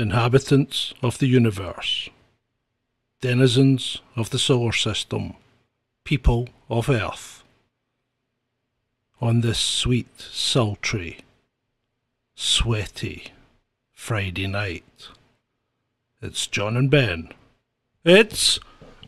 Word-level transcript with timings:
inhabitants 0.00 0.94
of 1.02 1.18
the 1.18 1.26
universe, 1.26 2.08
denizens 3.20 4.00
of 4.16 4.30
the 4.30 4.38
solar 4.38 4.72
system, 4.72 5.34
people 6.04 6.48
of 6.68 6.88
Earth, 6.88 7.44
on 9.20 9.42
this 9.42 9.58
sweet, 9.58 10.08
sultry, 10.18 11.18
sweaty 12.34 13.26
Friday 13.92 14.46
night. 14.46 15.08
It's 16.22 16.46
John 16.46 16.76
and 16.76 16.90
Ben. 16.90 17.28
It's 18.02 18.58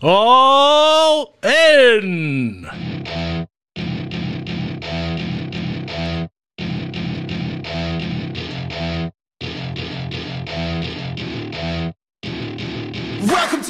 all 0.02 1.34
in! 1.42 2.68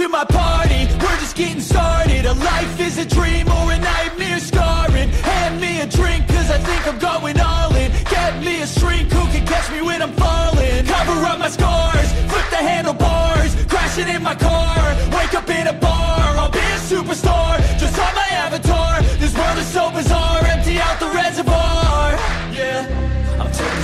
To 0.02 0.08
my 0.08 0.24
party, 0.24 0.86
we're 1.00 1.18
just 1.20 1.36
getting 1.36 1.60
started. 1.60 2.26
A 2.26 2.34
life 2.34 2.80
is 2.80 2.98
a 2.98 3.04
dream 3.04 3.46
or 3.48 3.72
a 3.72 3.78
nightmare 3.78 4.40
scarring. 4.40 5.08
Hand 5.30 5.60
me 5.60 5.80
a 5.80 5.86
drink 5.86 6.26
cause 6.26 6.50
I 6.50 6.58
think 6.58 6.86
I'm 6.88 6.98
going 6.98 7.38
all 7.38 7.74
in. 7.76 7.90
Get 8.10 8.42
me 8.42 8.62
a 8.62 8.66
shrink 8.66 9.12
who 9.12 9.24
can 9.32 9.46
catch 9.46 9.70
me 9.70 9.80
when 9.80 10.02
I'm 10.02 10.12
falling. 10.14 10.86
Cover 10.86 11.24
up 11.24 11.38
my 11.38 11.48
scars, 11.48 12.10
flip 12.30 12.48
the 12.50 12.62
handlebars 12.70 13.54
Crashing 13.66 14.08
in 14.08 14.22
my 14.22 14.34
car, 14.34 14.82
wake 15.16 15.34
up 15.34 15.48
in 15.48 15.66
a 15.68 15.72
bar 15.72 16.20
I'll 16.40 16.50
be 16.50 16.58
a 16.58 16.80
superstar, 16.92 17.58
just 17.78 17.98
on 17.98 18.14
my 18.14 18.28
avatar 18.44 19.02
This 19.18 19.36
world 19.36 19.58
is 19.58 19.68
so 19.68 19.90
bizarre, 19.90 20.44
empty 20.46 20.78
out 20.78 20.98
the 21.00 21.10
reservoir. 21.10 22.12
Yeah 22.52 23.21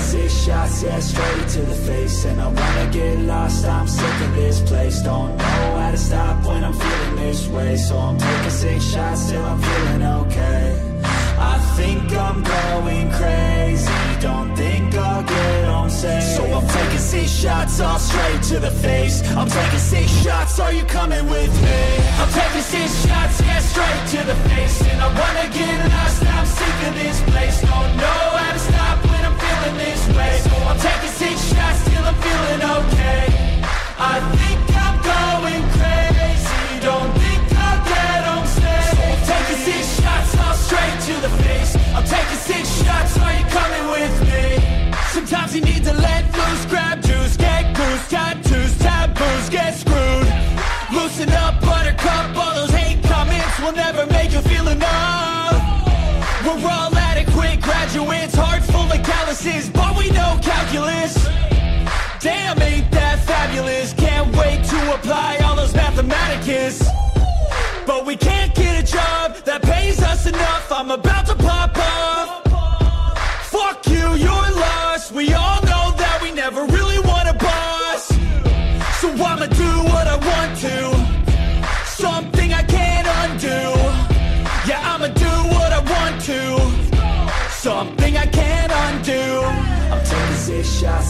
six 0.08 0.32
shots, 0.32 0.82
yeah, 0.82 1.00
straight 1.00 1.48
to 1.48 1.60
the 1.60 1.74
face. 1.74 2.24
And 2.24 2.40
I 2.40 2.48
wanna 2.48 2.86
get 2.90 3.18
lost, 3.20 3.66
I'm 3.66 3.86
sick 3.86 4.16
of 4.26 4.34
this 4.34 4.60
place. 4.60 5.02
Don't 5.02 5.36
know 5.36 5.66
how 5.80 5.90
to 5.90 5.98
stop 5.98 6.46
when 6.46 6.64
I'm 6.64 6.72
feeling 6.72 7.16
this 7.16 7.46
way. 7.48 7.76
So 7.76 7.94
I'm 7.98 8.16
taking 8.16 8.56
six 8.64 8.84
shots 8.92 9.30
till 9.30 9.44
I'm 9.44 9.60
feeling 9.60 10.02
okay. 10.22 10.64
I 11.52 11.56
think 11.76 12.04
I'm 12.26 12.42
going 12.42 13.10
crazy. 13.12 13.92
Don't 14.20 14.56
think 14.56 14.94
I'll 14.94 15.22
get 15.22 15.64
on 15.68 15.90
safe. 15.90 16.24
So 16.36 16.42
I'm 16.56 16.66
taking 16.66 17.04
six 17.12 17.30
shots, 17.30 17.78
all 17.80 17.98
straight 17.98 18.42
to 18.50 18.58
the 18.58 18.70
face. 18.86 19.16
I'm 19.36 19.48
taking 19.48 19.84
six 19.92 20.06
shots, 20.24 20.58
are 20.58 20.72
you 20.72 20.84
coming 20.84 21.26
with 21.28 21.52
me? 21.66 21.80
I'm 22.20 22.30
taking 22.40 22.66
six 22.74 22.88
shots, 23.06 23.36
yeah, 23.42 23.60
straight 23.72 24.04
to 24.14 24.20
the 24.30 24.38
face. 24.48 24.76
And 24.90 25.00
I 25.06 25.08
wanna 25.20 25.46
get 25.52 25.76
lost, 25.92 26.24
I'm 26.36 26.46
sick 26.46 26.78
of 26.88 26.94
this 27.02 27.18
place. 27.30 27.60
Don't 27.60 27.92
know 28.02 28.22
how 28.40 28.52
to 28.54 28.58
stop 28.58 29.07
this 29.78 30.02
way. 30.16 30.34
So 30.42 30.54
I'm 30.68 30.78
taking 30.78 31.14
six 31.22 31.36
shots 31.54 31.80
till 31.88 32.02
I'm 32.02 32.18
feeling 32.26 32.62
okay. 32.78 33.24
I 33.98 34.16
think 34.36 34.60
I'm 34.74 34.96
going 35.14 35.64
crazy. 35.78 36.66
Don't 36.82 37.12
think 37.22 37.42
I'll 37.54 37.82
get 37.86 38.20
on 38.34 38.44
stage. 38.46 38.92
So 38.94 39.02
I'm 39.14 39.22
taking 39.32 39.60
six 39.68 39.82
shots 40.00 40.30
all 40.42 40.56
straight 40.66 40.98
to 41.08 41.14
the 41.22 41.32
face. 41.42 41.72
I'm 41.94 42.04
taking 42.04 42.42
six 42.50 42.62
shots, 42.82 43.18
are 43.18 43.34
you 43.38 43.46
coming 43.58 43.84
with 43.94 44.14
me? 44.30 44.44
Sometimes 45.14 45.54
you 45.54 45.62
need 45.62 45.84
to 45.84 45.94
let 45.94 46.22
loose, 46.36 46.64
grab 46.66 47.02
juice, 47.02 47.36
get 47.36 47.74
goose 47.74 48.08
Tattoos, 48.08 48.78
taboos, 48.78 49.48
get 49.50 49.74
screwed. 49.74 50.28
Loosen 50.92 51.30
up, 51.44 51.60
buttercup, 51.60 52.36
all 52.36 52.54
those 52.54 52.70
hate 52.70 53.02
comments 53.04 53.58
will 53.60 53.72
never 53.72 54.06
make 54.06 54.32
you 54.32 54.40
feel 54.42 54.68
enough. 54.68 55.58
We're 56.44 56.70
all 56.70 56.87
graduates, 57.98 58.34
heart 58.34 58.62
full 58.62 58.90
of 58.92 59.02
calluses, 59.02 59.68
but 59.70 59.96
we 59.96 60.10
know 60.10 60.38
calculus. 60.42 61.14
Damn, 62.20 62.60
ain't 62.62 62.90
that 62.92 63.18
fabulous? 63.24 63.92
Can't 63.92 64.34
wait 64.36 64.64
to 64.64 64.94
apply 64.94 65.38
all 65.44 65.56
those 65.56 65.72
mathematicus. 65.72 66.86
But 67.86 68.06
we 68.06 68.16
can't 68.16 68.54
get 68.54 68.84
a 68.84 68.86
job 68.86 69.36
that 69.44 69.62
pays 69.62 70.00
us 70.02 70.26
enough. 70.26 70.70
I'm 70.70 70.90
about 70.90 71.26
to 71.26 71.34
pop 71.34 71.76
off 71.76 72.44
Fuck 73.44 73.86
you, 73.88 74.14
you're 74.14 74.50
lost. 74.64 75.12
We 75.12 75.32
all 75.34 75.60
know 75.62 75.94
that 75.96 76.20
we 76.22 76.30
never 76.32 76.64
really 76.66 77.00
want 77.00 77.28
a 77.28 77.34
boss. 77.34 78.08
So 79.00 79.08
I'ma 79.10 79.46
do 79.46 79.77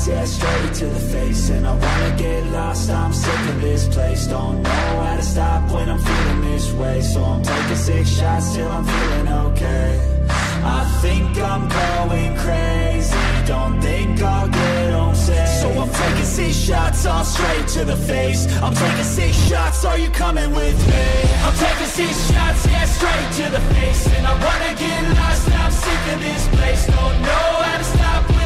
yeah, 0.08 0.24
straight 0.24 0.74
to 0.74 0.86
the 0.86 1.00
face 1.12 1.50
And 1.50 1.66
I 1.66 1.72
wanna 1.72 2.16
get 2.16 2.44
lost, 2.46 2.90
I'm 2.90 3.12
sick 3.12 3.40
of 3.52 3.60
this 3.60 3.86
place. 3.88 4.26
Don't 4.26 4.62
know 4.62 4.92
how 5.04 5.16
to 5.16 5.22
stop 5.22 5.70
when 5.70 5.88
I'm 5.88 5.98
feeling 5.98 6.40
this 6.50 6.72
way. 6.72 7.00
So 7.00 7.22
I'm 7.22 7.42
taking 7.42 7.76
six 7.76 8.08
shots 8.08 8.54
till 8.54 8.68
I'm 8.68 8.84
feeling 8.84 9.28
okay. 9.46 10.18
I 10.64 10.84
think 11.02 11.38
I'm 11.38 11.68
going 11.68 12.36
crazy. 12.36 13.16
Don't 13.46 13.80
think 13.80 14.20
I'll 14.22 14.48
get 14.48 14.92
home 14.92 15.14
safe. 15.14 15.48
So 15.60 15.68
I'm 15.70 15.90
taking 15.90 16.24
six 16.24 16.56
shots, 16.56 17.06
all 17.06 17.24
straight 17.24 17.66
to 17.76 17.84
the 17.84 17.96
face. 17.96 18.46
I'm 18.62 18.74
taking 18.74 19.04
six 19.04 19.36
shots, 19.48 19.84
are 19.84 19.98
you 19.98 20.10
coming 20.10 20.50
with 20.52 20.78
me? 20.88 21.06
I'm 21.44 21.56
taking 21.56 21.86
six 21.86 22.12
shots, 22.30 22.66
yeah, 22.66 22.84
straight 22.84 23.30
to 23.40 23.50
the 23.56 23.62
face. 23.74 24.06
And 24.16 24.26
I 24.26 24.34
wanna 24.44 24.72
get 24.74 25.02
lost, 25.16 25.50
I'm 25.52 25.72
sick 25.72 26.02
of 26.12 26.20
this 26.20 26.44
place. 26.56 26.86
Don't 26.86 27.18
know 27.22 27.48
how 27.66 27.78
to 27.78 27.84
stop 27.84 28.37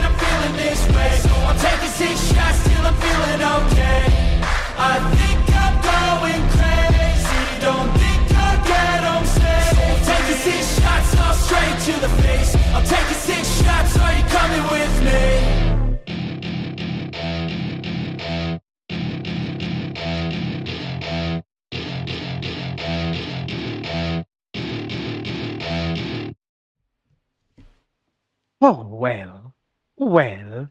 this 0.73 0.89
way. 0.89 1.13
I'm 1.49 1.59
taking 1.59 1.93
six 2.01 2.17
shots 2.33 2.65
till 2.65 2.85
I'm 2.87 2.97
feeling 3.05 3.43
okay. 3.59 4.03
I 4.79 4.95
think 5.17 5.39
I'm 5.65 5.77
going 5.93 6.43
crazy. 6.57 7.43
Don't 7.61 7.91
think 8.01 8.21
I'll 8.45 8.61
get 8.65 9.01
safe. 9.37 9.77
So 9.77 9.83
I'm 9.93 10.03
taking 10.13 10.41
six 10.49 10.63
shots, 10.81 11.11
all 11.21 11.35
straight 11.45 11.79
to 11.89 11.95
the 12.01 12.09
face. 12.23 12.51
I'm 12.75 12.85
taking 12.85 13.21
six 13.29 13.43
shots, 13.61 13.99
are 13.99 14.15
you 14.17 14.25
coming 14.39 14.65
with 14.73 14.95
me? 15.07 15.21
Oh, 28.65 28.87
well. 28.89 29.52
Well. 30.07 30.69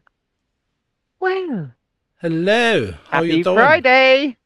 Well. 1.18 1.72
Hello, 2.20 2.92
how 3.08 3.22
Happy 3.22 3.28
you 3.28 3.44
doing? 3.44 3.56
Friday. 3.56 4.36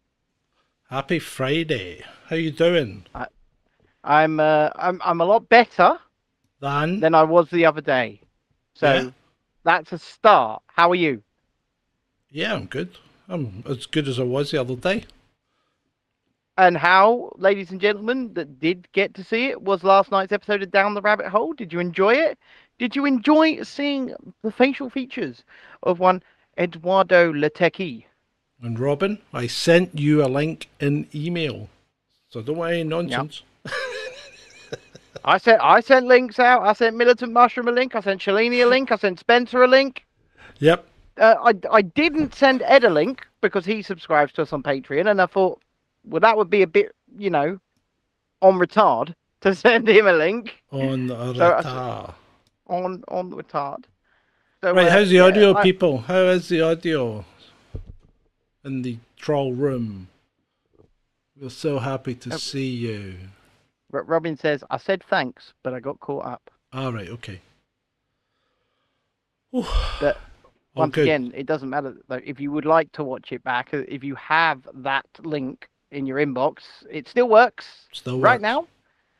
Happy 0.88 1.18
Friday. 1.18 2.04
How 2.28 2.36
you 2.36 2.52
doing? 2.52 3.04
I'm 4.04 4.38
uh 4.38 4.70
I'm 4.76 5.00
I'm 5.04 5.20
a 5.20 5.24
lot 5.24 5.48
better 5.48 5.98
Than 6.60 7.00
than 7.00 7.14
I 7.16 7.24
was 7.24 7.50
the 7.50 7.66
other 7.66 7.80
day. 7.80 8.20
So 8.74 8.92
Yeah. 8.92 9.10
that's 9.64 9.90
a 9.92 9.98
start. 9.98 10.62
How 10.68 10.90
are 10.92 10.94
you? 10.94 11.20
yeah, 12.30 12.54
I'm 12.54 12.66
good. 12.66 12.96
I'm 13.28 13.64
as 13.68 13.86
good 13.86 14.06
as 14.06 14.20
I 14.20 14.22
was 14.22 14.52
the 14.52 14.60
other 14.60 14.76
day. 14.76 15.04
And 16.58 16.76
how, 16.76 17.32
ladies 17.36 17.70
and 17.70 17.80
gentlemen, 17.80 18.32
that 18.34 18.58
did 18.60 18.90
get 18.92 19.12
to 19.14 19.24
see 19.24 19.46
it 19.46 19.60
was 19.60 19.82
last 19.84 20.10
night's 20.10 20.32
episode 20.32 20.62
of 20.62 20.70
Down 20.70 20.94
the 20.94 21.02
Rabbit 21.02 21.26
Hole. 21.26 21.52
Did 21.52 21.70
you 21.72 21.80
enjoy 21.80 22.14
it? 22.14 22.38
Did 22.78 22.94
you 22.94 23.06
enjoy 23.06 23.62
seeing 23.62 24.12
the 24.42 24.50
facial 24.50 24.90
features 24.90 25.44
of 25.82 25.98
one 25.98 26.22
Eduardo 26.58 27.32
Latecki? 27.32 28.04
And 28.62 28.78
Robin, 28.78 29.18
I 29.32 29.46
sent 29.46 29.98
you 29.98 30.24
a 30.24 30.28
link 30.28 30.68
in 30.80 31.06
email, 31.14 31.68
so 32.28 32.42
don't 32.42 32.66
any 32.68 32.84
nonsense. 32.84 33.42
I 35.24 35.38
sent 35.38 35.60
I 35.60 35.80
sent 35.80 36.06
links 36.06 36.38
out. 36.38 36.62
I 36.62 36.72
sent 36.72 36.96
Militant 36.96 37.32
Mushroom 37.32 37.68
a 37.68 37.72
link. 37.72 37.94
I 37.94 38.00
sent 38.00 38.20
Shalini 38.20 38.62
a 38.62 38.66
link. 38.66 38.92
I 38.92 38.96
sent 38.96 39.18
Spencer 39.18 39.62
a 39.62 39.68
link. 39.68 40.04
Yep. 40.58 40.86
uh, 41.18 41.34
I 41.42 41.54
I 41.70 41.82
didn't 41.82 42.34
send 42.34 42.62
Ed 42.62 42.84
a 42.84 42.90
link 42.90 43.26
because 43.40 43.64
he 43.66 43.82
subscribes 43.82 44.32
to 44.34 44.42
us 44.42 44.52
on 44.52 44.62
Patreon, 44.62 45.10
and 45.10 45.20
I 45.20 45.26
thought, 45.26 45.60
well, 46.04 46.20
that 46.20 46.36
would 46.36 46.48
be 46.48 46.62
a 46.62 46.66
bit, 46.66 46.94
you 47.18 47.30
know, 47.30 47.58
on 48.40 48.54
retard 48.54 49.14
to 49.40 49.54
send 49.64 49.88
him 49.88 50.06
a 50.06 50.12
link 50.12 50.62
On 50.70 51.08
the 51.08 51.34
So 51.34 52.14
Retard. 52.68 53.02
on 53.08 53.30
the 53.30 53.36
retard. 53.36 53.84
So, 54.62 54.72
Right, 54.74 54.86
uh, 54.88 54.90
how's 54.90 55.10
the 55.10 55.20
audio, 55.20 55.54
people? 55.62 55.98
How 55.98 56.24
is 56.26 56.48
the 56.48 56.60
audio 56.62 57.24
in 58.64 58.82
the 58.82 58.98
troll 59.16 59.52
room? 59.52 60.08
We're 61.40 61.50
so 61.50 61.78
happy 61.78 62.14
to 62.14 62.34
Uh, 62.34 62.38
see 62.38 62.68
you. 62.70 63.16
Robin 63.90 64.36
says, 64.36 64.64
I 64.70 64.78
said 64.78 65.02
thanks, 65.08 65.52
but 65.62 65.72
I 65.74 65.80
got 65.80 66.00
caught 66.00 66.24
up. 66.24 66.50
All 66.72 66.92
right, 66.92 67.08
okay. 67.08 67.40
But 70.00 70.18
once 70.74 70.94
good. 70.94 71.02
again, 71.02 71.32
it 71.34 71.46
doesn't 71.46 71.70
matter. 71.70 71.96
Though, 72.08 72.20
if 72.24 72.40
you 72.40 72.50
would 72.52 72.66
like 72.66 72.92
to 72.92 73.04
watch 73.04 73.32
it 73.32 73.42
back, 73.44 73.70
uh, 73.72 73.82
if 73.88 74.04
you 74.04 74.14
have 74.16 74.68
that 74.74 75.06
link 75.22 75.68
in 75.92 76.04
your 76.06 76.18
inbox, 76.18 76.58
it 76.90 77.08
still 77.08 77.28
works 77.28 77.86
Still 77.92 78.16
works. 78.16 78.24
right 78.24 78.40
now. 78.40 78.66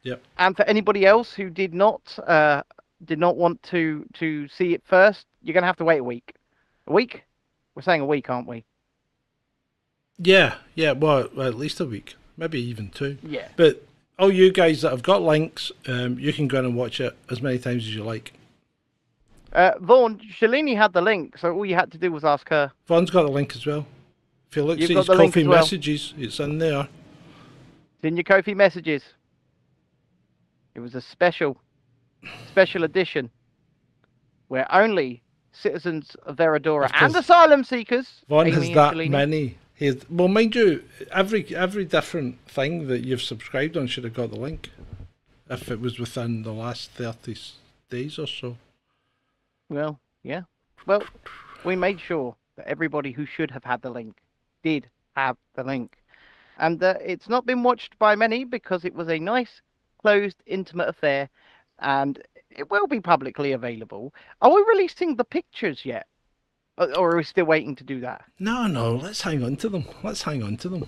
Yep. 0.03 0.23
And 0.39 0.57
for 0.57 0.65
anybody 0.65 1.07
else 1.07 1.33
who 1.33 1.49
did 1.49 1.73
not 1.73 2.19
uh, 2.27 2.63
did 3.05 3.19
not 3.19 3.37
want 3.37 3.63
to 3.65 4.07
to 4.15 4.49
see 4.49 4.75
it 4.75 4.83
first, 4.85 5.27
you're 5.43 5.55
gonna 5.55 5.67
have 5.67 5.77
to 5.77 5.85
wait 5.85 5.99
a 5.99 6.05
week. 6.05 6.35
A 6.87 6.93
week? 6.93 7.23
We're 7.75 7.83
saying 7.83 8.01
a 8.01 8.07
week, 8.07 8.31
aren't 8.31 8.49
we? 8.49 8.65
Yeah, 10.19 10.57
yeah. 10.75 10.93
Well, 10.93 11.29
well, 11.35 11.49
at 11.49 11.55
least 11.55 11.81
a 11.81 11.85
week, 11.85 12.17
maybe 12.37 12.61
even 12.61 12.89
two. 12.89 13.19
Yeah. 13.23 13.49
But 13.57 13.87
all 14.19 14.33
you 14.33 14.51
guys 14.51 14.83
that 14.83 14.91
have 14.91 15.03
got 15.03 15.23
links, 15.23 15.71
um, 15.87 16.19
you 16.19 16.33
can 16.33 16.49
go 16.49 16.59
in 16.59 16.65
and 16.65 16.77
watch 16.77 17.01
it 17.01 17.17
as 17.31 17.43
many 17.43 17.59
times 17.59 17.83
as 17.83 17.95
you 17.95 18.03
like. 18.03 18.33
Uh, 19.53 19.73
Vaughn, 19.81 20.19
Shalini 20.19 20.77
had 20.77 20.93
the 20.93 21.01
link, 21.01 21.39
so 21.39 21.53
all 21.53 21.65
you 21.65 21.75
had 21.75 21.91
to 21.93 21.99
do 21.99 22.13
was 22.13 22.25
ask 22.25 22.49
her. 22.49 22.73
Vaughn's 22.87 23.11
got 23.11 23.23
the 23.23 23.31
link 23.31 23.55
as 23.55 23.65
well. 23.65 23.87
If 24.51 24.57
you 24.57 24.65
look 24.65 24.81
at 24.81 24.89
his 24.89 25.07
Ko-fi 25.07 25.47
well. 25.47 25.59
messages, 25.59 26.15
it's 26.17 26.39
in 26.41 26.59
there. 26.59 26.89
It's 27.97 28.05
in 28.05 28.17
your 28.17 28.25
Ko-fi 28.25 28.55
messages. 28.55 29.03
It 30.75 30.81
was 30.81 30.95
a 30.95 31.01
special, 31.01 31.57
special 32.49 32.85
edition 32.85 33.31
where 34.49 34.73
only 34.73 35.23
citizens 35.53 36.15
of 36.25 36.37
Veradora 36.37 36.91
and 36.95 37.15
asylum 37.17 37.65
seekers. 37.65 38.23
Vaughn 38.29 38.47
Amy 38.49 38.57
has 38.57 38.75
that 38.75 38.97
many. 39.09 39.59
Has, 39.79 39.97
well, 40.09 40.29
mind 40.29 40.55
you, 40.55 40.85
every 41.13 41.55
every 41.55 41.85
different 41.85 42.39
thing 42.49 42.87
that 42.89 43.05
you've 43.05 43.23
subscribed 43.23 43.77
on 43.77 43.87
should 43.87 44.05
have 44.05 44.15
got 44.15 44.31
the 44.31 44.37
link. 44.37 44.71
If 45.49 45.71
it 45.71 45.81
was 45.81 45.99
within 45.99 46.43
the 46.43 46.53
last 46.53 46.91
thirty 46.93 47.37
days 47.91 48.19
or 48.19 48.27
so. 48.27 48.57
Well, 49.69 50.01
yeah. 50.23 50.43
Well, 50.87 51.03
we 51.65 51.77
made 51.77 52.01
sure 52.01 52.37
that 52.57 52.67
everybody 52.67 53.12
who 53.12 53.27
should 53.27 53.51
have 53.51 53.65
had 53.65 53.83
the 53.83 53.91
link 53.91 54.17
did 54.62 54.89
have 55.15 55.37
the 55.55 55.65
link. 55.65 55.99
And 56.59 56.83
uh, 56.83 56.95
it's 57.05 57.29
not 57.29 57.45
been 57.45 57.62
watched 57.62 57.99
by 57.99 58.17
many 58.17 58.45
because 58.45 58.85
it 58.85 58.95
was 58.95 59.09
a 59.09 59.19
nice, 59.19 59.61
closed, 60.01 60.43
intimate 60.47 60.89
affair. 60.89 61.29
And 61.78 62.20
it 62.50 62.70
will 62.70 62.87
be 62.87 63.00
publicly 63.00 63.52
available. 63.52 64.14
Are 64.40 64.55
we 64.55 64.64
releasing 64.69 65.17
the 65.17 65.25
pictures 65.25 65.84
yet? 65.84 66.06
Or 66.78 67.12
are 67.12 67.17
we 67.17 67.25
still 67.25 67.46
waiting 67.46 67.75
to 67.76 67.84
do 67.84 68.00
that? 68.00 68.25
No, 68.38 68.67
no, 68.67 68.96
let's 68.96 69.23
hang 69.23 69.43
on 69.43 69.56
to 69.56 69.69
them. 69.69 69.84
Let's 70.02 70.23
hang 70.23 70.43
on 70.43 70.56
to 70.58 70.69
them. 70.69 70.87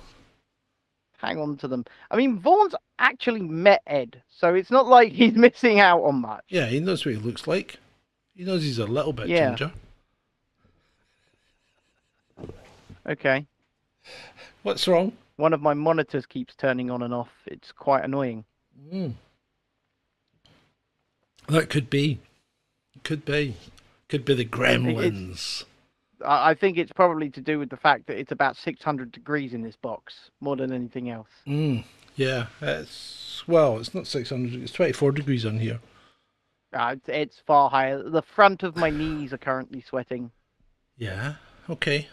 Hang 1.17 1.39
on 1.39 1.57
to 1.59 1.69
them. 1.69 1.85
I 2.11 2.17
mean, 2.17 2.39
Vaughn's 2.39 2.75
actually 2.99 3.41
met 3.41 3.83
Ed, 3.87 4.23
so 4.29 4.55
it's 4.55 4.71
not 4.71 4.87
like 4.87 5.13
he's 5.13 5.33
missing 5.47 5.81
out 5.81 6.03
on 6.03 6.17
much. 6.21 6.45
Yeah, 6.49 6.67
he 6.67 6.79
knows 6.81 7.05
what 7.05 7.15
he 7.15 7.21
looks 7.21 7.47
like. 7.47 7.79
He 8.37 8.45
knows 8.45 8.63
he's 8.63 8.79
a 8.79 8.87
little 8.87 9.13
bit 9.13 9.29
Yeah. 9.29 9.49
ginger. 9.49 9.73
Okay. 13.09 13.47
What's 14.63 14.87
wrong? 14.87 15.13
One 15.37 15.53
of 15.53 15.63
my 15.63 15.75
monitors 15.75 16.27
keeps 16.27 16.55
turning 16.55 16.91
on 16.91 17.03
and 17.03 17.15
off. 17.15 17.31
It's 17.47 17.73
quite 17.73 18.05
annoying. 18.05 18.45
Mm. 18.93 19.15
That 21.49 21.71
could 21.71 21.91
be. 21.91 22.21
Could 23.05 23.25
be. 23.25 23.57
Could 24.09 24.25
be 24.25 24.35
the 24.35 24.45
gremlins. 24.45 25.65
I 26.25 26.55
think 26.55 26.79
it's 26.79 26.93
probably 26.93 27.31
to 27.31 27.41
do 27.41 27.59
with 27.59 27.71
the 27.71 27.77
fact 27.77 28.07
that 28.09 28.19
it's 28.19 28.33
about 28.33 28.57
600 28.57 29.13
degrees 29.13 29.55
in 29.55 29.63
this 29.63 29.77
box, 29.77 30.31
more 30.41 30.57
than 30.57 30.73
anything 30.73 31.11
else. 31.11 31.29
Mm. 31.47 31.85
Yeah, 32.19 32.47
it's 32.61 33.45
well, 33.47 33.79
it's 33.79 33.95
not 33.95 34.09
six 34.09 34.31
hundred. 34.31 34.61
It's 34.61 34.73
twenty 34.73 34.93
four 34.93 35.13
degrees 35.13 35.47
on 35.47 35.61
here. 35.61 35.79
Uh, 36.73 36.97
it's, 36.97 37.09
it's 37.09 37.43
far 37.47 37.71
higher. 37.71 38.03
The 38.03 38.23
front 38.23 38.65
of 38.65 38.77
my 38.77 38.91
knees 38.91 39.33
are 39.33 39.39
currently 39.39 39.81
sweating. 39.81 40.33
Yeah. 40.97 41.35
Okay. 41.71 42.09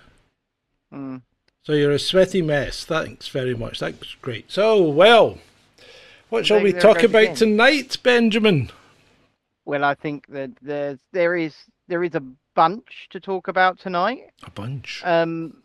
Mm. 0.93 1.23
So 1.63 1.73
you're 1.73 1.91
a 1.91 1.97
sweaty 1.97 2.43
mess. 2.43 2.85
Thanks 2.85 3.27
very 3.29 3.55
much. 3.55 3.79
That's 3.79 4.15
great. 4.21 4.51
So 4.51 4.87
well, 4.87 5.39
what 6.29 6.45
shall 6.45 6.61
we 6.61 6.71
talk 6.71 7.01
about 7.01 7.23
again. 7.23 7.35
tonight, 7.35 7.97
Benjamin? 8.03 8.69
Well, 9.65 9.83
I 9.83 9.95
think 9.95 10.27
that 10.27 10.51
there's 10.61 10.99
there 11.11 11.35
is 11.35 11.55
there 11.87 12.03
is 12.03 12.15
a 12.15 12.23
bunch 12.55 13.07
to 13.11 13.19
talk 13.19 13.47
about 13.47 13.79
tonight. 13.79 14.31
A 14.43 14.51
bunch. 14.51 15.01
Um, 15.03 15.61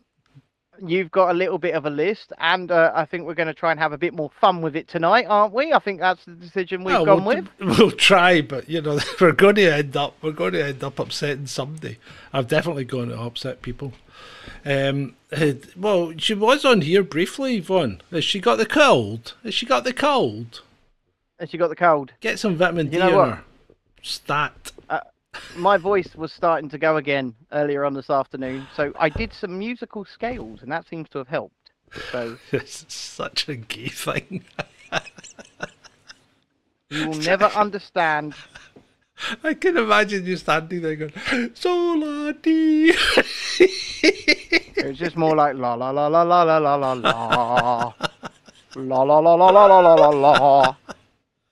you've 0.83 1.11
got 1.11 1.29
a 1.31 1.33
little 1.33 1.57
bit 1.59 1.75
of 1.75 1.85
a 1.85 1.89
list, 1.89 2.33
and 2.39 2.71
uh, 2.71 2.91
I 2.95 3.05
think 3.05 3.25
we're 3.25 3.35
going 3.35 3.47
to 3.47 3.53
try 3.53 3.71
and 3.71 3.79
have 3.79 3.93
a 3.93 3.97
bit 3.97 4.13
more 4.13 4.31
fun 4.39 4.61
with 4.61 4.75
it 4.75 4.87
tonight, 4.87 5.25
aren't 5.29 5.53
we? 5.53 5.71
I 5.73 5.79
think 5.79 5.99
that's 5.99 6.25
the 6.25 6.31
decision 6.33 6.83
we've 6.83 6.95
Well, 6.95 7.05
gone 7.05 7.25
we'll, 7.25 7.37
with. 7.37 7.47
We'll 7.79 7.91
try, 7.91 8.41
but 8.41 8.67
you 8.69 8.81
know 8.81 8.99
we're 9.21 9.31
going 9.33 9.55
to 9.55 9.73
end 9.73 9.95
up 9.95 10.15
we're 10.21 10.31
going 10.31 10.53
to 10.53 10.65
end 10.65 10.83
up 10.83 10.99
upsetting 10.99 11.47
somebody. 11.47 11.97
I'm 12.33 12.45
definitely 12.45 12.85
going 12.85 13.09
to 13.09 13.19
upset 13.19 13.61
people. 13.61 13.93
Um, 14.65 15.15
well, 15.75 16.13
she 16.17 16.33
was 16.33 16.65
on 16.65 16.81
here 16.81 17.03
briefly, 17.03 17.57
Yvonne. 17.57 18.01
Has 18.11 18.25
she 18.25 18.39
got 18.39 18.57
the 18.57 18.65
cold? 18.65 19.33
Has 19.43 19.53
she 19.53 19.65
got 19.65 19.83
the 19.83 19.93
cold? 19.93 20.61
Has 21.39 21.49
she 21.49 21.57
got 21.57 21.69
the 21.69 21.75
cold. 21.75 22.11
Get 22.21 22.37
some 22.39 22.55
vitamin 22.55 22.87
D 22.87 22.97
You 22.97 22.99
know 23.03 23.09
in 23.09 23.15
what? 23.15 23.29
her. 23.29 23.43
Stat. 24.01 24.71
My 25.55 25.77
voice 25.77 26.13
was 26.15 26.33
starting 26.33 26.69
to 26.69 26.77
go 26.77 26.97
again 26.97 27.35
earlier 27.53 27.85
on 27.85 27.93
this 27.93 28.09
afternoon, 28.09 28.67
so 28.75 28.91
I 28.99 29.07
did 29.09 29.31
some 29.33 29.57
musical 29.57 30.03
scales, 30.05 30.61
and 30.61 30.71
that 30.71 30.87
seems 30.87 31.07
to 31.09 31.19
have 31.19 31.27
helped. 31.29 31.71
So 32.11 32.37
It's 32.51 32.85
such 32.93 33.47
a 33.47 33.55
gay 33.55 33.87
thing. 33.87 34.43
you 36.89 37.07
will 37.07 37.17
never 37.19 37.45
understand. 37.45 38.33
I 39.43 39.53
can 39.53 39.77
imagine 39.77 40.25
you 40.25 40.35
standing 40.35 40.81
there 40.81 40.95
going, 40.95 41.13
Sola 41.53 42.33
D. 42.33 42.93
It 43.59 44.87
was 44.87 44.97
just 44.97 45.15
more 45.15 45.35
like 45.35 45.55
la 45.55 45.75
la 45.75 45.91
la 45.91 46.07
la 46.07 46.23
la 46.23 46.43
la 46.43 46.57
la 46.57 46.93
la. 46.93 47.93
La 48.75 49.03
la 49.03 49.19
la 49.19 49.35
la 49.35 49.49
la 49.49 49.65
la 49.65 49.79
la 49.79 49.95
la 49.95 50.09
la. 50.09 50.75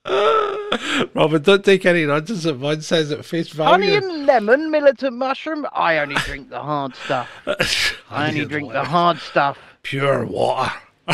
Robin, 1.13 1.41
don't 1.41 1.63
take 1.65 1.85
any 1.85 2.05
nonsense 2.05 2.43
that 2.43 2.53
Vaughn 2.55 2.81
says 2.81 3.11
at 3.11 3.25
face 3.25 3.51
Honey 3.55 3.87
value. 3.87 3.97
and 4.09 4.25
lemon, 4.25 4.71
militant 4.71 5.15
mushroom. 5.15 5.67
I 5.73 5.97
only 5.99 6.15
drink 6.15 6.49
the 6.49 6.61
hard 6.61 6.95
stuff. 6.95 7.29
I 8.09 8.29
only 8.29 8.45
drink 8.45 8.71
the 8.71 8.83
hard 8.83 9.17
stuff. 9.19 9.57
Pure 9.83 10.25
water. 10.27 10.71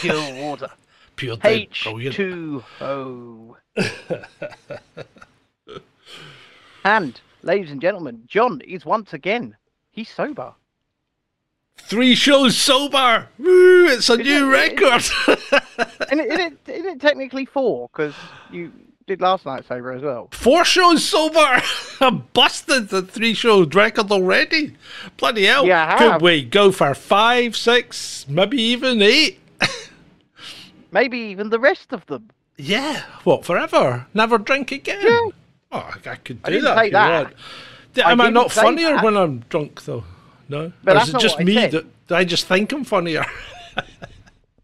Pure 0.00 0.34
water. 0.34 0.70
Pure 1.16 1.36
dead 1.38 1.52
H 1.52 1.84
brilliant. 1.84 2.14
two 2.16 2.62
O. 2.80 3.56
And, 6.84 7.20
ladies 7.42 7.70
and 7.70 7.80
gentlemen, 7.80 8.22
John 8.26 8.60
is 8.60 8.84
once 8.84 9.12
again. 9.12 9.56
He's 9.90 10.08
sober. 10.10 10.52
Three 11.78 12.14
shows 12.14 12.56
sober. 12.56 13.28
Woo, 13.38 13.86
it's 13.86 14.08
a 14.10 14.14
Is 14.14 14.18
new 14.26 14.48
it- 14.52 14.52
record. 14.52 15.04
And 16.10 16.20
is 16.20 16.38
it, 16.38 16.52
is 16.68 16.84
it 16.84 17.00
technically 17.00 17.44
four? 17.46 17.88
Because 17.92 18.14
you 18.50 18.72
did 19.06 19.20
last 19.20 19.46
night 19.46 19.64
sober 19.68 19.92
as 19.92 20.02
well. 20.02 20.28
Four 20.32 20.64
shows 20.64 21.04
sober. 21.04 21.62
I'm 22.00 22.24
busted 22.32 22.88
the 22.88 23.02
three 23.02 23.34
shows 23.34 23.72
record 23.74 24.10
already. 24.10 24.74
Bloody 25.16 25.44
hell. 25.44 25.64
Yeah, 25.66 25.94
I 25.94 25.98
Could 25.98 26.22
we 26.22 26.42
go 26.44 26.72
for 26.72 26.92
five, 26.94 27.56
six, 27.56 28.26
maybe 28.28 28.60
even 28.60 29.00
eight? 29.02 29.38
Maybe 30.92 31.18
even 31.18 31.50
the 31.50 31.58
rest 31.58 31.92
of 31.92 32.06
them. 32.06 32.30
Yeah. 32.56 33.02
What, 33.24 33.44
forever? 33.44 34.06
Never 34.14 34.38
drink 34.38 34.72
again? 34.72 34.98
Yeah. 35.02 35.28
Oh, 35.72 35.90
I 36.06 36.14
could 36.16 36.38
I 36.42 36.48
do 36.50 36.60
didn't 36.60 36.64
that. 36.64 36.76
say 36.78 36.80
if 36.80 36.86
you 36.86 36.90
that. 36.92 38.06
I 38.06 38.12
Am 38.12 38.20
I, 38.20 38.26
didn't 38.30 38.50
funnier 38.52 38.94
that. 38.94 39.04
when 39.04 39.16
I'm 39.16 39.40
drunk, 39.50 39.84
though? 39.84 40.04
No? 40.48 40.72
But 40.84 40.96
or 40.96 41.00
is 41.02 41.08
it 41.10 41.18
just 41.20 41.38
me 41.40 41.54
that 41.66 41.84
I 42.10 42.24
just 42.24 42.46
think 42.46 42.72
I'm 42.72 42.84
funnier? 42.84 43.24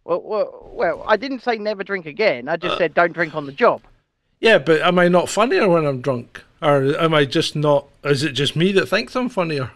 Well, 0.04 0.20
well, 0.24 0.70
well, 0.72 1.04
I 1.06 1.16
didn't 1.16 1.42
say 1.44 1.58
never 1.58 1.84
drink 1.84 2.06
again. 2.06 2.48
I 2.48 2.56
just 2.56 2.76
said 2.76 2.92
don't 2.92 3.12
drink 3.12 3.36
on 3.36 3.46
the 3.46 3.52
job. 3.52 3.82
yeah, 4.40 4.58
but 4.58 4.80
am 4.82 4.98
I 4.98 5.06
not 5.06 5.28
funnier 5.28 5.68
when 5.68 5.86
I'm 5.86 6.00
drunk? 6.00 6.42
Or 6.60 6.82
am 6.98 7.14
I 7.14 7.24
just 7.24 7.54
not. 7.54 7.86
Is 8.02 8.24
it 8.24 8.32
just 8.32 8.56
me 8.56 8.72
that 8.72 8.86
thinks 8.88 9.14
I'm 9.14 9.28
funnier? 9.28 9.70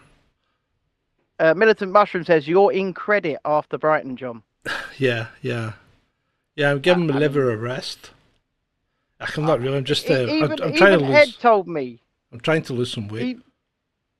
Uh, 1.39 1.53
Militant 1.53 1.93
Mushroom 1.93 2.25
says 2.25 2.45
you're 2.47 2.73
in 2.73 2.93
credit 2.93 3.37
after 3.45 3.77
Brighton, 3.77 4.17
John. 4.17 4.43
Yeah, 4.97 5.27
yeah. 5.41 5.73
Yeah, 6.57 6.71
I'm 6.71 6.79
giving 6.79 7.07
my 7.07 7.15
I 7.15 7.19
liver 7.19 7.51
a 7.51 7.55
rest. 7.55 8.11
I'm 9.21 9.45
not 9.45 9.61
really. 9.61 9.77
I'm 9.77 9.85
just. 9.85 10.09
Uh, 10.09 10.13
E- 10.13 10.23
I'm, 10.23 10.29
even 10.29 10.51
I'm 10.63 10.73
trying 10.75 10.97
to 10.99 11.05
even 11.05 11.15
Ed 11.15 11.27
lose. 11.27 11.37
told 11.37 11.67
me. 11.69 12.01
I'm 12.33 12.39
trying 12.41 12.63
to 12.63 12.73
lose 12.73 12.91
some 12.91 13.07
weight. 13.07 13.39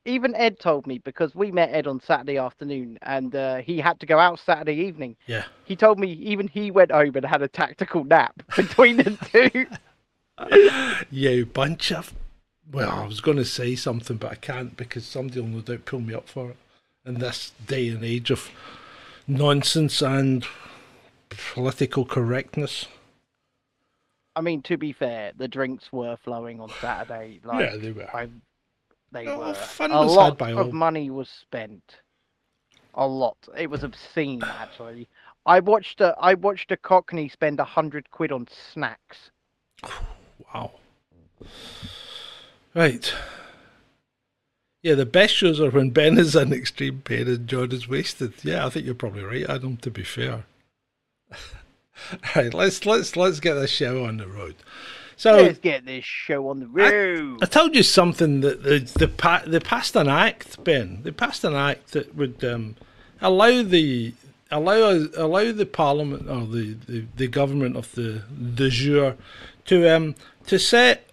Even 0.07 0.33
Ed 0.35 0.57
told 0.59 0.87
me 0.87 0.99
because 0.99 1.35
we 1.35 1.51
met 1.51 1.69
Ed 1.71 1.85
on 1.85 1.99
Saturday 1.99 2.37
afternoon, 2.37 2.97
and 3.01 3.35
uh, 3.35 3.57
he 3.57 3.79
had 3.79 3.99
to 3.99 4.05
go 4.05 4.17
out 4.17 4.39
Saturday 4.39 4.75
evening. 4.75 5.17
Yeah. 5.27 5.43
He 5.65 5.75
told 5.75 5.99
me 5.99 6.13
even 6.13 6.47
he 6.47 6.71
went 6.71 6.91
home 6.91 7.15
and 7.15 7.25
had 7.25 7.41
a 7.41 7.47
tactical 7.49 8.05
nap 8.05 8.41
between 8.55 8.97
the 8.97 9.17
two. 9.31 9.67
You 11.09 11.47
bunch 11.47 11.91
of. 11.91 12.13
Well, 12.71 12.91
I 12.91 13.07
was 13.07 13.21
going 13.21 13.37
to 13.37 13.45
say 13.45 13.75
something, 13.75 14.17
but 14.17 14.31
I 14.31 14.35
can't 14.35 14.77
because 14.77 15.03
somebody 15.03 15.39
will 15.41 15.47
no 15.47 15.61
doubt 15.61 15.85
pull 15.85 15.99
me 15.99 16.13
up 16.13 16.29
for 16.29 16.51
it. 16.51 16.57
In 17.05 17.15
this 17.15 17.53
day 17.65 17.89
and 17.89 18.03
age 18.03 18.29
of 18.29 18.51
nonsense 19.25 20.01
and 20.01 20.45
political 21.29 22.05
correctness. 22.05 22.85
I 24.35 24.41
mean, 24.41 24.61
to 24.63 24.77
be 24.77 24.93
fair, 24.93 25.31
the 25.35 25.47
drinks 25.47 25.91
were 25.91 26.17
flowing 26.17 26.59
on 26.59 26.69
Saturday. 26.79 27.39
Like, 27.43 27.71
yeah, 27.71 27.77
they 27.77 27.91
were. 27.91 28.15
I, 28.15 28.29
they 29.11 29.27
Oh, 29.27 29.39
were. 29.39 29.55
a 29.85 30.03
lot 30.05 30.41
of 30.41 30.57
all. 30.57 30.71
money 30.71 31.09
was 31.09 31.29
spent. 31.29 31.97
A 32.93 33.05
lot. 33.07 33.37
It 33.57 33.69
was 33.69 33.83
obscene, 33.83 34.41
actually. 34.45 35.07
I 35.45 35.59
watched 35.59 36.01
a 36.01 36.15
I 36.19 36.33
watched 36.33 36.71
a 36.71 36.77
Cockney 36.77 37.29
spend 37.29 37.59
a 37.59 37.63
hundred 37.63 38.09
quid 38.11 38.31
on 38.31 38.47
snacks. 38.73 39.31
Wow. 40.53 40.71
Right. 42.73 43.13
Yeah, 44.83 44.95
the 44.95 45.05
best 45.05 45.33
shows 45.35 45.59
are 45.59 45.69
when 45.71 45.89
Ben 45.91 46.17
is 46.17 46.35
in 46.35 46.53
extreme 46.53 47.01
pain 47.03 47.27
and 47.27 47.47
John 47.47 47.71
is 47.71 47.87
wasted. 47.87 48.33
Yeah, 48.43 48.65
I 48.65 48.69
think 48.69 48.85
you're 48.85 48.95
probably 48.95 49.23
right, 49.23 49.49
Adam. 49.49 49.77
To 49.77 49.89
be 49.91 50.03
fair. 50.03 50.45
right, 52.35 52.53
let's 52.53 52.85
let's 52.85 53.15
let's 53.15 53.39
get 53.39 53.55
this 53.55 53.71
show 53.71 54.05
on 54.05 54.17
the 54.17 54.27
road. 54.27 54.55
So 55.17 55.41
Let's 55.41 55.57
get 55.57 55.83
this 55.83 56.05
show 56.05 56.47
on 56.49 56.59
the 56.59 56.67
road. 56.67 57.39
I 57.41 57.47
told 57.47 57.75
you 57.75 57.81
something 57.81 58.41
that 58.41 58.61
the 58.61 58.79
the 58.79 59.43
they 59.47 59.59
passed 59.59 59.95
an 59.95 60.07
act, 60.07 60.63
Ben. 60.63 60.99
They 61.01 61.11
passed 61.11 61.43
an 61.43 61.55
act 61.55 61.93
that 61.93 62.15
would 62.15 62.43
um, 62.43 62.75
allow 63.19 63.63
the 63.63 64.13
allow 64.51 65.07
allow 65.17 65.51
the 65.51 65.65
parliament 65.65 66.29
or 66.29 66.45
the, 66.45 66.77
the, 66.87 67.05
the 67.15 67.27
government 67.27 67.75
of 67.75 67.91
the 67.93 68.21
de 68.55 68.69
jure 68.69 69.17
to 69.65 69.93
um 69.93 70.15
to 70.45 70.59
set 70.59 71.09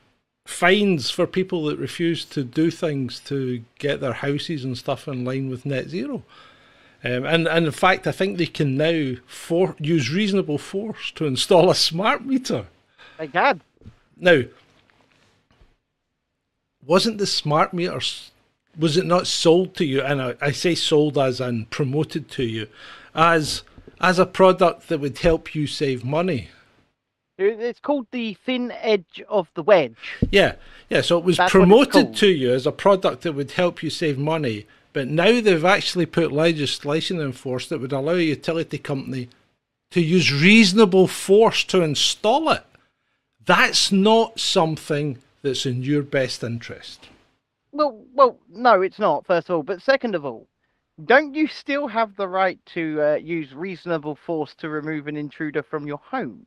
fines 0.47 1.11
for 1.11 1.27
people 1.27 1.65
that 1.65 1.79
refuse 1.79 2.27
to 2.27 2.45
do 2.45 2.71
things 2.71 3.19
to 3.21 3.65
get 3.79 4.01
their 4.01 4.13
houses 4.13 4.65
and 4.65 4.77
stuff 4.77 5.09
in 5.09 5.25
line 5.25 5.49
with 5.49 5.65
net 5.65 5.89
zero. 5.89 6.23
Um, 7.03 7.25
and, 7.25 7.49
and 7.49 7.67
in 7.67 7.73
fact, 7.73 8.07
I 8.07 8.13
think 8.13 8.39
they 8.39 8.47
can 8.47 8.77
now 8.77 9.15
for, 9.27 9.75
use 9.79 10.11
reasonable 10.11 10.59
force 10.59 11.11
to 11.13 11.27
install 11.27 11.71
a 11.71 11.75
smart 11.75 12.25
meter. 12.25 12.67
They 13.19 13.29
can. 13.29 13.63
Now, 14.17 14.43
wasn't 16.85 17.19
the 17.19 17.27
smart 17.27 17.73
meter, 17.73 18.01
was 18.79 18.97
it 18.97 19.07
not 19.07 19.27
sold 19.27 19.75
to 19.77 19.85
you? 19.85 20.03
And 20.03 20.21
I, 20.21 20.35
I 20.41 20.51
say 20.53 20.75
sold 20.75 21.19
as 21.19 21.41
and 21.41 21.69
promoted 21.71 22.31
to 22.33 22.45
you 22.45 22.69
as 23.15 23.63
as 24.01 24.19
a 24.19 24.27
product 24.27 24.89
that 24.89 25.01
would 25.01 25.19
help 25.19 25.55
you 25.55 25.67
save 25.67 26.05
money. 26.05 26.49
It's 27.39 27.81
called 27.81 28.07
the 28.13 28.35
thin 28.35 28.73
edge 28.81 29.23
of 29.29 29.51
the 29.55 29.63
wedge. 29.63 29.97
Yeah, 30.31 30.55
yeah. 30.89 31.01
So 31.01 31.19
it 31.19 31.25
was 31.25 31.37
That's 31.37 31.51
promoted 31.51 32.15
to 32.17 32.29
you 32.29 32.53
as 32.53 32.67
a 32.67 32.73
product 32.73 33.23
that 33.23 33.33
would 33.33 33.53
help 33.53 33.83
you 33.83 33.91
save 33.91 34.19
money. 34.19 34.67
But 34.93 35.09
now 35.09 35.41
they've 35.41 35.65
actually 35.65 36.07
put 36.07 36.31
legislation 36.31 37.21
in 37.21 37.33
force 37.33 37.69
that 37.69 37.81
would 37.81 37.93
allow 37.93 38.13
a 38.13 38.21
utility 38.21 38.79
company 38.79 39.29
to 39.91 40.01
use 40.01 40.33
reasonable 40.33 41.09
force 41.09 41.65
to 41.65 41.83
install 41.83 42.51
it. 42.51 42.65
That's 43.47 43.93
not 43.93 44.41
something 44.41 45.19
that's 45.43 45.67
in 45.67 45.83
your 45.83 46.03
best 46.03 46.43
interest. 46.43 47.09
Well, 47.73 48.03
well, 48.15 48.39
no, 48.49 48.81
it's 48.83 48.99
not. 48.99 49.27
First 49.27 49.51
of 49.51 49.57
all, 49.57 49.63
but 49.63 49.83
second 49.83 50.15
of 50.15 50.25
all, 50.25 50.47
don't 51.05 51.35
you 51.35 51.49
still 51.49 51.89
have 51.89 52.17
the 52.17 52.29
right 52.29 52.59
to 52.75 53.03
uh, 53.03 53.15
use 53.17 53.53
reasonable 53.53 54.15
force 54.15 54.55
to 54.59 54.69
remove 54.69 55.09
an 55.09 55.17
intruder 55.17 55.63
from 55.63 55.87
your 55.87 55.99
home? 55.99 56.47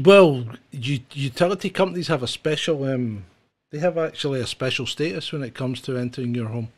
Well, 0.00 0.46
utility 0.70 1.70
companies 1.70 2.08
have 2.08 2.22
a 2.22 2.28
special. 2.28 2.84
Um, 2.84 3.24
they 3.70 3.78
have 3.78 3.98
actually 3.98 4.40
a 4.40 4.46
special 4.46 4.86
status 4.86 5.32
when 5.32 5.42
it 5.42 5.54
comes 5.54 5.80
to 5.82 5.96
entering 5.96 6.34
your 6.34 6.48
home. 6.48 6.68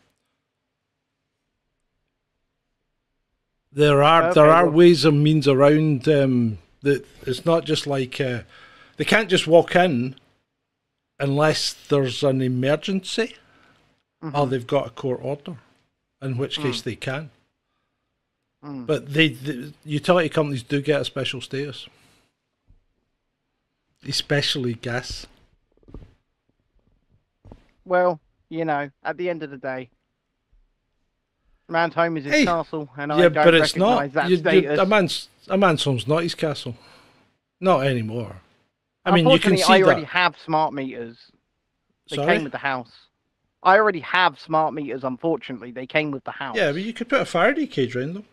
There 3.73 4.03
are 4.03 4.33
there 4.35 4.45
Okay, 4.47 4.53
are 4.53 4.65
well- 4.65 4.73
ways 4.75 5.05
and 5.05 5.23
means 5.23 5.47
around 5.47 6.09
um, 6.09 6.59
that. 6.83 7.05
It's 7.27 7.45
not 7.45 7.65
just 7.65 7.87
like 7.87 8.21
uh, 8.21 8.43
they 8.97 9.05
can't 9.05 9.29
just 9.29 9.47
walk 9.47 9.75
in 9.77 10.17
unless 11.21 11.73
there's 11.89 12.23
an 12.23 12.41
emergency 12.43 13.37
or 14.35 14.47
they've 14.47 14.67
got 14.67 14.87
a 14.87 14.91
court 14.91 15.21
order, 15.23 15.57
in 16.23 16.37
which 16.37 16.59
case 16.59 16.81
they 16.83 16.97
can. 16.97 17.31
Mm. 18.65 18.87
But 18.87 19.13
they, 19.13 19.29
the 19.29 19.73
utility 19.85 20.29
companies 20.29 20.63
do 20.65 20.81
get 20.83 21.01
a 21.01 21.05
special 21.05 21.41
status, 21.41 21.87
especially 24.07 24.75
gas. 24.75 25.27
Well, 27.85 28.21
you 28.49 28.65
know, 28.65 28.91
at 29.05 29.17
the 29.17 29.31
end 29.31 29.43
of 29.43 29.51
the 29.51 29.57
day, 29.57 29.89
man's 31.69 31.95
home 31.95 32.17
is 32.17 32.25
his 32.25 32.35
Hey, 32.35 32.45
castle, 32.45 32.89
and 32.97 33.13
I 33.13 33.17
yeah, 33.23 33.29
don't 33.29 33.45
but 33.45 33.55
it's 33.55 33.77
not. 33.77 34.13
that 34.15 34.29
You- 34.31 34.81
a 34.81 34.85
man's 34.87 35.29
a 35.49 35.57
man's 35.57 35.85
home's 35.85 36.07
not 36.07 36.23
his 36.23 36.35
castle. 36.35 36.75
Not 37.61 37.87
anymore. 37.87 38.37
I 39.05 39.11
mean, 39.13 39.29
you 39.29 39.39
can 39.39 39.57
see 39.57 39.65
I 39.65 39.83
already 39.83 40.03
that. 40.03 40.09
have 40.09 40.35
smart 40.45 40.73
meters. 40.75 41.17
They 42.11 42.17
Sorry? 42.17 42.35
came 42.35 42.45
with 42.45 42.53
the 42.53 42.59
house. 42.59 42.91
I 43.63 43.77
already 43.77 44.01
have 44.01 44.39
smart 44.39 44.75
meters. 44.75 45.03
Unfortunately, 45.05 45.73
they 45.73 45.87
came 45.87 46.11
with 46.11 46.25
the 46.25 46.31
house. 46.31 46.57
Yeah, 46.57 46.73
but 46.73 46.83
you 46.83 46.93
could 46.93 47.09
put 47.09 47.21
a 47.21 47.25
Faraday 47.25 47.67
cage 47.67 47.97
around 47.97 48.15
them. 48.15 48.25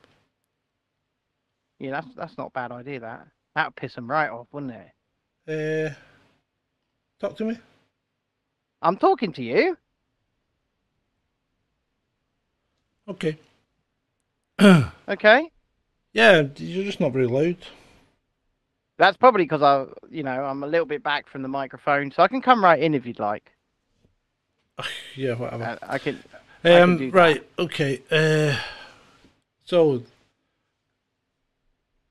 yeah, 1.80 1.92
that's 1.92 2.08
that's 2.16 2.38
not 2.38 2.48
a 2.48 2.52
bad 2.52 2.72
idea. 2.72 3.00
That 3.00 3.28
that 3.56 3.68
would 3.68 3.76
piss 3.76 3.96
them 3.96 4.10
right 4.10 4.30
off, 4.30 4.48
wouldn't 4.52 4.74
it? 5.48 5.92
Uh, 5.92 5.94
talk 7.20 7.38
to 7.38 7.46
me. 7.46 7.58
I'm 8.82 8.98
talking 8.98 9.34
to 9.34 9.44
you. 9.44 9.78
Okay. 13.08 13.38
Okay. 15.08 15.52
Yeah, 16.16 16.44
you're 16.56 16.86
just 16.86 17.02
not 17.02 17.12
very 17.12 17.28
loud. 17.28 17.58
That's 18.98 19.18
probably 19.18 19.44
because 19.44 19.62
I, 19.62 19.86
you 20.10 20.24
know, 20.24 20.32
I'm 20.46 20.64
a 20.64 20.68
little 20.68 20.86
bit 20.86 21.04
back 21.04 21.28
from 21.28 21.42
the 21.42 21.50
microphone, 21.50 22.10
so 22.10 22.24
I 22.24 22.30
can 22.30 22.42
come 22.42 22.64
right 22.64 22.82
in 22.82 22.96
if 22.96 23.06
you'd 23.06 23.20
like. 23.20 23.52
Yeah, 25.16 25.36
whatever. 25.36 25.64
Uh, 25.64 25.78
I 25.84 25.98
can. 25.98 26.24
I 26.64 26.68
can 26.70 26.82
Um, 26.82 26.98
do 26.98 27.12
that. 27.12 27.18
right, 27.18 27.44
okay. 27.60 28.02
Uh, 28.10 28.58
so 29.66 30.04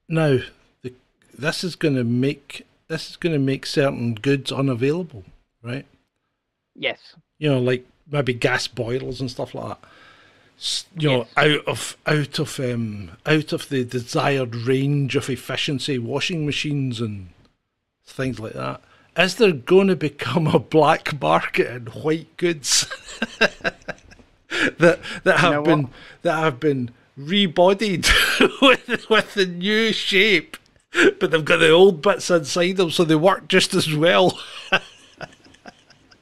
now 0.09 0.39
the, 0.83 0.93
this 1.37 1.65
is 1.65 1.75
going 1.77 1.97
to 1.97 2.05
make 2.05 2.67
this 2.89 3.09
is 3.11 3.17
going 3.17 3.33
to 3.33 3.39
make 3.39 3.65
certain 3.67 4.15
goods 4.15 4.53
unavailable, 4.53 5.25
right? 5.63 5.87
Yes. 6.75 6.99
You 7.39 7.51
know, 7.51 7.59
like 7.59 7.87
maybe 8.11 8.35
gas 8.35 8.69
boilers 8.69 9.21
and 9.21 9.31
stuff 9.31 9.55
like 9.55 9.69
that. 9.69 9.89
You 10.97 11.09
know, 11.09 11.19
Yes. 11.19 11.29
out 11.37 11.67
of 11.67 11.97
out 12.07 12.39
of 12.39 12.61
um 12.61 13.11
out 13.27 13.53
of 13.53 13.69
the 13.69 13.85
desired 13.85 14.55
range 14.55 15.17
of 15.17 15.29
efficiency, 15.29 15.99
washing 15.99 16.47
machines 16.47 17.01
and 17.01 17.29
things 18.07 18.39
like 18.39 18.53
that. 18.55 18.81
Is 19.17 19.37
there 19.37 19.53
going 19.53 19.89
to 19.89 19.97
become 19.97 20.47
a 20.47 20.59
black 20.59 21.21
market 21.21 21.69
in 21.69 21.87
white 21.87 22.37
goods 22.37 22.87
that 23.41 25.01
that 25.25 25.39
have 25.41 25.53
know 25.53 25.61
what? 25.63 25.65
been 25.65 25.89
that 26.23 26.39
have 26.39 26.61
been 26.61 26.91
rebodied 27.19 28.09
with 28.63 29.09
with 29.11 29.35
the 29.35 29.47
new 29.47 29.93
shape, 29.93 30.57
but 31.21 31.31
they've 31.31 31.45
got 31.45 31.59
the 31.59 31.71
old 31.71 32.01
bits 32.03 32.31
inside 32.31 32.77
them, 32.77 32.91
so 32.91 33.05
they 33.05 33.15
work 33.17 33.49
just 33.49 33.75
as 33.75 33.93
well. 33.95 34.39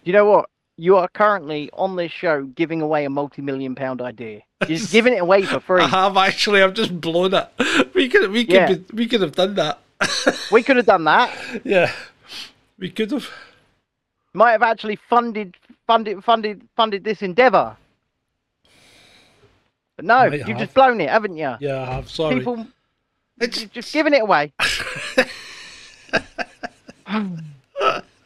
You 0.05 0.13
know 0.13 0.25
what? 0.25 0.51
You 0.83 0.97
are 0.97 1.07
currently 1.07 1.71
on 1.75 1.95
this 1.95 2.11
show 2.11 2.43
giving 2.43 2.83
away 2.83 3.05
a 3.05 3.11
multi-million 3.11 3.77
pound 3.77 4.03
idea. 4.03 4.41
You're 4.67 4.79
just 4.79 4.91
giving 4.91 5.13
it 5.15 5.19
away 5.23 5.43
for 5.45 5.61
free. 5.69 5.81
I 5.83 5.87
have 5.87 6.17
actually. 6.17 6.61
I've 6.61 6.75
just 6.75 7.01
blown 7.01 7.35
it. 7.35 7.47
We 7.95 8.09
could 8.09 8.31
we 8.33 8.45
could 8.45 8.55
Yeah. 8.55 8.73
be, 8.75 8.85
we 8.93 9.07
could 9.07 9.21
have 9.21 9.31
done 9.37 9.55
that. 9.55 9.79
We 10.51 10.65
could 10.65 10.77
have 10.79 10.87
done 10.87 11.05
that. 11.05 11.31
Yeah, 11.65 11.93
we 12.81 12.91
could 12.91 13.13
have. 13.13 13.29
Might 14.35 14.53
have 14.53 14.63
actually 14.65 14.97
funded, 15.09 15.57
funded, 15.87 16.25
funded, 16.25 16.67
funded 16.75 17.05
this 17.05 17.23
endeavour. 17.23 17.77
But 19.95 20.05
no, 20.05 20.19
Might 20.31 20.33
you've 20.41 20.49
have. 20.49 20.59
just 20.59 20.75
blown 20.75 21.01
it, 21.01 21.11
haven't 21.11 21.37
you? 21.37 21.55
Yeah, 21.61 21.83
I 21.83 21.95
have. 21.95 22.11
Sorry. 22.11 22.39
People, 22.39 22.67
It's- 23.41 23.67
just 23.73 23.93
giving 23.93 24.15
it 24.15 24.23
away. 24.23 24.53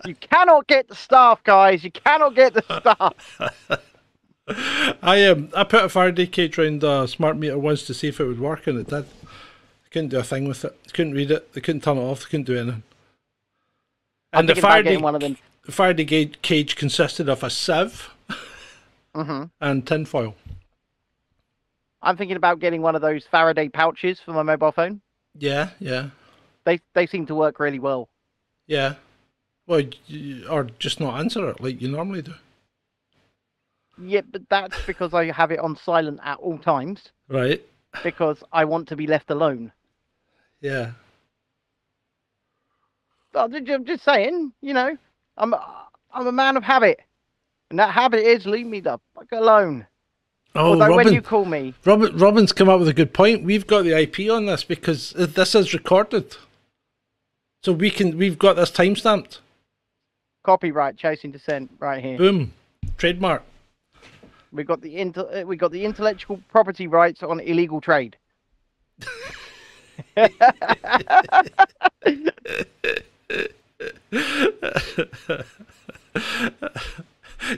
You 0.06 0.14
cannot 0.14 0.66
get 0.66 0.88
the 0.88 0.94
staff, 0.94 1.42
guys. 1.44 1.84
You 1.84 1.90
cannot 1.90 2.34
get 2.34 2.54
the 2.54 2.62
staff. 2.80 3.14
I 5.02 5.24
um 5.26 5.50
I 5.56 5.64
put 5.64 5.84
a 5.84 5.88
Faraday 5.88 6.26
cage 6.26 6.58
around 6.58 6.84
a 6.84 7.08
smart 7.08 7.36
meter 7.36 7.58
once 7.58 7.82
to 7.86 7.94
see 7.94 8.08
if 8.08 8.20
it 8.20 8.26
would 8.26 8.40
work, 8.40 8.66
and 8.66 8.78
it 8.78 8.88
did. 8.88 9.04
I 9.04 9.88
couldn't 9.90 10.10
do 10.10 10.18
a 10.18 10.22
thing 10.22 10.46
with 10.46 10.64
it. 10.64 10.76
Couldn't 10.92 11.14
read 11.14 11.30
it. 11.30 11.52
They 11.52 11.60
couldn't 11.60 11.82
turn 11.82 11.96
it 11.98 12.02
off. 12.02 12.20
They 12.20 12.26
couldn't 12.30 12.46
do 12.46 12.58
anything. 12.58 12.82
And 14.32 14.48
the 14.48 14.54
Faraday 14.54 14.96
one 14.98 15.14
of 15.16 15.20
them. 15.20 15.36
the 15.64 15.72
Faraday 15.72 16.26
cage 16.42 16.76
consisted 16.76 17.28
of 17.28 17.42
a 17.42 17.50
sieve 17.50 18.10
hmm 19.14 19.44
and 19.60 19.86
tinfoil. 19.86 20.34
I'm 22.02 22.16
thinking 22.16 22.36
about 22.36 22.60
getting 22.60 22.82
one 22.82 22.94
of 22.94 23.02
those 23.02 23.26
Faraday 23.26 23.68
pouches 23.68 24.20
for 24.20 24.32
my 24.32 24.42
mobile 24.42 24.72
phone. 24.72 25.00
Yeah, 25.38 25.70
yeah, 25.78 26.10
They 26.66 26.80
they 26.94 27.06
seem 27.06 27.24
to 27.26 27.34
work 27.34 27.58
really 27.58 27.78
well. 27.78 28.10
yeah. 28.66 28.94
Well, 29.66 29.82
or 30.48 30.64
just 30.78 31.00
not 31.00 31.18
answer 31.18 31.48
it 31.50 31.60
like 31.60 31.80
you 31.82 31.88
normally 31.88 32.22
do. 32.22 32.34
Yeah, 34.00 34.20
but 34.30 34.48
that's 34.48 34.76
because 34.86 35.14
I 35.14 35.26
have 35.32 35.50
it 35.50 35.58
on 35.58 35.76
silent 35.76 36.20
at 36.22 36.38
all 36.38 36.58
times 36.58 37.10
Right. 37.28 37.62
because 38.02 38.42
I 38.52 38.64
want 38.64 38.88
to 38.88 38.96
be 38.96 39.06
left 39.06 39.30
alone. 39.30 39.72
Yeah. 40.60 40.92
I'm 43.34 43.84
just 43.84 44.04
saying, 44.04 44.52
you 44.62 44.72
know, 44.72 44.96
I'm 45.36 45.52
a- 45.52 45.88
I'm 46.12 46.26
a 46.26 46.32
man 46.32 46.56
of 46.56 46.62
habit, 46.62 47.00
and 47.70 47.78
that 47.78 47.90
habit 47.90 48.20
is 48.24 48.46
leave 48.46 48.66
me 48.66 48.80
the 48.80 48.98
fuck 49.14 49.30
alone. 49.32 49.86
Oh, 50.54 50.72
Although 50.80 50.96
when 50.96 51.12
you 51.12 51.20
call 51.20 51.44
me, 51.44 51.74
Robin, 51.84 52.16
Robin's 52.16 52.52
come 52.52 52.70
up 52.70 52.78
with 52.78 52.88
a 52.88 52.94
good 52.94 53.12
point. 53.12 53.44
We've 53.44 53.66
got 53.66 53.82
the 53.82 53.92
IP 53.92 54.30
on 54.30 54.46
this 54.46 54.64
because 54.64 55.10
this 55.10 55.54
is 55.54 55.74
recorded, 55.74 56.34
so 57.62 57.72
we 57.72 57.90
can. 57.90 58.16
We've 58.16 58.38
got 58.38 58.54
this 58.56 58.70
time 58.70 58.96
stamped. 58.96 59.40
Copyright 60.46 60.96
Chasing 60.96 61.32
Dissent 61.32 61.68
right 61.80 62.00
here. 62.00 62.16
Boom. 62.16 62.52
trademark. 62.98 63.42
We 64.52 64.62
got 64.62 64.80
the 64.80 64.96
inter- 64.96 65.42
uh, 65.42 65.42
we 65.44 65.56
got 65.56 65.72
the 65.72 65.84
intellectual 65.84 66.40
property 66.48 66.86
rights 66.86 67.24
on 67.24 67.40
illegal 67.40 67.80
trade. 67.80 68.16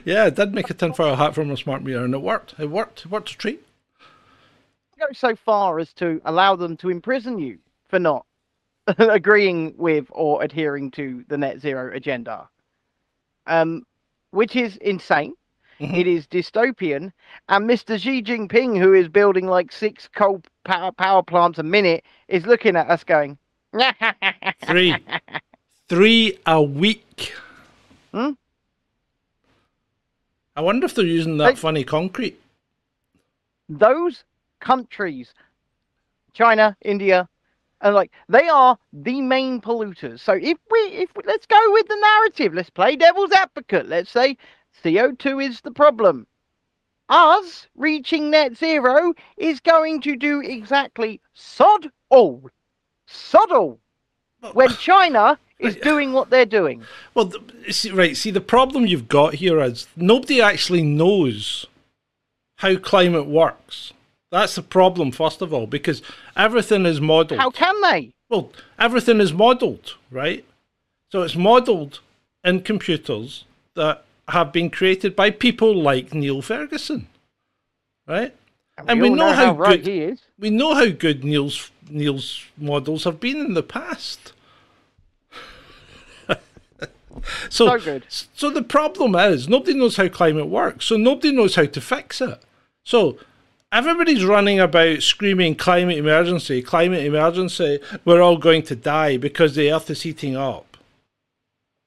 Yeah, 0.05 0.25
it 0.27 0.35
did 0.35 0.53
make 0.53 0.69
a 0.69 0.73
tinfoil 0.73 1.15
hat 1.15 1.33
from 1.33 1.49
a 1.49 1.57
smart 1.57 1.83
meter, 1.83 2.03
and 2.03 2.13
it 2.13 2.21
worked. 2.21 2.53
It 2.59 2.69
worked. 2.69 3.05
It 3.05 3.11
worked 3.11 3.31
a 3.31 3.37
treat. 3.37 3.65
Go 4.99 5.05
so 5.13 5.35
far 5.35 5.79
as 5.79 5.93
to 5.93 6.21
allow 6.25 6.55
them 6.55 6.75
to 6.77 6.89
imprison 6.89 7.39
you 7.39 7.57
for 7.87 7.97
not 7.97 8.25
agreeing 8.97 9.73
with 9.77 10.05
or 10.11 10.43
adhering 10.43 10.91
to 10.91 11.23
the 11.27 11.37
net 11.37 11.59
zero 11.59 11.95
agenda, 11.95 12.49
um, 13.49 13.83
which 14.31 14.55
is 14.55 14.77
insane. 14.77 15.33
Mhm. 15.81 15.97
It 15.97 16.07
is 16.07 16.27
dystopian, 16.27 17.11
and 17.47 17.69
Mr. 17.69 17.97
Xi 17.97 18.21
Jinping, 18.21 18.77
who 18.77 18.93
is 18.93 19.07
building 19.07 19.47
like 19.47 19.71
six 19.71 20.09
coal 20.13 20.41
power, 20.65 20.91
power 20.91 21.23
plants 21.23 21.57
a 21.57 21.63
minute, 21.63 22.03
is 22.27 22.45
looking 22.45 22.75
at 22.75 22.89
us 22.89 23.03
going, 23.03 23.37
Three, 24.61 24.93
three 25.87 26.37
a 26.45 26.61
week. 26.61 27.33
Hmm? 28.13 28.31
I 30.57 30.61
wonder 30.61 30.85
if 30.85 30.95
they're 30.95 31.05
using 31.05 31.37
that 31.37 31.51
Hey. 31.51 31.55
funny 31.55 31.83
concrete. 31.85 32.39
those 33.69 34.23
countries, 34.59 35.33
China, 36.33 36.75
India, 36.81 37.29
and 37.81 37.95
like 37.95 38.11
they 38.27 38.47
are 38.49 38.77
the 38.93 39.21
main 39.21 39.61
polluters. 39.61 40.19
So 40.19 40.33
if 40.33 40.57
we, 40.69 40.79
if 40.79 41.09
we, 41.15 41.23
let's 41.25 41.45
go 41.45 41.59
with 41.71 41.87
the 41.87 41.97
narrative, 41.99 42.53
let's 42.53 42.69
play 42.69 42.95
devil's 42.95 43.31
advocate. 43.31 43.87
Let's 43.87 44.11
say 44.11 44.37
CO2 44.83 45.49
is 45.49 45.61
the 45.61 45.71
problem. 45.71 46.27
Us 47.09 47.67
reaching 47.75 48.29
net 48.29 48.55
zero 48.55 49.13
is 49.37 49.59
going 49.59 50.01
to 50.01 50.15
do 50.15 50.41
exactly 50.41 51.19
sod 51.33 51.89
all, 52.09 52.49
sod 53.07 53.51
all, 53.51 53.79
when 54.53 54.69
China 54.69 55.39
is 55.59 55.75
doing 55.77 56.13
what 56.13 56.29
they're 56.29 56.45
doing. 56.45 56.83
Well, 57.15 57.33
see, 57.71 57.89
right. 57.91 58.15
See, 58.15 58.31
the 58.31 58.41
problem 58.41 58.85
you've 58.85 59.07
got 59.07 59.35
here 59.35 59.59
is 59.61 59.87
nobody 59.95 60.39
actually 60.39 60.83
knows 60.83 61.65
how 62.57 62.75
climate 62.75 63.25
works. 63.25 63.91
That's 64.31 64.55
the 64.55 64.61
problem, 64.61 65.11
first 65.11 65.41
of 65.41 65.53
all, 65.53 65.65
because 65.65 66.01
everything 66.35 66.85
is 66.85 67.01
modelled. 67.01 67.39
How 67.39 67.49
can 67.49 67.81
they? 67.81 68.11
Well, 68.29 68.51
everything 68.77 69.19
is 69.19 69.33
modelled, 69.33 69.95
right? 70.11 70.45
So 71.11 71.23
it's 71.23 71.35
modelled 71.35 71.99
in 72.43 72.61
computers 72.61 73.45
that 73.75 74.03
have 74.27 74.51
been 74.53 74.69
created 74.69 75.15
by 75.15 75.31
people 75.31 75.73
like 75.75 76.13
Neil 76.13 76.41
Ferguson, 76.43 77.07
right? 78.07 78.35
And 78.87 79.01
we 79.01 79.09
all 79.09 79.15
know 79.15 79.31
how 79.33 79.45
how 79.47 79.53
right 79.55 79.83
good- 79.83 79.91
he 79.91 79.99
is. 80.01 80.21
We 80.39 80.51
know 80.51 80.73
how 80.75 80.87
good 80.89 81.23
Neil's 81.23 81.71
Neil's 81.89 82.45
models 82.55 83.03
have 83.05 83.19
been 83.19 83.37
in 83.37 83.55
the 83.55 83.63
past. 83.63 84.31
so, 86.29 86.37
So 87.49 87.79
good. 87.79 88.03
so 88.09 88.49
the 88.49 88.61
problem 88.61 89.15
is 89.15 89.49
nobody 89.49 89.73
knows 89.73 89.97
how 89.97 90.07
climate 90.07 90.47
works, 90.47 90.85
so 90.85 90.95
nobody 90.97 91.31
knows 91.31 91.55
how 91.55 91.65
to 91.65 91.81
fix 91.81 92.21
it. 92.21 92.39
So 92.85 93.17
everybody's 93.71 94.25
running 94.25 94.59
about 94.59 95.01
screaming 95.01 95.55
climate 95.55 95.97
emergency, 95.97 96.61
climate 96.61 97.05
emergency, 97.05 97.79
we're 98.05 98.21
all 98.21 98.37
going 98.37 98.63
to 98.63 98.75
die 98.75 99.17
because 99.17 99.55
the 99.55 99.71
earth 99.71 99.89
is 99.89 100.01
heating 100.01 100.35
up. 100.35 100.65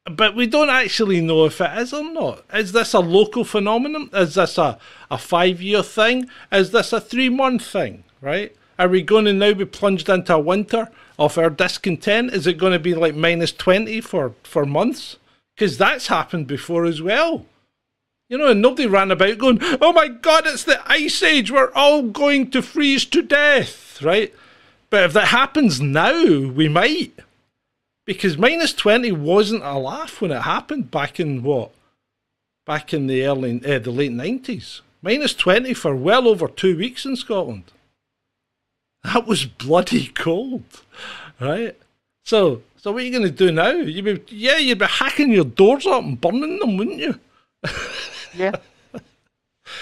But 0.05 0.35
we 0.35 0.47
don't 0.47 0.71
actually 0.71 1.21
know 1.21 1.45
if 1.45 1.61
it 1.61 1.79
is 1.79 1.93
or 1.93 2.03
not. 2.03 2.45
Is 2.53 2.73
this 2.73 2.93
a 2.93 3.01
local 3.01 3.45
phenomenon? 3.45 4.11
Is 4.13 4.35
this 4.35 4.59
a, 4.59 4.79
a 5.11 5.19
five 5.19 5.63
year 5.63 5.83
thing? 5.83 6.29
Is 6.51 6.73
this 6.73 6.93
a 6.93 7.01
three 7.01 7.29
month 7.29 7.65
thing? 7.65 8.03
Right? 8.21 8.55
Are 8.79 8.89
we 8.89 9.03
going 9.03 9.27
to 9.27 9.33
now 9.33 9.53
be 9.55 9.65
plunged 9.65 10.09
into 10.09 10.35
a 10.35 10.41
winter 10.41 10.89
of 11.19 11.39
our 11.39 11.51
discontent? 11.51 12.33
Is 12.33 12.49
it 12.49 12.59
going 12.59 12.73
to 12.73 12.81
be 12.81 12.95
like 12.95 13.15
minus 13.15 13.53
20 13.53 14.01
for, 14.01 14.35
for 14.43 14.67
months? 14.67 15.19
Because 15.55 15.79
that's 15.79 16.09
happened 16.09 16.49
before 16.49 16.85
as 16.85 17.01
well. 17.01 17.47
You 18.33 18.39
know, 18.39 18.49
and 18.49 18.63
nobody 18.63 18.87
ran 18.87 19.11
about 19.11 19.37
going, 19.37 19.59
oh 19.83 19.93
my 19.93 20.09
God, 20.09 20.47
it's 20.47 20.65
the 20.65 20.81
ice 20.91 21.23
age. 21.23 21.51
We're 21.51 21.71
all 21.75 22.01
going 22.01 22.51
to 22.53 22.63
freeze 22.63 23.05
to 23.05 23.21
death. 23.21 24.01
Right? 24.01 24.35
But 24.89 25.05
if 25.05 25.13
that 25.13 25.29
happens 25.29 25.83
now, 25.83 26.49
we 26.49 26.67
might 26.67 27.13
because 28.07 28.39
minus 28.39 28.73
20 28.73 29.13
wasn't 29.13 29.63
a 29.63 29.79
laugh 29.79 30.23
when 30.23 30.31
it 30.31 30.41
happened 30.41 30.91
back 30.91 31.21
in 31.21 31.43
what 31.43 31.73
back 32.65 32.95
in 32.95 33.07
the 33.07 33.23
early 33.23 33.61
uh, 33.67 33.79
the 33.79 33.91
late 33.91 34.11
90s 34.11 34.81
minus 35.03 35.35
20 35.35 35.75
for 35.75 35.95
well 35.95 36.27
over 36.27 36.49
two 36.49 36.77
weeks 36.77 37.05
in 37.05 37.15
scotland 37.15 37.65
that 39.05 39.27
was 39.27 39.45
bloody 39.45 40.09
cold 40.09 40.65
right 41.41 41.79
so 42.25 42.63
so 42.77 42.93
what 42.93 43.03
are 43.03 43.05
you 43.05 43.13
going 43.13 43.23
to 43.23 43.31
do 43.31 43.53
now 43.53 43.71
you'd 43.71 44.05
be 44.05 44.35
yeah 44.35 44.57
you'd 44.57 44.79
be 44.79 44.87
hacking 44.87 45.31
your 45.31 45.45
doors 45.45 45.87
up 45.87 46.03
and 46.03 46.21
burning 46.21 46.59
them 46.59 46.77
wouldn't 46.77 46.99
you 46.99 47.21
Yeah. 48.35 48.53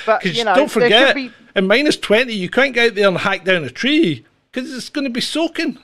But 0.07 0.25
you 0.25 0.45
know, 0.45 0.55
don't 0.55 0.71
forget 0.71 1.15
be 1.15 1.33
in 1.57 1.67
minus 1.67 1.97
20 1.97 2.33
you 2.33 2.51
can't 2.51 2.75
get 2.75 2.91
out 2.91 2.95
there 2.95 3.09
and 3.09 3.17
hack 3.17 3.45
down 3.45 3.65
a 3.65 3.71
tree 3.71 4.25
because 4.53 4.73
it's 4.75 4.91
going 4.91 5.05
to 5.07 5.11
be 5.11 5.23
soaking 5.23 5.79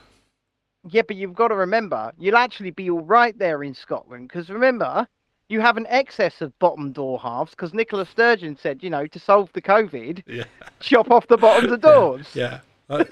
Yeah, 0.90 1.02
but 1.08 1.16
you've 1.16 1.34
got 1.34 1.48
to 1.48 1.54
remember, 1.54 2.12
you'll 2.18 2.36
actually 2.36 2.70
be 2.72 2.90
all 2.90 3.00
right 3.00 3.36
there 3.38 3.62
in 3.64 3.74
Scotland 3.74 4.28
because 4.28 4.50
remember, 4.50 5.08
you 5.48 5.60
have 5.60 5.76
an 5.78 5.86
excess 5.88 6.42
of 6.42 6.56
bottom 6.58 6.92
door 6.92 7.18
halves 7.18 7.52
because 7.52 7.72
Nicola 7.72 8.04
Sturgeon 8.06 8.56
said, 8.56 8.82
you 8.82 8.90
know, 8.90 9.06
to 9.06 9.18
solve 9.18 9.48
the 9.54 9.62
COVID, 9.62 10.22
yeah 10.26 10.44
chop 10.80 11.10
off 11.10 11.26
the 11.28 11.38
bottoms 11.38 11.72
of 11.72 11.80
doors. 11.92 12.26
yeah, 12.34 12.60
That- 12.88 13.10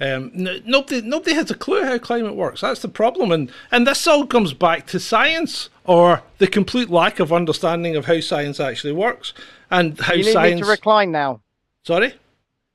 um, 0.00 0.32
n- 0.34 0.62
nobody 0.64 1.02
nobody 1.02 1.34
has 1.34 1.50
a 1.50 1.54
clue 1.54 1.84
how 1.84 1.98
climate 1.98 2.34
works. 2.34 2.62
That's 2.62 2.80
the 2.80 2.88
problem, 2.88 3.30
and 3.32 3.50
and 3.70 3.86
this 3.86 4.06
all 4.06 4.26
comes 4.26 4.54
back 4.54 4.86
to 4.88 5.00
science 5.00 5.68
or 5.84 6.22
the 6.38 6.46
complete 6.46 6.88
lack 6.88 7.20
of 7.20 7.32
understanding 7.32 7.96
of 7.96 8.06
how 8.06 8.20
science 8.20 8.60
actually 8.60 8.94
works 8.94 9.34
and 9.70 9.98
how 10.00 10.14
you 10.14 10.24
need 10.24 10.32
science. 10.32 10.60
me 10.60 10.64
to 10.64 10.70
recline 10.70 11.12
now. 11.12 11.42
Sorry. 11.82 12.14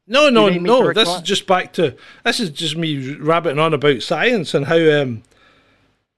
No, 0.07 0.29
no, 0.29 0.49
no. 0.49 0.93
This 0.93 1.09
is 1.09 1.21
just 1.21 1.47
back 1.47 1.73
to 1.73 1.95
this 2.23 2.39
is 2.39 2.51
just 2.51 2.77
me 2.77 3.15
rabbiting 3.15 3.59
on 3.59 3.73
about 3.73 4.03
science 4.03 4.53
and 4.53 4.67
how 4.67 4.77
um 5.01 5.23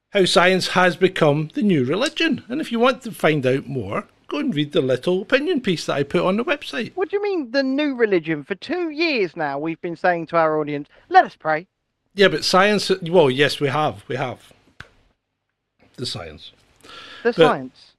how 0.10 0.26
science 0.26 0.70
has 0.70 0.98
become 0.98 1.52
the 1.54 1.62
new 1.62 1.86
religion. 1.86 2.44
And 2.50 2.60
if 2.60 2.72
you 2.72 2.80
want 2.80 3.02
to 3.04 3.12
find 3.12 3.46
out 3.46 3.68
more, 3.68 4.06
go 4.38 4.46
and 4.46 4.56
read 4.56 4.72
the 4.72 4.82
little 4.82 5.22
opinion 5.22 5.62
piece 5.62 5.86
that 5.86 5.94
I 5.94 6.04
put 6.04 6.22
on 6.22 6.38
the 6.38 6.46
website. 6.46 6.94
What 6.96 7.10
do 7.10 7.18
you 7.18 7.24
mean 7.24 7.52
the 7.52 7.64
new 7.64 7.96
religion? 7.96 8.44
For 8.44 8.56
two 8.56 8.90
years 8.90 9.36
now, 9.36 9.58
we've 9.60 9.82
been 9.82 9.96
saying 9.96 10.28
to 10.28 10.38
our 10.38 10.60
audience, 10.60 10.88
let 11.10 11.26
us 11.26 11.36
pray. 11.36 11.68
Yeah, 12.14 12.30
but 12.30 12.44
science. 12.44 12.92
Well, 13.02 13.30
yes, 13.30 13.60
we 13.60 13.68
have. 13.68 14.04
We 14.08 14.16
have 14.16 14.54
the 15.98 16.06
science. 16.06 16.52
The 17.24 17.34
science. 17.34 17.94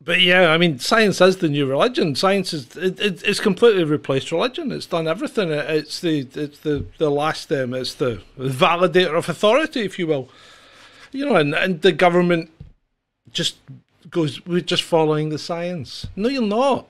But 0.00 0.20
yeah, 0.20 0.50
I 0.50 0.58
mean, 0.58 0.78
science 0.78 1.20
is 1.20 1.36
the 1.36 1.48
new 1.48 1.66
religion. 1.66 2.16
Science 2.16 2.52
is 2.52 2.76
it, 2.76 2.98
it, 2.98 3.22
it's 3.24 3.40
completely 3.40 3.84
replaced 3.84 4.32
religion. 4.32 4.72
It's 4.72 4.86
done 4.86 5.06
everything. 5.06 5.50
It, 5.50 5.68
it's 5.70 6.00
the 6.00 6.26
it's 6.34 6.58
the 6.60 6.86
the 6.98 7.10
last 7.10 7.52
um, 7.52 7.74
it's 7.74 7.94
the 7.94 8.20
validator 8.38 9.16
of 9.16 9.28
authority, 9.28 9.82
if 9.82 9.98
you 9.98 10.06
will. 10.06 10.28
You 11.12 11.26
know, 11.26 11.36
and, 11.36 11.54
and 11.54 11.82
the 11.82 11.92
government 11.92 12.50
just 13.30 13.56
goes, 14.10 14.44
we're 14.46 14.60
just 14.60 14.82
following 14.82 15.28
the 15.28 15.38
science. 15.38 16.06
No, 16.16 16.28
you're 16.28 16.42
not. 16.42 16.86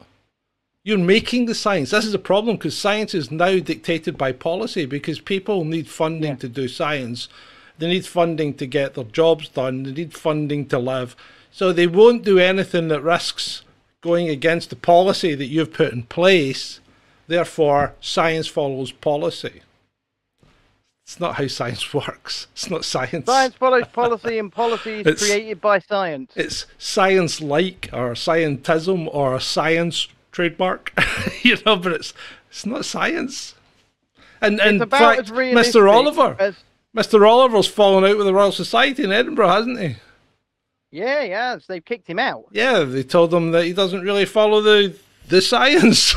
You're 0.85 0.99
making 0.99 1.47
the 1.47 1.55
science. 1.55 1.91
This 1.91 2.05
is 2.05 2.15
a 2.15 2.19
problem 2.19 2.57
because 2.57 2.77
science 2.77 3.15
is 3.15 3.31
now 3.31 3.59
dictated 3.59 4.19
by 4.19 4.33
policy 4.33 4.85
because 4.87 5.21
people 5.21 5.65
need 5.65 5.89
funding 5.89 6.31
Yeah. 6.33 6.37
to 6.37 6.49
do 6.49 6.67
science. 6.69 7.29
They 7.79 7.89
need 7.89 8.07
funding 8.07 8.55
to 8.55 8.67
get 8.67 8.95
their 8.95 9.05
jobs 9.05 9.49
done. 9.49 9.85
They 9.85 9.93
need 9.93 10.15
funding 10.15 10.67
to 10.67 10.79
live. 10.79 11.15
So 11.53 11.73
they 11.73 11.87
won't 11.87 12.25
do 12.25 12.39
anything 12.39 12.89
that 12.89 13.03
risks 13.03 13.63
going 14.01 14.29
against 14.29 14.71
the 14.71 14.77
policy 14.77 15.35
that 15.35 15.47
you've 15.47 15.73
put 15.73 15.93
in 15.93 16.03
place. 16.05 16.81
Therefore, 17.29 17.95
science 18.01 18.49
follows 18.49 18.91
policy. 18.91 19.63
It's 21.05 21.19
not 21.21 21.35
how 21.37 21.47
science 21.47 21.93
works. 21.95 22.47
It's 22.53 22.71
not 22.71 22.85
science. 22.85 23.27
Science 23.27 23.55
follows 23.55 23.87
policy, 23.93 24.39
and 24.39 24.53
policy 24.53 25.01
is 25.01 25.07
It's- 25.07 25.27
created 25.27 25.61
by 25.61 25.79
science. 25.79 26.33
It's 26.37 26.67
science 26.79 27.41
like 27.41 27.89
or 27.93 28.13
scientism 28.13 29.09
or 29.13 29.35
a 29.35 29.41
science 29.41 30.09
trademark, 30.31 30.93
you 31.43 31.59
know, 31.67 31.77
but 31.77 31.93
it's 31.93 32.15
it's 32.51 32.65
not 32.67 32.85
science. 32.85 33.55
And 34.41 34.61
and 34.61 34.83
in 34.83 34.89
fact, 34.89 35.29
Mr. 35.31 35.91
Oliver, 35.91 36.37
As, 36.39 36.57
Mr. 36.97 37.27
Oliver's 37.29 37.67
fallen 37.69 38.05
out 38.05 38.17
with 38.17 38.27
the 38.27 38.35
Royal 38.35 38.53
Society 38.53 39.05
in 39.05 39.13
Edinburgh, 39.13 39.49
hasn't 39.49 39.81
he? 39.81 39.97
yeah, 40.91 41.23
yeah, 41.23 41.57
so 41.59 41.65
they've 41.69 41.85
kicked 41.85 42.07
him 42.09 42.19
out. 42.19 42.45
Yeah, 42.51 42.81
they 42.81 43.03
told 43.03 43.33
him 43.33 43.53
that 43.53 43.65
he 43.65 43.73
doesn't 43.73 44.03
really 44.03 44.25
follow 44.25 44.61
the 44.61 44.95
the 45.29 45.41
science, 45.41 46.15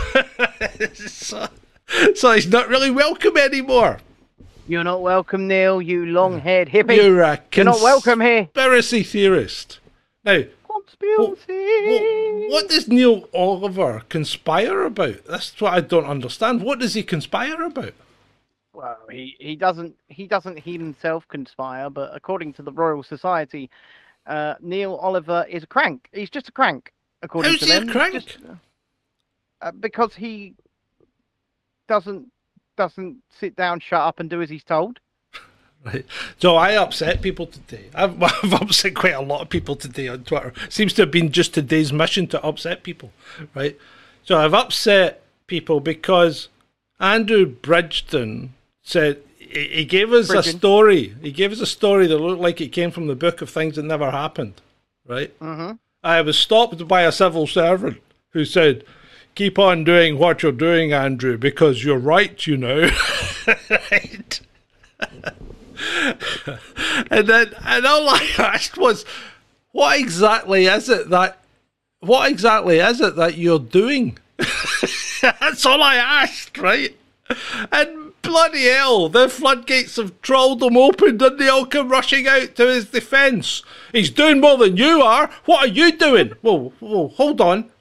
so, 0.95 1.47
so 2.15 2.31
he's 2.31 2.47
not 2.47 2.67
really 2.67 2.89
welcome 2.91 3.37
anymore. 3.37 3.99
You're 4.67 4.83
not 4.83 5.01
welcome, 5.01 5.47
Neil. 5.47 5.81
You 5.81 6.05
long-haired 6.07 6.69
hippie. 6.69 6.95
You're 6.95 7.21
a 7.21 7.41
You're 7.53 7.65
not 7.65 7.81
welcome 7.81 8.19
here. 8.21 8.45
conspiracy 8.45 9.03
theorist. 9.03 9.79
Now, 10.23 10.41
Conspiracy. 10.67 12.47
what, 12.47 12.51
what 12.51 12.69
does 12.69 12.87
Neil 12.87 13.29
Oliver 13.33 14.03
conspire 14.09 14.83
about? 14.83 15.25
That's 15.25 15.59
what 15.61 15.73
I 15.73 15.81
don't 15.81 16.05
understand. 16.05 16.61
What 16.63 16.79
does 16.79 16.93
he 16.95 17.03
conspire 17.03 17.61
about? 17.63 17.93
Well, 18.73 18.97
he, 19.09 19.35
he 19.39 19.55
doesn't 19.55 19.95
he 20.07 20.27
doesn't 20.27 20.59
he 20.59 20.73
himself 20.73 21.25
conspire, 21.29 21.89
but 21.89 22.11
according 22.13 22.53
to 22.53 22.61
the 22.61 22.73
Royal 22.73 23.03
Society, 23.03 23.69
uh, 24.27 24.55
Neil 24.59 24.95
Oliver 24.95 25.45
is 25.49 25.63
a 25.63 25.67
crank. 25.67 26.09
He's 26.11 26.29
just 26.29 26.49
a 26.49 26.51
crank, 26.51 26.91
according 27.21 27.51
How's 27.51 27.59
to 27.61 27.65
he 27.67 27.71
a 27.71 27.85
crank? 27.85 28.13
Just, 28.15 28.37
uh, 29.61 29.71
because 29.71 30.13
he 30.13 30.55
doesn't 31.87 32.27
doesn't 32.75 33.17
sit 33.39 33.55
down, 33.55 33.79
shut 33.79 34.01
up, 34.01 34.19
and 34.19 34.29
do 34.29 34.41
as 34.41 34.49
he's 34.49 34.63
told. 34.63 34.99
Right. 35.83 36.05
So 36.39 36.55
I 36.55 36.73
upset 36.73 37.21
people 37.21 37.45
today. 37.45 37.85
I've, 37.93 38.21
I've 38.23 38.53
upset 38.53 38.95
quite 38.95 39.13
a 39.13 39.21
lot 39.21 39.41
of 39.41 39.49
people 39.49 39.75
today 39.75 40.07
on 40.07 40.23
Twitter. 40.23 40.53
Seems 40.69 40.93
to 40.93 41.03
have 41.03 41.11
been 41.11 41.31
just 41.31 41.53
today's 41.53 41.93
mission 41.93 42.27
to 42.27 42.43
upset 42.43 42.83
people, 42.83 43.11
right? 43.53 43.77
So 44.23 44.37
I've 44.37 44.53
upset 44.53 45.21
people 45.47 45.79
because 45.79 46.49
Andrew 46.99 47.45
Bridgen 47.45 48.49
said 48.81 49.21
he 49.37 49.67
he 49.67 49.85
gave 49.85 50.11
us 50.11 50.29
a 50.31 50.43
story. 50.43 51.15
He 51.21 51.31
gave 51.31 51.51
us 51.51 51.61
a 51.61 51.67
story 51.67 52.07
that 52.07 52.17
looked 52.17 52.41
like 52.41 52.59
it 52.61 52.69
came 52.69 52.91
from 52.91 53.07
the 53.07 53.15
book 53.15 53.41
of 53.41 53.49
things 53.49 53.75
that 53.75 53.83
never 53.83 54.11
happened, 54.11 54.61
right? 55.07 55.37
Mm-hmm. 55.39 55.73
I 56.03 56.21
was 56.21 56.37
stopped 56.37 56.87
by 56.87 57.03
a 57.03 57.11
civil 57.11 57.47
servant 57.47 58.01
who 58.31 58.45
said, 58.45 58.83
"Keep 59.35 59.59
on 59.59 59.83
doing 59.83 60.17
what 60.17 60.41
you're 60.43 60.51
doing, 60.51 60.93
Andrew, 60.93 61.37
because 61.37 61.83
you're 61.83 61.99
right, 61.99 62.45
you 62.47 62.57
know." 62.57 62.89
right? 63.69 64.39
and 67.11 67.27
then, 67.27 67.53
and 67.63 67.85
all 67.85 68.09
I 68.09 68.29
asked 68.37 68.77
was, 68.77 69.05
"What 69.71 69.99
exactly 69.99 70.65
is 70.65 70.89
it 70.89 71.09
that? 71.09 71.43
What 71.99 72.31
exactly 72.31 72.79
is 72.79 73.01
it 73.01 73.15
that 73.15 73.37
you're 73.37 73.59
doing?" 73.59 74.17
That's 75.21 75.65
all 75.65 75.81
I 75.81 75.95
asked, 75.95 76.57
right? 76.57 76.95
And 77.71 78.05
bloody 78.21 78.65
hell, 78.65 79.09
the 79.09 79.29
floodgates 79.29 79.95
have 79.95 80.21
trolled 80.21 80.59
them 80.59 80.77
open 80.77 81.21
and 81.21 81.39
they 81.39 81.49
all 81.49 81.65
come 81.65 81.89
rushing 81.89 82.27
out 82.27 82.55
to 82.55 82.67
his 82.67 82.85
defence. 82.85 83.63
He's 83.91 84.09
doing 84.09 84.41
more 84.41 84.57
than 84.57 84.77
you 84.77 85.01
are. 85.01 85.29
What 85.45 85.65
are 85.65 85.71
you 85.71 85.91
doing? 85.91 86.33
Well, 86.41 86.73
well, 86.79 87.09
hold 87.09 87.41
on. 87.41 87.71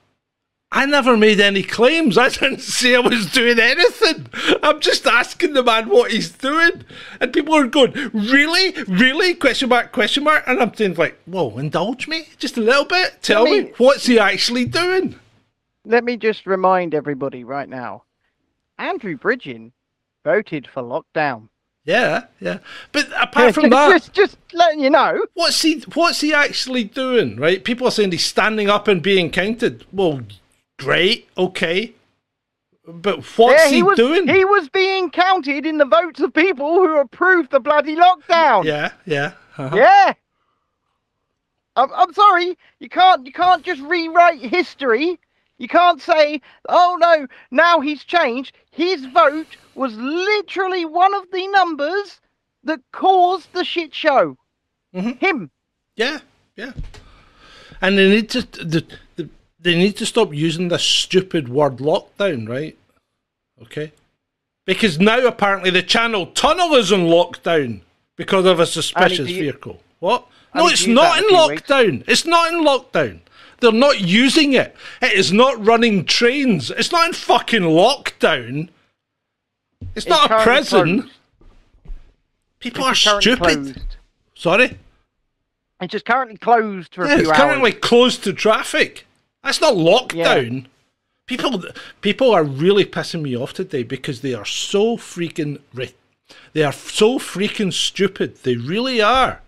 I 0.74 0.86
never 0.86 1.16
made 1.16 1.40
any 1.40 1.62
claims. 1.62 2.18
I 2.18 2.30
didn't 2.30 2.60
say 2.60 2.96
I 2.96 2.98
was 2.98 3.30
doing 3.30 3.60
anything. 3.60 4.26
I'm 4.60 4.80
just 4.80 5.06
asking 5.06 5.52
the 5.52 5.62
man 5.62 5.88
what 5.88 6.10
he's 6.10 6.30
doing. 6.30 6.84
And 7.20 7.32
people 7.32 7.54
are 7.54 7.68
going, 7.68 7.92
really? 8.12 8.72
Really? 8.88 9.34
Question 9.34 9.68
mark, 9.68 9.92
question 9.92 10.24
mark. 10.24 10.42
And 10.48 10.60
I'm 10.60 10.74
saying, 10.74 10.94
like, 10.94 11.16
whoa, 11.26 11.56
indulge 11.58 12.08
me 12.08 12.26
just 12.38 12.56
a 12.56 12.60
little 12.60 12.84
bit. 12.84 13.22
Tell 13.22 13.44
me, 13.44 13.62
me- 13.62 13.72
what's 13.76 14.06
he 14.06 14.18
actually 14.18 14.64
doing? 14.64 15.18
Let 15.84 16.02
me 16.02 16.16
just 16.16 16.44
remind 16.44 16.92
everybody 16.94 17.44
right 17.44 17.68
now: 17.68 18.04
Andrew 18.78 19.16
Bridgen 19.16 19.70
voted 20.24 20.66
for 20.66 20.82
lockdown. 20.82 21.50
Yeah, 21.84 22.24
yeah. 22.40 22.60
But 22.90 23.08
apart 23.20 23.54
from 23.54 23.68
that, 23.68 23.90
just, 23.90 24.12
just 24.14 24.38
letting 24.54 24.80
you 24.80 24.88
know. 24.88 25.22
what's 25.34 25.60
he 25.60 25.84
what's 25.92 26.22
he 26.22 26.32
actually 26.32 26.84
doing? 26.84 27.36
Right? 27.36 27.62
People 27.62 27.86
are 27.86 27.90
saying 27.90 28.12
he's 28.12 28.24
standing 28.24 28.70
up 28.70 28.88
and 28.88 29.02
being 29.02 29.30
counted. 29.30 29.84
Well, 29.92 30.22
great, 30.84 31.28
okay. 31.36 31.94
But 32.86 33.24
what's 33.38 33.64
yeah, 33.64 33.70
he, 33.70 33.82
was, 33.82 33.96
doing? 33.96 34.28
He 34.28 34.44
was 34.44 34.68
being 34.68 35.10
counted 35.10 35.64
in 35.64 35.78
the 35.78 35.86
votes 35.86 36.20
of 36.20 36.34
people 36.34 36.74
who 36.74 36.98
approved 36.98 37.50
the 37.50 37.60
bloody 37.60 37.96
lockdown. 37.96 38.64
yeah, 38.64 38.92
yeah. 39.06 39.32
uh-huh. 39.56 39.76
Yeah. 39.76 40.12
I'm, 41.76 41.92
I'm 41.92 42.12
sorry. 42.12 42.56
You 42.78 42.88
can't. 42.88 43.26
You 43.26 43.32
can't 43.32 43.64
just 43.64 43.80
rewrite 43.80 44.40
history. 44.40 45.18
You 45.58 45.68
can't 45.68 46.00
say, 46.00 46.40
"Oh 46.68 46.96
no, 47.00 47.26
now 47.50 47.80
he's 47.80 48.04
changed." 48.04 48.56
His 48.70 49.06
vote 49.06 49.56
was 49.74 49.94
literally 49.96 50.84
one 50.84 51.14
of 51.14 51.30
the 51.32 51.46
numbers 51.48 52.20
that 52.64 52.80
caused 52.92 53.52
the 53.52 53.64
shit 53.64 53.94
show. 53.94 54.36
Mhm. 54.94 55.18
Him. 55.18 55.50
Yeah, 55.96 56.20
yeah. 56.56 56.72
And 57.80 57.98
then 57.98 58.12
it 58.12 58.28
just 58.30 58.52
the, 58.52 58.84
the, 59.16 59.28
they 59.64 59.74
need 59.74 59.96
to 59.96 60.06
stop 60.06 60.32
using 60.32 60.68
this 60.68 60.84
stupid 60.84 61.48
word 61.48 61.78
lockdown, 61.78 62.46
right? 62.48 62.76
Okay. 63.62 63.92
Because 64.66 65.00
now 65.00 65.26
apparently 65.26 65.70
the 65.70 65.82
channel 65.82 66.26
tunnel 66.26 66.74
is 66.74 66.92
in 66.92 67.00
lockdown 67.06 67.80
because 68.16 68.44
of 68.44 68.60
a 68.60 68.66
suspicious 68.66 69.28
you- 69.30 69.42
vehicle. 69.42 69.80
What? 69.98 70.26
No, 70.54 70.68
it's 70.68 70.86
not 70.86 71.18
in 71.18 71.24
a 71.24 71.28
few 71.28 71.48
weeks. 71.48 71.62
lockdown. 71.62 72.04
It's 72.06 72.24
not 72.26 72.52
in 72.52 72.60
lockdown. 72.60 73.20
They're 73.60 73.72
not 73.72 74.00
using 74.00 74.52
it. 74.52 74.76
It 75.02 75.12
is 75.14 75.32
not 75.32 75.64
running 75.64 76.04
trains. 76.04 76.70
It's 76.70 76.92
not 76.92 77.08
in 77.08 77.12
fucking 77.14 77.62
lockdown. 77.62 78.68
It's, 79.94 80.06
not 80.06 80.30
a 80.30 80.42
prison. 80.42 81.02
closed. 81.02 81.14
People 82.60 82.86
It's 82.88 83.06
are 83.06 83.20
stupid. 83.20 83.38
closed. 83.42 83.96
Sorry? 84.34 84.78
It's 85.80 85.92
just 85.92 86.04
currently 86.04 86.36
closed 86.36 86.94
for 86.94 87.04
a 87.04 87.08
Yeah, 87.08 87.14
few 87.18 87.28
it's 87.30 87.38
currently 87.38 87.72
closed 87.72 88.22
to 88.24 88.32
traffic. 88.32 89.06
That's 89.44 89.60
not 89.60 89.74
lockdown. 89.74 90.66
People, 91.26 91.62
people 92.00 92.32
are 92.32 92.44
really 92.44 92.84
pissing 92.84 93.22
me 93.22 93.36
off 93.36 93.52
today 93.52 93.82
because 93.82 94.20
they 94.20 94.34
are 94.34 94.44
so 94.44 94.96
freaking, 94.96 95.58
they 96.52 96.62
are 96.62 96.72
so 96.72 97.18
freaking 97.18 97.72
stupid. 97.72 98.36
They 98.42 98.56
really 98.56 99.00
are, 99.00 99.40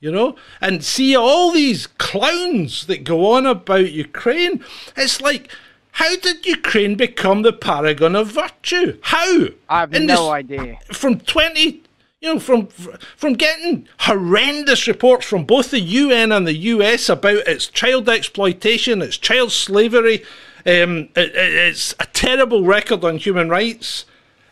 you 0.00 0.12
know. 0.12 0.36
And 0.60 0.84
see 0.84 1.16
all 1.16 1.50
these 1.52 1.86
clowns 1.86 2.86
that 2.86 3.04
go 3.04 3.32
on 3.32 3.46
about 3.46 3.90
Ukraine. 3.90 4.64
It's 4.96 5.20
like, 5.20 5.50
how 5.92 6.16
did 6.16 6.46
Ukraine 6.46 6.94
become 6.94 7.42
the 7.42 7.52
paragon 7.52 8.14
of 8.14 8.28
virtue? 8.32 8.98
How? 9.02 9.46
I 9.68 9.80
have 9.80 9.94
In 9.94 10.06
no 10.06 10.14
this- 10.14 10.30
idea. 10.30 10.78
from 10.92 11.18
20 11.18 11.82
you 12.20 12.34
know 12.34 12.40
from 12.40 12.66
from 12.66 13.34
getting 13.34 13.88
horrendous 14.00 14.86
reports 14.88 15.26
from 15.26 15.44
both 15.44 15.70
the 15.70 15.80
UN 15.80 16.32
and 16.32 16.46
the 16.46 16.56
US 16.56 17.08
about 17.08 17.46
its 17.46 17.66
child 17.66 18.08
exploitation 18.08 19.02
its 19.02 19.16
child 19.16 19.52
slavery 19.52 20.22
um, 20.66 21.08
it, 21.16 21.34
it- 21.34 21.54
it's 21.54 21.94
a 22.00 22.06
terrible 22.06 22.64
record 22.64 23.04
on 23.04 23.16
human 23.16 23.48
rights. 23.48 24.04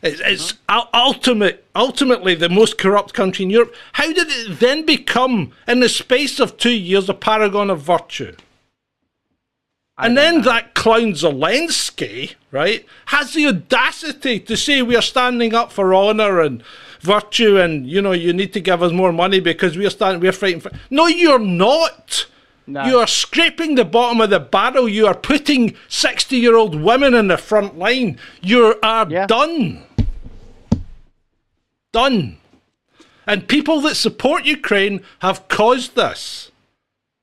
It's, 0.03 0.21
it's 0.25 0.55
ul- 0.69 0.89
ultimate 0.95 1.65
ultimately 1.75 2.35
the 2.35 2.49
most 2.49 2.79
corrupt 2.79 3.13
country 3.13 3.45
in 3.45 3.51
Europe. 3.51 3.75
How 3.95 4.13
did 4.13 4.29
it 4.31 4.61
then 4.61 4.87
become 4.87 5.53
in 5.67 5.81
the 5.81 5.89
space 5.89 6.39
of 6.39 6.57
2 6.59 6.71
years 6.71 7.09
a 7.09 7.15
paragon 7.15 7.71
of 7.71 7.81
virtue? 7.83 8.35
I 9.99 10.07
and 10.07 10.17
then 10.17 10.37
know. 10.39 10.43
that 10.43 10.75
clown 10.75 11.13
Zelensky, 11.13 12.35
right, 12.53 12.87
has 13.07 13.33
the 13.35 13.47
audacity 13.49 14.39
to 14.41 14.57
say 14.57 14.81
we 14.83 14.95
are 14.97 15.03
standing 15.03 15.55
up 15.55 15.73
for 15.73 15.95
honour 15.95 16.41
and 16.41 16.63
virtue, 17.01 17.59
and 17.59 17.87
you 17.87 18.01
know 18.03 18.13
you 18.13 18.33
need 18.33 18.53
to 18.53 18.61
give 18.61 18.83
us 18.83 18.93
more 18.93 19.13
money 19.13 19.41
because 19.41 19.77
we 19.77 19.87
are 19.87 19.91
standing, 19.91 20.21
we 20.21 20.29
are 20.29 20.33
fighting 20.33 20.61
for. 20.61 20.71
No, 20.91 21.07
you're 21.07 21.39
not. 21.39 22.27
No. 22.69 22.85
You 22.85 22.99
are 22.99 23.07
scraping 23.07 23.77
the 23.77 23.85
bottom 23.85 24.21
of 24.21 24.31
the 24.31 24.41
barrel. 24.41 24.89
You 24.89 25.07
are 25.07 25.15
putting 25.15 25.77
sixty-year-old 25.89 26.75
women 26.75 27.15
in 27.15 27.29
the 27.29 27.39
front 27.39 27.79
line. 27.79 28.19
You 28.43 28.79
are 28.83 29.07
Yeah. 29.09 29.27
done. 29.27 29.85
Done. 31.93 32.39
And 33.27 33.49
people 33.49 33.81
that 33.83 33.95
support 33.97 34.45
Ukraine 34.45 35.03
have 35.21 35.49
caused 35.49 35.95
this. 35.97 36.51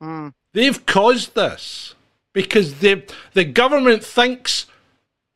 Mm. 0.01 0.33
They've 0.53 0.85
caused 0.85 1.35
this 1.35 1.95
because 2.33 2.75
they, 2.75 3.03
the 3.33 3.45
government 3.45 4.03
thinks 4.03 4.65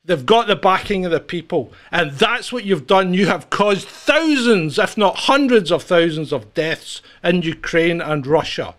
they've 0.08 0.26
got 0.26 0.48
the 0.48 0.56
backing 0.56 1.06
of 1.06 1.12
the 1.12 1.20
people. 1.20 1.72
And 1.91 2.12
that's 2.13 2.52
what 2.52 2.63
you've 2.65 2.88
done. 2.88 3.13
You 3.13 3.28
have 3.28 3.50
caused 3.52 3.88
thousands, 3.88 4.80
if 4.80 4.98
not 4.98 5.15
hundreds 5.32 5.72
of 5.72 5.84
thousands, 5.84 6.34
of 6.34 6.54
deaths 6.56 7.02
in 7.24 7.43
Ukraine 7.43 8.02
and 8.02 8.26
Russia 8.26 8.74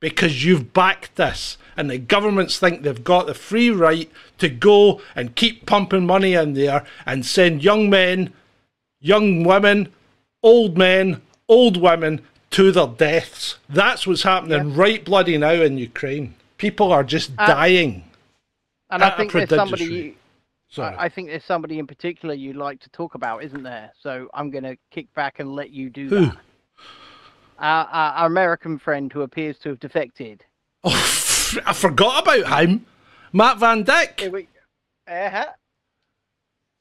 because 0.00 0.44
you've 0.44 0.72
backed 0.72 1.14
this. 1.16 1.56
And 1.76 1.90
the 1.90 1.98
governments 1.98 2.58
think 2.58 2.82
they've 2.82 3.04
got 3.04 3.26
the 3.26 3.34
free 3.34 3.70
right 3.70 4.10
to 4.38 4.48
go 4.48 5.00
and 5.14 5.34
keep 5.36 5.66
pumping 5.66 6.06
money 6.06 6.32
in 6.32 6.54
there 6.54 6.84
and 7.04 7.24
send 7.24 7.62
young 7.62 7.90
men, 7.90 8.32
young 9.00 9.44
women, 9.44 9.92
old 10.42 10.78
men, 10.78 11.20
old 11.48 11.76
women 11.76 12.22
to 12.52 12.72
their 12.72 12.86
deaths. 12.86 13.58
That's 13.68 14.06
what's 14.06 14.22
happening 14.22 14.74
right 14.74 15.04
bloody 15.04 15.36
now 15.36 15.52
in 15.52 15.76
Ukraine. 15.76 16.34
People 16.56 16.92
are 16.92 17.04
just 17.04 17.32
Uh, 17.36 17.46
dying. 17.46 18.04
and 18.88 19.02
at 19.02 19.12
I 19.12 19.16
think 19.18 19.32
there's 19.32 19.48
prodigious 19.48 19.58
somebody. 19.80 20.02
rate. 20.02 20.16
Sorry. 20.68 20.94
I 20.96 21.04
I 21.06 21.08
think 21.08 21.28
there's 21.28 21.44
somebody 21.44 21.78
in 21.78 21.86
particular 21.86 22.34
you'd 22.34 22.56
like 22.56 22.80
to 22.80 22.90
talk 22.90 23.14
about, 23.14 23.44
isn't 23.44 23.62
there? 23.62 23.92
So 24.00 24.28
I'm 24.34 24.50
going 24.50 24.64
to 24.64 24.76
kick 24.90 25.12
back 25.14 25.38
and 25.38 25.54
let 25.54 25.70
you 25.70 25.90
do 25.90 26.08
Who? 26.08 26.26
that. 26.26 26.36
Our, 27.58 27.86
our, 27.86 28.12
our 28.12 28.26
American 28.26 28.78
friend 28.78 29.10
who 29.12 29.22
appears 29.22 29.58
to 29.60 29.70
have 29.70 29.80
defected. 29.80 30.44
Oh, 30.84 30.90
I 31.66 31.72
forgot 31.72 32.22
about 32.22 32.62
him. 32.62 32.86
Matt 33.32 33.58
Van 33.58 33.84
we, 34.32 34.48
uh-huh. 35.08 35.46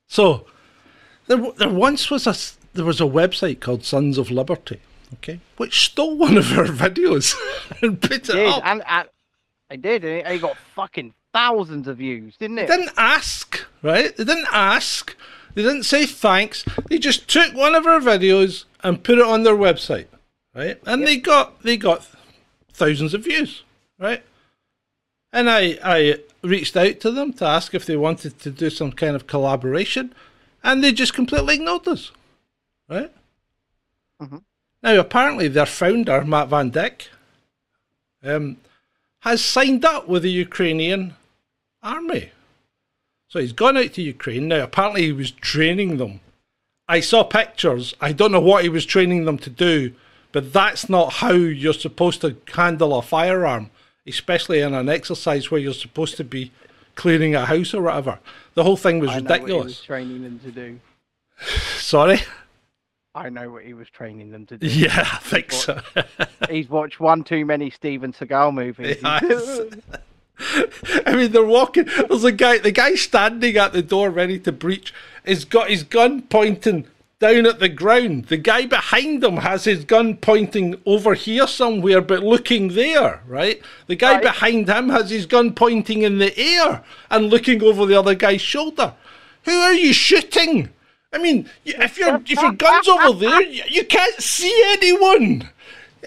So 0.07 0.45
there, 1.27 1.37
there 1.57 1.69
once 1.69 2.09
was 2.09 2.27
a 2.27 2.35
there 2.73 2.85
was 2.85 2.99
a 2.99 3.05
website 3.05 3.59
called 3.59 3.83
Sons 3.83 4.17
of 4.17 4.29
Liberty, 4.29 4.81
okay, 5.15 5.39
which 5.57 5.85
stole 5.85 6.17
one 6.17 6.37
of 6.37 6.57
our 6.57 6.65
videos 6.65 7.35
and 7.81 8.01
put 8.01 8.11
it 8.11 8.23
did 8.25 8.47
up. 8.47 8.61
and, 8.65 8.83
and 8.87 9.09
I 9.69 9.75
did, 9.75 10.03
and 10.03 10.27
it, 10.27 10.41
got 10.41 10.57
fucking 10.75 11.13
thousands 11.33 11.87
of 11.87 11.97
views, 11.97 12.35
didn't 12.37 12.59
it? 12.59 12.67
Didn't 12.67 12.91
ask, 12.97 13.65
right? 13.85 14.15
They 14.17 14.23
didn't 14.23 14.47
ask. 14.51 15.15
They 15.53 15.61
didn't 15.61 15.83
say 15.83 16.05
thanks. 16.05 16.65
They 16.89 16.97
just 16.97 17.29
took 17.29 17.53
one 17.53 17.75
of 17.75 17.85
our 17.85 17.99
videos 17.99 18.65
and 18.83 19.03
put 19.03 19.19
it 19.19 19.25
on 19.25 19.43
their 19.43 19.55
website, 19.55 20.07
right? 20.53 20.79
And 20.85 21.07
they 21.07 21.17
got 21.17 21.61
they 21.61 21.77
got 21.77 22.05
thousands 22.73 23.13
of 23.13 23.23
views, 23.23 23.63
right? 23.99 24.23
And 25.31 25.49
I 25.49 25.77
I 25.83 26.19
reached 26.41 26.75
out 26.75 26.99
to 27.01 27.11
them 27.11 27.31
to 27.33 27.45
ask 27.45 27.73
if 27.73 27.85
they 27.85 27.95
wanted 27.95 28.39
to 28.39 28.51
do 28.51 28.69
some 28.69 28.91
kind 28.91 29.15
of 29.15 29.27
collaboration, 29.27 30.13
and 30.63 30.83
they 30.83 30.91
just 30.91 31.13
completely 31.13 31.55
ignored 31.55 31.87
us, 31.87 32.11
right? 32.89 33.11
Mhm. 34.21 34.43
Now 34.83 34.99
apparently 34.99 35.47
their 35.47 35.65
founder 35.65 36.25
Matt 36.25 36.49
Van 36.49 36.69
Dyck 36.69 37.09
um, 38.23 38.57
has 39.21 39.43
signed 39.43 39.85
up 39.85 40.07
with 40.07 40.23
the 40.23 40.31
Ukrainian 40.31 41.15
army. 41.83 42.31
So 43.35 43.41
he's 43.41 43.51
gone 43.51 43.75
out 43.75 43.91
to 43.95 44.01
Ukraine. 44.01 44.47
Now, 44.47 44.63
apparently, 44.63 45.01
he 45.01 45.11
was 45.11 45.29
training 45.29 45.97
them. 45.97 46.21
I 46.87 47.01
saw 47.01 47.25
pictures. 47.25 47.93
I 47.99 48.13
don't 48.13 48.31
know 48.31 48.39
what 48.39 48.63
he 48.63 48.69
was 48.69 48.85
training 48.85 49.25
them 49.25 49.37
to 49.39 49.49
do, 49.49 49.93
but 50.31 50.53
that's 50.53 50.87
not 50.87 51.15
how 51.15 51.33
you're 51.33 51.73
supposed 51.73 52.21
to 52.21 52.37
handle 52.53 52.97
a 52.97 53.01
firearm, 53.01 53.71
especially 54.07 54.61
in 54.61 54.73
an 54.73 54.87
exercise 54.87 55.51
where 55.51 55.59
you're 55.59 55.73
supposed 55.73 56.15
to 56.15 56.23
be 56.23 56.53
cleaning 56.95 57.35
a 57.35 57.45
house 57.45 57.73
or 57.73 57.81
whatever. 57.81 58.19
The 58.53 58.63
whole 58.63 58.77
thing 58.77 58.99
was 58.99 59.09
I 59.09 59.19
know 59.19 59.23
what 59.23 59.27
he 59.27 59.41
was 59.41 59.41
ridiculous. 59.43 59.81
training 59.81 60.23
them 60.23 60.39
to 60.39 60.51
do. 60.51 60.79
Sorry? 61.77 62.19
I 63.13 63.27
know 63.27 63.49
what 63.49 63.65
he 63.65 63.73
was 63.73 63.89
training 63.89 64.31
them 64.31 64.45
to 64.45 64.57
do. 64.57 64.65
Yeah, 64.69 65.09
I 65.11 65.17
think 65.17 65.51
so. 65.51 65.81
He's 66.49 66.69
watched 66.69 67.01
one 67.01 67.25
too 67.25 67.45
many 67.45 67.69
Steven 67.69 68.13
Seagal 68.13 68.53
movies. 68.63 68.95
Yes. 69.03 69.59
I 71.05 71.15
mean, 71.15 71.31
they're 71.31 71.45
walking. 71.45 71.85
There's 72.09 72.23
a 72.23 72.31
guy. 72.31 72.57
The 72.57 72.71
guy 72.71 72.95
standing 72.95 73.57
at 73.57 73.73
the 73.73 73.81
door, 73.81 74.09
ready 74.09 74.39
to 74.39 74.51
breach. 74.51 74.93
Has 75.25 75.45
got 75.45 75.69
his 75.69 75.83
gun 75.83 76.21
pointing 76.23 76.85
down 77.19 77.45
at 77.47 77.59
the 77.59 77.69
ground. 77.69 78.25
The 78.25 78.37
guy 78.37 78.65
behind 78.65 79.23
him 79.23 79.37
has 79.37 79.63
his 79.63 79.85
gun 79.85 80.17
pointing 80.17 80.79
over 80.85 81.13
here 81.15 81.47
somewhere, 81.47 82.01
but 82.01 82.21
looking 82.23 82.69
there. 82.69 83.21
Right. 83.27 83.61
The 83.87 83.95
guy 83.95 84.15
Right. 84.15 84.23
behind 84.23 84.69
him 84.69 84.89
has 84.89 85.09
his 85.09 85.25
gun 85.25 85.53
pointing 85.53 86.01
in 86.03 86.19
the 86.19 86.37
air 86.37 86.83
and 87.09 87.29
looking 87.29 87.63
over 87.63 87.85
the 87.85 87.97
other 87.97 88.13
guy's 88.15 88.41
shoulder. 88.41 88.93
Who 89.45 89.51
are 89.59 89.73
you 89.73 89.93
shooting? 89.93 90.69
I 91.13 91.17
mean, 91.17 91.49
if 91.63 91.97
your 91.97 92.17
if 92.27 92.41
your 92.41 92.51
gun's 92.51 92.87
over 92.89 93.17
there, 93.17 93.41
you, 93.41 93.63
you 93.69 93.85
can't 93.85 94.21
see 94.21 94.53
anyone. 94.73 95.49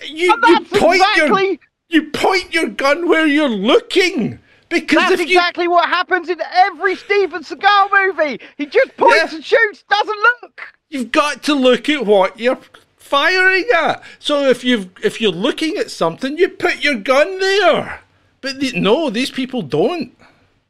You, 0.05 0.37
you 0.47 0.61
point 0.67 1.03
your 1.17 1.27
exactly- 1.27 1.61
you 1.89 2.05
point 2.11 2.53
your 2.53 2.69
gun 2.69 3.09
where 3.09 3.27
you're 3.27 3.49
looking 3.49 4.39
because 4.69 4.99
That's 5.09 5.13
if 5.13 5.21
you 5.21 5.37
exactly 5.39 5.67
what 5.69 5.89
happens 5.89 6.29
in 6.29 6.39
every 6.53 6.95
Steven 6.97 7.43
Seagal 7.43 7.89
movie. 7.93 8.41
He 8.57 8.67
just 8.67 8.97
points 8.97 9.33
Yeah. 9.33 9.37
and 9.37 9.45
shoots, 9.45 9.85
doesn't 9.89 10.19
look. 10.43 10.61
you've 10.91 11.11
got 11.13 11.43
to 11.45 11.55
look 11.55 11.89
at 11.89 12.05
what 12.05 12.39
you're 12.39 12.59
firing 12.97 13.65
at. 13.75 14.03
So 14.19 14.45
if 14.49 14.63
you 14.65 14.91
if 15.03 15.21
you're 15.21 15.33
looking 15.33 15.77
at 15.79 15.91
something, 15.91 16.37
you 16.37 16.49
put 16.51 16.85
your 16.85 16.97
gun 16.97 17.39
there. 17.41 18.01
But 18.41 18.61
the, 18.61 18.73
no, 18.79 19.09
these 19.11 19.31
people 19.31 19.63
don't. 19.63 20.15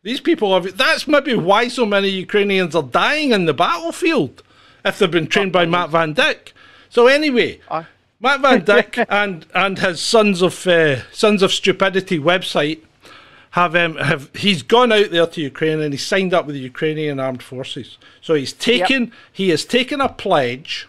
These 0.04 0.20
people 0.20 0.54
have. 0.54 0.76
That's 0.76 1.09
maybe 1.09 1.35
why 1.35 1.66
so 1.68 1.85
many 1.85 2.09
Ukrainians 2.09 2.74
are 2.76 2.83
dying 2.85 3.33
in 3.33 3.46
the 3.46 3.52
battlefield 3.54 4.42
if 4.85 4.98
they've 4.98 5.11
been 5.11 5.26
trained 5.26 5.52
by 5.52 5.66
Matt 5.66 5.90
Van 5.90 6.12
Dyck. 6.12 6.54
So 6.88 7.09
anyway, 7.09 7.61
I- 7.68 7.87
Matt 8.20 8.40
Van 8.40 8.64
Dyck 8.64 8.98
and 9.09 9.46
and 9.54 9.78
his 9.78 10.00
Sons 10.00 10.42
of 10.42 10.66
uh, 10.66 11.02
Sons 11.12 11.42
of 11.42 11.52
Stupidity 11.52 12.18
website 12.18 12.81
have 13.50 13.74
um, 13.76 13.96
have 13.96 14.35
he's 14.35 14.62
gone 14.62 14.92
out 14.92 15.11
there 15.11 15.26
to 15.26 15.40
Ukraine 15.40 15.81
and 15.81 15.92
he 15.92 15.98
signed 15.98 16.35
up 16.35 16.46
with 16.46 16.54
the 16.54 16.61
Ukrainian 16.61 17.20
armed 17.20 17.42
forces. 17.42 17.98
So 18.20 18.35
he's 18.35 18.52
taken 18.52 19.12
he 19.33 19.48
has 19.50 19.64
taken 19.64 20.00
a 20.00 20.09
pledge 20.09 20.88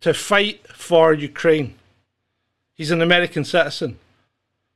to 0.00 0.14
fight 0.14 0.66
for 0.68 1.12
Ukraine. 1.12 1.74
He's 2.74 2.90
an 2.90 3.02
American 3.02 3.44
citizen. 3.44 3.98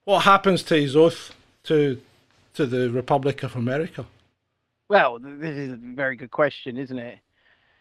What 0.05 0.21
happens 0.21 0.63
to 0.65 0.75
his 0.75 0.97
oath 0.97 1.35
to 1.65 2.01
to 2.55 2.67
the 2.67 2.91
Republic 2.91 3.43
of 3.43 3.57
America? 3.57 4.07
Well, 4.89 5.19
this 5.19 5.57
is 5.57 5.73
a 5.73 5.77
very 5.77 6.17
good 6.17 6.31
question, 6.31 6.77
isn't 6.77 6.99
it? 6.99 7.19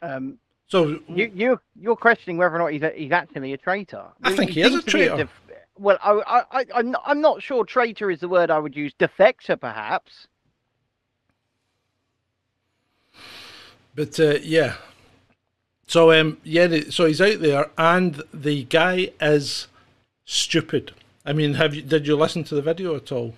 Um, 0.02 0.38
So 0.72 1.02
you, 1.10 1.30
you're 1.36 1.62
you're 1.78 1.98
questioning 1.98 2.38
whether 2.38 2.56
or 2.56 2.60
not 2.60 2.72
he's 2.72 2.82
a, 2.82 2.92
he's 2.96 3.12
actually 3.12 3.52
a 3.52 3.58
traitor. 3.58 4.06
I 4.24 4.34
think 4.34 4.52
he 4.52 4.62
is 4.62 4.74
a 4.74 4.82
traitor. 4.82 5.18
def- 5.18 5.42
well, 5.78 5.98
I, 6.02 6.44
I, 6.52 6.66
I, 6.74 6.94
I'm 7.06 7.20
not, 7.20 7.44
sure 7.44 7.66
traitor 7.66 8.10
is 8.10 8.22
the 8.22 8.30
word 8.30 8.50
I 8.50 8.58
would 8.58 8.74
use. 8.74 8.94
Defector, 8.98 9.60
perhaps. 9.60 10.28
But 13.96 14.18
uh, 14.18 14.38
yeah, 14.44 14.76
so 15.88 16.14
um, 16.14 16.38
yeah, 16.46 16.80
so 16.90 17.06
he's 17.06 17.20
out 17.20 17.42
there, 17.42 17.70
and 17.78 18.24
the 18.34 18.64
guy 18.64 19.12
is 19.20 19.68
stupid. 20.24 20.94
I 21.26 21.34
mean, 21.34 21.56
have 21.56 21.76
you 21.76 21.82
did 21.82 22.08
you 22.08 22.16
listen 22.16 22.46
to 22.46 22.56
the 22.56 22.62
video 22.62 22.96
at 22.96 23.12
all? 23.12 23.36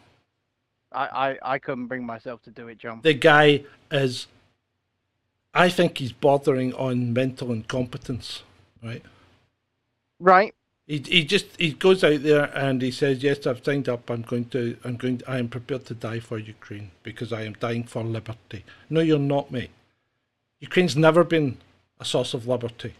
I, 0.91 1.07
I, 1.43 1.53
I 1.53 1.57
couldn't 1.57 1.87
bring 1.87 2.05
myself 2.05 2.43
to 2.43 2.51
do 2.51 2.67
it, 2.67 2.77
John. 2.77 2.99
The 3.01 3.15
guy 3.15 3.63
is, 3.89 4.27
I 5.53 5.69
think 5.69 5.99
he's 5.99 6.11
bordering 6.11 6.73
on 6.73 7.13
mental 7.13 7.51
incompetence, 7.51 8.43
right? 8.83 9.03
Right. 10.19 10.55
He, 10.87 10.97
he 11.05 11.23
just 11.23 11.45
he 11.57 11.71
goes 11.71 12.03
out 12.03 12.23
there 12.23 12.45
and 12.55 12.81
he 12.81 12.91
says, 12.91 13.23
"Yes, 13.23 13.47
I've 13.47 13.63
signed 13.63 13.87
up. 13.87 14.09
I'm 14.09 14.23
going 14.23 14.45
to 14.45 14.77
I'm 14.83 14.97
going 14.97 15.21
I 15.27 15.37
am 15.37 15.47
prepared 15.47 15.85
to 15.85 15.93
die 15.93 16.19
for 16.19 16.37
Ukraine 16.37 16.91
because 17.03 17.31
I 17.31 17.43
am 17.43 17.53
dying 17.53 17.83
for 17.83 18.03
liberty." 18.03 18.65
No, 18.89 18.99
you're 18.99 19.19
not, 19.19 19.51
mate. 19.51 19.71
Ukraine's 20.59 20.97
never 20.97 21.23
been 21.23 21.57
a 21.99 22.05
source 22.05 22.33
of 22.33 22.47
liberty. 22.47 22.93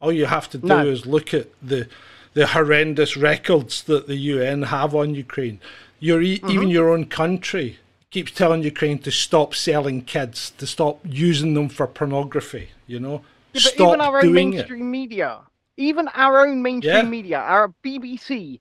All 0.00 0.12
you 0.12 0.26
have 0.26 0.50
to 0.50 0.58
do 0.58 0.66
No. 0.66 0.86
is 0.86 1.06
look 1.06 1.32
at 1.32 1.48
the 1.62 1.88
the 2.34 2.48
horrendous 2.48 3.16
records 3.16 3.82
that 3.84 4.06
the 4.06 4.16
UN 4.16 4.62
have 4.64 4.94
on 4.94 5.14
Ukraine. 5.14 5.60
Your 6.00 6.20
e 6.20 6.38
mm-hmm. 6.38 6.50
even 6.50 6.68
your 6.68 6.90
own 6.90 7.06
country 7.06 7.78
keeps 8.12 8.30
telling 8.30 8.62
Ukraine 8.62 8.98
to 9.00 9.10
stop 9.10 9.54
selling 9.54 10.02
kids, 10.02 10.52
to 10.58 10.66
stop 10.66 11.00
using 11.04 11.54
them 11.54 11.68
for 11.68 11.86
pornography. 11.86 12.68
You 12.86 13.00
know, 13.00 13.12
Yeah, 13.12 13.20
but 13.54 13.62
stop 13.62 13.88
even 13.88 14.00
our 14.02 14.16
own 14.18 14.22
doing 14.32 14.52
it. 14.52 14.56
mainstream 14.56 14.90
media, 14.90 15.40
even 15.76 16.08
our 16.08 16.46
own 16.46 16.62
mainstream 16.62 16.94
Yeah. 17.06 17.16
media, 17.18 17.38
our 17.38 17.68
BBC, 17.82 18.60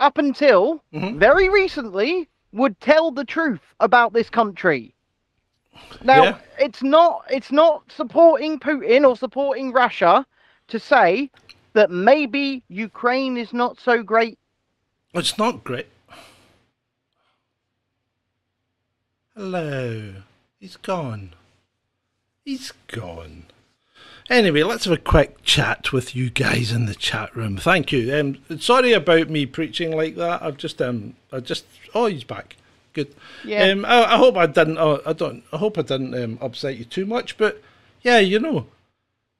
up 0.00 0.16
until 0.18 0.82
Mhm. 0.94 1.18
very 1.18 1.48
recently, 1.48 2.28
would 2.52 2.80
tell 2.80 3.10
the 3.12 3.24
truth 3.24 3.60
about 3.78 4.12
this 4.12 4.30
country. 4.30 4.94
Now, 6.02 6.22
Yeah. 6.24 6.38
it's 6.58 6.82
not 6.82 7.24
it's 7.30 7.52
not 7.52 7.82
supporting 7.92 8.58
Putin 8.58 9.06
or 9.08 9.14
supporting 9.16 9.72
Russia 9.72 10.26
to 10.68 10.78
say 10.78 11.30
that 11.74 11.90
maybe 11.90 12.62
Ukraine 12.68 13.36
is 13.36 13.52
not 13.52 13.78
so 13.78 14.02
great. 14.02 14.38
It's 15.14 15.36
not 15.38 15.64
great. 15.64 15.86
Hello. 19.40 20.16
He's 20.58 20.76
gone. 20.76 21.32
He's 22.44 22.74
gone. 22.88 23.44
Anyway, 24.28 24.62
let's 24.62 24.84
have 24.84 24.92
a 24.92 24.98
quick 25.00 25.42
chat 25.42 25.94
with 25.94 26.14
you 26.14 26.28
guys 26.28 26.72
in 26.72 26.84
the 26.84 26.94
chat 26.94 27.34
room. 27.34 27.56
Thank 27.56 27.90
you. 27.90 28.14
Um, 28.14 28.36
sorry 28.60 28.92
about 28.92 29.30
me 29.30 29.46
preaching 29.46 29.96
like 29.96 30.16
that. 30.16 30.42
I've 30.42 30.58
just 30.58 30.82
um, 30.82 31.16
I 31.32 31.40
just 31.40 31.64
oh, 31.94 32.04
he's 32.04 32.22
back. 32.22 32.56
Good. 32.92 33.14
Yeah. 33.42 33.68
Um, 33.68 33.86
I, 33.86 34.12
I 34.12 34.16
hope 34.18 34.36
I 34.36 34.44
didn't. 34.44 34.76
Oh, 34.76 35.00
I 35.06 35.14
don't. 35.14 35.42
I 35.54 35.56
hope 35.56 35.78
I 35.78 35.82
didn't 35.82 36.14
um, 36.22 36.38
upset 36.42 36.76
you 36.76 36.84
too 36.84 37.06
much. 37.06 37.38
But 37.38 37.62
yeah, 38.02 38.18
you 38.18 38.40
know, 38.40 38.66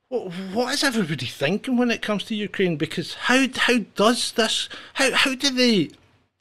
what, 0.08 0.32
what 0.54 0.72
is 0.72 0.82
everybody 0.82 1.26
thinking 1.26 1.76
when 1.76 1.90
it 1.90 2.00
comes 2.00 2.24
to 2.24 2.34
Ukraine? 2.34 2.78
Because 2.78 3.12
how 3.12 3.48
how 3.54 3.80
does 3.96 4.32
this? 4.32 4.70
How 4.94 5.12
how 5.12 5.34
do 5.34 5.50
they? 5.50 5.90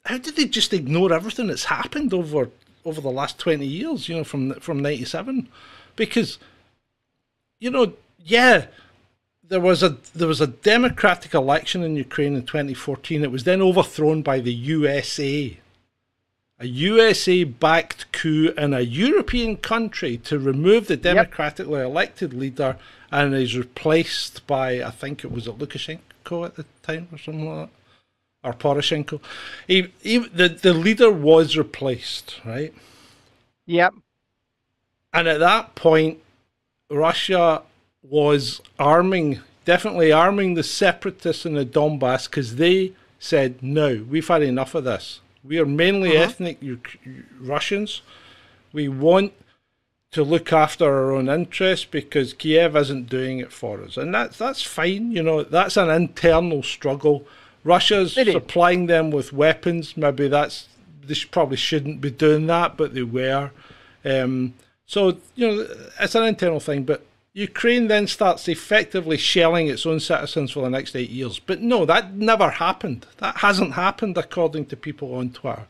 How 0.06 0.16
did 0.16 0.36
they 0.36 0.46
just 0.46 0.72
ignore 0.72 1.12
everything 1.12 1.48
that's 1.48 1.64
happened 1.64 2.14
over 2.14 2.48
over 2.84 3.00
the 3.00 3.10
last 3.10 3.38
twenty 3.38 3.66
years? 3.66 4.08
You 4.08 4.18
know, 4.18 4.24
from 4.24 4.54
from 4.54 4.80
ninety 4.80 5.04
seven, 5.04 5.48
because 5.96 6.38
you 7.58 7.70
know, 7.70 7.92
yeah, 8.24 8.66
there 9.50 9.60
was 9.60 9.82
a 9.82 9.96
there 10.14 10.28
was 10.28 10.40
a 10.40 10.46
democratic 10.46 11.34
election 11.34 11.82
in 11.82 11.96
Ukraine 11.96 12.34
in 12.34 12.46
2014. 12.46 13.22
It 13.22 13.30
was 13.30 13.44
then 13.44 13.60
overthrown 13.60 14.22
by 14.22 14.40
the 14.40 14.54
USA. 14.54 15.58
A 16.58 16.66
USA 16.66 17.44
backed 17.44 18.12
coup 18.12 18.52
in 18.56 18.74
a 18.74 18.80
European 18.80 19.56
country 19.56 20.18
to 20.18 20.38
remove 20.38 20.86
the 20.86 20.96
democratically 20.96 21.80
elected 21.80 22.34
leader 22.34 22.76
and 23.10 23.34
is 23.34 23.56
replaced 23.56 24.46
by 24.46 24.82
I 24.82 24.90
think 24.90 25.24
it 25.24 25.32
was 25.32 25.46
a 25.46 25.52
Lukashenko 25.52 26.46
at 26.46 26.56
the 26.56 26.66
time 26.82 27.08
or 27.12 27.18
something 27.18 27.48
like 27.48 27.68
that. 27.68 27.79
Or 28.42 28.54
Poroshenko. 28.54 29.20
He, 29.66 29.92
he, 30.00 30.18
the, 30.18 30.48
the 30.48 30.72
leader 30.72 31.10
was 31.10 31.56
replaced, 31.56 32.40
right? 32.44 32.72
Yep. 33.66 33.94
And 35.12 35.28
at 35.28 35.40
that 35.40 35.74
point, 35.74 36.20
Russia 36.90 37.62
was 38.02 38.62
arming, 38.78 39.40
definitely 39.64 40.10
arming 40.10 40.54
the 40.54 40.62
separatists 40.62 41.44
in 41.44 41.54
the 41.54 41.66
Donbass 41.66 42.30
because 42.30 42.56
they 42.56 42.92
said, 43.18 43.62
no, 43.62 44.04
we've 44.08 44.26
had 44.26 44.42
enough 44.42 44.74
of 44.74 44.84
this. 44.84 45.20
We 45.44 45.58
are 45.58 45.66
mainly 45.66 46.16
uh-huh. 46.16 46.24
ethnic 46.24 46.58
Uk- 46.62 46.98
Russians. 47.38 48.02
We 48.72 48.88
want 48.88 49.32
to 50.12 50.24
look 50.24 50.52
after 50.52 50.84
our 50.86 51.12
own 51.12 51.28
interests 51.28 51.86
because 51.86 52.32
Kiev 52.32 52.76
isn't 52.76 53.08
doing 53.08 53.38
it 53.38 53.52
for 53.52 53.82
us, 53.82 53.96
and 53.96 54.14
that's 54.14 54.38
that's 54.38 54.62
fine. 54.62 55.12
You 55.12 55.22
know, 55.22 55.42
that's 55.44 55.76
an 55.76 55.88
internal 55.88 56.62
struggle. 56.62 57.26
Russia's 57.64 58.14
supplying 58.14 58.86
them 58.86 59.10
with 59.10 59.32
weapons. 59.32 59.96
Maybe 59.96 60.28
that's 60.28 60.68
they 61.04 61.14
sh- 61.14 61.30
probably 61.30 61.56
shouldn't 61.56 62.00
be 62.00 62.10
doing 62.10 62.46
that, 62.46 62.76
but 62.76 62.94
they 62.94 63.02
were. 63.02 63.50
Um, 64.04 64.54
so 64.86 65.18
you 65.34 65.46
know, 65.48 65.66
it's 66.00 66.14
an 66.14 66.24
internal 66.24 66.60
thing. 66.60 66.84
But 66.84 67.04
Ukraine 67.32 67.88
then 67.88 68.06
starts 68.06 68.48
effectively 68.48 69.16
shelling 69.16 69.68
its 69.68 69.84
own 69.86 70.00
citizens 70.00 70.50
for 70.52 70.62
the 70.62 70.70
next 70.70 70.96
eight 70.96 71.10
years. 71.10 71.38
But 71.38 71.60
no, 71.60 71.84
that 71.86 72.14
never 72.14 72.50
happened. 72.50 73.06
That 73.18 73.36
hasn't 73.38 73.74
happened 73.74 74.16
according 74.18 74.66
to 74.66 74.76
people 74.76 75.14
on 75.14 75.30
Twitter. 75.30 75.66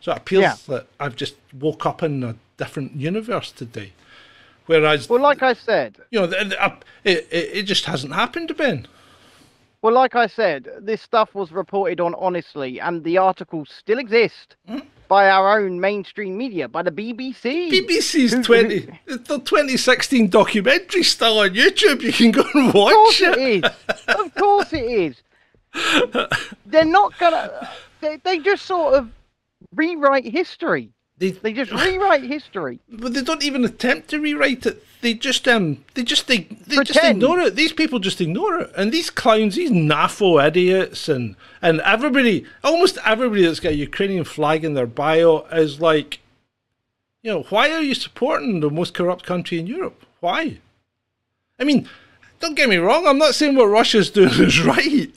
So 0.00 0.12
it 0.12 0.18
appears 0.18 0.42
Yeah. 0.42 0.54
that 0.68 0.86
I've 1.00 1.16
just 1.16 1.34
woke 1.58 1.84
up 1.86 2.02
in 2.02 2.22
a 2.24 2.36
different 2.56 2.96
universe 2.96 3.50
today. 3.52 3.92
Whereas, 4.66 5.08
Well, 5.08 5.20
like 5.22 5.42
I 5.42 5.52
said, 5.52 5.96
you 6.10 6.18
know, 6.20 6.26
it, 6.26 6.84
it, 7.04 7.26
it 7.30 7.62
just 7.62 7.84
hasn't 7.84 8.14
happened, 8.14 8.56
Ben. 8.56 8.86
Well, 9.86 9.94
like 9.94 10.16
I 10.16 10.26
said, 10.26 10.68
this 10.80 11.00
stuff 11.00 11.32
was 11.32 11.52
reported 11.52 12.00
on 12.00 12.12
honestly, 12.16 12.80
and 12.80 13.04
the 13.04 13.18
articles 13.18 13.68
still 13.70 14.00
exist 14.00 14.56
Hmm? 14.66 14.80
by 15.06 15.28
our 15.30 15.60
own 15.60 15.78
mainstream 15.80 16.36
media, 16.36 16.66
by 16.66 16.82
the 16.82 16.90
BBC. 16.90 17.70
BBC's 17.70 18.32
Who- 18.32 18.42
20, 18.42 18.78
the 19.06 19.38
2016 19.38 20.28
documentary 20.28 21.04
still 21.04 21.38
on 21.38 21.50
YouTube. 21.50 22.02
You 22.02 22.12
can 22.12 22.32
go 22.32 22.42
and 22.54 22.70
Of 22.70 22.74
watch 22.74 22.94
course 22.94 23.20
it. 23.20 23.38
it 23.38 23.64
is. 23.64 23.70
Of 24.08 24.34
course 24.34 24.72
it 24.72 24.84
is. 25.06 25.22
They're 26.66 26.84
not 26.84 27.16
gonna. 27.20 27.68
They, 28.00 28.16
they 28.24 28.38
just 28.40 28.66
sort 28.66 28.94
of 28.94 29.08
rewrite 29.76 30.24
history. 30.26 30.90
They, 31.18 31.30
They 31.30 31.52
just 31.52 31.72
rewrite 31.84 32.24
history. 32.24 32.78
but 32.88 33.14
they 33.14 33.22
don't 33.22 33.42
even 33.42 33.64
attempt 33.64 34.08
to 34.10 34.20
rewrite 34.20 34.66
it. 34.66 34.82
They 35.00 35.14
just 35.14 35.46
um, 35.46 35.84
they 35.94 36.02
just 36.02 36.26
they, 36.26 36.38
they 36.66 36.82
just 36.82 37.02
ignore 37.02 37.40
it. 37.40 37.54
These 37.54 37.72
people 37.72 37.98
just 37.98 38.20
ignore 38.20 38.60
it, 38.60 38.72
and 38.76 38.90
these 38.92 39.08
clowns, 39.10 39.54
these 39.54 39.70
NAFO 39.70 40.44
idiots, 40.46 41.08
and 41.08 41.36
and 41.62 41.80
everybody, 41.82 42.44
almost 42.64 42.98
everybody 43.04 43.44
that's 43.44 43.60
got 43.60 43.72
a 43.72 43.76
Ukrainian 43.76 44.24
flag 44.24 44.64
in 44.64 44.74
their 44.74 44.86
bio 44.86 45.46
is 45.52 45.80
like, 45.80 46.20
you 47.22 47.30
know, 47.30 47.42
why 47.50 47.70
are 47.70 47.82
you 47.82 47.94
supporting 47.94 48.60
the 48.60 48.70
most 48.70 48.94
corrupt 48.94 49.24
country 49.24 49.58
in 49.58 49.66
Europe? 49.66 50.04
Why? 50.20 50.58
I 51.58 51.64
mean, 51.64 51.88
don't 52.40 52.54
get 52.56 52.68
me 52.68 52.76
wrong. 52.76 53.06
I'm 53.06 53.18
not 53.18 53.34
saying 53.34 53.54
what 53.54 53.66
Russia's 53.66 54.10
doing 54.18 54.30
is 54.32 54.60
right, 54.60 55.10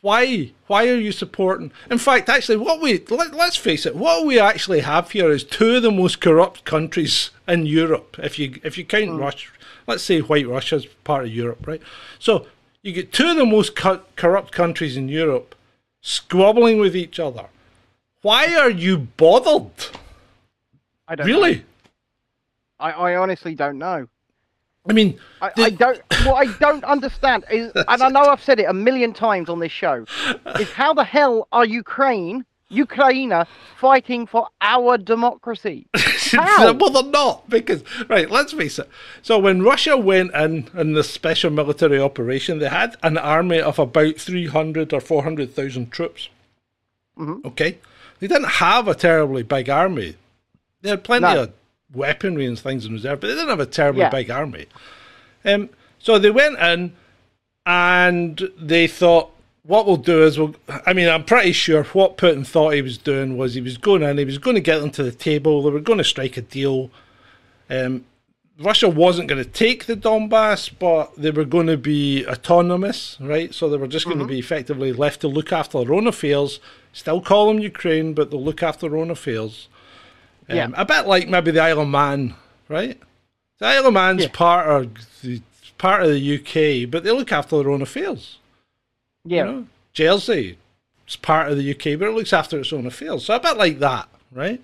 why? 0.00 0.52
Why 0.66 0.88
are 0.88 0.96
you 0.96 1.12
supporting? 1.12 1.72
In 1.90 1.98
fact, 1.98 2.28
actually, 2.28 2.56
what 2.56 2.80
we 2.80 3.04
let, 3.10 3.34
let's 3.34 3.56
face 3.56 3.84
it, 3.84 3.96
what 3.96 4.24
we 4.24 4.38
actually 4.38 4.80
have 4.80 5.10
here 5.10 5.30
is 5.30 5.44
two 5.44 5.76
of 5.76 5.82
the 5.82 5.90
most 5.90 6.20
corrupt 6.20 6.64
countries 6.64 7.30
in 7.46 7.66
Europe. 7.66 8.16
If 8.18 8.38
you 8.38 8.60
if 8.64 8.78
you 8.78 8.84
count 8.84 9.10
hmm. 9.10 9.18
Russia, 9.18 9.48
let's 9.86 10.02
say 10.02 10.20
White 10.20 10.48
Russia's 10.48 10.86
part 11.04 11.24
of 11.24 11.30
Europe, 11.30 11.66
right? 11.66 11.82
So 12.18 12.46
you 12.82 12.92
get 12.92 13.12
two 13.12 13.28
of 13.28 13.36
the 13.36 13.44
most 13.44 13.76
co- 13.76 14.02
corrupt 14.16 14.52
countries 14.52 14.96
in 14.96 15.08
Europe 15.08 15.54
squabbling 16.00 16.78
with 16.78 16.96
each 16.96 17.20
other. 17.20 17.46
Why 18.22 18.54
are 18.54 18.70
you 18.70 18.98
bothered? 18.98 19.70
I 21.06 21.14
don't 21.14 21.26
know. 21.26 21.32
Really? 21.32 21.64
I, 22.78 22.92
I 22.92 23.16
honestly 23.16 23.54
don't 23.54 23.78
know. 23.78 24.08
I 24.90 24.92
mean, 24.92 25.18
I, 25.40 25.50
the- 25.56 25.62
I 25.62 25.70
don't. 25.70 25.98
What 26.26 26.48
I 26.48 26.52
don't 26.58 26.84
understand 26.84 27.44
is, 27.50 27.72
and 27.74 28.02
I 28.02 28.08
know 28.08 28.20
I've 28.22 28.42
said 28.42 28.58
it 28.60 28.64
a 28.68 28.74
million 28.74 29.12
times 29.12 29.48
on 29.48 29.58
this 29.60 29.72
show, 29.72 30.04
is 30.58 30.70
how 30.72 30.92
the 30.92 31.04
hell 31.04 31.48
are 31.52 31.64
Ukraine, 31.64 32.44
Ukraine, 32.68 33.32
fighting 33.76 34.26
for 34.26 34.48
our 34.60 34.98
democracy? 34.98 35.86
How? 36.32 36.72
well, 36.74 36.90
they're 36.90 37.02
not 37.10 37.48
because 37.48 37.82
right. 38.08 38.30
Let's 38.30 38.52
face 38.52 38.78
it. 38.78 38.88
So 39.22 39.38
when 39.38 39.62
Russia 39.62 39.96
went 39.96 40.34
in 40.34 40.68
in 40.76 40.92
the 40.92 41.02
special 41.02 41.50
military 41.50 41.98
operation, 41.98 42.58
they 42.58 42.68
had 42.68 42.96
an 43.02 43.16
army 43.18 43.60
of 43.60 43.78
about 43.78 44.16
three 44.16 44.46
hundred 44.46 44.92
or 44.92 45.00
four 45.00 45.22
hundred 45.24 45.54
thousand 45.54 45.90
troops. 45.90 46.28
Mhm. 47.18 47.44
Okay, 47.46 47.78
they 48.18 48.26
didn't 48.28 48.60
have 48.66 48.86
a 48.88 48.94
terribly 48.94 49.42
big 49.42 49.68
army. 49.70 50.16
They 50.82 50.90
had 50.90 51.02
plenty 51.04 51.34
No. 51.34 51.42
of 51.44 51.52
weaponry 51.94 52.46
and 52.46 52.58
things 52.58 52.86
in 52.86 52.92
reserve, 52.92 53.20
but 53.20 53.28
they 53.28 53.34
didn't 53.34 53.48
have 53.48 53.60
a 53.60 53.66
terribly 53.66 54.02
Yeah. 54.02 54.10
big 54.10 54.30
army. 54.30 54.66
Um, 55.44 55.70
so 55.98 56.18
they 56.18 56.30
went 56.30 56.58
in 56.58 56.92
and 57.66 58.50
they 58.58 58.86
thought, 58.86 59.30
what 59.62 59.86
we'll 59.86 59.96
do 59.96 60.22
is 60.22 60.38
we'll. 60.38 60.54
I 60.86 60.92
mean, 60.92 61.08
I'm 61.08 61.24
pretty 61.24 61.52
sure 61.52 61.84
what 61.84 62.16
Putin 62.16 62.46
thought 62.46 62.70
he 62.74 62.82
was 62.82 62.96
doing 62.98 63.36
was 63.36 63.54
he 63.54 63.60
was 63.60 63.76
going 63.76 64.02
in, 64.02 64.18
he 64.18 64.24
was 64.24 64.38
going 64.38 64.54
to 64.56 64.60
get 64.60 64.78
them 64.78 64.90
to 64.92 65.02
the 65.02 65.12
table, 65.12 65.62
they 65.62 65.70
were 65.70 65.80
going 65.80 65.98
to 65.98 66.04
strike 66.04 66.36
a 66.36 66.42
deal. 66.42 66.90
Um, 67.68 68.04
Russia 68.58 68.88
wasn't 68.90 69.28
going 69.28 69.42
to 69.42 69.48
take 69.48 69.86
the 69.86 69.96
Donbass, 69.96 70.70
but 70.78 71.14
they 71.16 71.30
were 71.30 71.44
going 71.46 71.66
to 71.66 71.78
be 71.78 72.26
autonomous, 72.26 73.16
right? 73.20 73.54
So 73.54 73.70
they 73.70 73.78
were 73.78 73.86
just 73.86 74.04
going 74.04 74.18
to 74.18 74.26
be 74.26 74.38
effectively 74.38 74.92
left 74.92 75.22
to 75.22 75.28
look 75.28 75.50
after 75.50 75.82
their 75.82 75.94
own 75.94 76.06
affairs. 76.06 76.60
Still 76.92 77.22
call 77.22 77.46
them 77.48 77.58
Ukraine, 77.60 78.12
but 78.12 78.30
they'll 78.30 78.42
look 78.42 78.62
after 78.62 78.88
their 78.88 78.98
own 78.98 79.10
affairs. 79.10 79.68
Um, 80.50 80.56
Yeah. 80.56 80.68
A 80.74 80.84
bit 80.84 81.06
like 81.06 81.28
maybe 81.28 81.50
the 81.50 81.60
Isle 81.60 81.80
of 81.80 81.88
Man, 81.88 82.34
right? 82.68 82.98
The 83.58 83.66
Isle 83.66 83.86
of 83.86 83.94
Man's 83.94 84.22
Yeah. 84.22 84.28
part 84.32 84.68
of 84.68 85.22
the 85.22 85.40
part 85.78 86.02
of 86.02 86.10
the 86.10 86.20
UK, 86.20 86.84
but 86.90 87.04
they 87.04 87.10
look 87.10 87.32
after 87.32 87.56
their 87.58 87.70
own 87.70 87.80
affairs. 87.82 88.36
Yeah. 89.24 89.44
You 89.46 89.52
know? 89.52 89.66
Jersey 89.94 90.58
is 91.08 91.16
part 91.16 91.50
of 91.50 91.56
the 91.56 91.70
UK, 91.70 91.98
but 91.98 92.08
it 92.08 92.14
looks 92.14 92.32
after 92.34 92.58
its 92.58 92.72
own 92.72 92.86
affairs. 92.86 93.24
So 93.24 93.34
a 93.34 93.40
bit 93.40 93.56
like 93.56 93.78
that, 93.78 94.08
right? 94.32 94.60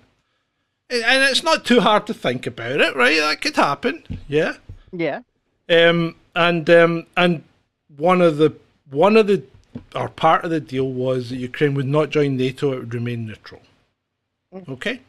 And 0.89 1.03
and 1.03 1.23
it's 1.23 1.43
not 1.43 1.65
too 1.65 1.81
hard 1.81 2.05
to 2.07 2.13
think 2.13 2.45
about 2.47 2.79
it, 2.81 2.95
right? 2.95 3.17
That 3.19 3.41
could 3.41 3.55
happen, 3.55 4.03
yeah. 4.27 4.53
Yeah. 4.91 5.21
Um, 5.69 6.15
and 6.35 6.69
um, 6.69 7.07
and 7.17 7.43
one 7.97 8.21
of 8.21 8.37
the 8.37 8.53
one 8.89 9.17
of 9.17 9.27
the 9.27 9.43
or 9.95 10.09
part 10.09 10.43
of 10.45 10.49
the 10.51 10.59
deal 10.61 10.89
was 10.91 11.29
that 11.29 11.37
Ukraine 11.37 11.73
would 11.73 11.87
not 11.87 12.09
join 12.09 12.37
NATO; 12.37 12.73
it 12.73 12.79
would 12.79 12.93
remain 12.93 13.25
neutral. 13.25 13.61
Okay. 14.69 15.01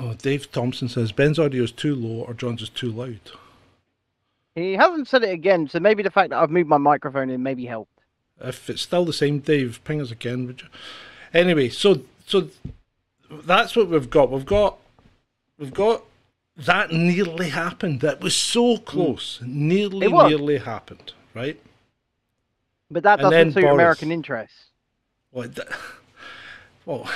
Oh, 0.00 0.14
Dave 0.14 0.52
Thompson 0.52 0.88
says 0.88 1.10
Ben's 1.10 1.40
audio 1.40 1.64
is 1.64 1.72
too 1.72 1.96
low 1.96 2.24
or 2.24 2.32
John's 2.32 2.62
is 2.62 2.68
too 2.68 2.92
loud. 2.92 3.20
He 4.54 4.74
hasn't 4.74 5.08
said 5.08 5.24
it 5.24 5.30
again, 5.30 5.68
so 5.68 5.80
maybe 5.80 6.04
the 6.04 6.10
fact 6.10 6.30
that 6.30 6.38
I've 6.38 6.50
moved 6.50 6.68
my 6.68 6.78
microphone 6.78 7.30
in 7.30 7.42
maybe 7.42 7.66
helped. 7.66 7.90
If 8.40 8.70
it's 8.70 8.82
still 8.82 9.04
the 9.04 9.12
same, 9.12 9.40
Dave, 9.40 9.80
ping 9.82 10.00
us 10.00 10.12
again, 10.12 10.46
would 10.46 10.60
you? 10.60 10.68
Anyway, 11.34 11.68
so 11.68 12.02
so 12.26 12.48
that's 13.30 13.74
what 13.74 13.88
we've 13.88 14.08
got. 14.08 14.30
We've 14.30 14.46
got 14.46 14.78
we've 15.58 15.74
got 15.74 16.04
that 16.56 16.92
nearly 16.92 17.50
happened. 17.50 18.00
That 18.00 18.20
was 18.20 18.36
so 18.36 18.76
mm. 18.76 18.84
close. 18.84 19.40
Nearly, 19.44 20.08
nearly 20.08 20.58
happened. 20.58 21.12
Right. 21.34 21.60
But 22.90 23.02
that 23.02 23.18
doesn't 23.18 23.52
suit 23.52 23.62
Boris. 23.62 23.74
American 23.74 24.12
interests. 24.12 24.66
Well, 25.32 25.48
well, 26.86 27.10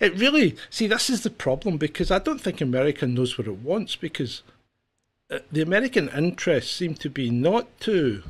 it 0.00 0.14
really 0.16 0.56
see 0.70 0.86
this 0.86 1.10
is 1.10 1.22
the 1.22 1.30
problem 1.30 1.76
because 1.76 2.10
I 2.10 2.18
don't 2.18 2.40
think 2.40 2.60
America 2.60 3.06
knows 3.06 3.36
what 3.38 3.46
it 3.46 3.58
wants 3.58 3.96
because 3.96 4.42
uh, 5.30 5.38
the 5.52 5.62
American 5.62 6.08
interests 6.10 6.74
seem 6.74 6.94
to 6.96 7.10
be 7.10 7.30
not 7.30 7.66
to. 7.80 8.22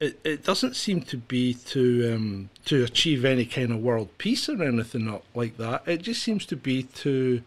It, 0.00 0.18
it 0.24 0.44
doesn't 0.44 0.74
seem 0.74 1.02
to 1.02 1.16
be 1.16 1.54
to 1.54 2.14
um, 2.14 2.50
to 2.64 2.82
achieve 2.82 3.24
any 3.24 3.44
kind 3.46 3.70
of 3.70 3.78
world 3.82 4.08
peace 4.18 4.48
or 4.48 4.62
anything 4.62 5.20
like 5.34 5.56
that. 5.58 5.82
It 5.86 6.02
just 6.02 6.22
seems 6.22 6.44
to 6.46 6.56
be 6.56 6.82
to 6.82 7.42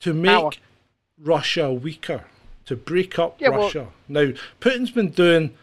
to 0.00 0.12
make 0.12 0.38
Power. 0.38 0.50
Russia 1.18 1.72
weaker, 1.72 2.24
to 2.66 2.76
break 2.76 3.18
up 3.18 3.40
Yeah, 3.40 3.48
well- 3.50 3.62
Russia. 3.62 3.88
now, 4.06 4.32
Putin's 4.60 4.90
been 4.90 5.08
doing 5.10 5.54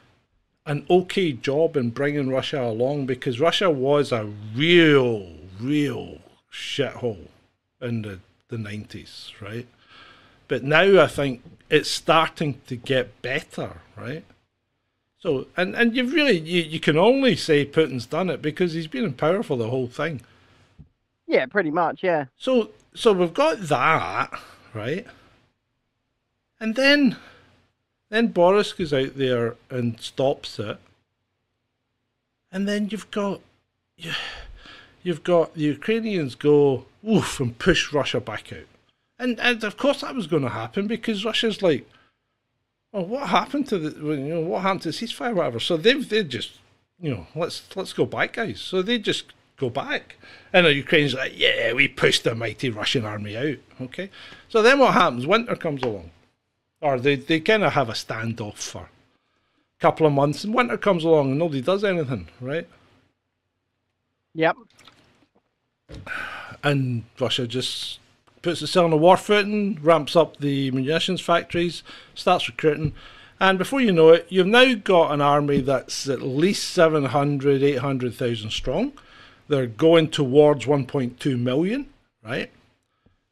an 0.65 0.83
okay 0.89 1.31
job 1.33 1.77
in 1.77 1.91
bringing 1.91 2.29
Russia 2.29 2.63
along 2.63 3.05
because 3.05 3.39
Russia 3.39 3.69
was 3.69 4.11
a 4.11 4.25
real, 4.55 5.27
real 5.59 6.19
shithole 6.51 7.27
in 7.81 8.01
the, 8.03 8.19
the 8.49 8.57
90s, 8.57 9.39
right? 9.41 9.67
But 10.47 10.63
now 10.63 11.01
I 11.01 11.07
think 11.07 11.41
it's 11.69 11.89
starting 11.89 12.61
to 12.67 12.75
get 12.75 13.21
better, 13.21 13.77
right? 13.97 14.23
So, 15.19 15.47
and, 15.55 15.73
and 15.75 15.95
you've 15.95 16.13
really, 16.13 16.37
you, 16.39 16.61
you 16.63 16.79
can 16.79 16.97
only 16.97 17.35
say 17.35 17.65
Putin's 17.65 18.05
done 18.05 18.29
it 18.29 18.41
because 18.41 18.73
he's 18.73 18.87
been 18.87 19.05
in 19.05 19.13
power 19.13 19.41
for 19.41 19.57
the 19.57 19.69
whole 19.69 19.87
thing. 19.87 20.21
Yeah, 21.27 21.45
pretty 21.45 21.71
much. 21.71 22.03
Yeah. 22.03 22.25
So 22.37 22.71
so 22.93 23.11
we've 23.13 23.33
got 23.33 23.61
that, 23.61 24.39
right? 24.73 25.07
And 26.59 26.75
then 26.75 27.17
then 28.09 28.27
Boris 28.27 28.73
goes 28.73 28.93
out 28.93 29.15
there 29.15 29.55
and 29.69 29.99
stops 29.99 30.59
it. 30.59 30.77
And 32.51 32.67
then 32.67 32.89
you've 32.91 33.09
got 33.09 33.41
you, 33.97 34.11
you've 35.03 35.23
got 35.23 35.53
the 35.53 35.61
Ukrainians 35.61 36.35
go 36.35 36.85
oof 37.07 37.39
and 37.39 37.57
push 37.59 37.93
Russia 37.93 38.19
back 38.19 38.51
out. 38.51 38.67
And 39.19 39.39
and 39.39 39.63
of 39.63 39.77
course 39.77 40.01
that 40.01 40.15
was 40.15 40.27
going 40.27 40.43
to 40.43 40.49
happen 40.49 40.87
because 40.87 41.25
Russia's 41.25 41.61
like, 41.61 41.87
well, 42.91 43.05
what 43.05 43.29
happened 43.29 43.67
to 43.67 43.77
the 43.77 44.13
you 44.15 44.33
know 44.33 44.41
what 44.41 44.61
happened 44.61 44.83
to 44.83 44.91
the 44.91 44.97
ceasefire, 44.97 45.35
whatever. 45.35 45.59
So 45.59 45.77
they've 45.77 46.07
they 46.07 46.23
just 46.23 46.51
you 46.99 47.11
know 47.11 47.27
let's 47.35 47.63
let's 47.75 47.93
go 47.93 48.05
back, 48.05 48.33
guys. 48.33 48.59
So 48.59 48.81
they 48.81 48.97
just 48.97 49.25
go 49.57 49.69
back, 49.69 50.15
and 50.51 50.65
the 50.65 50.73
Ukraine's 50.73 51.13
like, 51.13 51.33
yeah, 51.37 51.73
we 51.73 51.87
pushed 51.87 52.23
the 52.23 52.35
mighty 52.35 52.69
Russian 52.69 53.05
army 53.05 53.37
out. 53.37 53.57
Okay, 53.81 54.09
so 54.49 54.61
then 54.61 54.79
what 54.79 54.93
happens? 54.93 55.27
Winter 55.27 55.55
comes 55.55 55.83
along, 55.83 56.11
or 56.81 56.99
they 56.99 57.15
they 57.15 57.39
kind 57.39 57.63
of 57.63 57.73
have 57.73 57.89
a 57.89 57.93
standoff 57.93 58.57
for 58.57 58.83
a 58.83 59.79
couple 59.79 60.07
of 60.07 60.13
months, 60.13 60.43
and 60.43 60.53
winter 60.53 60.77
comes 60.77 61.03
along 61.03 61.31
and 61.31 61.39
nobody 61.39 61.61
does 61.61 61.83
anything, 61.83 62.27
right? 62.41 62.67
Yep. 64.35 64.57
And 66.63 67.03
Russia 67.19 67.47
just 67.47 67.99
puts 68.41 68.61
itself 68.61 68.85
on 68.85 68.93
a 68.93 68.97
war 68.97 69.17
footing, 69.17 69.79
ramps 69.81 70.15
up 70.15 70.37
the 70.37 70.71
munitions 70.71 71.21
factories, 71.21 71.83
starts 72.13 72.47
recruiting, 72.47 72.93
and 73.39 73.57
before 73.57 73.81
you 73.81 73.91
know 73.91 74.09
it, 74.09 74.25
you've 74.29 74.47
now 74.47 74.73
got 74.73 75.11
an 75.11 75.21
army 75.21 75.59
that's 75.59 76.07
at 76.07 76.21
least 76.21 76.69
700, 76.69 77.61
800,000 77.61 78.51
strong. 78.51 78.93
They're 79.47 79.67
going 79.67 80.09
towards 80.09 80.65
1.2 80.65 81.39
million, 81.39 81.87
right? 82.23 82.49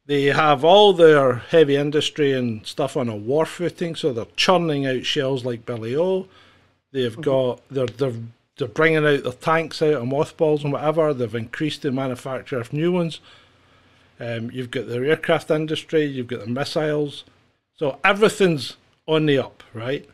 They 0.04 0.24
have 0.24 0.64
all 0.64 0.92
their 0.92 1.36
heavy 1.36 1.76
industry 1.76 2.32
and 2.32 2.66
stuff 2.66 2.96
on 2.96 3.08
a 3.08 3.16
war 3.16 3.46
footing, 3.46 3.94
so 3.94 4.12
they're 4.12 4.26
churning 4.36 4.84
out 4.84 5.06
shells 5.06 5.44
like 5.44 5.64
Billy 5.64 5.96
O. 5.96 6.28
They've 6.90 7.12
mm-hmm. 7.12 7.22
got 7.22 7.62
they're 7.70 7.86
they're 7.86 8.20
they're 8.56 8.68
bringing 8.68 9.06
out 9.06 9.22
their 9.22 9.32
tanks 9.32 9.82
out 9.82 9.94
of 9.94 10.06
mothballs 10.06 10.64
and 10.64 10.72
whatever. 10.72 11.12
They've 11.14 11.34
increased 11.34 11.82
the 11.82 11.92
manufacture 11.92 12.60
of 12.60 12.72
new 12.72 12.92
ones. 12.92 13.20
Um, 14.20 14.50
you've 14.52 14.70
got 14.70 14.86
the 14.86 14.98
aircraft 14.98 15.50
industry, 15.50 16.04
you've 16.04 16.28
got 16.28 16.40
the 16.40 16.46
missiles. 16.46 17.24
So 17.74 17.98
everything's 18.04 18.76
on 19.06 19.26
the 19.26 19.38
up, 19.38 19.62
right? 19.74 20.08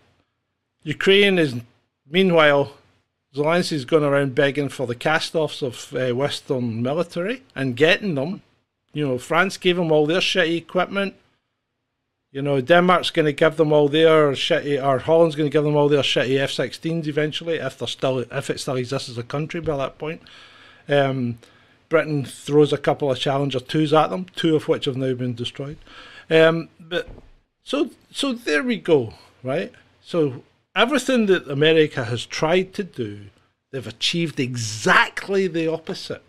Ukraine 0.82 1.38
is, 1.38 1.56
meanwhile, 2.08 2.72
Zelensky's 3.34 3.84
going 3.84 4.04
around 4.04 4.34
begging 4.34 4.70
for 4.70 4.86
the 4.86 4.94
cast 4.94 5.34
offs 5.34 5.60
of 5.60 5.94
uh, 5.94 6.14
Western 6.14 6.82
military 6.82 7.42
and 7.54 7.76
getting 7.76 8.14
them. 8.14 8.42
You 8.94 9.06
know, 9.06 9.18
France 9.18 9.58
gave 9.58 9.76
them 9.76 9.92
all 9.92 10.06
their 10.06 10.20
shitty 10.20 10.56
equipment. 10.56 11.14
You 12.30 12.42
know, 12.42 12.60
Denmark's 12.60 13.10
going 13.10 13.26
to 13.26 13.32
give 13.32 13.56
them 13.56 13.72
all 13.72 13.88
their 13.88 14.32
shitty, 14.32 14.82
or 14.84 14.98
Holland's 14.98 15.34
going 15.34 15.48
to 15.48 15.52
give 15.52 15.64
them 15.64 15.76
all 15.76 15.88
their 15.88 16.02
shitty 16.02 16.38
F-16s 16.38 17.06
eventually, 17.06 17.56
if 17.56 17.78
they're 17.78 17.88
still, 17.88 18.18
if 18.18 18.50
it 18.50 18.60
still 18.60 18.76
exists 18.76 19.08
as 19.08 19.16
a 19.16 19.22
country 19.22 19.60
by 19.60 19.76
that 19.78 19.98
point. 19.98 20.20
Um, 20.88 21.38
Britain 21.88 22.26
throws 22.26 22.72
a 22.72 22.78
couple 22.78 23.10
of 23.10 23.18
Challenger 23.18 23.60
twos 23.60 23.94
at 23.94 24.08
them, 24.08 24.26
two 24.36 24.54
of 24.54 24.68
which 24.68 24.84
have 24.84 24.96
now 24.96 25.14
been 25.14 25.34
destroyed. 25.34 25.78
Um, 26.28 26.68
but 26.78 27.08
so, 27.62 27.90
so 28.12 28.34
there 28.34 28.62
we 28.62 28.76
go, 28.76 29.14
right? 29.42 29.72
So 30.02 30.42
everything 30.76 31.26
that 31.26 31.48
America 31.48 32.04
has 32.04 32.26
tried 32.26 32.74
to 32.74 32.84
do, 32.84 33.26
they've 33.70 33.86
achieved 33.86 34.38
exactly 34.38 35.46
the 35.46 35.66
opposite. 35.66 36.22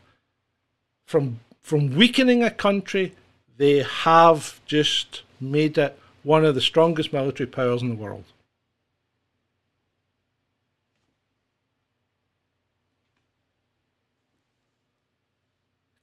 From 1.06 1.42
from 1.62 1.96
weakening 1.96 2.42
a 2.42 2.50
country, 2.50 3.14
they 3.58 3.84
have 3.84 4.60
just 4.66 5.24
made 5.40 5.78
it 5.78 5.98
one 6.24 6.46
of 6.46 6.56
the 6.56 6.62
strongest 6.62 7.14
military 7.14 7.48
powers 7.48 7.82
in 7.82 7.90
the 7.90 7.96
world. 7.96 8.26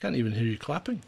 Can't 0.00 0.16
even 0.16 0.32
hear 0.32 0.44
you 0.44 0.58
clapping. 0.58 1.02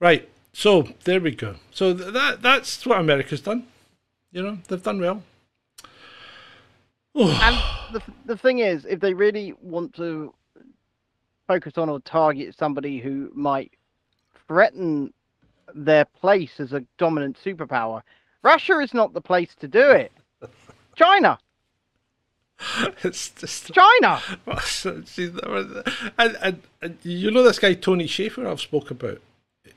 Right. 0.00 0.28
So 0.52 0.88
there 1.04 1.20
we 1.20 1.34
go. 1.34 1.56
So 1.70 1.94
th- 1.94 2.12
that 2.12 2.42
that's 2.42 2.84
what 2.86 3.00
America's 3.00 3.40
done. 3.40 3.66
You 4.32 4.42
know, 4.42 4.58
they've 4.68 4.82
done 4.82 5.00
well. 5.00 5.22
and 7.14 7.56
the 7.92 8.02
the 8.24 8.36
thing 8.36 8.58
is, 8.58 8.84
if 8.84 9.00
they 9.00 9.14
really 9.14 9.54
want 9.62 9.94
to 9.94 10.34
focus 11.46 11.74
on 11.76 11.88
or 11.88 12.00
target 12.00 12.54
somebody 12.58 12.98
who 12.98 13.30
might 13.34 13.72
threaten 14.48 15.12
their 15.74 16.04
place 16.04 16.58
as 16.60 16.72
a 16.72 16.84
dominant 16.98 17.38
superpower, 17.44 18.02
Russia 18.42 18.78
is 18.78 18.94
not 18.94 19.12
the 19.12 19.20
place 19.20 19.54
to 19.60 19.68
do 19.68 19.90
it. 19.90 20.12
China. 20.96 21.38
it's 23.02 23.30
just 23.30 23.72
China. 23.72 24.20
And, 26.18 26.36
and, 26.42 26.62
and 26.80 26.98
you 27.02 27.30
know 27.30 27.42
this 27.42 27.58
guy 27.58 27.74
Tony 27.74 28.06
Shaffer 28.06 28.46
I've 28.46 28.60
spoke 28.60 28.90
about. 28.90 29.20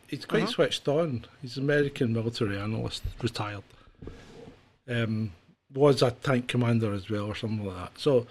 He's 0.08 0.26
quite 0.26 0.44
Uh-huh. 0.44 0.52
switched 0.52 0.88
on. 0.88 1.26
He's 1.42 1.58
an 1.58 1.64
American 1.64 2.14
military 2.14 2.58
analyst, 2.58 3.04
retired. 3.22 3.64
Um, 4.88 5.32
was 5.74 6.02
a 6.02 6.12
tank 6.12 6.48
commander 6.48 6.94
as 6.94 7.10
well, 7.10 7.26
or 7.26 7.36
something 7.36 7.66
like 7.66 7.76
that. 7.78 8.00
So 8.00 8.26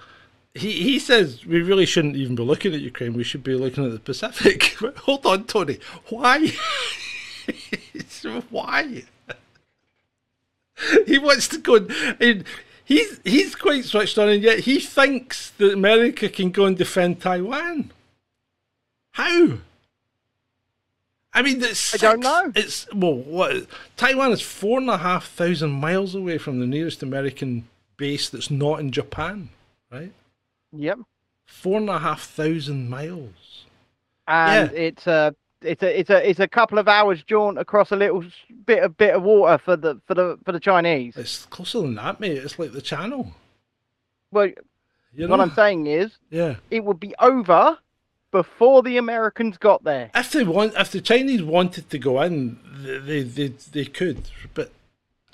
he 0.59 0.73
he 0.73 0.99
says 0.99 1.45
we 1.47 1.61
really 1.63 1.87
shouldn't 1.87 2.17
even 2.17 2.35
be 2.35 2.43
looking 2.43 2.75
at 2.75 2.81
Ukraine. 2.81 3.15
We 3.15 3.25
should 3.25 3.43
be 3.43 3.55
looking 3.55 3.85
at 3.85 3.93
the 3.93 3.99
Pacific. 3.99 4.77
Hold 4.99 5.27
on, 5.27 5.45
Tony. 5.45 5.79
Why? 6.09 6.53
Why? 8.51 9.05
he 11.07 11.19
wants 11.19 11.49
to 11.49 11.59
go. 11.59 11.87
And, 12.21 12.45
he's 12.89 13.21
he's 13.23 13.55
quite 13.55 13.85
switched 13.85 14.19
on, 14.19 14.29
and 14.29 14.43
yet 14.43 14.61
he 14.61 14.81
thinks 14.81 15.51
that 15.59 15.73
America 15.73 16.29
can 16.29 16.51
go 16.51 16.65
and 16.65 16.77
defend 16.77 17.21
Taiwan. 17.21 17.93
How? 19.13 19.59
I 21.35 21.43
mean, 21.43 21.63
it's 21.63 21.95
I 21.95 21.99
don't 21.99 22.21
know. 22.21 22.53
It's 22.57 22.93
well, 22.93 23.15
what 23.15 23.67
Taiwan 23.97 24.33
is 24.33 24.41
four 24.41 24.79
and 24.79 24.89
a 24.89 24.99
half 24.99 25.29
thousand 25.29 25.73
miles 25.73 26.15
away 26.15 26.39
from 26.39 26.59
the 26.59 26.67
nearest 26.67 27.03
American 27.03 27.69
base 27.97 28.29
that's 28.31 28.51
not 28.51 28.81
in 28.81 28.91
Japan, 28.91 29.51
right? 29.93 30.13
Yep. 30.73 30.99
Four 31.47 31.79
and 31.79 31.89
a 31.91 31.99
half 31.99 32.23
thousand 32.23 32.89
miles. 32.91 33.65
And 34.27 34.71
Yeah. 34.71 34.79
it's 34.79 35.07
a 35.07 35.35
it's 35.63 35.83
a 35.83 35.99
it's 36.01 36.11
a 36.11 36.29
it's 36.31 36.41
a 36.41 36.49
couple 36.49 36.79
of 36.79 36.87
hours 36.89 37.23
jaunt 37.25 37.59
across 37.59 37.91
a 37.91 37.97
little 37.97 38.25
bit 38.67 38.83
of 38.83 38.97
bit 38.97 39.15
of 39.15 39.23
water 39.23 39.59
for 39.59 39.77
the 39.77 40.01
for 40.07 40.15
the 40.15 40.39
for 40.45 40.53
the 40.53 40.61
Chinese. 40.61 41.17
It's 41.17 41.47
closer 41.47 41.81
than 41.81 41.95
that, 41.97 42.21
mate. 42.21 42.37
It's 42.39 42.59
like 42.59 42.73
the 42.73 42.83
Channel. 42.83 43.33
Well, 44.31 44.47
You 45.15 45.27
know? 45.27 45.29
what 45.29 45.41
I'm 45.41 45.55
saying 45.55 45.87
is, 45.87 46.13
yeah. 46.31 46.57
it 46.71 46.85
would 46.85 47.01
be 47.01 47.15
over 47.19 47.79
before 48.31 48.83
the 48.83 48.99
Americans 48.99 49.57
got 49.57 49.83
there. 49.85 50.11
If 50.15 50.33
they 50.33 50.45
want, 50.45 50.75
if 50.77 50.93
the 50.93 51.01
Chinese 51.01 51.43
wanted 51.43 51.89
to 51.91 51.99
go 51.99 52.21
in, 52.21 52.59
they 52.85 53.23
they 53.23 53.23
they, 53.23 53.49
they 53.73 53.85
could. 53.87 54.29
But 54.53 54.71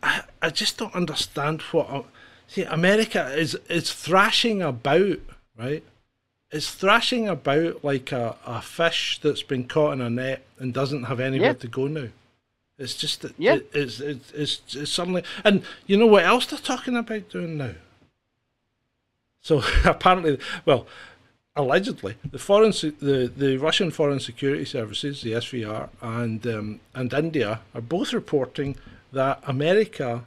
I, 0.00 0.22
I 0.40 0.50
just 0.50 0.78
don't 0.78 0.94
understand 0.94 1.60
what. 1.72 1.90
Uh, 1.90 2.02
See, 2.48 2.62
America 2.62 3.26
is 3.34 3.54
is 3.68 3.92
thrashing 3.92 4.62
about, 4.62 5.18
right? 5.58 5.82
It's 6.50 6.70
thrashing 6.70 7.28
about 7.28 7.82
like 7.84 8.12
a, 8.12 8.36
a 8.46 8.62
fish 8.62 9.18
that's 9.22 9.42
been 9.42 9.66
caught 9.66 9.94
in 9.94 10.00
a 10.00 10.10
net 10.10 10.44
and 10.58 10.72
doesn't 10.72 11.04
have 11.04 11.18
anywhere 11.20 11.48
Yeah. 11.48 11.54
to 11.54 11.68
go 11.68 11.86
now. 11.88 12.08
It's 12.78 12.94
just 12.94 13.22
that 13.22 13.34
Yeah. 13.38 13.56
it, 13.56 13.70
it's, 13.72 14.00
it's 14.00 14.30
it's 14.32 14.74
it's 14.76 14.92
suddenly 14.92 15.22
and 15.42 15.62
you 15.86 15.96
know 15.96 16.06
what 16.06 16.24
else 16.24 16.46
they're 16.46 16.58
talking 16.58 16.96
about 16.96 17.28
doing 17.30 17.56
now. 17.56 17.74
So 19.40 19.62
apparently, 19.84 20.38
well, 20.64 20.86
allegedly, 21.56 22.16
the 22.30 22.38
foreign 22.38 22.70
the 22.70 23.32
the 23.36 23.56
Russian 23.58 23.90
Foreign 23.90 24.20
Security 24.20 24.64
Services, 24.64 25.22
the 25.22 25.32
SVR, 25.32 25.88
and 26.00 26.46
um, 26.46 26.80
and 26.94 27.12
India 27.12 27.60
are 27.74 27.80
both 27.80 28.12
reporting 28.12 28.76
that 29.12 29.42
America 29.46 30.24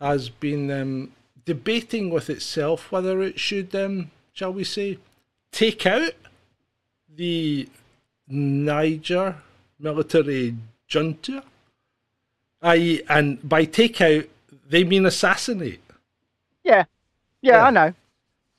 has 0.00 0.28
been 0.28 0.70
um, 0.70 1.12
debating 1.48 2.10
with 2.10 2.28
itself 2.28 2.92
whether 2.92 3.22
it 3.22 3.40
should, 3.40 3.74
um, 3.74 4.10
shall 4.34 4.52
we 4.52 4.64
say, 4.64 4.98
take 5.50 5.86
out 5.86 6.12
the 7.16 7.66
Niger 8.28 9.36
military 9.80 10.54
junta. 10.86 11.42
I 12.60 13.02
and 13.08 13.26
by 13.48 13.64
take 13.64 13.98
out 14.02 14.24
they 14.68 14.84
mean 14.84 15.06
assassinate. 15.06 15.80
Yeah, 16.64 16.84
yeah, 17.40 17.56
Yeah. 17.56 17.64
I 17.64 17.70
know. 17.70 17.94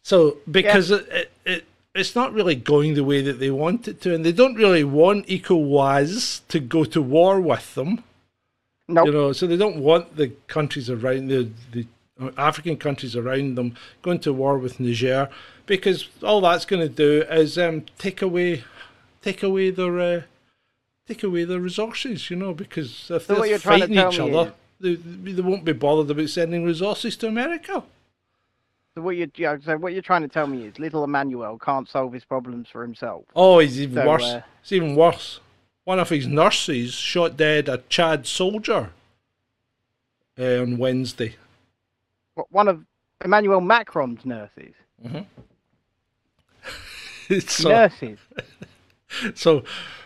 So 0.02 0.38
because 0.50 0.90
it, 0.90 1.08
it, 1.12 1.32
it 1.46 1.66
it's 1.94 2.16
not 2.16 2.34
really 2.34 2.56
going 2.56 2.96
the 2.96 3.04
way 3.04 3.22
that 3.22 3.40
they 3.40 3.52
want 3.52 3.88
it 3.88 4.02
to, 4.02 4.16
and 4.16 4.26
they 4.26 4.32
don't 4.32 4.56
really 4.56 4.84
want 4.84 5.28
ECOWAS 5.28 6.42
to 6.48 6.60
go 6.60 6.86
to 6.86 7.02
war 7.04 7.40
with 7.40 7.76
them. 7.76 8.04
No, 8.88 9.06
You 9.06 9.12
know, 9.12 9.32
so 9.34 9.46
they 9.46 9.58
don't 9.58 9.78
want 9.78 10.16
the 10.16 10.30
countries 10.48 10.90
around 10.90 11.28
the 11.28 11.52
the 11.72 11.86
African 12.38 12.78
countries 12.78 13.16
around 13.16 13.56
them 13.56 13.76
going 14.02 14.20
to 14.20 14.34
war 14.34 14.58
with 14.58 14.80
Niger 14.80 15.30
because 15.66 16.08
all 16.24 16.42
that's 16.42 16.66
going 16.66 16.82
to 16.82 16.90
do 16.90 17.24
is 17.30 17.58
um, 17.58 17.86
take 17.98 18.22
away 18.22 18.64
take 19.22 19.44
away 19.44 19.70
their 19.70 20.00
uh, 20.00 20.22
take 21.08 21.24
away 21.24 21.44
their 21.46 21.60
resources. 21.60 22.30
You 22.30 22.38
know, 22.38 22.54
because 22.54 23.10
if 23.12 23.26
So 23.26 23.36
they're 23.36 23.46
you're 23.46 23.60
trying 23.60 23.82
to 23.82 23.88
fighting 23.88 24.14
each 24.14 24.20
other, 24.20 24.54
they, 24.80 24.96
they 24.96 25.42
won't 25.42 25.66
be 25.66 25.74
bothered 25.74 26.10
about 26.12 26.30
sending 26.30 26.66
resources 26.66 27.16
to 27.18 27.28
America. 27.28 27.84
So 28.96 29.02
what 29.04 29.16
you, 29.16 29.30
so 29.36 29.78
what 29.78 29.94
you're 29.94 30.02
trying 30.02 30.24
to 30.24 30.28
tell 30.28 30.48
me 30.48 30.66
is 30.66 30.80
little 30.80 31.04
Emmanuel 31.04 31.58
can't 31.60 31.88
solve 31.88 32.12
his 32.12 32.26
problems 32.26 32.68
for 32.72 32.82
himself. 32.82 33.24
Oh, 33.36 33.60
he's 33.60 33.80
even 33.80 33.96
So, 33.96 34.08
worse. 34.08 34.24
uh, 34.26 34.42
It's 34.62 34.72
even 34.72 34.96
worse. 34.96 35.40
One 35.84 36.00
of 36.00 36.10
his 36.10 36.28
nurses 36.28 36.94
shot 36.94 37.38
dead 37.38 37.70
a 37.70 37.78
Chad 37.90 38.28
soldier 38.28 38.90
uh, 40.38 40.62
on 40.62 40.78
Wednesday. 40.78 41.36
What- 42.40 42.52
One 42.52 42.68
of 42.68 42.86
Emmanuel 43.24 43.62
Macron's 43.62 44.26
nurses. 44.26 44.74
so, 47.48 47.70
nurses. 47.70 48.20
so, 49.36 49.64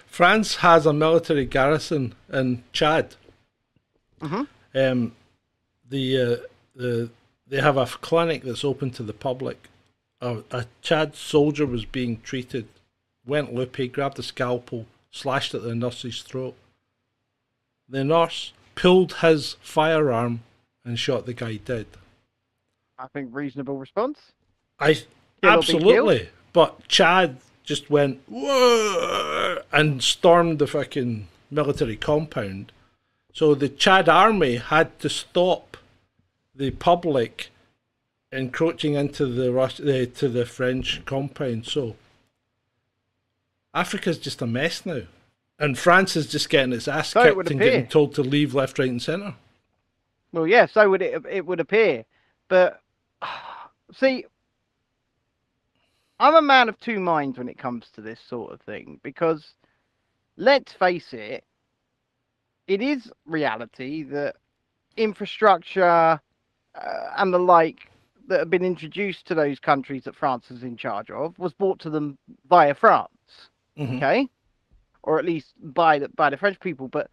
France 0.07 0.55
has 0.57 0.85
a 0.85 0.93
military 0.93 1.45
garrison 1.45 2.15
in 2.31 2.63
Chad. 2.71 3.15
Mhm. 4.21 4.47
Um, 4.75 5.15
the 5.89 6.21
uh, 6.21 6.35
the 6.75 7.09
they 7.47 7.61
have 7.61 7.77
a 7.77 7.85
clinic 7.85 8.43
that's 8.43 8.63
open 8.65 8.89
to 8.91 9.03
the 9.03 9.13
public. 9.13 9.69
A, 10.21 10.43
a 10.51 10.65
Chad 10.81 11.15
soldier 11.15 11.65
was 11.65 11.85
being 11.85 12.21
treated, 12.21 12.67
went 13.25 13.53
loopy, 13.53 13.87
grabbed 13.89 14.17
a 14.19 14.23
scalpel, 14.23 14.85
slashed 15.11 15.53
at 15.53 15.61
the 15.63 15.75
nurse's 15.75 16.21
throat. 16.23 16.55
The 17.89 18.03
nurse 18.03 18.53
pulled 18.75 19.15
his 19.15 19.57
firearm 19.61 20.41
and 20.85 20.97
shot 20.97 21.25
the 21.25 21.33
guy 21.33 21.57
dead. 21.57 21.85
I 23.03 23.07
think 23.07 23.35
reasonable 23.35 23.77
response. 23.77 24.31
I 24.79 25.03
absolutely, 25.43 26.29
but 26.53 26.87
Chad 26.87 27.37
just 27.65 27.89
went 27.89 28.21
Whoa! 28.29 29.61
and 29.73 30.01
stormed 30.01 30.59
the 30.59 30.67
fucking 30.67 31.27
military 31.51 31.97
compound. 31.97 32.71
So 33.33 33.55
the 33.55 33.67
Chad 33.67 34.07
army 34.07 34.55
had 34.55 34.97
to 34.99 35.09
stop 35.09 35.75
the 36.55 36.71
public 36.71 37.49
encroaching 38.31 38.93
into 38.93 39.25
the 39.25 39.51
Rus- 39.51 39.81
uh, 39.81 40.05
to 40.15 40.29
the 40.29 40.45
French 40.45 41.03
compound. 41.05 41.65
So 41.65 41.97
Africa's 43.73 44.17
just 44.17 44.41
a 44.41 44.47
mess 44.47 44.85
now, 44.85 45.01
and 45.59 45.77
France 45.77 46.15
is 46.15 46.27
just 46.27 46.49
getting 46.49 46.71
its 46.71 46.87
ass 46.87 47.09
So 47.09 47.23
kicked 47.23 47.35
would 47.35 47.51
and 47.51 47.59
getting 47.59 47.87
told 47.87 48.15
to 48.15 48.21
leave 48.21 48.55
left, 48.55 48.79
right, 48.79 48.89
and 48.89 49.01
centre. 49.01 49.35
Well, 50.31 50.47
yeah, 50.47 50.67
so 50.67 50.89
would 50.89 51.01
it. 51.01 51.21
It 51.29 51.45
would 51.45 51.59
appear, 51.59 52.05
but 52.47 52.79
see, 53.93 54.25
I'm 56.19 56.35
a 56.35 56.41
man 56.41 56.69
of 56.69 56.79
two 56.79 56.99
minds 56.99 57.37
when 57.37 57.49
it 57.49 57.57
comes 57.57 57.89
to 57.93 58.01
this 58.01 58.19
sort 58.27 58.53
of 58.53 58.61
thing 58.61 58.99
because, 59.03 59.55
let's 60.37 60.73
face 60.73 61.13
it, 61.13 61.43
it 62.67 62.81
is 62.81 63.11
reality 63.25 64.03
that 64.03 64.35
infrastructure 64.97 66.19
uh, 66.75 67.07
and 67.17 67.33
the 67.33 67.39
like 67.39 67.89
that 68.27 68.39
have 68.39 68.49
been 68.49 68.63
introduced 68.65 69.27
to 69.27 69.35
those 69.35 69.59
countries 69.59 70.03
that 70.05 70.15
France 70.15 70.49
is 70.51 70.63
in 70.63 70.77
charge 70.77 71.11
of 71.11 71.37
was 71.39 71.53
brought 71.53 71.79
to 71.79 71.89
them 71.89 72.17
via 72.49 72.73
France 72.73 73.09
Mhm. 73.77 73.97
okay, 73.97 74.29
or 75.03 75.19
at 75.19 75.25
least 75.25 75.53
by 75.57 75.99
the 75.99 76.09
by 76.09 76.29
the 76.29 76.37
French 76.37 76.59
people. 76.59 76.87
But 76.87 77.09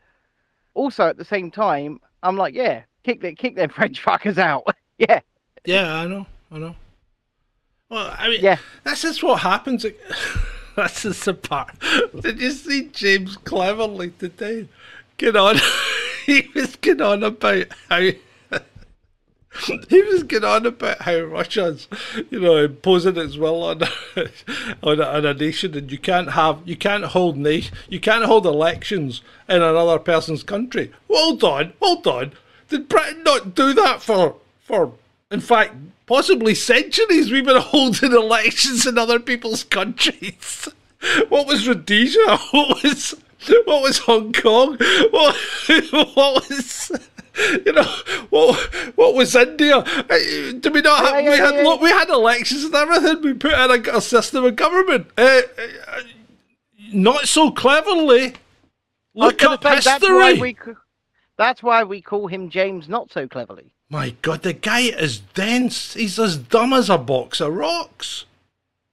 also 0.75 1.07
at 1.09 1.17
the 1.17 1.25
same 1.25 1.51
time, 1.51 2.01
I'm 2.23 2.37
like, 2.37 2.55
yeah, 2.55 2.83
kick 3.03 3.21
the 3.21 3.35
kick 3.35 3.57
them 3.57 3.69
French 3.77 4.03
fuckers 4.05 4.39
out. 4.39 4.65
yeah, 4.99 5.21
Yeah, 5.65 5.95
I 5.95 6.07
know, 6.07 6.27
I 6.51 6.59
know. 6.59 6.77
Well, 7.89 8.15
I 8.19 8.29
mean, 8.29 8.41
Yeah. 8.43 8.59
that's 8.85 9.03
just 9.03 9.23
what 9.23 9.41
happens. 9.41 9.85
That's 10.77 11.03
just 11.03 11.25
the 11.25 11.35
part. 11.35 11.75
Did 12.21 12.41
you 12.41 12.53
see 12.53 12.89
James 12.93 13.37
Cleverly 13.37 14.11
today? 14.19 14.69
Get 15.19 15.35
on. 15.37 15.57
he 16.27 16.49
was 16.55 16.77
getting 16.77 17.03
on 17.03 17.23
about 17.25 17.67
how. 17.89 17.99
He 19.89 20.01
was 20.03 20.23
getting 20.23 20.49
on 20.49 20.65
about 20.65 21.03
how 21.03 21.19
Russia's, 21.23 21.89
you 22.31 22.41
know, 22.41 22.57
imposing 22.57 23.17
its 23.17 23.37
will 23.37 23.65
on 23.65 23.83
on 24.83 25.01
a, 25.01 25.05
on 25.05 25.27
a 25.27 25.35
nation, 25.35 25.77
and 25.77 25.91
you 25.91 25.99
can't 25.99 26.31
have, 26.31 26.61
you 26.65 26.77
can't 26.77 27.05
hold 27.05 27.37
nation, 27.37 27.77
you 27.89 27.99
can't 27.99 28.25
hold 28.25 28.47
elections 28.47 29.23
in 29.49 29.57
another 29.61 29.99
person's 29.99 30.45
country. 30.45 30.93
Hold 31.11 31.43
on, 31.43 31.73
hold 31.83 32.07
on. 32.07 32.33
Did 32.69 32.89
Britain 32.89 33.25
not 33.25 33.57
do 33.57 33.75
that 33.75 34.01
for 34.03 34.37
for 34.61 34.93
in 35.31 35.41
fact, 35.41 35.75
possibly 36.07 36.55
centuries 36.55 37.31
we've 37.31 37.45
been 37.45 37.61
holding 37.61 38.13
elections 38.13 38.87
in 38.87 38.99
other 38.99 39.21
people's 39.21 39.65
countries. 39.65 40.69
What 41.31 41.47
was 41.47 41.67
Rhodesia? 41.67 42.37
What 42.53 42.83
was 42.83 43.15
what 43.65 43.83
was 43.83 43.99
Hong 44.01 44.35
Kong? 44.35 44.77
What, 45.11 45.35
what 45.93 46.49
was 46.51 46.93
you 47.65 47.73
know 47.73 47.91
what 48.29 48.57
what 48.97 49.15
was 49.15 49.35
India? 49.35 49.79
Uh, 49.79 50.19
Do 50.61 50.71
we 50.71 50.83
not 50.83 51.01
have, 51.01 51.25
we 51.25 51.39
had 51.39 51.65
look, 51.65 51.81
we 51.81 51.89
had 51.89 52.11
elections 52.11 52.65
and 52.65 52.75
everything. 52.75 53.23
We 53.23 53.33
put 53.33 53.55
in 53.55 53.89
a, 53.89 53.97
a 53.97 54.01
system 54.03 54.45
of 54.45 54.57
government. 54.57 55.07
Uh, 55.17 55.41
uh, 55.57 56.01
not 56.93 57.27
so 57.27 57.51
cleverly. 57.51 58.35
Look 59.15 59.43
up 59.43 59.63
say, 59.63 59.77
history. 59.77 59.93
That's 59.93 60.09
why 60.11 60.33
we. 60.35 60.57
That's 61.39 61.63
why 61.63 61.85
we 61.85 62.03
call 62.03 62.27
him 62.27 62.51
James 62.51 62.91
not 62.91 63.11
so 63.11 63.27
cleverly. 63.27 63.73
My 63.93 64.11
God, 64.23 64.43
the 64.43 64.53
guy 64.53 64.83
is 64.83 65.19
dense. 65.19 65.95
He's 65.95 66.17
as 66.21 66.37
dumb 66.37 66.73
as 66.73 66.89
a 66.89 66.97
box 66.97 67.41
of 67.41 67.53
rocks. 67.53 68.25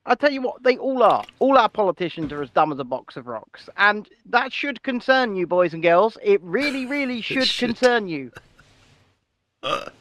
I 0.07 0.15
tell 0.15 0.31
you 0.31 0.41
what, 0.41 0.63
they 0.63 0.75
all 0.77 1.03
are. 1.03 1.23
All 1.37 1.55
our 1.55 1.69
politicians 1.69 2.33
are 2.33 2.41
as 2.41 2.49
dumb 2.49 2.71
as 2.71 2.79
a 2.79 2.83
box 2.83 3.15
of 3.15 3.27
rocks, 3.27 3.69
and 3.77 4.09
that 4.25 4.51
should 4.51 4.81
concern 4.81 5.35
you, 5.35 5.45
boys 5.45 5.75
and 5.75 5.83
girls. 5.83 6.17
It 6.23 6.41
really, 6.41 6.87
really 6.87 7.21
should, 7.21 7.45
should. 7.45 7.67
concern 7.67 8.07
you. 8.07 8.31
I, 9.63 9.91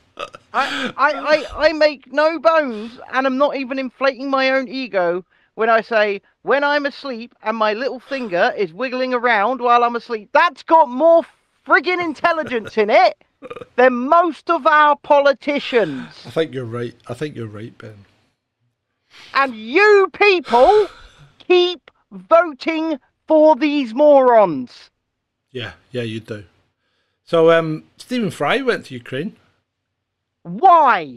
I, 0.54 0.92
I, 0.96 1.44
I 1.68 1.72
make 1.74 2.10
no 2.10 2.38
bones, 2.38 2.98
and 3.12 3.26
I'm 3.26 3.36
not 3.36 3.56
even 3.56 3.78
inflating 3.78 4.30
my 4.30 4.50
own 4.50 4.66
ego 4.66 5.26
when 5.56 5.68
I 5.68 5.82
say 5.82 6.22
when 6.40 6.64
I'm 6.64 6.86
asleep 6.86 7.34
and 7.42 7.56
my 7.56 7.74
little 7.74 8.00
finger 8.00 8.54
is 8.56 8.72
wiggling 8.72 9.12
around 9.12 9.60
while 9.60 9.84
I'm 9.84 9.96
asleep. 9.96 10.30
That's 10.32 10.62
got 10.62 10.88
more 10.88 11.22
friggin' 11.66 12.02
intelligence 12.02 12.78
in 12.78 12.88
it 12.88 13.22
than 13.76 13.94
most 13.94 14.50
of 14.50 14.66
our 14.66 14.96
politicians. 14.96 16.22
I 16.26 16.30
think 16.30 16.54
you're 16.54 16.64
right. 16.64 16.94
I 17.08 17.14
think 17.14 17.36
you're 17.36 17.46
right, 17.46 17.76
Ben. 17.76 18.04
And 19.34 19.54
you 19.54 20.08
people 20.12 20.88
keep 21.38 21.90
voting 22.10 22.98
for 23.26 23.56
these 23.56 23.94
morons. 23.94 24.90
Yeah, 25.50 25.72
yeah, 25.90 26.02
you 26.02 26.20
do. 26.20 26.44
So, 27.24 27.50
um, 27.50 27.84
Stephen 27.96 28.30
Fry 28.30 28.62
went 28.62 28.86
to 28.86 28.94
Ukraine 28.94 29.36
Why? 30.42 31.16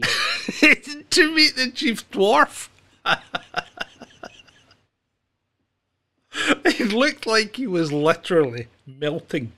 to 1.10 1.34
meet 1.34 1.56
the 1.56 1.70
chief 1.72 2.10
dwarf. 2.10 2.68
he 6.76 6.84
looked 6.84 7.26
like 7.26 7.56
he 7.56 7.66
was 7.66 7.92
literally 7.92 8.68
melting. 8.86 9.52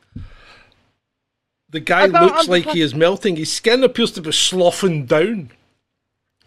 The 1.72 1.80
guy 1.80 2.06
looks 2.06 2.48
like 2.48 2.66
he 2.66 2.80
is 2.82 2.94
melting. 2.94 3.36
His 3.36 3.50
skin 3.52 3.82
appears 3.82 4.12
to 4.12 4.22
be 4.22 4.30
sloughing 4.32 5.06
down. 5.06 5.50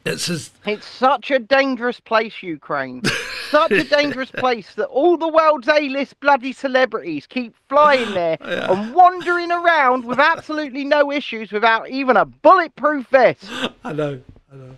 It's 0.06 0.28
his. 0.28 0.52
It's 0.68 0.86
such 0.88 1.32
a 1.32 1.40
dangerous 1.40 2.00
place, 2.00 2.44
Ukraine. 2.44 3.02
Such 3.50 3.72
a 3.72 3.84
dangerous 3.98 4.30
place 4.30 4.76
that 4.76 4.86
all 4.86 5.18
the 5.18 5.28
world's 5.28 5.68
A-list 5.68 6.20
bloody 6.20 6.54
celebrities 6.54 7.26
keep 7.26 7.56
flying 7.70 8.12
there 8.14 8.38
Yeah. 8.40 8.72
and 8.72 8.94
wandering 8.94 9.52
around 9.52 10.06
with 10.06 10.20
absolutely 10.20 10.86
no 10.86 11.12
issues 11.12 11.52
without 11.52 11.90
even 11.90 12.18
a 12.18 12.26
bulletproof 12.26 13.08
vest. 13.08 13.46
I 13.84 13.94
know. 13.94 14.22
I 14.54 14.56
know. 14.56 14.76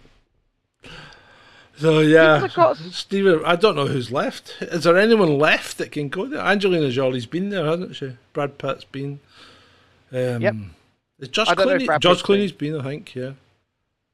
So 1.75 1.99
yeah, 1.99 2.47
got- 2.55 2.77
Stephen. 2.77 3.41
I 3.45 3.57
don't 3.57 3.75
know 3.75 3.85
who's 3.87 4.11
left. 4.11 4.55
Is 4.61 4.85
there 4.85 4.97
anyone 4.97 5.37
left 5.37 5.77
that 5.77 5.91
can 5.91 6.07
go 6.07 6.25
there? 6.25 6.39
Angelina 6.39 6.89
Jolie's 6.89 7.25
been 7.25 7.49
there, 7.49 7.65
hasn't 7.65 7.97
she? 7.97 8.15
Brad 8.33 8.57
Pitt's 8.57 8.85
been. 8.85 9.19
Um, 10.11 10.41
Yep. 10.41 10.55
Josh 11.31 11.47
I 11.49 11.55
don't 11.55 11.67
know 11.67 11.73
Clooney? 11.85 11.99
Josh. 11.99 12.21
Clooney's 12.21 12.51
been, 12.51 12.79
I 12.79 12.83
think. 12.83 13.15
Yeah. 13.15 13.31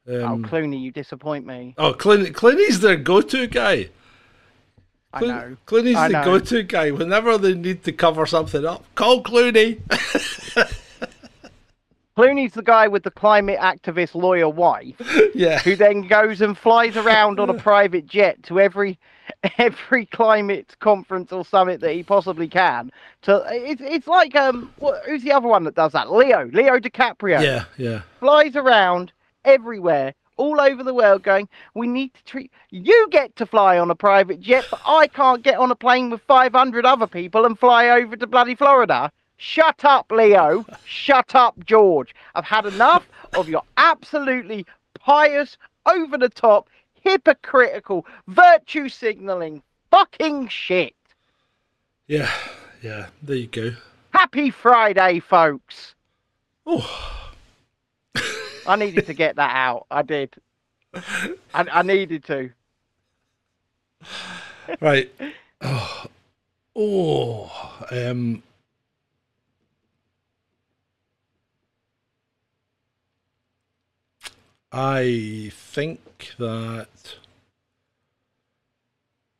Oh, 0.07 0.25
Um, 0.25 0.45
Clooney, 0.45 0.81
you 0.81 0.91
disappoint 0.91 1.45
me. 1.45 1.75
oh, 1.77 1.93
Clooney, 1.93 2.31
Clooney's 2.31 2.79
their 2.79 2.95
go-to 2.97 3.47
guy. 3.47 3.89
I 5.13 5.21
know. 5.21 5.57
Clooney's 5.67 5.95
I 5.95 6.07
the 6.07 6.21
go-to 6.23 6.63
guy 6.63 6.91
whenever 6.91 7.37
they 7.37 7.53
need 7.53 7.83
to 7.83 7.91
cover 7.91 8.25
something 8.25 8.65
up. 8.65 8.83
Call 8.95 9.21
Clooney. 9.21 9.79
Clooney's 12.17 12.53
the 12.53 12.61
guy 12.61 12.87
with 12.87 13.03
the 13.03 13.11
climate 13.11 13.59
activist 13.59 14.13
lawyer 14.13 14.47
wife 14.49 14.95
yeah. 15.33 15.59
who 15.59 15.75
then 15.75 16.07
goes 16.07 16.41
and 16.41 16.57
flies 16.57 16.95
around 16.95 17.39
on 17.39 17.49
a 17.49 17.53
private 17.69 18.05
jet 18.05 18.41
to 18.43 18.59
every 18.59 18.99
every 19.57 20.05
climate 20.05 20.75
conference 20.79 21.31
or 21.31 21.43
summit 21.45 21.81
that 21.81 21.93
he 21.93 22.03
possibly 22.03 22.47
can. 22.47 22.91
To 23.23 23.43
it's 23.49 23.81
it's 23.83 24.07
like 24.07 24.35
um 24.35 24.71
what, 24.77 25.03
who's 25.05 25.23
the 25.23 25.31
other 25.31 25.47
one 25.47 25.63
that 25.65 25.75
does 25.75 25.91
that? 25.93 26.11
Leo, 26.11 26.49
Leo 26.53 26.79
DiCaprio 26.79 27.41
Yeah. 27.41 27.65
Yeah. 27.77 28.01
flies 28.19 28.55
around 28.55 29.11
everywhere. 29.45 30.13
All 30.35 30.59
over 30.59 30.83
the 30.83 30.95
world, 30.95 31.21
going. 31.21 31.47
We 31.75 31.85
need 31.85 32.11
to 32.15 32.23
treat. 32.23 32.51
You 32.71 33.07
get 33.11 33.35
to 33.35 33.45
fly 33.45 33.77
on 33.77 33.91
a 33.91 33.95
private 33.95 34.39
jet, 34.39 34.65
but 34.71 34.79
I 34.83 35.05
can't 35.07 35.43
get 35.43 35.59
on 35.59 35.69
a 35.69 35.75
plane 35.75 36.09
with 36.09 36.21
500 36.23 36.87
other 36.87 37.05
people 37.05 37.45
and 37.45 37.57
fly 37.57 37.89
over 37.89 38.15
to 38.15 38.25
bloody 38.25 38.55
Florida. 38.55 39.11
Shut 39.37 39.85
up, 39.85 40.11
Leo. 40.11 40.65
Shut 40.85 41.35
up, 41.35 41.63
George. 41.65 42.15
I've 42.33 42.45
had 42.45 42.65
enough 42.65 43.07
of 43.35 43.47
your 43.47 43.61
absolutely 43.77 44.65
pious, 44.97 45.55
over 45.85 46.17
the 46.17 46.29
top, 46.29 46.67
hypocritical, 47.03 48.05
virtue 48.27 48.89
signaling 48.89 49.61
fucking 49.91 50.47
shit. 50.47 50.95
Yeah, 52.07 52.31
yeah. 52.81 53.07
There 53.21 53.35
you 53.35 53.47
go. 53.47 53.71
Happy 54.11 54.49
Friday, 54.49 55.19
folks. 55.19 55.95
Oh, 56.65 57.33
I 58.67 58.75
needed 58.75 59.05
to 59.07 59.13
get 59.13 59.35
that 59.35 59.55
out. 59.55 59.85
I 59.91 60.01
did. 60.01 60.33
I, 60.93 61.33
I 61.53 61.81
needed 61.81 62.23
to. 62.25 62.49
right. 64.81 65.11
Oh, 65.65 66.05
oh 66.75 67.85
um. 67.89 68.43
I 74.73 75.51
think 75.53 76.33
that. 76.39 76.87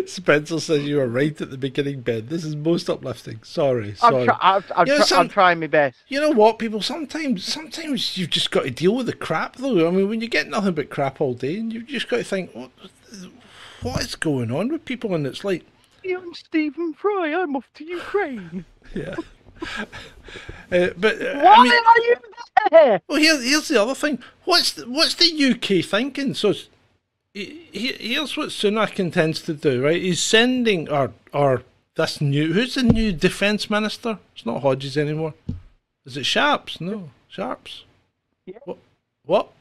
Spencer 0.06 0.60
says 0.60 0.84
you 0.84 0.98
were 0.98 1.08
right 1.08 1.38
at 1.40 1.50
the 1.50 1.58
beginning, 1.58 2.02
Ben. 2.02 2.26
This 2.28 2.44
is 2.44 2.54
most 2.54 2.88
uplifting. 2.88 3.40
Sorry, 3.42 3.90
I'm, 3.90 3.96
sorry. 3.96 4.24
try- 4.26 4.38
I'm, 4.40 4.64
I'm, 4.76 4.86
Yeah, 4.86 4.96
try- 4.96 5.04
some- 5.06 5.20
I'm 5.22 5.28
trying 5.28 5.58
my 5.60 5.66
best. 5.66 5.98
You 6.06 6.20
know 6.20 6.30
what, 6.30 6.58
people? 6.60 6.80
Sometimes, 6.82 7.42
sometimes 7.44 8.16
you've 8.16 8.30
just 8.30 8.50
got 8.52 8.62
to 8.64 8.70
deal 8.70 8.94
with 8.94 9.06
the 9.06 9.12
crap, 9.12 9.56
though. 9.56 9.88
I 9.88 9.90
mean, 9.90 10.08
when 10.08 10.20
you 10.20 10.28
get 10.28 10.48
nothing 10.48 10.74
but 10.74 10.90
crap 10.90 11.20
all 11.20 11.34
day, 11.34 11.58
and 11.58 11.72
you've 11.72 11.86
just 11.86 12.08
got 12.08 12.18
to 12.18 12.24
think, 12.24 12.54
what, 12.54 12.70
what 13.82 14.00
is 14.02 14.14
going 14.14 14.52
on 14.52 14.68
with 14.68 14.84
people? 14.84 15.14
And 15.14 15.26
it's 15.26 15.42
like, 15.44 15.64
I'm 16.08 16.32
Stephen 16.34 16.94
Fry. 16.94 17.34
I'm 17.34 17.56
off 17.56 17.68
to 17.74 17.84
Ukraine. 17.84 18.64
yeah. 18.94 19.16
uh, 20.72 20.88
but 20.96 21.20
uh, 21.20 21.40
Why 21.40 21.54
I 21.56 21.62
mean, 21.62 21.72
are 21.72 22.00
you 22.00 22.16
there? 22.70 23.00
well, 23.08 23.18
here, 23.18 23.40
here's 23.40 23.68
the 23.68 23.80
other 23.80 23.94
thing. 23.94 24.18
What's 24.44 24.72
the, 24.72 24.84
what's 24.88 25.14
the 25.14 25.26
UK 25.52 25.84
thinking? 25.84 26.34
So, 26.34 26.52
he- 27.34 27.66
he- 27.72 28.14
here's 28.14 28.36
what 28.36 28.48
Sunak 28.50 28.98
intends 28.98 29.40
to 29.42 29.54
do, 29.54 29.82
right? 29.84 30.00
He's 30.00 30.22
sending 30.22 30.88
or 30.88 31.12
or 31.32 31.62
this 31.94 32.20
new 32.20 32.52
who's 32.52 32.74
the 32.74 32.82
new 32.82 33.12
defence 33.12 33.68
minister? 33.70 34.18
It's 34.34 34.46
not 34.46 34.62
Hodges 34.62 34.96
anymore. 34.96 35.34
Is 36.04 36.16
it 36.16 36.24
Sharps? 36.26 36.80
No, 36.80 37.10
Sharps. 37.28 37.84
Yeah. 38.46 38.58
What? 38.64 38.78
What? 39.26 39.52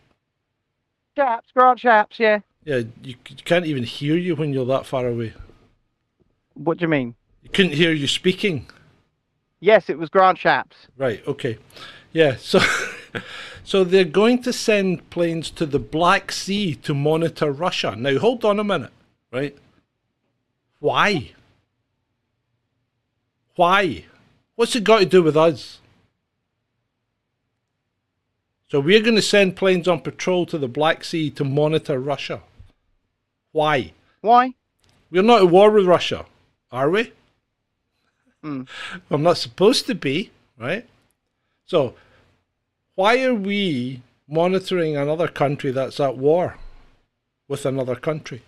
Shapps, 1.18 1.48
Grant 1.54 1.80
Shapps, 1.80 2.20
yeah. 2.20 2.40
Yeah, 2.64 2.82
you, 3.02 3.16
c- 3.28 3.36
can't 3.44 3.66
even 3.66 3.84
hear 3.84 4.16
you 4.16 4.36
when 4.36 4.54
you're 4.54 4.66
that 4.68 4.86
far 4.86 5.08
away. 5.08 5.34
What 6.54 6.78
do 6.78 6.84
you 6.84 6.88
mean? 6.90 7.16
You 7.44 7.50
couldn't 7.50 7.74
hear 7.74 7.92
you 7.92 8.08
speaking. 8.08 8.68
Yes, 9.60 9.90
it 9.90 9.98
was 9.98 10.10
Grant 10.10 10.38
Shapps. 10.38 10.88
Right. 10.98 11.26
Okay. 11.28 11.58
Yeah. 12.14 12.36
So, 12.36 12.60
so 13.64 13.84
they're 13.84 14.04
going 14.04 14.42
to 14.44 14.54
send 14.54 15.10
planes 15.10 15.50
to 15.52 15.66
the 15.66 15.80
Black 15.80 16.32
Sea 16.32 16.76
to 16.76 16.94
monitor 16.94 17.52
Russia. 17.52 17.96
Now, 17.98 18.18
hold 18.20 18.46
on 18.46 18.60
a 18.60 18.64
minute. 18.64 18.92
Right. 19.32 19.58
Why? 20.80 21.32
Why? 23.56 24.06
What's 24.56 24.76
it 24.76 24.84
got 24.84 25.00
to 25.00 25.06
do 25.06 25.24
with 25.24 25.36
us? 25.36 25.80
So 28.70 28.80
we're 28.80 29.02
going 29.02 29.16
to 29.16 29.22
send 29.22 29.56
planes 29.56 29.88
on 29.88 30.02
patrol 30.02 30.46
to 30.48 30.58
the 30.58 30.68
Black 30.68 31.04
Sea 31.04 31.30
to 31.32 31.44
monitor 31.44 32.00
Russia. 32.00 32.42
Why? 33.54 33.94
Why? 34.22 34.54
We're 35.10 35.24
not 35.24 35.42
at 35.42 35.50
war 35.50 35.72
with 35.72 35.86
Russia, 35.86 36.26
are 36.72 36.90
we? 36.90 37.14
Hmm. 38.44 38.64
I'm 39.10 39.24
not 39.24 39.38
supposed 39.38 39.88
to 39.88 39.96
be, 39.96 40.32
right? 40.58 40.86
So, 41.66 41.96
why 42.96 43.24
are 43.24 43.34
we 43.34 44.02
monitoring 44.28 44.96
another 44.96 45.28
country 45.28 45.72
that's 45.72 46.00
at 46.00 46.18
war 46.18 46.58
with 47.48 47.66
another 47.66 47.96
country? 47.96 48.42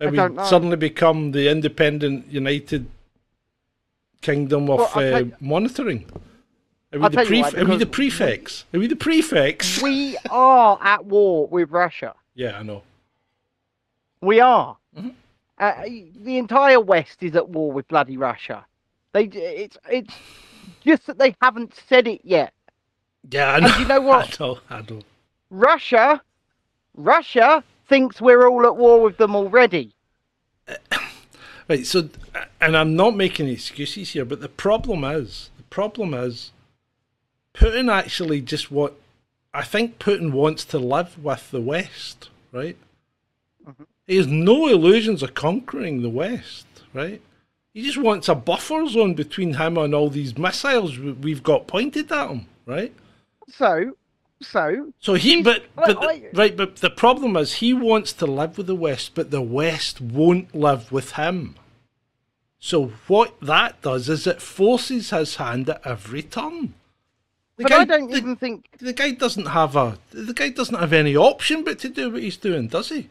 And 0.00 0.10
we 0.12 0.18
suddenly 0.44 0.76
become 0.76 1.30
the 1.32 1.48
independent 1.48 2.26
United 2.28 2.86
Kingdom 4.20 4.68
of 4.70 4.78
Well, 4.94 5.14
uh, 5.14 5.24
monitoring. 5.40 6.06
Are 6.92 6.98
we, 6.98 7.08
the 7.08 7.24
pref- 7.24 7.56
are 7.56 7.64
we 7.64 7.76
the 7.76 7.86
prefects? 7.86 8.64
Are 8.74 8.78
we 8.78 8.86
the 8.86 8.96
prefects? 8.96 9.80
We 9.80 10.18
are 10.28 10.78
at 10.82 11.04
war 11.06 11.46
with 11.46 11.70
Russia. 11.70 12.14
yeah, 12.34 12.58
I 12.58 12.62
know. 12.62 12.82
We 14.20 14.40
are. 14.40 14.76
Mhm. 14.96 15.14
Uh, 15.62 15.84
the 16.24 16.38
entire 16.38 16.80
West 16.80 17.22
is 17.22 17.36
at 17.36 17.48
war 17.48 17.70
with 17.70 17.86
bloody 17.86 18.16
Russia. 18.16 18.66
They, 19.12 19.26
it's, 19.26 19.78
it's 19.88 20.12
just 20.80 21.06
that 21.06 21.18
they 21.18 21.36
haven't 21.40 21.80
said 21.88 22.08
it 22.08 22.22
yet. 22.24 22.52
Yeah, 23.30 23.52
I 23.52 23.60
know. 23.60 23.68
And 23.68 23.80
you 23.80 23.86
know 23.86 24.00
what? 24.00 24.40
I 24.40 24.44
know. 24.44 24.58
I 24.68 24.80
know. 24.80 25.02
Russia, 25.50 26.20
Russia 26.96 27.62
thinks 27.88 28.20
we're 28.20 28.48
all 28.48 28.66
at 28.66 28.76
war 28.76 29.02
with 29.02 29.18
them 29.18 29.36
already. 29.36 29.94
Uh, 30.66 30.74
right, 31.68 31.86
so, 31.86 32.08
uh, 32.34 32.46
and 32.60 32.76
I'm 32.76 32.96
not 32.96 33.14
making 33.14 33.46
excuses 33.46 34.10
here, 34.10 34.24
but 34.24 34.40
the 34.40 34.48
problem 34.48 35.04
is, 35.04 35.50
the 35.58 35.62
problem 35.64 36.12
is, 36.12 36.50
Putin 37.54 37.88
actually 37.88 38.40
just 38.40 38.72
what, 38.72 38.94
I 39.54 39.62
think 39.62 40.00
Putin 40.00 40.32
wants 40.32 40.64
to 40.64 40.80
live 40.80 41.22
with 41.22 41.52
the 41.52 41.60
West, 41.60 42.30
right? 42.50 42.76
Mm-hmm. 43.64 43.84
He 44.06 44.16
has 44.16 44.26
no 44.26 44.68
illusions 44.68 45.22
of 45.22 45.34
conquering 45.34 46.02
the 46.02 46.08
West, 46.10 46.66
right? 46.92 47.20
He 47.72 47.82
just 47.82 47.98
wants 47.98 48.28
a 48.28 48.34
buffer 48.34 48.86
zone 48.86 49.14
between 49.14 49.54
him 49.54 49.78
and 49.78 49.94
all 49.94 50.10
these 50.10 50.36
missiles 50.36 50.98
we- 50.98 51.12
we've 51.12 51.42
got 51.42 51.66
pointed 51.66 52.10
at 52.12 52.28
him, 52.30 52.46
right? 52.66 52.92
So, 53.48 53.96
so 54.40 54.92
So 54.98 55.14
he, 55.14 55.42
but, 55.42 55.64
but 55.74 56.00
the- 56.00 56.30
right, 56.34 56.56
but 56.56 56.76
the 56.76 56.90
problem 56.90 57.36
is 57.36 57.54
he 57.54 57.72
wants 57.72 58.12
to 58.14 58.26
live 58.26 58.58
with 58.58 58.66
the 58.66 58.74
West, 58.74 59.12
but 59.14 59.30
the 59.30 59.40
West 59.42 60.00
won't 60.00 60.54
live 60.54 60.90
with 60.92 61.12
him. 61.12 61.54
So 62.58 62.92
what 63.08 63.40
that 63.40 63.80
does 63.82 64.08
is 64.08 64.26
it 64.26 64.40
forces 64.42 65.10
his 65.10 65.36
hand 65.36 65.68
at 65.68 65.80
every 65.84 66.22
turn. 66.22 66.74
The 67.56 67.64
but 67.64 67.72
I 67.72 67.84
don't 67.84 68.10
the, 68.10 68.16
even 68.18 68.36
think 68.36 68.66
the 68.78 68.92
guy 68.92 69.10
doesn't 69.12 69.46
have 69.46 69.76
a 69.76 69.98
the 70.10 70.32
guy 70.32 70.48
doesn't 70.50 70.78
have 70.78 70.92
any 70.92 71.16
option 71.16 71.64
but 71.64 71.78
to 71.80 71.88
do 71.88 72.10
what 72.10 72.22
he's 72.22 72.36
doing, 72.36 72.68
does 72.68 72.88
he? 72.90 73.08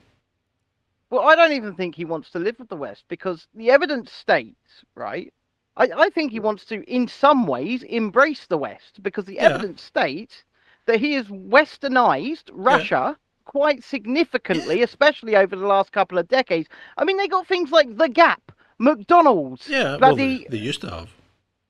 Well, 1.11 1.27
I 1.27 1.35
don't 1.35 1.51
even 1.51 1.75
think 1.75 1.93
he 1.93 2.05
wants 2.05 2.31
to 2.31 2.39
live 2.39 2.55
with 2.57 2.69
the 2.69 2.77
West 2.77 3.03
because 3.09 3.45
the 3.53 3.69
evidence 3.69 4.11
states, 4.13 4.83
right? 4.95 5.31
I, 5.75 5.89
I 5.95 6.09
think 6.09 6.31
he 6.31 6.39
wants 6.39 6.63
to, 6.65 6.81
in 6.89 7.07
some 7.07 7.45
ways, 7.45 7.83
embrace 7.83 8.47
the 8.47 8.57
West 8.57 9.03
because 9.03 9.25
the 9.25 9.35
Yeah. 9.35 9.49
evidence 9.49 9.83
states 9.83 10.43
that 10.85 11.01
he 11.01 11.13
has 11.13 11.27
westernized 11.27 12.49
Russia 12.53 13.17
quite 13.43 13.83
significantly, 13.83 14.81
especially 14.83 15.35
over 15.35 15.55
the 15.55 15.67
last 15.67 15.91
couple 15.91 16.17
of 16.17 16.29
decades. 16.29 16.69
I 16.97 17.03
mean, 17.03 17.17
they 17.17 17.27
got 17.27 17.45
things 17.45 17.71
like 17.71 17.97
The 17.97 18.07
Gap, 18.07 18.51
McDonald's, 18.79 19.67
Yeah, 19.67 19.97
well, 19.97 20.15
they, 20.15 20.45
they 20.49 20.57
used 20.57 20.81
to 20.81 20.89
have. 20.89 21.09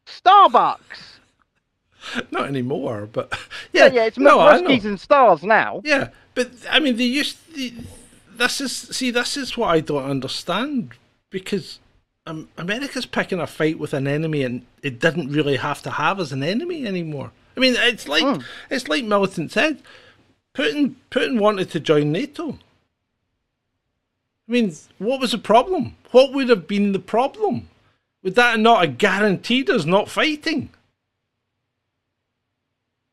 Starbucks. 0.05 1.19
Not 2.31 2.45
anymore, 2.45 3.09
but 3.11 3.31
Yeah, 3.73 3.87
yeah, 3.87 3.93
yeah, 3.93 4.03
it's 4.05 4.17
no, 4.19 4.39
I. 4.39 4.59
McRuskies 4.59 4.85
and 4.85 4.99
Stars 4.99 5.43
now. 5.43 5.81
Yeah, 5.83 6.09
but 6.35 6.51
I 6.69 6.79
mean, 6.79 6.95
they 6.97 7.05
used. 7.05 7.37
The, 7.55 7.73
this 8.37 8.61
is 8.61 8.71
see, 8.71 9.11
this 9.11 9.37
is 9.37 9.57
what 9.57 9.67
I 9.67 9.79
don't 9.79 10.03
understand 10.09 10.93
because 11.29 11.79
um, 12.25 12.49
America's 12.57 13.05
picking 13.05 13.39
a 13.39 13.47
fight 13.47 13.79
with 13.79 13.93
an 13.93 14.07
enemy, 14.07 14.43
and 14.43 14.65
it 14.83 14.99
didn't 14.99 15.31
really 15.31 15.57
have 15.57 15.81
to 15.83 15.91
have 15.91 16.19
as 16.19 16.31
an 16.31 16.43
enemy 16.43 16.85
anymore. 16.85 17.31
I 17.57 17.59
mean, 17.59 17.75
it's 17.77 18.07
like 18.07 18.23
Mm. 18.23 18.43
it's 18.69 18.87
like 18.87 19.03
Militant 19.03 19.51
said. 19.51 19.81
Putin 20.53 20.95
Putin 21.09 21.39
wanted 21.39 21.69
to 21.71 21.79
join 21.79 22.11
NATO. 22.11 22.59
I 24.47 24.51
mean, 24.51 24.75
what 24.97 25.21
was 25.21 25.31
the 25.31 25.37
problem? 25.37 25.95
What 26.11 26.33
would 26.33 26.49
have 26.49 26.67
been 26.67 26.91
the 26.91 26.99
problem? 26.99 27.69
Would 28.23 28.35
that 28.35 28.59
not 28.59 28.85
have 28.85 28.97
guaranteed 28.97 29.69
us 29.69 29.85
not 29.85 30.09
fighting? 30.09 30.69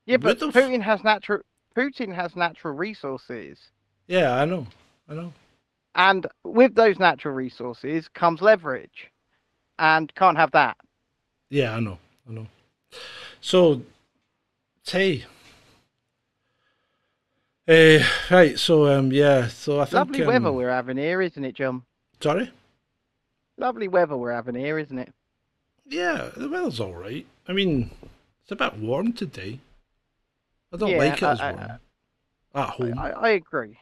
Yeah, 0.05 0.16
but 0.16 0.39
Putin 0.41 0.83
has 0.83 1.05
natural 1.05 1.43
Putin 1.77 2.14
has 2.14 2.35
natural 2.35 2.75
resources. 2.75 3.59
Yeah, 4.07 4.35
I 4.35 4.45
know, 4.47 4.66
I 5.09 5.15
know. 5.15 5.33
And 5.95 6.27
with 6.45 6.75
those 6.75 6.99
natural 6.99 7.35
resources 7.35 8.09
comes 8.09 8.41
leverage. 8.41 9.11
And 9.79 10.13
can't 10.17 10.37
have 10.37 10.51
that. 10.53 10.77
Yeah, 11.51 11.75
I 11.77 11.81
know, 11.81 11.99
I 12.29 12.33
know. 12.33 12.47
So, 13.41 13.83
hey, 14.85 15.25
uh, 17.69 17.99
right. 18.31 18.59
So, 18.59 18.87
um, 18.89 19.13
yeah. 19.13 19.49
So 19.49 19.81
I 19.81 19.85
think 19.85 19.95
Lovely 19.95 20.27
weather 20.27 20.49
um, 20.49 20.55
we're 20.57 20.71
having 20.71 20.97
here, 20.97 21.23
isn't 21.23 21.45
it, 21.45 21.55
John? 21.55 21.83
Sorry. 22.21 22.51
Lovely 23.57 23.89
weather 23.89 24.17
we're 24.17 24.33
having 24.33 24.55
here, 24.57 24.79
isn't 24.79 24.99
it? 24.99 25.13
Yeah, 25.87 26.31
the 26.37 26.49
weather's 26.49 26.81
all 26.81 26.95
right. 26.95 27.27
I 27.47 27.53
mean, 27.53 27.91
it's 28.43 28.51
a 28.53 28.57
bit 28.57 28.77
warm 28.79 29.13
today. 29.13 29.61
I 30.73 30.77
don't 30.77 30.91
Yeah, 30.91 30.99
like 30.99 31.15
it 31.19 31.23
I- 31.23 31.33
as 31.33 31.41
I- 31.41 31.53
warm 31.53 31.71
at 32.55 32.69
home. 32.71 32.99
I, 32.99 33.11
I 33.13 33.29
agree. 33.31 33.79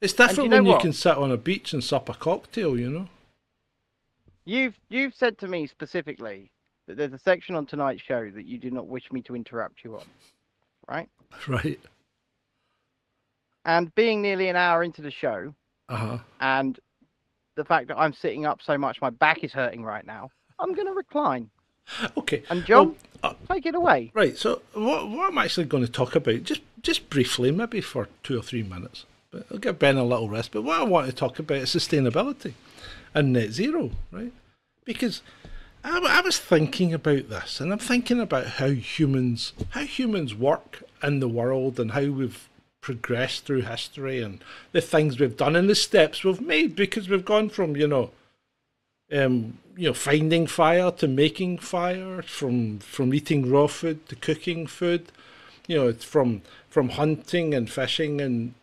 It's 0.00 0.12
you 0.18 0.26
different 0.26 0.50
know 0.50 0.56
when 0.56 0.66
you 0.66 0.72
what? 0.72 0.80
can 0.82 0.92
sit 0.92 1.16
on 1.16 1.30
a 1.30 1.36
beach 1.36 1.72
and 1.72 1.82
sup 1.84 2.08
a 2.08 2.14
cocktail. 2.14 2.78
You 2.78 2.90
know. 2.90 3.08
You've 4.44 4.78
you've 4.88 5.14
said 5.14 5.38
to 5.38 5.48
me 5.48 5.66
specifically 5.66 6.50
that 6.86 6.96
there's 6.96 7.12
a 7.12 7.18
section 7.18 7.54
on 7.54 7.66
tonight's 7.66 8.02
show 8.02 8.30
that 8.30 8.46
you 8.46 8.58
do 8.58 8.70
not 8.70 8.86
wish 8.86 9.10
me 9.12 9.22
to 9.22 9.36
interrupt 9.36 9.84
you 9.84 9.96
on, 9.96 10.04
right? 10.88 11.08
Right. 11.48 11.78
And 13.64 13.94
being 13.94 14.22
nearly 14.22 14.48
an 14.48 14.56
hour 14.56 14.82
into 14.82 15.02
the 15.02 15.10
show, 15.10 15.54
Uh 15.88 15.96
huh. 15.96 16.18
and 16.40 16.78
the 17.56 17.64
fact 17.64 17.88
that 17.88 17.98
I'm 17.98 18.12
sitting 18.14 18.46
up 18.46 18.60
so 18.62 18.78
much, 18.78 19.00
my 19.00 19.10
back 19.10 19.44
is 19.44 19.52
hurting 19.52 19.84
right 19.84 20.04
now. 20.06 20.30
I'm 20.58 20.72
going 20.74 20.86
to 20.86 20.94
recline. 20.94 21.50
Okay. 22.16 22.42
And 22.50 22.64
John, 22.64 22.96
Well, 23.22 23.36
uh, 23.48 23.54
take 23.54 23.66
it 23.66 23.74
away. 23.74 24.10
Right. 24.14 24.36
So 24.36 24.62
what, 24.72 25.08
what 25.10 25.30
I'm 25.30 25.38
actually 25.38 25.66
going 25.66 25.84
to 25.84 25.90
talk 25.92 26.14
about, 26.16 26.42
just 26.42 26.62
just 26.82 27.10
briefly, 27.10 27.50
maybe 27.50 27.80
for 27.82 28.08
two 28.22 28.38
or 28.38 28.42
three 28.42 28.62
minutes, 28.62 29.04
but 29.30 29.46
I'll 29.50 29.58
give 29.58 29.78
Ben 29.78 29.96
a 29.96 30.04
little 30.04 30.28
rest. 30.28 30.52
But 30.52 30.62
what 30.62 30.80
I 30.80 30.84
want 30.84 31.06
to 31.06 31.12
talk 31.12 31.38
about 31.38 31.58
is 31.58 31.70
sustainability 31.70 32.54
and 33.14 33.32
net 33.32 33.50
zero, 33.50 33.90
right? 34.10 34.32
Because 34.84 35.22
I, 35.84 35.98
I 35.98 36.20
was 36.20 36.38
thinking 36.38 36.92
about 36.92 37.28
this, 37.28 37.60
and 37.60 37.72
I'm 37.72 37.78
thinking 37.78 38.20
about 38.20 38.46
how 38.46 38.68
humans 38.68 39.52
how 39.70 39.84
humans 39.84 40.34
work 40.34 40.82
in 41.02 41.20
the 41.20 41.28
world 41.28 41.80
and 41.80 41.92
how 41.92 42.06
we've 42.06 42.48
progressed 42.80 43.44
through 43.44 43.62
history 43.62 44.22
and 44.22 44.42
the 44.72 44.80
things 44.80 45.20
we've 45.20 45.36
done 45.36 45.54
and 45.54 45.68
the 45.68 45.74
steps 45.74 46.24
we've 46.24 46.40
made 46.40 46.74
because 46.74 47.10
we've 47.10 47.26
gone 47.26 47.50
from 47.50 47.76
you 47.76 47.86
know 47.86 48.10
um, 49.12 49.58
you 49.76 49.88
know, 49.88 49.94
finding 49.94 50.46
fire 50.46 50.90
to 50.92 51.08
making 51.08 51.58
fire, 51.58 52.22
from 52.22 52.78
from 52.80 53.14
eating 53.14 53.50
raw 53.50 53.66
food 53.66 54.08
to 54.08 54.16
cooking 54.16 54.66
food, 54.66 55.10
you 55.66 55.76
know, 55.76 55.92
from 55.92 56.42
from 56.68 56.90
hunting 56.90 57.54
and 57.54 57.70
fishing 57.70 58.20
and 58.20 58.54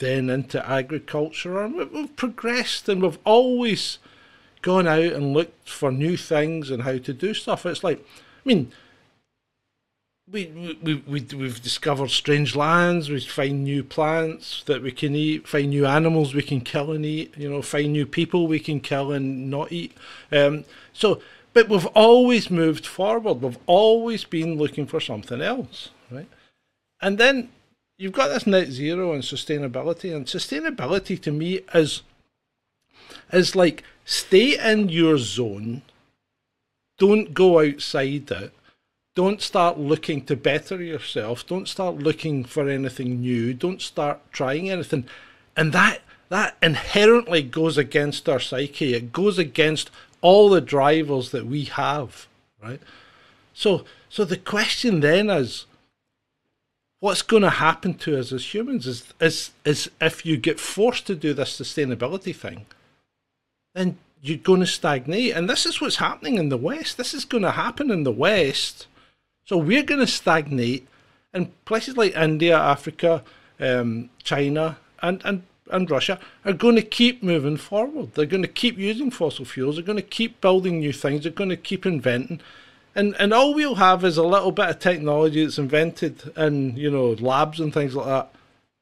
then 0.00 0.28
into 0.28 0.68
agriculture. 0.68 1.62
And 1.62 1.76
we- 1.76 1.84
we've 1.84 2.16
progressed, 2.16 2.88
and 2.88 3.00
we've 3.00 3.18
always 3.24 3.98
gone 4.60 4.86
out 4.86 5.12
and 5.12 5.32
looked 5.32 5.68
for 5.70 5.92
new 5.92 6.16
things 6.16 6.70
and 6.70 6.82
how 6.82 6.98
to 6.98 7.12
do 7.14 7.32
stuff. 7.32 7.64
It's 7.64 7.84
like, 7.84 8.00
I 8.44 8.48
mean. 8.48 8.72
We, 10.32 10.78
we, 10.80 11.02
we, 11.08 11.26
we've 11.34 11.60
discovered 11.60 12.10
strange 12.10 12.54
lands, 12.54 13.10
we 13.10 13.18
find 13.18 13.64
new 13.64 13.82
plants 13.82 14.62
that 14.66 14.80
we 14.80 14.92
can 14.92 15.16
eat, 15.16 15.48
find 15.48 15.70
new 15.70 15.86
animals 15.86 16.34
we 16.34 16.42
can 16.42 16.60
kill 16.60 16.92
and 16.92 17.04
eat, 17.04 17.34
you 17.36 17.50
know, 17.50 17.62
find 17.62 17.92
new 17.92 18.06
people 18.06 18.46
we 18.46 18.60
can 18.60 18.78
kill 18.78 19.10
and 19.10 19.50
not 19.50 19.72
eat. 19.72 19.92
Um, 20.30 20.66
so, 20.92 21.20
but 21.52 21.68
we've 21.68 21.86
always 21.96 22.48
moved 22.48 22.86
forward. 22.86 23.42
We've 23.42 23.58
always 23.66 24.22
been 24.22 24.56
looking 24.56 24.86
for 24.86 25.00
something 25.00 25.40
else, 25.42 25.90
right? 26.12 26.28
And 27.00 27.18
then 27.18 27.48
you've 28.00 28.12
got 28.12 28.28
this 28.28 28.46
net 28.46 28.68
zero 28.68 29.12
and 29.12 29.22
sustainability, 29.22 30.14
and 30.16 30.24
sustainability 30.24 31.20
to 31.20 31.30
me 31.30 31.60
is 31.74 32.02
is 33.32 33.54
like 33.54 33.84
stay 34.04 34.58
in 34.58 34.88
your 34.88 35.18
zone, 35.18 35.82
don't 36.98 37.34
go 37.34 37.60
outside 37.60 38.30
it, 38.30 38.52
don't 39.14 39.42
start 39.42 39.78
looking 39.78 40.24
to 40.24 40.34
better 40.34 40.82
yourself, 40.82 41.46
don't 41.46 41.68
start 41.68 41.96
looking 41.96 42.42
for 42.42 42.68
anything 42.68 43.20
new, 43.20 43.52
don't 43.52 43.82
start 43.82 44.18
trying 44.32 44.70
anything, 44.70 45.04
and 45.54 45.72
that 45.72 46.00
that 46.30 46.56
inherently 46.62 47.42
goes 47.42 47.76
against 47.76 48.28
our 48.28 48.40
psyche. 48.40 48.94
It 48.94 49.12
goes 49.12 49.38
against 49.38 49.90
all 50.22 50.48
the 50.48 50.60
drivers 50.60 51.32
that 51.32 51.44
we 51.44 51.64
have, 51.64 52.26
right? 52.62 52.80
So 53.52 53.84
so 54.08 54.24
the 54.24 54.38
question 54.38 55.00
then 55.00 55.28
is 55.28 55.66
what's 57.00 57.22
going 57.22 57.42
to 57.42 57.50
happen 57.50 57.94
to 57.94 58.18
us 58.18 58.30
as 58.32 58.54
humans 58.54 58.86
is, 58.86 59.12
is, 59.20 59.50
is 59.64 59.90
if 60.00 60.24
you 60.24 60.36
get 60.36 60.60
forced 60.60 61.06
to 61.06 61.14
do 61.14 61.34
this 61.34 61.58
sustainability 61.58 62.36
thing, 62.36 62.66
then 63.74 63.98
you're 64.22 64.38
going 64.38 64.60
to 64.60 64.66
stagnate. 64.66 65.34
And 65.34 65.48
this 65.48 65.64
is 65.64 65.80
what's 65.80 65.96
happening 65.96 66.36
in 66.36 66.50
the 66.50 66.58
West. 66.58 66.98
This 66.98 67.14
is 67.14 67.24
going 67.24 67.42
to 67.42 67.52
happen 67.52 67.90
in 67.90 68.04
the 68.04 68.12
West. 68.12 68.86
So 69.46 69.56
we're 69.56 69.82
going 69.82 70.00
to 70.00 70.06
stagnate. 70.06 70.86
And 71.32 71.52
places 71.64 71.96
like 71.96 72.14
India, 72.14 72.58
Africa, 72.58 73.22
um, 73.58 74.10
China, 74.22 74.78
and, 75.00 75.22
and, 75.24 75.44
and 75.70 75.90
Russia 75.90 76.18
are 76.44 76.52
going 76.52 76.76
to 76.76 76.82
keep 76.82 77.22
moving 77.22 77.56
forward. 77.56 78.14
They're 78.14 78.26
going 78.26 78.42
to 78.42 78.48
keep 78.48 78.76
using 78.76 79.10
fossil 79.10 79.44
fuels. 79.44 79.76
They're 79.76 79.84
going 79.84 79.96
to 79.96 80.02
keep 80.02 80.40
building 80.40 80.80
new 80.80 80.92
things. 80.92 81.22
They're 81.22 81.32
going 81.32 81.50
to 81.50 81.56
keep 81.56 81.86
inventing 81.86 82.40
and 82.94 83.14
and 83.18 83.32
all 83.32 83.54
we'll 83.54 83.76
have 83.76 84.04
is 84.04 84.16
a 84.16 84.22
little 84.22 84.52
bit 84.52 84.68
of 84.68 84.78
technology 84.78 85.44
that's 85.44 85.58
invented 85.58 86.32
in 86.36 86.76
you 86.76 86.90
know 86.90 87.10
labs 87.12 87.60
and 87.60 87.72
things 87.72 87.94
like 87.94 88.06
that. 88.06 88.30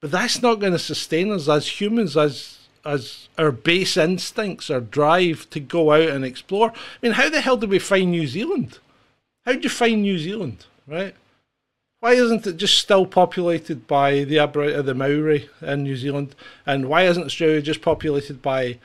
But 0.00 0.12
that's 0.12 0.42
not 0.42 0.60
going 0.60 0.72
to 0.72 0.78
sustain 0.78 1.32
us 1.32 1.48
as 1.48 1.80
humans, 1.80 2.16
as 2.16 2.58
as 2.84 3.28
our 3.36 3.52
base 3.52 3.96
instincts, 3.96 4.70
our 4.70 4.80
drive 4.80 5.48
to 5.50 5.60
go 5.60 5.92
out 5.92 6.08
and 6.08 6.24
explore. 6.24 6.70
I 6.70 6.76
mean, 7.02 7.12
how 7.12 7.28
the 7.28 7.40
hell 7.40 7.56
did 7.56 7.70
we 7.70 7.78
find 7.78 8.10
New 8.10 8.26
Zealand? 8.26 8.78
How 9.44 9.52
did 9.52 9.64
you 9.64 9.70
find 9.70 10.02
New 10.02 10.18
Zealand, 10.18 10.66
right? 10.86 11.14
Why 12.00 12.12
isn't 12.12 12.46
it 12.46 12.56
just 12.56 12.78
still 12.78 13.06
populated 13.06 13.86
by 13.88 14.24
the 14.24 14.36
Abor- 14.36 14.76
uh, 14.76 14.82
the 14.82 14.94
Maori 14.94 15.48
in 15.60 15.82
New 15.82 15.96
Zealand, 15.96 16.34
and 16.64 16.88
why 16.88 17.02
isn't 17.02 17.24
Australia 17.24 17.60
just 17.60 17.82
populated 17.82 18.40
by 18.40 18.78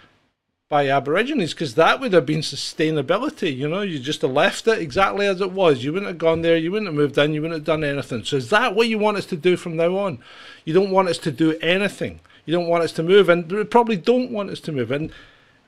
by 0.74 0.88
Aborigines 0.88 1.54
because 1.54 1.76
that 1.76 2.00
would 2.00 2.14
have 2.14 2.26
been 2.26 2.40
sustainability. 2.40 3.56
You 3.56 3.70
know, 3.70 3.82
you 3.82 4.00
just 4.00 4.24
have 4.24 4.32
left 4.32 4.68
it 4.68 4.80
exactly 4.80 5.28
as 5.28 5.40
it 5.40 5.52
was. 5.52 5.84
You 5.84 5.94
wouldn't 5.94 6.10
have 6.10 6.18
gone 6.18 6.42
there. 6.42 6.58
You 6.58 6.72
wouldn't 6.72 6.88
have 6.88 6.96
moved 6.96 7.16
in. 7.20 7.36
You 7.36 7.44
wouldn't 7.44 7.60
have 7.60 7.64
done 7.64 7.84
anything. 7.84 8.24
So 8.24 8.38
is 8.38 8.50
that 8.50 8.74
what 8.74 8.88
you 8.88 8.98
want 8.98 9.18
us 9.18 9.28
to 9.28 9.38
do 9.38 9.56
from 9.56 9.76
now 9.76 9.96
on? 9.96 10.18
You 10.66 10.74
don't 10.74 10.90
want 10.90 11.10
us 11.10 11.20
to 11.20 11.32
do 11.32 11.56
anything. 11.62 12.22
You 12.48 12.54
don't 12.54 12.68
want 12.68 12.84
us 12.84 12.92
to 12.94 13.04
move, 13.04 13.30
and 13.30 13.52
we 13.52 13.64
probably 13.66 13.98
don't 13.98 14.32
want 14.32 14.50
us 14.50 14.60
to 14.62 14.72
move. 14.72 14.90
And 14.90 15.12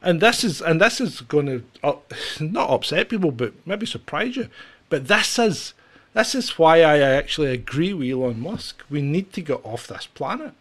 and 0.02 0.22
this 0.22 0.44
is 0.44 0.60
and 0.60 0.82
this 0.82 1.00
is 1.00 1.22
going 1.22 1.46
to 1.46 1.64
uh, 1.84 1.98
not 2.40 2.72
upset 2.72 3.10
people, 3.10 3.30
but 3.30 3.54
maybe 3.64 3.86
surprise 3.86 4.36
you. 4.36 4.50
But 4.90 5.08
this 5.08 5.38
is 5.38 5.76
this 6.16 6.34
is 6.34 6.58
why 6.58 6.78
I 6.82 6.98
actually 6.98 7.52
agree 7.52 7.94
with 7.94 8.10
Elon 8.10 8.40
Musk. 8.40 8.82
We 8.90 9.04
need 9.04 9.34
to 9.34 9.42
get 9.42 9.64
off 9.64 9.86
this 9.86 10.08
planet. 10.08 10.54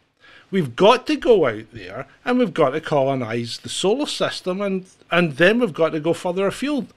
We've 0.55 0.77
got 0.77 1.09
to 1.09 1.17
go 1.17 1.49
out 1.49 1.73
there 1.73 2.07
and 2.25 2.39
we've 2.39 2.55
got 2.55 2.71
to 2.71 2.81
colonize 2.81 3.59
the 3.59 3.69
solar 3.69 4.07
system 4.07 4.61
and, 4.61 4.87
and 5.11 5.33
then 5.33 5.59
we've 5.59 5.75
got 5.75 5.89
to 5.89 5.99
go 5.99 6.13
further 6.13 6.47
afield 6.47 6.95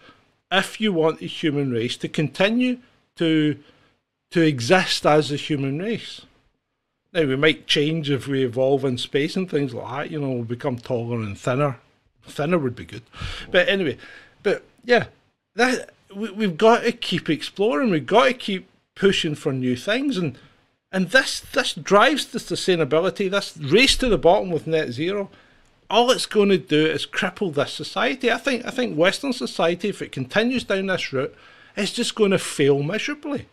if 0.52 0.80
you 0.80 0.94
want 0.94 1.18
the 1.18 1.26
human 1.26 1.72
race 1.72 1.98
to 1.98 2.08
continue 2.08 2.78
to 3.16 3.58
to 4.30 4.42
exist 4.42 5.08
as 5.08 5.32
a 5.32 5.38
human 5.38 5.80
race. 5.80 6.22
Now 7.14 7.26
we 7.26 7.36
might 7.36 7.66
change 7.66 8.12
if 8.12 8.28
we 8.28 8.46
evolve 8.46 8.86
in 8.86 9.00
space 9.00 9.36
and 9.36 9.50
things 9.50 9.74
like 9.74 9.90
that, 9.90 10.12
you 10.12 10.22
know, 10.22 10.30
we'll 10.30 10.44
become 10.44 10.78
taller 10.78 11.18
and 11.18 11.36
thinner. 11.36 11.80
Thinner 12.28 12.60
would 12.60 12.76
be 12.76 12.86
good. 12.86 13.02
But 13.50 13.68
anyway, 13.68 13.98
but 14.44 14.66
yeah, 14.86 15.06
that 15.56 15.90
we, 16.16 16.30
we've 16.30 16.58
got 16.58 16.84
to 16.84 16.92
keep 16.92 17.28
exploring, 17.28 17.90
we've 17.90 18.06
got 18.06 18.26
to 18.26 18.34
keep 18.36 18.68
pushing 18.94 19.34
for 19.34 19.52
new 19.52 19.76
things 19.76 20.16
and 20.16 20.38
and 20.92 21.10
this 21.10 21.42
this 21.54 21.74
drives 21.74 22.28
the 22.28 22.40
sustainability, 22.40 23.30
this 23.30 23.58
race 23.58 23.98
to 23.98 24.10
the 24.10 24.18
bottom 24.18 24.50
with 24.50 24.68
net 24.68 24.92
zero. 24.92 25.30
All 25.90 26.12
it's 26.12 26.26
going 26.26 26.50
to 26.50 26.58
do 26.58 26.86
is 26.86 27.06
cripple 27.06 27.54
this 27.54 27.74
society. 27.74 28.32
I 28.32 28.38
think 28.38 28.66
I 28.66 28.72
think 28.72 28.98
Western 28.98 29.34
society, 29.34 29.90
if 29.90 30.02
it 30.02 30.12
continues 30.12 30.64
down 30.64 30.88
this 30.88 31.12
route, 31.14 31.36
is 31.76 31.94
just 31.94 32.16
going 32.16 32.32
to 32.32 32.40
fail 32.40 32.84
miserably. 32.84 33.48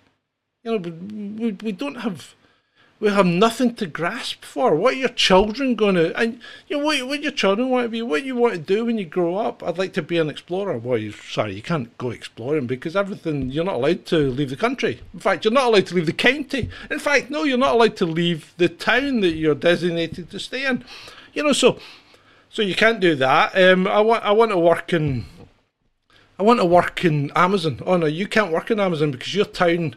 You 0.62 0.72
know, 0.72 0.78
we, 0.78 0.90
we, 0.90 1.52
we 1.52 1.72
don't 1.72 1.96
have 1.96 2.34
we 3.00 3.08
have 3.08 3.26
nothing 3.26 3.74
to 3.74 3.86
grasp 3.86 4.44
for. 4.44 4.74
What 4.74 4.94
are 4.94 4.98
your 4.98 5.08
children 5.08 5.74
going 5.74 5.96
to, 5.96 6.18
and 6.18 6.40
you 6.68 6.78
know, 6.78 6.84
what, 6.84 7.06
what 7.06 7.22
your 7.22 7.32
children 7.32 7.68
want 7.68 7.86
to 7.86 7.88
be, 7.88 8.02
what 8.02 8.24
you 8.24 8.36
want 8.36 8.54
to 8.54 8.60
do 8.60 8.84
when 8.84 8.98
you 8.98 9.04
grow 9.04 9.36
up. 9.36 9.62
I'd 9.62 9.78
like 9.78 9.92
to 9.94 10.02
be 10.02 10.16
an 10.16 10.30
explorer. 10.30 10.78
Well, 10.78 10.98
you, 10.98 11.12
sorry, 11.12 11.54
you 11.54 11.62
can't 11.62 11.96
go 11.98 12.10
exploring 12.10 12.66
because 12.66 12.94
everything, 12.94 13.50
you're 13.50 13.64
not 13.64 13.74
allowed 13.74 14.06
to 14.06 14.30
leave 14.30 14.50
the 14.50 14.56
country. 14.56 15.00
In 15.12 15.20
fact, 15.20 15.44
you're 15.44 15.52
not 15.52 15.66
allowed 15.66 15.86
to 15.88 15.94
leave 15.96 16.06
the 16.06 16.12
county. 16.12 16.70
In 16.90 16.98
fact, 16.98 17.30
no, 17.30 17.42
you're 17.42 17.58
not 17.58 17.74
allowed 17.74 17.96
to 17.96 18.06
leave 18.06 18.54
the 18.56 18.68
town 18.68 19.20
that 19.20 19.34
you're 19.34 19.54
designated 19.54 20.30
to 20.30 20.38
stay 20.38 20.64
in. 20.64 20.84
You 21.32 21.42
know, 21.42 21.52
so, 21.52 21.78
so 22.48 22.62
you 22.62 22.76
can't 22.76 23.00
do 23.00 23.16
that. 23.16 23.58
Um, 23.58 23.88
I 23.88 24.00
want, 24.00 24.24
I 24.24 24.30
want 24.30 24.52
to 24.52 24.58
work 24.58 24.92
in, 24.92 25.26
I 26.38 26.42
want 26.44 26.60
to 26.60 26.64
work 26.64 27.04
in 27.04 27.32
Amazon. 27.34 27.80
Oh 27.84 27.96
no, 27.96 28.06
you 28.06 28.28
can't 28.28 28.52
work 28.52 28.70
in 28.70 28.78
Amazon 28.78 29.10
because 29.10 29.34
your 29.34 29.46
town 29.46 29.96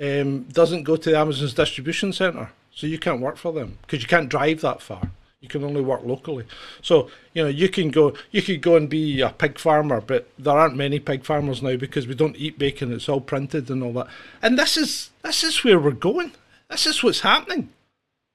um, 0.00 0.44
doesn't 0.44 0.84
go 0.84 0.96
to 0.96 1.10
the 1.10 1.18
Amazon's 1.18 1.54
distribution 1.54 2.12
center, 2.12 2.50
so 2.74 2.86
you 2.86 2.98
can't 2.98 3.20
work 3.20 3.36
for 3.36 3.52
them 3.52 3.78
because 3.82 4.02
you 4.02 4.08
can't 4.08 4.28
drive 4.28 4.60
that 4.62 4.80
far. 4.80 5.10
You 5.40 5.48
can 5.48 5.64
only 5.64 5.80
work 5.80 6.02
locally. 6.04 6.44
So 6.82 7.10
you 7.32 7.42
know 7.42 7.48
you 7.48 7.68
can 7.68 7.90
go, 7.90 8.14
you 8.30 8.42
could 8.42 8.60
go 8.60 8.76
and 8.76 8.88
be 8.88 9.20
a 9.20 9.30
pig 9.30 9.58
farmer, 9.58 10.00
but 10.00 10.28
there 10.38 10.56
aren't 10.56 10.76
many 10.76 10.98
pig 10.98 11.24
farmers 11.24 11.62
now 11.62 11.76
because 11.76 12.06
we 12.06 12.14
don't 12.14 12.36
eat 12.36 12.58
bacon. 12.58 12.92
It's 12.92 13.08
all 13.08 13.20
printed 13.20 13.70
and 13.70 13.82
all 13.82 13.92
that. 13.94 14.08
And 14.42 14.58
this 14.58 14.76
is 14.76 15.10
this 15.22 15.42
is 15.44 15.64
where 15.64 15.78
we're 15.78 15.92
going. 15.92 16.32
This 16.68 16.86
is 16.86 17.02
what's 17.02 17.20
happening. 17.20 17.70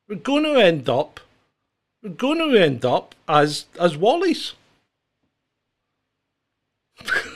We're 0.08 0.16
going 0.16 0.44
to 0.44 0.56
end 0.56 0.90
up. 0.90 1.20
We're 2.04 2.10
going 2.10 2.40
to 2.40 2.60
end 2.60 2.86
up 2.86 3.16
as 3.28 3.66
as 3.80 3.98
Wallies. 3.98 4.54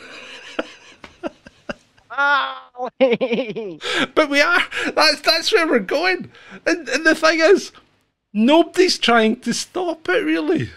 Ah, 2.22 2.69
but 4.16 4.30
we 4.30 4.42
are. 4.42 4.62
That's 4.94 5.22
that's 5.22 5.52
where 5.52 5.68
we're 5.68 5.80
going. 5.80 6.32
And, 6.66 6.88
and 6.90 7.06
the 7.06 7.16
thing 7.16 7.40
is, 7.40 7.72
nobody's 8.34 8.98
trying 8.98 9.40
to 9.42 9.54
stop 9.54 10.08
it. 10.10 10.24
Really, 10.24 10.70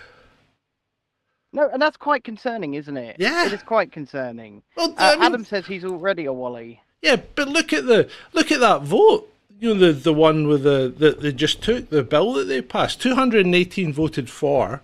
No, 1.53 1.68
and 1.68 1.80
that's 1.80 1.96
quite 1.96 2.24
concerning, 2.24 2.74
isn't 2.74 2.96
it? 2.96 3.16
Yeah. 3.18 3.46
It 3.46 3.53
is 3.53 3.62
quite 3.62 3.92
concerning. 3.92 4.62
Well, 4.76 4.92
Uh, 4.98 5.12
I 5.12 5.14
mean, 5.16 5.22
Adam 5.24 5.44
says 5.44 5.66
he's 5.66 5.84
already 5.84 6.24
a 6.24 6.32
Wally. 6.32 6.80
yeah, 7.03 7.16
but 7.34 7.48
look 7.48 7.72
at 7.72 7.86
the 7.86 8.09
look 8.32 8.50
at 8.53 8.61
that 8.61 8.82
vote. 8.82 9.28
You 9.61 9.74
know 9.74 9.80
the 9.86 9.92
the 9.92 10.12
one 10.14 10.48
with 10.48 10.64
the 10.64 10.92
that 10.98 11.20
they 11.20 11.32
just 11.32 11.62
took 11.62 11.88
the 11.90 12.03
bill 12.03 12.32
that 12.34 12.44
they 12.46 12.62
passed. 12.62 13.00
Two 13.00 13.14
hundred 13.14 13.46
and 13.46 13.55
eighteen 13.55 13.92
voted 13.92 14.28
for, 14.28 14.82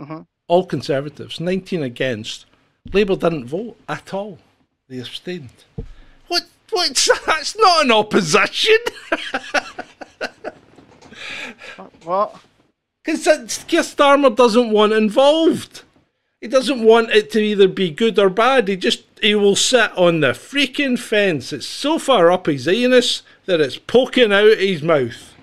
Mhm. 0.00 0.26
all 0.46 0.64
Conservatives. 0.64 1.40
Nineteen 1.40 1.82
against. 1.82 2.46
Labour 2.92 3.16
didn't 3.16 3.46
vote 3.46 3.76
at 3.88 4.14
all. 4.14 4.38
They 4.88 4.98
abstained. 5.00 5.50
What? 6.70 6.88
What's 6.88 7.20
that's 7.26 7.58
not 7.58 7.84
an 7.84 7.92
opposition. 7.92 8.78
What? 12.04 12.40
Because 13.04 13.24
Keir 13.66 13.80
Starmer 13.82 14.34
doesn't 14.34 14.70
want 14.70 14.92
involved. 14.92 15.82
He 16.40 16.48
doesn't 16.48 16.82
want 16.82 17.10
it 17.10 17.30
to 17.32 17.40
either 17.40 17.68
be 17.68 17.90
good 17.90 18.18
or 18.18 18.30
bad. 18.30 18.68
He 18.68 18.76
just 18.76 19.04
he 19.20 19.34
will 19.34 19.56
sit 19.56 19.90
on 19.96 20.20
the 20.20 20.28
freaking 20.28 20.98
fence. 20.98 21.52
It's 21.52 21.66
so 21.66 21.98
far 21.98 22.30
up 22.30 22.46
his 22.46 22.66
anus 22.66 23.22
that 23.46 23.60
it's 23.60 23.78
poking 23.78 24.32
out 24.32 24.58
his 24.58 24.82
mouth. 24.82 25.34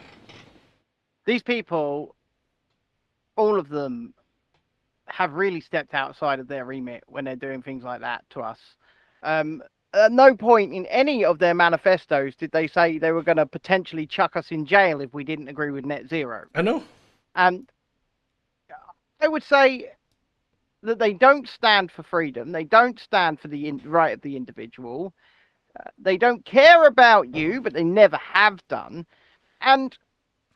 These 1.26 1.44
people, 1.44 2.16
all 3.36 3.60
of 3.60 3.70
them, 3.70 4.14
have 5.08 5.34
really 5.34 5.62
stepped 5.62 5.94
outside 5.94 6.40
of 6.40 6.48
their 6.48 6.66
remit 6.66 7.04
when 7.08 7.26
they're 7.26 7.36
doing 7.36 7.62
things 7.62 7.84
like 7.84 8.02
that 8.02 8.28
to 8.32 8.42
us. 8.42 8.60
Um, 9.24 9.62
at 9.98 10.12
no 10.12 10.36
point 10.36 10.74
in 10.74 10.86
any 10.88 11.26
of 11.26 11.40
their 11.40 11.54
manifestos 11.54 12.36
did 12.36 12.52
they 12.52 12.68
say 12.68 12.98
they 12.98 13.12
were 13.12 13.24
going 13.24 13.38
to 13.38 13.46
potentially 13.46 14.06
chuck 14.06 14.36
us 14.36 14.52
in 14.52 14.66
jail 14.66 15.02
if 15.02 15.14
we 15.14 15.24
didn't 15.24 15.48
agree 15.48 15.72
with 15.72 15.86
net 15.86 16.08
zero. 16.08 16.46
I 16.56 16.62
know. 16.62 16.84
And 17.36 17.70
I 19.22 19.28
would 19.28 19.44
say 19.44 19.92
that 20.84 21.00
they 21.00 21.14
don't 21.14 21.48
stand 21.48 21.92
for 21.92 22.04
freedom. 22.04 22.52
They 22.52 22.64
don't 22.64 23.00
stand 23.00 23.40
for 23.40 23.48
the 23.48 23.68
in- 23.68 23.82
right 23.84 24.14
of 24.14 24.22
the 24.22 24.36
individual. 24.36 25.14
Uh, 25.80 25.90
they 25.98 26.18
don't 26.18 26.46
care 26.46 26.86
about 26.86 27.36
you, 27.36 27.62
but 27.62 27.74
they 27.74 27.84
never 27.84 28.18
have 28.18 28.66
done. 28.68 29.06
And 29.62 29.98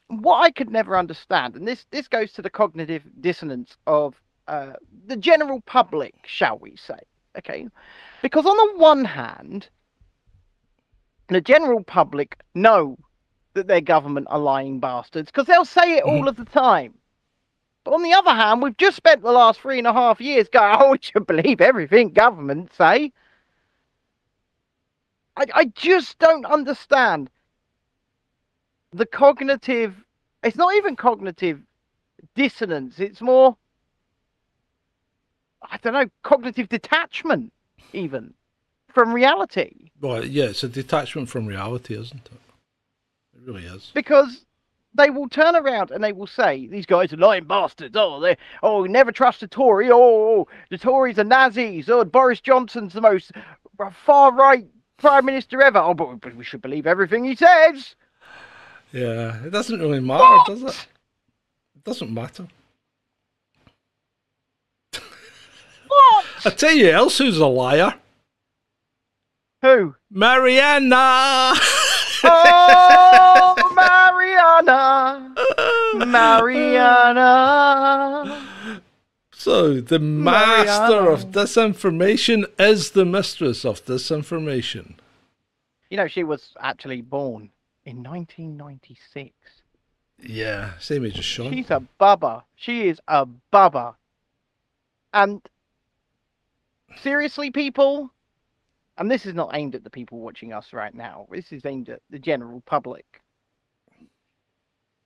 what 0.08 0.42
I 0.42 0.52
could 0.52 0.70
never 0.70 0.98
understand, 0.98 1.56
and 1.56 1.68
this 1.68 1.86
this 1.92 2.08
goes 2.08 2.32
to 2.34 2.42
the 2.42 2.50
cognitive 2.50 3.04
dissonance 3.22 3.78
of 3.88 4.16
uh, 4.48 4.74
the 5.08 5.16
general 5.16 5.62
public, 5.62 6.14
shall 6.26 6.58
we 6.60 6.76
say? 6.76 7.00
Okay, 7.38 7.68
because 8.22 8.46
on 8.46 8.58
the 8.58 8.78
one 8.78 9.06
hand, 9.06 9.70
the 11.28 11.42
general 11.42 11.84
public 11.84 12.38
know 12.54 12.98
that 13.54 13.68
their 13.68 13.82
government 13.82 14.28
are 14.30 14.40
lying 14.40 14.80
bastards 14.80 15.32
because 15.32 15.46
they'll 15.46 15.66
say 15.66 15.98
it 15.98 16.04
all 16.04 16.20
mm-hmm. 16.20 16.28
of 16.28 16.36
the 16.36 16.46
time. 16.46 16.94
But 17.84 17.94
on 17.94 18.04
the 18.04 18.14
other 18.14 18.32
hand, 18.32 18.62
we've 18.62 18.78
just 18.78 18.98
spent 18.98 19.24
the 19.24 19.32
last 19.32 19.60
three 19.60 19.80
and 19.80 19.88
a 19.88 19.94
half 19.94 20.22
years 20.22 20.48
going, 20.50 20.76
oh, 20.80 20.92
we 20.92 21.00
should 21.02 21.26
believe 21.26 21.62
everything 21.62 22.10
governments 22.12 22.78
say. 22.78 23.12
I, 25.36 25.46
I 25.54 25.66
just 25.66 26.20
don't 26.20 26.46
understand 26.46 27.30
the 28.94 29.06
cognitive, 29.06 29.96
it's 30.44 30.58
not 30.58 30.76
even 30.76 30.96
cognitive 30.96 31.62
dissonance, 32.36 33.00
it's 33.00 33.22
more, 33.22 33.58
I 35.70 35.78
don't 35.78 35.94
know, 35.94 36.10
cognitive 36.24 36.70
detachment, 36.70 37.52
even 37.94 38.34
from 38.94 39.14
reality. 39.14 39.90
Well, 40.00 40.26
yeah, 40.26 40.46
it's 40.46 40.64
a 40.64 40.70
detachment 40.70 41.30
from 41.30 41.46
reality, 41.46 41.94
isn't 41.98 42.26
it? 42.26 42.32
It 43.36 43.48
really 43.48 43.66
is. 43.66 43.92
because 43.94 44.46
they 44.94 45.10
will 45.10 45.30
turn 45.30 45.56
around 45.56 45.92
and 45.92 46.04
they 46.04 46.12
will 46.12 46.28
say 46.28 46.68
these 46.68 46.86
guys 46.86 47.14
are 47.14 47.18
lying 47.18 47.46
bastards. 47.46 47.96
Oh, 47.98 48.20
they 48.20 48.36
oh 48.62 48.84
never 48.84 49.12
trust 49.12 49.42
a 49.44 49.48
Tory. 49.48 49.90
Oh, 49.92 50.48
the 50.70 50.78
Tories 50.78 51.18
are 51.20 51.24
Nazis. 51.24 51.90
Oh, 51.90 52.04
Boris 52.04 52.42
Johnson's 52.42 52.94
the 52.94 53.02
most 53.02 53.32
far 53.94 54.34
right 54.34 54.68
prime 54.98 55.26
minister 55.26 55.62
ever. 55.62 55.80
Oh, 55.80 55.94
but, 55.94 56.36
we 56.36 56.44
should 56.44 56.62
believe 56.62 56.86
everything 56.86 57.24
he 57.24 57.36
says. 57.36 57.96
Yeah, 58.92 59.44
it 59.46 59.52
doesn't 59.52 59.80
really 59.80 60.02
matter, 60.02 60.24
What? 60.24 60.48
does 60.48 60.64
it? 60.64 60.88
It 61.78 61.84
doesn't 61.86 62.14
matter. 62.14 62.48
What? 65.88 66.26
I 66.44 66.50
tell 66.50 66.74
you 66.74 66.90
else 66.90 67.18
who's 67.20 67.38
a 67.38 67.46
liar. 67.46 67.96
Who? 69.62 69.96
Marianna! 70.10 71.54
Oh, 72.24 73.56
Marianna, 73.76 75.36
Marianna. 76.06 77.28
So 79.34 79.80
the 79.82 80.00
master 80.00 81.02
Marianna. 81.02 81.10
of 81.12 81.26
disinformation 81.32 82.46
is 82.60 82.92
the 82.92 83.06
mistress 83.06 83.64
of 83.66 83.86
disinformation. 83.86 84.96
You 85.90 85.98
know, 85.98 86.08
she 86.08 86.24
was 86.24 86.54
actually 86.60 87.02
born 87.02 87.50
in 87.86 87.98
1996. 88.04 89.32
Yeah, 90.24 90.72
same 90.80 91.06
age 91.06 91.18
as 91.20 91.26
Sean. 91.26 91.52
She's 91.52 91.70
a 91.72 91.84
bubba. 92.00 92.44
She 92.56 92.88
is 92.88 93.00
a 93.08 93.28
bubba. 93.52 93.96
And 95.14 95.42
seriously, 96.98 97.52
people, 97.52 98.12
and 98.98 99.10
this 99.10 99.26
is 99.26 99.34
not 99.34 99.52
aimed 99.54 99.76
at 99.76 99.84
the 99.84 99.90
people 99.90 100.20
watching 100.20 100.54
us 100.54 100.74
right 100.74 100.94
now, 100.94 101.28
this 101.32 101.52
is 101.52 101.66
aimed 101.66 101.90
at 101.90 102.02
the 102.10 102.20
general 102.20 102.62
public. 102.66 103.22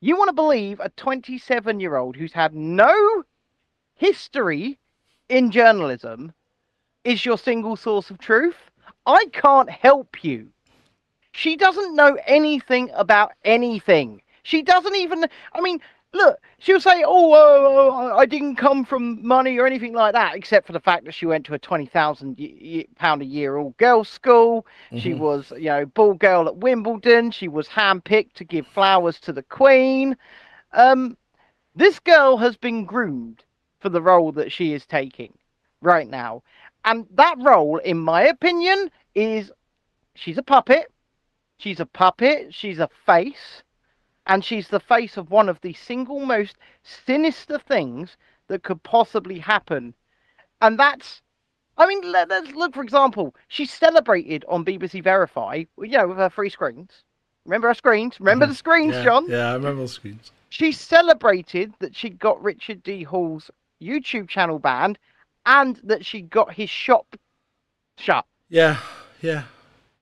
You 0.02 0.18
want 0.18 0.30
to 0.30 0.34
believe 0.34 0.80
a 0.80 0.90
27 0.90 1.80
year 1.80 1.96
old 1.96 2.16
who's 2.16 2.34
had 2.34 2.54
no 2.54 3.24
history 3.96 4.78
in 5.30 5.52
journalism 5.52 6.34
is 7.04 7.26
your 7.26 7.38
single 7.38 7.76
source 7.76 8.10
of 8.10 8.18
truth? 8.18 8.58
I 9.06 9.26
can't 9.32 9.70
help 9.70 10.24
you. 10.24 10.50
She 11.32 11.56
doesn't 11.56 11.96
know 11.96 12.18
anything 12.26 12.90
about 12.94 13.34
anything. 13.44 14.22
She 14.44 14.62
doesn't 14.62 14.96
even. 14.96 15.26
I 15.54 15.62
mean, 15.62 15.80
look, 16.16 16.40
she'll 16.60 16.80
say, 16.80 17.04
"Oh, 17.06 17.34
uh, 17.34 18.14
uh, 18.14 18.16
I 18.18 18.26
didn't 18.26 18.56
come 18.56 18.86
from 18.86 19.26
money 19.26 19.58
or 19.58 19.68
anything 19.68 19.94
like 19.94 20.14
that," 20.14 20.36
except 20.36 20.66
for 20.66 20.74
the 20.74 20.80
fact 20.80 21.06
that 21.06 21.14
she 21.14 21.26
went 21.26 21.46
to 21.46 21.54
a 21.54 21.60
twenty 21.60 21.86
thousand 21.86 22.38
pound 22.96 23.22
a 23.22 23.26
year 23.26 23.58
all 23.58 23.76
girls 23.78 24.10
school. 24.10 24.66
She 24.96 25.14
Mhm. 25.14 25.20
was, 25.20 25.52
you 25.52 25.66
know, 25.70 25.86
ball 25.86 26.14
girl 26.16 26.48
at 26.48 26.58
Wimbledon. 26.58 27.32
She 27.32 27.48
was 27.48 27.68
handpicked 27.68 28.34
to 28.34 28.44
give 28.46 28.66
flowers 28.68 29.20
to 29.22 29.34
the 29.34 29.44
Queen. 29.44 30.18
Um, 30.74 31.18
this 31.76 32.00
girl 32.00 32.38
has 32.38 32.58
been 32.58 32.86
groomed 32.86 33.44
for 33.80 33.90
the 33.90 34.02
role 34.02 34.32
that 34.34 34.52
she 34.52 34.74
is 34.74 34.86
taking 34.86 35.38
right 35.82 36.08
now, 36.08 36.44
and 36.86 37.06
that 37.12 37.36
role, 37.40 37.78
in 37.78 38.00
my 38.00 38.24
opinion, 38.24 38.90
is 39.14 39.52
she's 40.16 40.38
a 40.38 40.44
puppet. 40.44 40.92
She's 41.58 41.80
a 41.80 41.86
puppet. 41.86 42.54
She's 42.54 42.80
a 42.80 42.90
face 43.06 43.64
and 44.28 44.44
she's 44.44 44.68
the 44.70 44.80
face 44.80 45.18
of 45.18 45.30
one 45.32 45.50
of 45.50 45.62
the 45.62 45.74
single 45.74 46.26
most 46.26 46.58
sinister 46.84 47.58
things 47.60 48.18
that 48.48 48.64
could 48.64 48.84
possibly 48.84 49.40
happen. 49.40 49.94
And 50.62 50.78
that's, 50.80 51.22
I 51.78 51.86
mean, 51.88 52.02
let, 52.12 52.32
us 52.32 52.52
look 52.52 52.74
for 52.74 52.84
example. 52.84 53.36
She 53.48 53.66
celebrated 53.66 54.46
on 54.48 54.66
BBC 54.66 55.02
Verify, 55.02 55.64
you 55.78 55.98
know, 55.98 56.08
with 56.08 56.18
her 56.18 56.30
free 56.30 56.50
screens. 56.50 57.04
Remember 57.46 57.68
her 57.70 57.74
screens? 57.74 58.20
Remember 58.20 58.46
Mhm. 58.46 58.50
the 58.50 58.56
screens, 58.56 58.96
yeah, 58.96 59.04
John? 59.04 59.26
Yeah, 59.30 59.52
I 59.52 59.54
remember 59.56 59.82
the 59.84 59.88
screens. 59.88 60.32
She 60.50 60.72
celebrated 60.72 61.74
that 61.80 61.96
she 61.96 62.10
got 62.10 62.42
Richard 62.42 62.84
D. 62.84 63.04
Hall's 63.04 63.52
YouTube 63.82 64.30
channel 64.30 64.60
banned 64.60 64.98
and 65.46 65.78
that 65.84 66.06
she 66.06 66.22
got 66.22 66.54
his 66.54 66.70
shop 66.70 67.16
shut. 67.98 68.26
Yeah, 68.50 68.78
yeah. 69.22 69.44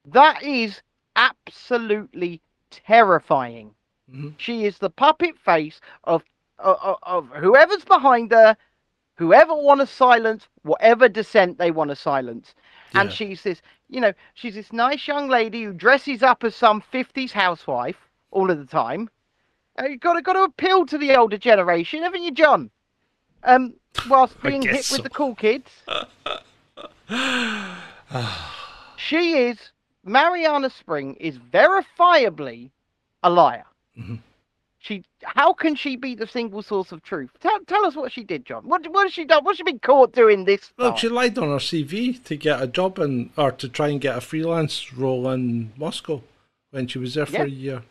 That 0.06 0.44
is 0.44 0.82
absolutely 1.16 2.42
terrifying. 2.70 3.76
Mhm. 4.14 4.34
She 4.38 4.66
is 4.66 4.78
the 4.78 4.90
puppet 4.90 5.38
face 5.38 5.82
of, 6.04 6.24
of 6.60 6.98
of 7.04 7.30
whoever's 7.30 7.84
behind 7.84 8.32
her, 8.32 8.56
whoever 9.16 9.54
want 9.56 9.82
to 9.82 9.88
silence 9.88 10.48
whatever 10.62 11.10
dissent 11.10 11.58
they 11.58 11.72
want 11.72 11.90
to 11.90 11.96
silence. 11.96 12.54
And 12.96 13.12
she's 13.12 13.42
this, 13.42 13.62
you 13.90 14.00
know, 14.00 14.14
she's 14.36 14.54
this 14.54 14.72
nice 14.72 15.08
young 15.08 15.28
lady 15.30 15.64
who 15.64 15.74
dresses 15.74 16.22
up 16.22 16.44
as 16.44 16.56
some 16.56 16.80
fifties 16.80 17.32
housewife 17.32 18.08
all 18.30 18.52
of 18.52 18.60
the 18.60 18.66
time. 18.66 19.10
Uh, 19.80 19.86
you 19.86 19.98
got 19.98 20.14
to 20.14 20.22
got 20.22 20.34
to 20.34 20.44
appeal 20.44 20.86
to 20.86 20.98
the 21.00 21.16
older 21.16 21.38
generation, 21.38 22.04
haven't 22.04 22.22
you, 22.22 22.32
John? 22.32 22.70
Um, 23.44 23.74
whilst 24.08 24.40
being 24.44 24.62
hit 24.62 24.74
guess 24.74 24.92
with 24.92 25.04
the 25.04 25.10
cool 25.10 25.34
kids. 25.34 25.72
she 28.98 29.34
is 29.34 29.72
Marianna 30.04 30.70
Spring 30.70 31.16
is 31.16 31.40
verifiably 31.40 32.70
a 33.24 33.30
liar. 33.30 33.66
Mhm. 33.98 34.20
She, 34.80 35.04
how 35.24 35.54
can 35.54 35.76
she 35.76 35.96
be 35.96 36.14
the 36.14 36.28
single 36.28 36.62
source 36.62 36.92
of 36.92 37.02
truth? 37.04 37.30
Tell, 37.40 37.58
tell 37.68 37.86
us 37.86 37.96
what 37.96 38.12
she 38.12 38.24
did, 38.24 38.46
John. 38.46 38.68
What, 38.68 38.86
what 38.90 39.06
has 39.06 39.14
she 39.14 39.24
done? 39.24 39.46
What's 39.46 39.58
she 39.58 39.64
been 39.64 39.80
caught 39.80 40.12
doing 40.12 40.44
this? 40.44 40.74
Look, 40.78 40.92
far? 40.94 40.98
she 40.98 41.08
lied 41.08 41.38
on 41.38 41.50
her 41.50 41.58
CV 41.58 42.22
to 42.26 42.36
get 42.36 42.62
a 42.62 42.68
job 42.68 43.00
in, 43.00 43.32
or 43.38 43.54
to 43.54 43.70
try 43.70 43.88
and 43.88 44.02
get 44.02 44.18
a 44.18 44.22
freelance 44.22 44.92
role 44.92 45.30
in 45.30 45.72
Moscow 45.78 46.22
when 46.72 46.88
she 46.88 47.00
was 47.00 47.14
there 47.14 47.26
for 47.26 47.44
a 47.44 47.50
year. 47.50 47.84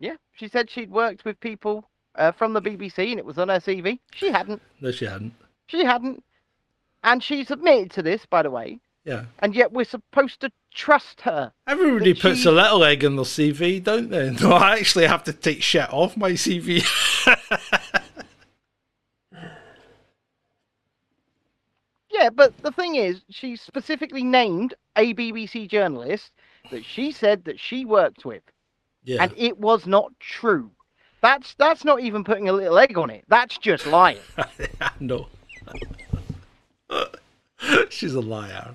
Yeah, 0.00 0.16
she 0.32 0.48
said 0.48 0.68
she'd 0.68 0.90
worked 0.90 1.24
with 1.24 1.38
people 1.38 1.88
uh, 2.16 2.32
from 2.32 2.52
the 2.52 2.60
BBC, 2.60 3.10
and 3.10 3.20
it 3.20 3.24
was 3.24 3.38
on 3.38 3.48
her 3.48 3.60
CV. 3.60 4.00
She 4.14 4.32
hadn't. 4.32 4.60
No, 4.80 4.90
she 4.90 5.04
hadn't. 5.04 5.34
She 5.68 5.84
hadn't. 5.84 6.24
And 7.04 7.22
she's 7.22 7.52
admitted 7.52 7.92
to 7.92 8.02
this, 8.02 8.26
by 8.26 8.42
the 8.42 8.50
way. 8.50 8.80
Yeah. 9.06 9.26
And 9.38 9.54
yet 9.54 9.72
we're 9.72 9.84
supposed 9.84 10.40
to 10.40 10.50
trust 10.74 11.20
her. 11.22 11.52
Everybody 11.68 12.12
puts 12.12 12.40
she- 12.40 12.48
a 12.48 12.52
little 12.52 12.82
egg 12.84 13.04
in 13.04 13.14
their 13.14 13.24
CV, 13.24 13.82
don't 13.82 14.10
they? 14.10 14.30
No, 14.42 14.52
I 14.52 14.74
actually 14.74 15.06
have 15.06 15.24
to 15.24 15.32
take 15.32 15.62
shit 15.62 15.90
off 15.92 16.16
my 16.16 16.32
CV. 16.32 16.84
Yeah, 22.18 22.30
but 22.30 22.56
the 22.62 22.72
thing 22.72 22.94
is, 22.94 23.20
she 23.28 23.56
specifically 23.56 24.24
named 24.24 24.72
a 24.96 25.12
BBC 25.12 25.68
journalist 25.68 26.32
that 26.70 26.82
she 26.82 27.12
said 27.12 27.44
that 27.44 27.60
she 27.60 27.84
worked 27.84 28.24
with, 28.24 28.42
yeah. 29.04 29.22
and 29.22 29.34
it 29.36 29.58
was 29.58 29.86
not 29.86 30.12
true. 30.18 30.70
That's 31.20 31.54
that's 31.58 31.84
not 31.84 32.00
even 32.00 32.24
putting 32.24 32.48
a 32.48 32.54
little 32.54 32.78
egg 32.78 32.96
on 32.96 33.10
it. 33.10 33.24
That's 33.28 33.58
just 33.58 33.86
lying. 33.86 34.18
no. 35.00 35.26
She's 37.90 38.14
a 38.14 38.20
liar. 38.20 38.74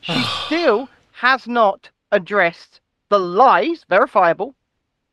She 0.00 0.22
still 0.46 0.88
has 1.12 1.46
not 1.46 1.88
addressed 2.12 2.80
the 3.08 3.18
lies, 3.18 3.84
verifiable, 3.88 4.54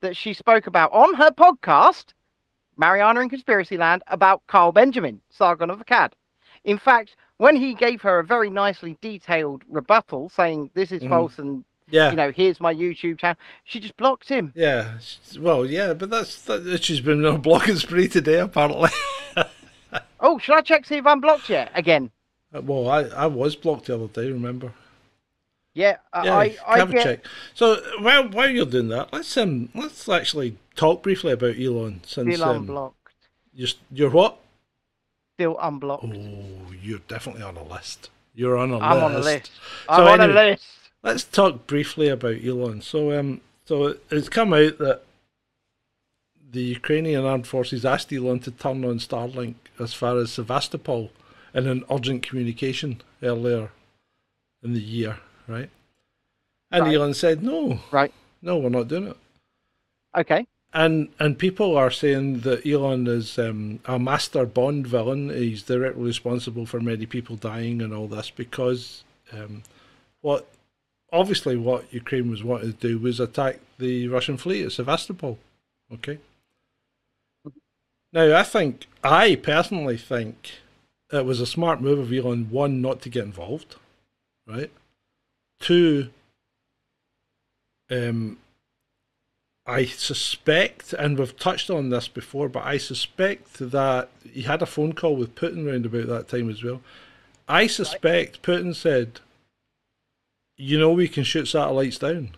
that 0.02 0.16
she 0.16 0.34
spoke 0.34 0.68
about 0.68 0.92
on 0.92 1.14
her 1.16 1.32
podcast, 1.32 2.08
Marianna 2.78 3.22
in 3.22 3.30
Conspiracy 3.30 3.78
Land, 3.78 4.04
about 4.08 4.42
Carl 4.48 4.72
Benjamin, 4.72 5.22
Sargon 5.30 5.70
of 5.70 5.80
Akkad. 5.86 6.12
In 6.64 6.78
fact, 6.78 7.16
when 7.38 7.56
he 7.56 7.74
gave 7.74 8.02
her 8.02 8.20
a 8.20 8.24
very 8.24 8.50
nicely 8.50 8.98
detailed 9.02 9.64
rebuttal 9.70 10.30
saying 10.30 10.70
this 10.74 10.92
is 10.92 11.02
Mhm. 11.02 11.10
false 11.10 11.40
and 11.40 11.64
Yeah. 11.90 12.12
you 12.12 12.16
know 12.16 12.32
here's 12.32 12.60
my 12.60 12.74
YouTube 12.74 13.20
channel, 13.20 13.38
she 13.64 13.80
just 13.80 13.98
blocked 13.98 14.30
him. 14.30 14.54
Yeah. 14.56 14.98
Well, 15.40 15.66
yeah, 15.66 15.94
but 15.94 16.10
that's 16.10 16.42
that, 16.44 16.84
she's 16.84 17.02
been 17.02 17.26
on 17.26 17.36
a 17.36 17.38
blocking 17.40 17.76
spree 17.78 18.08
today, 18.08 18.40
apparently. 18.40 18.90
Oh, 20.24 20.38
should 20.38 20.56
I 20.56 20.62
check 20.62 20.86
see 20.86 20.96
if 20.98 21.06
I'm 21.08 21.20
blocked 21.20 21.50
yet? 21.50 21.72
Again, 21.74 22.12
well, 22.52 22.90
I, 22.90 23.04
I 23.04 23.26
was 23.28 23.56
blocked 23.56 23.86
the 23.86 23.96
other 23.96 24.08
day, 24.08 24.30
remember? 24.32 24.74
yeah, 25.74 25.98
uh, 26.14 26.24
Yeah, 26.26 26.38
I 26.38 26.58
I 26.68 26.80
have 26.80 26.92
get 26.92 27.00
a 27.02 27.04
check. 27.04 27.26
So 27.54 27.82
while 28.00 28.28
while 28.30 28.50
you're 28.50 28.66
doing 28.66 28.90
that, 28.90 29.14
let's 29.14 29.36
um 29.38 29.70
let's 29.74 30.08
actually 30.10 30.58
talk 30.76 31.02
briefly 31.04 31.32
about 31.32 31.58
Elon 31.58 32.02
since 32.06 32.36
still 32.36 32.44
um, 32.44 32.58
unblocked, 32.58 33.14
you're 33.54 33.70
you're 33.92 34.10
what? 34.10 34.38
still 35.38 35.58
unblocked. 35.62 36.04
Oh, 36.04 36.74
you're 36.82 37.00
definitely 37.08 37.44
on 37.44 37.58
a 37.58 37.64
list. 37.64 38.10
You're 38.36 38.58
on 38.58 38.72
a 38.72 38.80
I'm 38.80 38.98
list. 38.98 39.04
on 39.04 39.16
a 39.16 39.20
list. 39.20 39.52
I'm 39.88 40.08
on 40.08 40.22
anyway, 40.22 40.48
a 40.48 40.52
list. 40.52 40.66
Let's 41.04 41.24
talk 41.24 41.68
briefly 41.68 42.10
about 42.10 42.44
Elon. 42.44 42.82
So, 42.82 43.18
um, 43.18 43.42
so 43.66 43.96
it's 44.10 44.30
come 44.30 44.54
out 44.54 44.78
that 44.78 45.02
the 46.52 46.62
Ukrainian 46.62 47.26
armed 47.26 47.48
forces 47.48 47.86
asked 47.86 48.12
Elon 48.14 48.40
to 48.42 48.52
turn 48.52 48.84
on 48.86 49.00
Starlink 49.00 49.56
as 49.80 49.94
far 49.94 50.18
as 50.18 50.32
Sevastopol 50.32 51.12
in 51.54 51.68
an 51.68 51.84
urgent 51.90 52.24
communication 52.24 53.02
earlier 53.22 53.70
in 54.64 54.74
the 54.74 54.82
year, 54.82 55.20
right? 55.48 55.70
And 56.72 56.86
Right. 56.86 56.96
Elon 56.96 57.14
said, 57.14 57.44
"No, 57.44 57.80
Right. 57.92 58.14
no, 58.42 58.58
we're 58.58 58.70
not 58.70 58.88
doing 58.88 59.08
it." 59.08 59.18
Okay. 60.16 60.48
And 60.74 61.10
and 61.20 61.38
people 61.38 61.76
are 61.76 61.92
saying 61.92 62.42
that 62.42 62.66
Elon 62.66 63.06
is 63.08 63.38
um, 63.38 63.80
a 63.86 64.00
master 64.00 64.46
Bond 64.46 64.88
villain. 64.88 65.30
He's 65.30 65.64
directly 65.64 66.04
responsible 66.04 66.66
for 66.66 66.80
many 66.80 67.06
people 67.06 67.36
dying 67.36 67.82
and 67.82 67.94
all 67.94 68.08
this 68.08 68.30
because 68.30 69.04
um, 69.34 69.64
what 70.22 70.48
obviously 71.12 71.58
what 71.58 71.94
Ukraine 71.94 72.30
was 72.30 72.44
wanting 72.44 72.72
to 72.72 72.88
do 72.88 72.98
was 73.00 73.20
attack 73.20 73.60
the 73.80 74.08
Russian 74.08 74.38
fleet 74.38 74.66
at 74.66 74.72
Sevastopol. 74.72 75.38
Okay. 75.94 76.20
Now 78.14 78.38
I 78.38 78.44
think 78.44 78.88
I 79.04 79.36
personally 79.36 79.98
think 79.98 80.52
it 81.12 81.26
was 81.26 81.42
a 81.42 81.46
smart 81.46 81.82
move 81.82 82.00
of 82.00 82.14
Elon 82.14 82.50
one 82.50 82.82
not 82.82 83.02
to 83.02 83.10
get 83.10 83.26
involved, 83.26 83.76
right? 84.48 84.72
Two. 85.60 86.10
Um, 87.90 88.38
I 89.66 89.86
suspect, 89.86 90.94
and 90.94 91.20
we've 91.20 91.38
touched 91.38 91.70
on 91.70 91.90
this 91.90 92.08
before, 92.08 92.50
but 92.50 92.66
I 92.66 92.78
suspect 92.78 93.60
that 93.60 94.10
he 94.32 94.44
had 94.44 94.62
a 94.62 94.66
phone 94.66 94.94
call 94.94 95.16
with 95.16 95.36
Putin 95.36 95.68
around 95.68 95.86
about 95.86 96.08
that 96.08 96.30
time 96.30 96.50
as 96.50 96.64
well. 96.64 96.82
I 97.48 97.68
suspect 97.68 98.42
Putin 98.42 98.74
said, 98.74 99.20
"You 100.58 100.80
know, 100.80 100.92
we 100.94 101.08
can 101.10 101.24
shoot 101.26 101.48
satellites 101.48 102.00
down," 102.00 102.32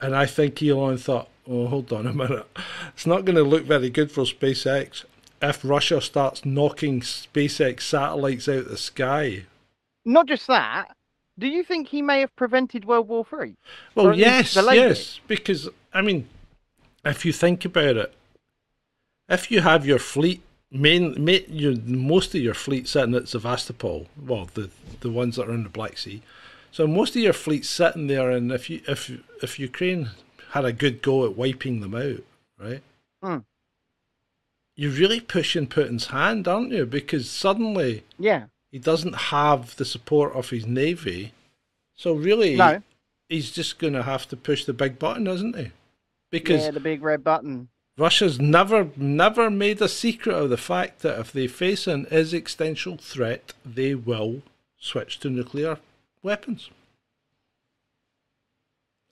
and 0.00 0.14
I 0.14 0.26
think 0.26 0.60
Elon 0.62 0.98
thought, 0.98 1.28
"Oh, 1.46 1.68
hold 1.68 1.92
on 1.92 2.06
a 2.06 2.12
minute, 2.12 2.46
it's 2.88 3.06
not 3.06 3.24
going 3.24 3.36
to 3.36 3.44
look 3.44 3.64
very 3.64 3.90
good 3.90 4.10
for 4.10 4.24
SpaceX 4.24 5.04
if 5.40 5.64
Russia 5.64 6.00
starts 6.00 6.44
knocking 6.44 7.00
SpaceX 7.00 7.82
satellites 7.82 8.48
out 8.48 8.58
of 8.58 8.68
the 8.68 8.76
sky." 8.76 9.44
Not 10.04 10.26
just 10.26 10.46
that. 10.46 10.96
Do 11.38 11.46
you 11.46 11.62
think 11.62 11.88
he 11.88 12.02
may 12.02 12.20
have 12.20 12.34
prevented 12.34 12.84
World 12.84 13.08
War 13.08 13.24
Three? 13.24 13.56
Well, 13.94 14.18
yes, 14.18 14.56
yes, 14.56 15.20
because 15.28 15.68
I 15.92 16.02
mean, 16.02 16.28
if 17.04 17.24
you 17.24 17.32
think 17.32 17.64
about 17.64 17.96
it, 17.96 18.14
if 19.28 19.50
you 19.50 19.60
have 19.60 19.86
your 19.86 20.00
fleet 20.00 20.42
main, 20.70 21.22
main 21.22 21.44
your 21.48 21.76
most 21.76 22.34
of 22.34 22.40
your 22.40 22.54
fleet 22.54 22.88
sitting 22.88 23.14
at 23.14 23.28
Sevastopol, 23.28 24.06
well, 24.20 24.48
the 24.54 24.70
the 25.00 25.10
ones 25.10 25.36
that 25.36 25.48
are 25.48 25.54
in 25.54 25.62
the 25.62 25.68
Black 25.68 25.98
Sea, 25.98 26.22
so 26.70 26.86
most 26.86 27.14
of 27.16 27.22
your 27.22 27.32
fleet 27.32 27.64
sitting 27.64 28.06
there, 28.06 28.30
and 28.30 28.50
if 28.52 28.68
you 28.68 28.80
if 28.88 29.10
if 29.42 29.58
Ukraine 29.58 30.10
had 30.50 30.64
a 30.64 30.72
good 30.72 31.02
go 31.02 31.24
at 31.24 31.36
wiping 31.36 31.80
them 31.80 31.94
out, 31.94 32.24
right? 32.58 32.82
Hmm. 33.22 33.38
You're 34.78 34.92
really 34.92 35.18
pushing 35.18 35.66
Putin's 35.66 36.06
hand, 36.06 36.46
aren't 36.46 36.70
you? 36.70 36.86
Because 36.86 37.28
suddenly 37.28 38.04
Yeah. 38.16 38.44
he 38.70 38.78
doesn't 38.78 39.14
have 39.34 39.74
the 39.74 39.84
support 39.84 40.32
of 40.34 40.50
his 40.50 40.66
navy, 40.66 41.32
so 41.96 42.12
really 42.12 42.54
No. 42.54 42.80
he's 43.28 43.50
just 43.50 43.80
going 43.80 43.94
to 43.94 44.04
have 44.04 44.28
to 44.28 44.36
push 44.36 44.64
the 44.64 44.72
big 44.72 44.96
button, 45.00 45.26
isn't 45.26 45.56
he? 45.56 45.72
Because 46.30 46.62
yeah, 46.62 46.70
the 46.70 46.78
big 46.78 47.02
red 47.02 47.24
button. 47.24 47.70
Russia's 47.96 48.38
never, 48.40 48.90
never 48.96 49.50
made 49.50 49.82
a 49.82 49.88
secret 49.88 50.36
of 50.36 50.48
the 50.50 50.56
fact 50.56 51.00
that 51.00 51.18
if 51.18 51.32
they 51.32 51.48
face 51.48 51.88
an 51.88 52.06
existential 52.12 52.96
threat, 52.98 53.54
they 53.66 53.96
will 53.96 54.42
switch 54.78 55.18
to 55.18 55.28
nuclear 55.28 55.78
weapons. 56.22 56.70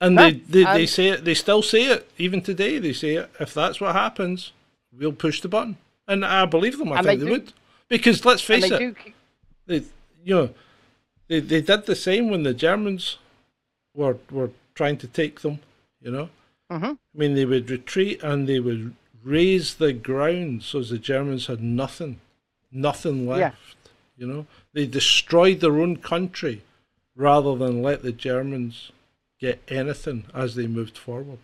And 0.00 0.16
they, 0.16 0.30
No, 0.30 0.38
they, 0.48 0.62
they 0.62 0.80
and- 0.82 0.88
say 0.88 1.08
it. 1.08 1.24
They 1.24 1.34
still 1.34 1.62
say 1.62 1.86
it 1.86 2.08
even 2.18 2.40
today. 2.40 2.78
They 2.78 2.92
say 2.92 3.16
it. 3.16 3.30
If 3.40 3.52
that's 3.52 3.80
what 3.80 3.96
happens, 3.96 4.52
we'll 4.98 5.12
push 5.12 5.40
the 5.40 5.48
button. 5.48 5.76
And 6.08 6.24
I 6.24 6.44
believe 6.46 6.78
them. 6.78 6.92
I 6.92 6.98
And 6.98 7.06
think 7.06 7.20
they 7.20 7.26
they, 7.26 7.30
would, 7.32 7.52
because 7.88 8.24
let's 8.24 8.42
face 8.42 8.68
they 8.68 8.76
it 8.76 8.96
keep- 8.98 9.14
they 9.66 9.76
you 10.24 10.34
know 10.34 10.50
they 11.28 11.40
they 11.40 11.60
did 11.60 11.86
the 11.86 11.96
same 11.96 12.30
when 12.30 12.42
the 12.44 12.54
Germans 12.54 13.18
were 13.94 14.18
were 14.30 14.50
trying 14.74 14.98
to 14.98 15.06
take 15.08 15.40
them, 15.40 15.58
you 16.00 16.10
know. 16.10 16.28
Mhm. 16.70 16.98
I 17.14 17.18
mean 17.18 17.34
they 17.34 17.44
would 17.44 17.70
retreat 17.70 18.22
and 18.22 18.48
they 18.48 18.60
would 18.60 18.94
raise 19.24 19.74
the 19.74 19.92
ground 19.92 20.62
so 20.62 20.80
the 20.82 20.98
Germans 20.98 21.46
had 21.46 21.60
nothing. 21.62 22.20
Nothing 22.70 23.26
left. 23.26 23.40
Yeah. 23.40 23.52
You 24.18 24.26
know? 24.26 24.46
They 24.72 24.86
destroyed 24.86 25.60
their 25.60 25.78
own 25.80 25.96
country 25.96 26.62
rather 27.16 27.56
than 27.56 27.82
let 27.82 28.02
the 28.02 28.12
Germans 28.12 28.92
get 29.40 29.62
anything 29.68 30.26
as 30.34 30.54
they 30.54 30.66
moved 30.66 30.96
forward. 30.98 31.38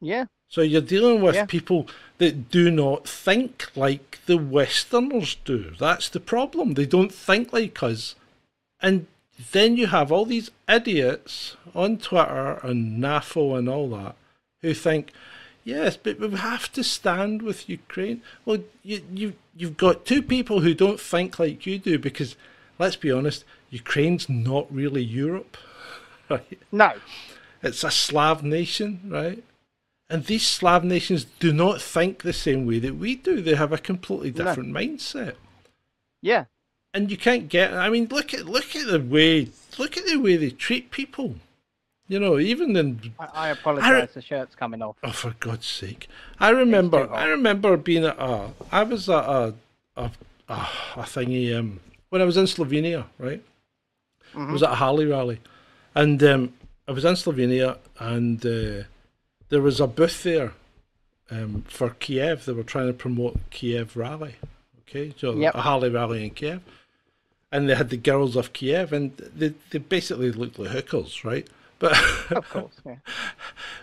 Yeah. 0.00 0.26
So 0.56 0.62
you're 0.62 0.80
dealing 0.80 1.20
with 1.20 1.34
Yeah. 1.34 1.44
people 1.44 1.86
that 2.16 2.50
do 2.50 2.70
not 2.70 3.06
think 3.06 3.70
like 3.76 4.20
the 4.24 4.38
Westerners 4.38 5.36
do. 5.44 5.74
That's 5.78 6.08
the 6.08 6.18
problem. 6.18 6.72
They 6.72 6.86
don't 6.86 7.12
think 7.12 7.52
like 7.52 7.82
us. 7.82 8.14
And 8.80 9.06
then 9.52 9.76
you 9.76 9.88
have 9.88 10.10
all 10.10 10.24
these 10.24 10.50
idiots 10.66 11.58
on 11.74 11.98
Twitter 11.98 12.58
and 12.62 12.98
NAFO 13.04 13.58
and 13.58 13.68
all 13.68 13.90
that 13.90 14.16
who 14.62 14.72
think, 14.72 15.12
yes, 15.62 15.98
but 15.98 16.18
we 16.18 16.30
have 16.30 16.72
to 16.72 16.82
stand 16.82 17.42
with 17.42 17.68
Ukraine. 17.68 18.22
Well, 18.46 18.60
you, 18.82 19.02
you, 19.12 19.34
you've 19.54 19.76
got 19.76 20.06
two 20.06 20.22
people 20.22 20.60
who 20.60 20.72
don't 20.72 20.98
think 20.98 21.38
like 21.38 21.66
you 21.66 21.78
do 21.78 21.98
because, 21.98 22.34
let's 22.78 22.96
be 22.96 23.12
honest, 23.12 23.44
Ukraine's 23.68 24.26
not 24.30 24.74
really 24.74 25.02
Europe, 25.04 25.58
right? 26.30 26.58
No. 26.72 26.94
It's 27.62 27.84
a 27.84 27.90
Slav 27.90 28.42
nation, 28.42 29.02
right? 29.04 29.44
And 30.08 30.24
these 30.24 30.46
Slav 30.46 30.84
nations 30.84 31.24
do 31.40 31.52
not 31.52 31.82
think 31.82 32.22
the 32.22 32.32
same 32.32 32.64
way 32.66 32.78
that 32.78 32.94
we 32.96 33.16
do. 33.16 33.40
They 33.40 33.56
have 33.56 33.72
a 33.72 33.78
completely 33.78 34.30
No. 34.30 34.44
different 34.44 34.72
mindset. 34.72 35.34
Yeah. 36.22 36.44
And 36.94 37.10
you 37.10 37.16
can't 37.16 37.48
get 37.48 37.74
I 37.74 37.90
mean 37.90 38.06
look 38.10 38.32
at 38.32 38.46
look 38.46 38.74
at 38.76 38.86
the 38.86 39.00
way 39.00 39.48
look 39.78 39.96
at 39.96 40.06
the 40.06 40.16
way 40.16 40.36
they 40.36 40.50
treat 40.50 40.90
people. 40.90 41.36
You 42.08 42.20
know, 42.20 42.38
even 42.38 42.76
in 42.76 43.12
I, 43.18 43.26
I 43.34 43.48
apologise. 43.50 44.14
The 44.14 44.22
shirt's 44.22 44.54
coming 44.54 44.80
off. 44.80 44.96
oh 45.02 45.10
for 45.10 45.34
God's 45.40 45.66
sake. 45.66 46.08
I 46.38 46.50
remember 46.50 47.12
I 47.12 47.24
remember 47.26 47.76
being 47.76 48.04
at 48.04 48.16
a 48.18 48.50
I 48.70 48.84
was 48.84 49.08
at 49.10 49.24
a 49.24 49.54
a, 49.96 50.10
a, 50.48 50.54
a 50.96 51.02
thingy 51.02 51.58
um 51.58 51.80
when 52.10 52.22
I 52.22 52.24
was 52.24 52.36
in 52.36 52.44
Slovenia, 52.46 53.06
right? 53.18 53.42
I 54.36 54.52
was 54.52 54.62
at 54.62 54.70
a 54.70 54.76
Harley 54.76 55.06
rally. 55.06 55.40
And 55.96 56.22
um 56.22 56.54
I 56.88 56.92
was 56.92 57.04
in 57.04 57.14
Slovenia 57.14 57.78
and 57.98 58.46
uh 58.46 58.84
there 59.48 59.62
was 59.62 59.80
a 59.80 59.86
booth 59.86 60.22
there 60.22 60.52
um, 61.30 61.64
for 61.68 61.90
Kiev. 61.90 62.44
They 62.44 62.52
were 62.52 62.62
trying 62.62 62.86
to 62.88 62.92
promote 62.92 63.38
Kiev 63.50 63.96
rally. 63.96 64.36
Okay, 64.88 65.12
so 65.18 65.34
Yep. 65.34 65.54
a 65.54 65.60
Harley 65.62 65.88
rally 65.90 66.24
in 66.24 66.30
Kiev, 66.30 66.60
and 67.50 67.68
they 67.68 67.74
had 67.74 67.90
the 67.90 67.96
girls 67.96 68.36
of 68.36 68.52
Kiev, 68.52 68.92
and 68.92 69.16
they 69.16 69.54
they 69.70 69.78
basically 69.78 70.30
looked 70.32 70.58
like 70.58 70.70
hookers, 70.70 71.24
right? 71.24 71.48
But 71.78 71.92
Of 72.30 72.48
course. 72.50 72.72
Yeah. 72.86 72.96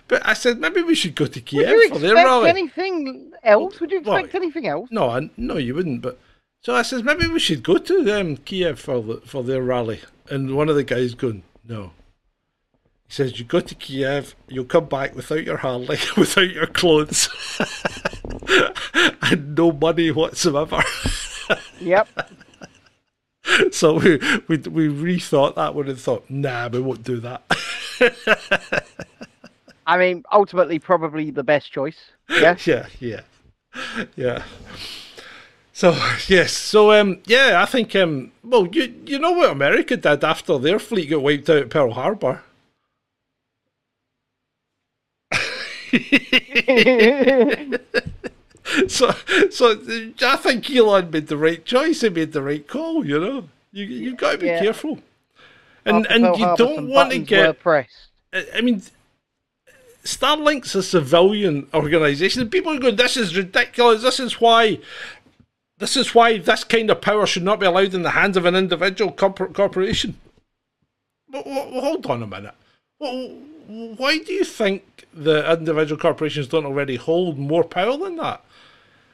but 0.07 0.25
I 0.25 0.33
said 0.33 0.59
maybe 0.59 0.81
we 0.81 0.95
should 0.95 1.13
go 1.15 1.25
to 1.27 1.39
Would 1.39 1.45
Kiev 1.45 1.69
you 1.69 1.89
for 1.89 1.99
their 1.99 2.15
rally. 2.15 2.49
anything 2.49 3.31
else? 3.43 3.79
Would 3.79 3.91
you 3.91 4.01
Well, 4.01 4.15
expect 4.17 4.35
anything 4.35 4.65
else? 4.67 4.89
No, 4.91 5.09
I, 5.09 5.29
no, 5.37 5.57
you 5.57 5.75
wouldn't. 5.75 6.01
But 6.01 6.17
so 6.61 6.73
I 6.73 6.81
says 6.81 7.03
maybe 7.03 7.27
we 7.27 7.39
should 7.39 7.61
go 7.61 7.77
to 7.77 8.19
um, 8.19 8.37
Kiev 8.37 8.79
for 8.79 9.01
the, 9.03 9.17
for 9.25 9.43
their 9.43 9.61
rally. 9.61 9.99
And 10.29 10.55
one 10.55 10.69
of 10.69 10.75
the 10.75 10.83
guys 10.83 11.13
going, 11.13 11.43
no. 11.67 11.91
He 13.07 13.13
says 13.13 13.39
you 13.39 13.45
go 13.45 13.59
to 13.59 13.75
Kiev, 13.75 14.35
you'll 14.47 14.65
come 14.65 14.85
back 14.85 15.15
without 15.15 15.43
your 15.43 15.57
Harley, 15.57 15.99
without 16.17 16.49
your 16.49 16.67
clothes, 16.67 17.29
and 19.21 19.55
no 19.55 19.71
money 19.71 20.11
whatsoever. 20.11 20.83
Yep. 21.81 22.07
so 23.71 23.95
we, 23.95 24.17
we 24.47 24.55
we 24.57 24.87
rethought 24.87 25.55
that 25.55 25.75
one 25.75 25.89
and 25.89 25.99
thought, 25.99 26.23
nah, 26.29 26.69
we 26.69 26.79
won't 26.79 27.03
do 27.03 27.19
that. 27.19 27.43
I 29.85 29.97
mean, 29.97 30.23
ultimately, 30.31 30.79
probably 30.79 31.29
the 31.31 31.43
best 31.43 31.69
choice. 31.69 31.97
Yeah. 32.29 32.55
yeah, 32.65 32.87
yeah, 33.01 33.21
yeah. 34.15 34.43
So 35.73 35.91
yes, 36.27 36.53
so 36.53 36.91
um, 36.93 37.19
yeah, 37.25 37.61
I 37.61 37.65
think 37.65 37.95
um, 37.95 38.31
well, 38.43 38.67
you 38.67 38.93
you 39.05 39.17
know 39.17 39.31
what 39.31 39.49
America 39.49 39.97
did 39.97 40.23
after 40.23 40.59
their 40.59 40.77
fleet 40.77 41.09
got 41.09 41.23
wiped 41.23 41.49
out 41.49 41.57
at 41.57 41.69
Pearl 41.71 41.93
Harbor. 41.93 42.43
So 48.87 49.11
so 49.51 49.77
I 50.21 50.35
think 50.37 50.69
Elon 50.71 51.11
made 51.11 51.27
the 51.27 51.37
right 51.37 51.63
choice. 51.65 52.01
He 52.01 52.09
made 52.09 52.31
the 52.31 52.41
right 52.41 52.65
call. 52.67 53.05
You 53.05 53.19
know, 53.19 53.49
you 53.71 53.85
you've 53.85 54.17
got 54.17 54.33
to 54.33 54.37
be 54.37 54.47
Yeah. 54.47 54.61
careful, 54.61 54.99
and 55.85 56.07
and 56.09 56.23
you 56.37 56.55
don't 56.57 56.87
want 56.89 57.11
to 57.11 57.19
get. 57.19 57.59
pressed. 57.59 58.07
I 58.33 58.61
mean, 58.61 58.81
Starlink's 60.03 60.75
a 60.75 60.81
civilian 60.83 61.67
organisation. 61.73 62.49
People 62.49 62.73
are 62.73 62.79
going, 62.79 62.95
"This 62.95 63.17
is 63.17 63.35
ridiculous. 63.35 64.01
This 64.01 64.19
is 64.19 64.39
why." 64.39 64.79
This 65.79 65.97
is 65.97 66.15
why 66.15 66.37
this 66.37 66.63
kind 66.63 66.89
of 66.89 67.01
power 67.01 67.25
should 67.25 67.43
not 67.43 67.59
be 67.59 67.65
allowed 67.65 67.93
in 67.93 68.03
the 68.03 68.11
hands 68.11 68.37
of 68.37 68.45
an 68.45 68.55
individual 68.55 69.11
corpor- 69.11 69.53
corporation. 69.53 70.15
Well, 71.29 71.43
well, 71.45 71.81
hold 71.81 72.05
on 72.05 72.23
a 72.23 72.27
minute. 72.27 72.53
Well, 72.99 73.35
why 73.67 74.19
do 74.19 74.33
you 74.33 74.43
think 74.43 75.05
the 75.13 75.51
individual 75.51 75.99
corporations 75.99 76.47
don't 76.47 76.65
already 76.65 76.95
hold 76.95 77.37
more 77.37 77.63
power 77.63 77.97
than 77.97 78.15
that? 78.17 78.43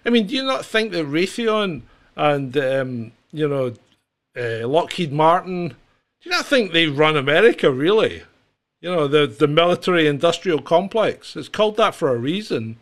I 0.05 0.09
mean, 0.09 0.27
do 0.27 0.35
you 0.35 0.43
not 0.43 0.65
think 0.65 0.91
that 0.91 1.05
Raytheon 1.05 1.81
and 2.15 2.57
um, 2.57 3.11
you 3.31 3.47
know 3.47 3.73
uh, 4.37 4.67
Lockheed 4.67 5.11
Martin? 5.11 5.69
Do 5.69 6.29
you 6.29 6.31
not 6.31 6.45
think 6.45 6.71
they 6.71 6.87
run 6.87 7.15
America 7.15 7.71
really? 7.71 8.23
You 8.81 8.89
know 8.89 9.07
the 9.07 9.27
the 9.27 9.47
military 9.47 10.07
industrial 10.07 10.61
complex. 10.61 11.35
It's 11.35 11.49
called 11.49 11.77
that 11.77 11.95
for 11.95 12.09
a 12.09 12.17
reason. 12.17 12.77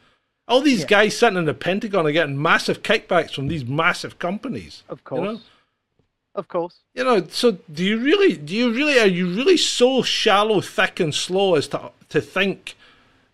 All 0.47 0.61
these 0.61 0.86
guys 0.86 1.18
sitting 1.18 1.38
in 1.38 1.43
the 1.43 1.53
Pentagon 1.53 2.07
are 2.07 2.11
getting 2.11 2.41
massive 2.41 2.82
kickbacks 2.82 3.34
from 3.34 3.49
these 3.49 3.65
massive 3.65 4.18
companies. 4.18 4.84
Of 4.88 4.99
you 4.99 5.03
course. 5.03 5.22
know? 5.22 5.41
Of 6.38 6.47
course. 6.47 6.75
You 6.93 7.03
know, 7.03 7.25
so 7.31 7.57
do 7.73 7.83
you 7.83 7.97
really, 7.97 8.38
do 8.38 8.55
you 8.55 8.71
really, 8.71 8.99
are 8.99 9.07
you 9.07 9.27
really 9.27 9.57
so 9.57 10.03
shallow, 10.03 10.61
thick, 10.61 10.99
and 10.99 11.13
slow 11.13 11.55
as 11.55 11.67
to 11.69 11.91
to 12.09 12.21
think 12.21 12.75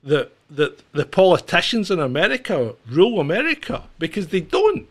that 0.04 0.32
that 0.50 0.82
the 0.94 1.06
politicians 1.06 1.92
in 1.92 2.00
America 2.00 2.76
rule 2.90 3.20
America 3.20 3.84
because 4.00 4.30
they 4.30 4.40
don't. 4.40 4.88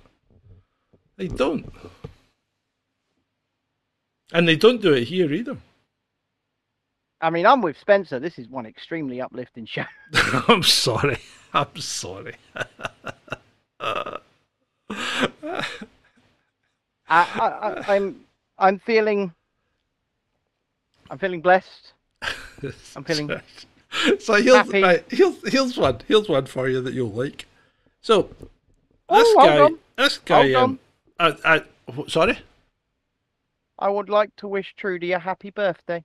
They 1.16 1.28
don't, 1.28 1.72
and 4.32 4.48
they 4.48 4.56
don't 4.56 4.82
do 4.82 4.92
it 4.92 5.04
here 5.04 5.32
either. 5.32 5.56
I 7.20 7.30
mean, 7.30 7.46
I'm 7.46 7.62
with 7.62 7.78
Spencer. 7.78 8.18
This 8.18 8.38
is 8.38 8.48
one 8.48 8.66
extremely 8.66 9.20
uplifting 9.20 9.66
show. 9.66 9.84
I'm 10.48 10.62
sorry. 10.62 11.18
I'm 11.54 11.76
sorry. 11.76 12.34
I, 17.12 17.24
I, 17.86 17.94
I'm, 17.94 18.20
I'm 18.58 18.78
feeling, 18.78 19.32
I'm 21.10 21.18
feeling 21.18 21.40
blessed. 21.42 21.92
I'm 22.96 23.04
feeling 23.04 23.28
so 24.18 24.34
here's 24.34 24.54
happy. 24.54 24.80
right, 24.82 25.04
here's 25.10 25.52
here's 25.52 25.76
one 25.76 25.98
here's 26.08 26.28
one 26.28 26.46
for 26.46 26.68
you 26.68 26.80
that 26.80 26.94
you'll 26.94 27.10
like. 27.10 27.46
So 28.00 28.30
this 29.08 29.34
Oh, 29.34 29.34
guy, 29.44 30.02
this 30.02 30.18
guy, 30.18 30.54
um, 30.54 30.78
I, 31.20 31.36
I, 31.44 31.62
sorry. 32.08 32.38
I 33.78 33.88
would 33.90 34.08
like 34.08 34.34
to 34.36 34.48
wish 34.48 34.74
Trudy 34.76 35.12
a 35.12 35.18
happy 35.18 35.50
birthday. 35.50 36.02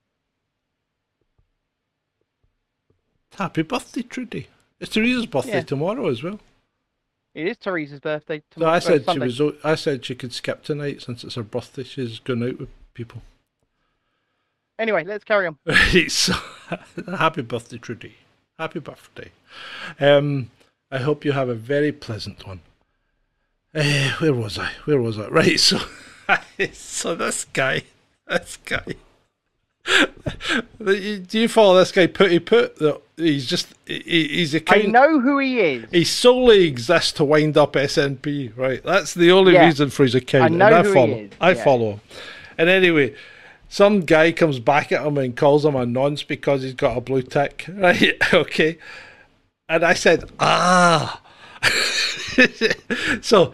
Happy 3.36 3.62
birthday, 3.62 4.02
Trudy. 4.02 4.48
It's 4.80 4.92
Teresa's 4.92 5.26
birthday 5.26 5.58
Yeah. 5.58 5.60
tomorrow 5.60 6.08
as 6.08 6.22
well. 6.22 6.40
It 7.38 7.46
is 7.46 7.56
Teresa's 7.56 8.00
birthday 8.00 8.38
So 8.38 8.44
tomorrow. 8.50 8.72
I 8.72 8.76
uh, 8.78 8.80
said 8.80 9.04
she 9.12 9.18
was. 9.20 9.40
I 9.62 9.74
said 9.76 10.04
she 10.04 10.16
could 10.16 10.32
skip 10.32 10.64
tonight 10.64 11.02
since 11.02 11.22
it's 11.22 11.36
her 11.36 11.44
birthday. 11.44 11.84
She's 11.84 12.18
going 12.18 12.42
out 12.42 12.58
with 12.58 12.68
people. 12.94 13.22
Anyway, 14.76 15.04
let's 15.04 15.22
carry 15.22 15.46
on. 15.46 15.56
So 16.08 16.34
happy 17.06 17.42
birthday, 17.42 17.78
Trudy. 17.78 18.16
Happy 18.58 18.80
birthday. 18.80 19.30
Um, 20.00 20.50
I 20.90 20.98
hope 20.98 21.24
you 21.24 21.30
have 21.30 21.48
a 21.48 21.54
very 21.54 21.92
pleasant 21.92 22.44
one. 22.44 22.60
Eh, 23.72 24.10
where 24.18 24.34
was 24.34 24.58
I? 24.58 24.72
Where 24.84 25.00
was 25.00 25.16
I? 25.16 25.28
Right, 25.30 25.60
so 25.60 25.78
so 26.72 27.14
this 27.14 27.44
guy, 27.44 27.84
this 28.26 28.58
guy. 28.64 28.96
Do 30.82 31.38
you 31.38 31.48
follow 31.48 31.78
this 31.78 31.92
guy 31.92 32.06
Putty 32.06 32.38
Put? 32.38 32.76
That 32.76 33.00
he's 33.16 33.46
just 33.46 33.74
he, 33.86 34.00
he's 34.28 34.54
a 34.54 34.58
I 34.58 34.60
kind. 34.60 34.92
know 34.92 35.20
who 35.20 35.38
he 35.38 35.60
is. 35.60 35.86
He 35.90 36.04
solely 36.04 36.64
exists 36.66 37.12
to 37.12 37.24
wind 37.24 37.56
up 37.56 37.72
SNP, 37.74 38.56
right? 38.56 38.82
That's 38.82 39.14
the 39.14 39.30
only 39.32 39.54
Yeah. 39.54 39.66
reason 39.66 39.90
for 39.90 40.02
his 40.04 40.14
account. 40.14 40.44
I 40.44 40.48
know 40.48 40.66
and 40.66 40.74
I 40.74 40.82
who 40.82 41.06
he 41.06 41.12
is, 41.12 41.30
I 41.40 41.52
yeah. 41.52 41.64
follow 41.64 41.90
him. 41.92 42.00
And 42.56 42.68
anyway, 42.68 43.14
some 43.68 44.00
guy 44.00 44.32
comes 44.32 44.58
back 44.58 44.92
at 44.92 45.06
him 45.06 45.18
and 45.18 45.36
calls 45.36 45.64
him 45.64 45.76
a 45.76 45.84
nonce 45.86 46.22
because 46.22 46.62
he's 46.62 46.74
got 46.74 46.96
a 46.96 47.00
blue 47.00 47.22
tick, 47.22 47.64
right? 47.72 48.14
okay. 48.34 48.78
And 49.68 49.84
I 49.84 49.94
said, 49.94 50.30
ah. 50.40 51.20
so, 53.20 53.52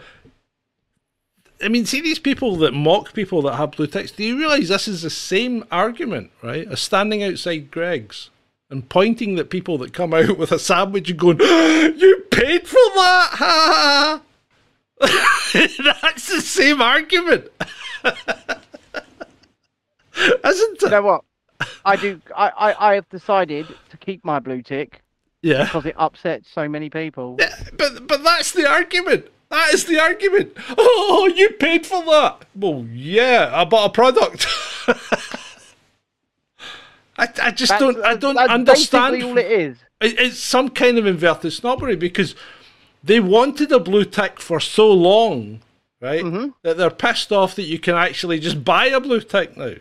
I 1.63 1.69
mean, 1.69 1.85
see 1.85 2.01
these 2.01 2.19
people 2.19 2.55
that 2.57 2.73
mock 2.73 3.13
people 3.13 3.41
that 3.43 3.55
have 3.55 3.71
blue 3.71 3.87
ticks. 3.87 4.11
Do 4.11 4.23
you 4.23 4.37
realise 4.37 4.67
this 4.69 4.87
is 4.87 5.01
the 5.03 5.09
same 5.09 5.63
argument, 5.71 6.31
right? 6.41 6.67
As 6.67 6.81
standing 6.81 7.23
outside 7.23 7.71
Greg's 7.71 8.29
and 8.69 8.87
pointing 8.89 9.39
at 9.39 9.49
people 9.49 9.77
that 9.79 9.93
come 9.93 10.13
out 10.13 10.37
with 10.37 10.51
a 10.51 10.59
sandwich 10.59 11.09
and 11.09 11.19
going, 11.19 11.39
ah, 11.41 11.87
"You 11.95 12.23
paid 12.31 12.67
for 12.67 12.73
that!" 12.95 13.29
Ha, 13.33 13.35
ha, 13.39 14.21
ha." 14.21 14.97
That's 16.01 16.27
the 16.27 16.41
same 16.41 16.81
argument, 16.81 17.47
isn't 18.03 18.17
it? 20.15 20.81
You 20.81 20.89
know 20.89 21.01
what? 21.01 21.23
I 21.85 21.95
do. 21.95 22.21
I, 22.35 22.49
I, 22.49 22.91
I 22.91 22.95
have 22.95 23.07
decided 23.09 23.67
to 23.89 23.97
keep 23.97 24.23
my 24.25 24.39
blue 24.39 24.61
tick 24.61 25.01
Yeah. 25.41 25.63
because 25.65 25.85
it 25.85 25.95
upsets 25.97 26.49
so 26.51 26.67
many 26.67 26.89
people. 26.89 27.37
Yeah, 27.39 27.55
but 27.77 28.07
but 28.07 28.23
that's 28.23 28.51
the 28.51 28.67
argument. 28.69 29.27
That 29.49 29.73
is 29.73 29.85
the 29.85 29.99
argument. 29.99 30.53
Oh, 30.77 31.31
you 31.35 31.51
paid 31.51 31.85
for 31.85 32.03
that. 32.05 32.45
Well, 32.55 32.85
yeah, 32.91 33.51
I 33.53 33.63
bought 33.65 33.89
a 33.89 33.93
product. 33.93 34.45
I, 37.17 37.27
I 37.41 37.51
just 37.51 37.69
That's- 37.71 37.79
don't 37.79 38.03
I 38.05 38.15
don't 38.15 38.37
understand. 38.37 39.23
all 39.23 39.37
it 39.37 39.45
is. 39.51 39.77
It- 40.01 40.19
It's 40.19 40.39
some 40.39 40.69
kind 40.69 40.97
of 40.97 41.05
inverted 41.05 41.53
snobbery 41.53 41.95
because 41.95 42.35
they 43.03 43.19
wanted 43.19 43.71
a 43.71 43.79
blue 43.79 44.03
tick 44.05 44.39
for 44.41 44.59
so 44.59 44.91
long, 44.91 45.61
right? 46.01 46.23
Mm-hmm. 46.23 46.49
That 46.63 46.77
they're 46.77 46.89
pissed 46.89 47.31
off 47.31 47.55
that 47.55 47.63
you 47.63 47.79
can 47.79 47.95
actually 47.95 48.39
just 48.39 48.63
buy 48.65 48.87
a 48.87 48.99
blue 48.99 49.21
tick 49.21 49.55
now 49.55 49.75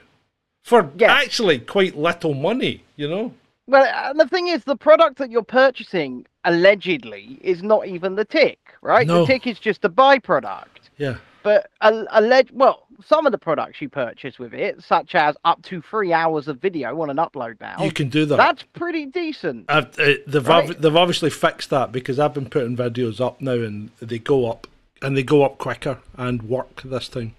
for 0.63 0.91
Yes. 0.97 1.11
actually 1.11 1.59
quite 1.59 1.97
little 1.97 2.35
money. 2.35 2.85
You 2.97 3.09
know? 3.09 3.35
Well, 3.67 3.85
and 4.11 4.21
the 4.21 4.29
thing 4.29 4.47
is, 4.49 4.63
the 4.65 4.77
product 4.77 5.17
that 5.19 5.31
you're 5.31 5.43
purchasing 5.43 6.27
allegedly 6.45 7.39
is 7.43 7.63
not 7.63 7.89
even 7.89 8.15
the 8.15 8.25
tick, 8.25 8.59
right? 8.85 9.07
No. 9.07 9.21
The 9.23 9.27
tick 9.27 9.47
is 9.49 9.59
just 9.59 9.85
a 9.85 9.89
byproduct. 9.89 10.67
Yeah. 10.99 11.17
But 11.43 11.71
a, 11.81 12.05
alleged, 12.13 12.53
well, 12.53 12.87
some 13.05 13.27
of 13.27 13.33
the 13.33 13.39
products 13.39 13.81
you 13.83 13.89
purchase 13.89 14.39
with 14.39 14.55
it, 14.55 14.83
such 14.83 15.15
as 15.15 15.37
up 15.45 15.61
to 15.65 15.83
three 15.83 16.13
hours 16.13 16.49
of 16.49 16.59
video 16.61 17.01
on 17.03 17.11
an 17.11 17.17
upload 17.17 17.61
now, 17.61 17.83
You 17.85 17.91
can 17.93 18.09
do 18.09 18.25
that. 18.27 18.37
that's 18.37 18.63
pretty 18.63 19.07
decent. 19.07 19.67
I've, 19.69 19.99
uh, 19.99 20.15
they've 20.27 20.47
Right. 20.47 20.71
ob- 20.71 20.77
they've 20.77 20.97
obviously 20.97 21.31
fixed 21.31 21.69
that 21.71 21.93
because 21.93 22.19
I've 22.19 22.33
been 22.33 22.49
putting 22.49 22.77
videos 22.77 23.21
up 23.21 23.41
now 23.41 23.53
and 23.53 23.91
they 24.01 24.19
go 24.19 24.51
up 24.51 24.67
and 25.03 25.17
they 25.17 25.23
go 25.23 25.43
up 25.45 25.59
quicker 25.59 25.99
and 26.17 26.43
work 26.45 26.81
this 26.83 27.09
time. 27.09 27.35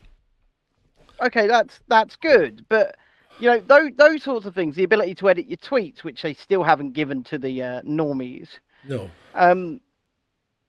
Okay, 1.24 1.48
that's 1.48 1.80
that's 1.88 2.16
good, 2.18 2.66
but 2.70 2.98
you 3.40 3.50
know 3.50 3.60
those 3.66 3.92
those 3.96 4.22
sorts 4.22 4.46
of 4.46 4.54
things, 4.54 4.76
the 4.76 4.84
ability 4.84 5.16
to 5.16 5.30
edit 5.30 5.48
your 5.48 5.58
tweets, 5.58 6.04
which 6.04 6.22
they 6.22 6.34
still 6.34 6.62
haven't 6.64 6.92
given 6.94 7.24
to 7.24 7.38
the 7.38 7.64
uh, 7.64 7.82
normies. 7.84 8.50
No. 8.88 9.10
Um, 9.34 9.80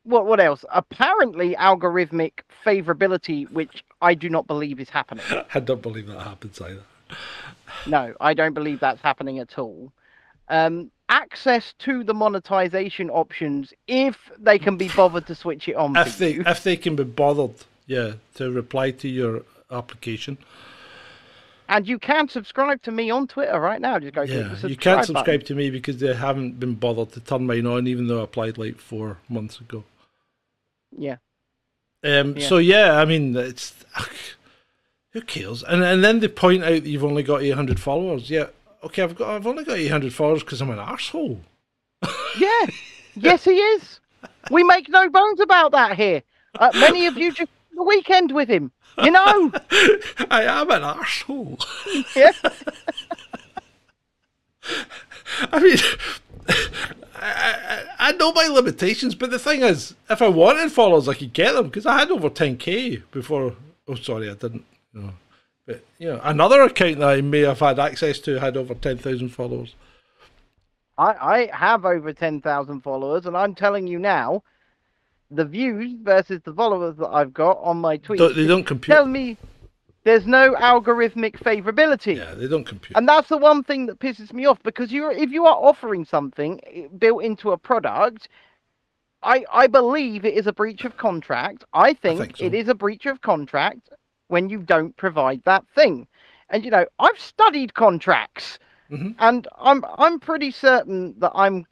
what 0.07 0.27
what 0.27 0.41
else? 0.41 0.65
Apparently, 0.73 1.55
algorithmic 1.57 2.41
favorability, 2.65 3.51
which 3.51 3.85
I 4.01 4.15
do 4.15 4.29
not 4.29 4.47
believe 4.47 4.81
is 4.81 4.89
happening. 4.89 5.25
I 5.55 5.61
don't 5.61 5.83
believe 5.83 6.07
that 6.07 6.21
happens 6.23 6.61
either. 6.61 6.83
No, 7.87 8.15
I 8.21 8.35
don't 8.35 8.55
believe 8.55 8.81
that's 8.81 9.01
happening 9.03 9.39
at 9.39 9.59
all. 9.59 9.93
Um, 10.49 10.91
access 11.09 11.75
to 11.81 12.05
the 12.05 12.15
monetization 12.15 13.11
options 13.11 13.73
if 13.87 14.17
they 14.39 14.59
can 14.59 14.77
be 14.77 14.89
bothered 14.89 15.27
to 15.27 15.35
switch 15.35 15.69
it 15.69 15.75
on. 15.77 15.97
If 15.97 16.19
they 16.19 16.35
you. 16.35 16.43
if 16.47 16.63
they 16.63 16.77
can 16.77 16.97
be 16.97 17.05
bothered, 17.05 17.55
yeah, 17.87 18.13
to 18.37 18.51
reply 18.51 18.93
to 18.93 19.09
your 19.09 19.43
application. 19.71 20.39
And 21.69 21.87
you 21.89 21.99
can 21.99 22.29
subscribe 22.29 22.81
to 22.83 22.93
me 22.93 23.11
on 23.11 23.27
Twitter 23.27 23.59
right 23.59 23.81
now. 23.81 23.99
Just 23.99 24.15
go 24.15 24.23
Yeah, 24.23 24.51
subscribe 24.51 24.71
you 24.71 24.77
can't 24.77 24.99
button. 25.01 25.17
subscribe 25.17 25.45
to 25.45 25.55
me 25.57 25.71
because 25.71 25.97
they 25.99 26.15
haven't 26.15 26.61
been 26.61 26.75
bothered 26.75 27.11
to 27.13 27.21
turn 27.21 27.45
mine 27.47 27.67
on, 27.67 27.89
even 27.89 28.07
though 28.07 28.21
I 28.21 28.25
applied 28.25 28.57
like 28.57 28.79
four 28.79 29.19
months 29.29 29.61
ago. 29.61 29.83
Yeah. 30.97 31.17
Um, 32.05 32.37
Yeah. 32.37 32.49
So 32.49 32.59
yeah, 32.59 32.99
I 32.99 33.05
mean, 33.05 33.37
it's 33.37 33.75
who 35.13 35.23
cares? 35.23 35.63
And 35.63 35.83
and 35.83 36.05
then 36.05 36.21
they 36.21 36.29
point 36.29 36.63
out 36.63 36.71
that 36.71 36.87
you've 36.87 37.05
only 37.05 37.23
got 37.23 37.43
eight 37.43 37.51
hundred 37.51 37.81
followers. 37.81 38.29
Yeah, 38.29 38.49
okay, 38.85 39.03
I've 39.03 39.17
got 39.17 39.31
I've 39.31 39.47
only 39.47 39.65
got 39.65 39.79
eight 39.79 39.89
hundred 39.91 40.13
followers 40.13 40.43
because 40.43 40.61
I'm 40.61 40.71
an 40.71 40.79
asshole. 40.79 41.41
Yeah. 42.39 42.67
yes, 43.15 43.45
he 43.45 43.53
is. 43.53 43.99
We 44.51 44.63
make 44.63 44.91
no 44.91 45.09
bones 45.09 45.41
about 45.41 45.73
that 45.73 45.97
here. 45.97 46.23
Uh, 46.59 46.71
many 46.75 47.07
of 47.07 47.17
you 47.17 47.33
just 47.33 47.51
the 47.75 47.83
weekend 47.83 48.33
with 48.33 48.47
him. 48.49 48.73
You 49.03 49.11
know. 49.11 49.53
I 50.31 50.43
am 50.45 50.71
an 50.71 50.83
asshole. 50.83 51.59
yeah. 52.17 52.33
I 55.51 55.61
mean, 55.61 55.79
I, 57.17 57.85
I, 57.96 57.96
I 58.07 58.13
know 58.13 58.31
my 58.33 58.47
limitations, 58.47 59.17
but 59.17 59.33
the 59.33 59.39
thing 59.39 59.63
is, 59.63 59.97
if 60.09 60.23
I 60.23 60.29
wanted 60.29 60.71
followers, 60.71 61.09
I 61.09 61.15
could 61.15 61.33
get 61.33 61.55
them 61.55 61.65
because 61.67 61.87
I 61.87 61.99
had 61.99 62.13
over 62.13 62.31
10k 62.31 63.03
before. 63.11 63.57
Oh, 63.89 63.97
sorry, 63.97 64.31
I 64.31 64.35
didn't. 64.35 64.65
No. 64.95 65.11
But, 65.67 65.85
you 65.99 66.11
know, 66.11 66.21
another 66.23 66.63
account 66.63 67.01
that 67.01 67.09
I 67.09 67.21
may 67.21 67.41
have 67.41 67.59
had 67.59 67.81
access 67.81 68.21
to 68.21 68.39
had 68.39 68.57
over 68.57 68.75
10,000 68.75 69.29
followers. 69.31 69.75
I, 70.97 71.49
I 71.51 71.57
have 71.57 71.85
over 71.85 72.13
10,000 72.13 72.81
followers, 72.81 73.27
and 73.27 73.37
I'm 73.37 73.57
telling 73.57 73.89
you 73.89 73.99
now, 73.99 74.45
the 75.29 75.45
views 75.45 75.93
versus 76.01 76.41
the 76.45 76.53
followers 76.53 76.95
that 76.99 77.09
I've 77.09 77.35
got 77.35 77.59
on 77.61 77.79
my 77.79 77.99
tweets 77.99 78.19
Don't, 78.19 78.37
they 78.37 78.47
don't 78.47 78.63
compute. 78.65 78.95
tell 78.95 79.07
me 79.07 79.37
there's 80.07 80.25
no 80.25 80.55
algorithmic 80.55 81.33
favorability. 81.33 82.17
Yeah, 82.17 82.35
they 82.35 82.47
don't 82.47 82.65
compute. 82.65 82.97
And 82.97 83.09
that's 83.09 83.29
the 83.29 83.37
one 83.37 83.65
thing 83.65 83.87
that 83.87 83.99
pisses 83.99 84.33
me 84.33 84.47
off 84.47 84.63
because 84.63 84.93
you're 84.93 85.11
if 85.11 85.31
you 85.33 85.47
are 85.47 85.57
offering 85.57 86.05
something 86.05 86.61
built 86.97 87.25
into 87.25 87.51
a 87.51 87.59
product, 87.59 88.29
I 89.25 89.45
I 89.53 89.67
believe 89.67 90.25
it 90.25 90.35
is 90.35 90.47
a 90.47 90.53
breach 90.53 90.85
of 90.85 90.97
contract. 90.97 91.65
I 91.73 91.93
think, 91.93 92.21
think 92.21 92.37
so. 92.37 92.45
it 92.47 92.55
is 92.55 92.69
a 92.69 92.75
breach 92.75 93.07
of 93.07 93.21
contract 93.21 93.91
when 94.29 94.49
you 94.49 94.59
don't 94.63 94.97
provide 94.97 95.43
that 95.45 95.65
thing. 95.75 96.07
And 96.51 96.65
you 96.65 96.71
know, 96.71 96.87
I've 97.01 97.19
studied 97.19 97.75
contracts 97.75 98.61
Mhm. 98.91 99.17
and 99.19 99.49
I'm 99.59 99.85
I'm 99.99 100.21
pretty 100.21 100.53
certain 100.53 101.19
that 101.19 101.33
I'm 101.35 101.67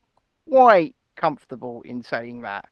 quite 0.51 0.97
comfortable 1.15 1.83
in 1.83 2.03
saying 2.03 2.43
that. 2.43 2.67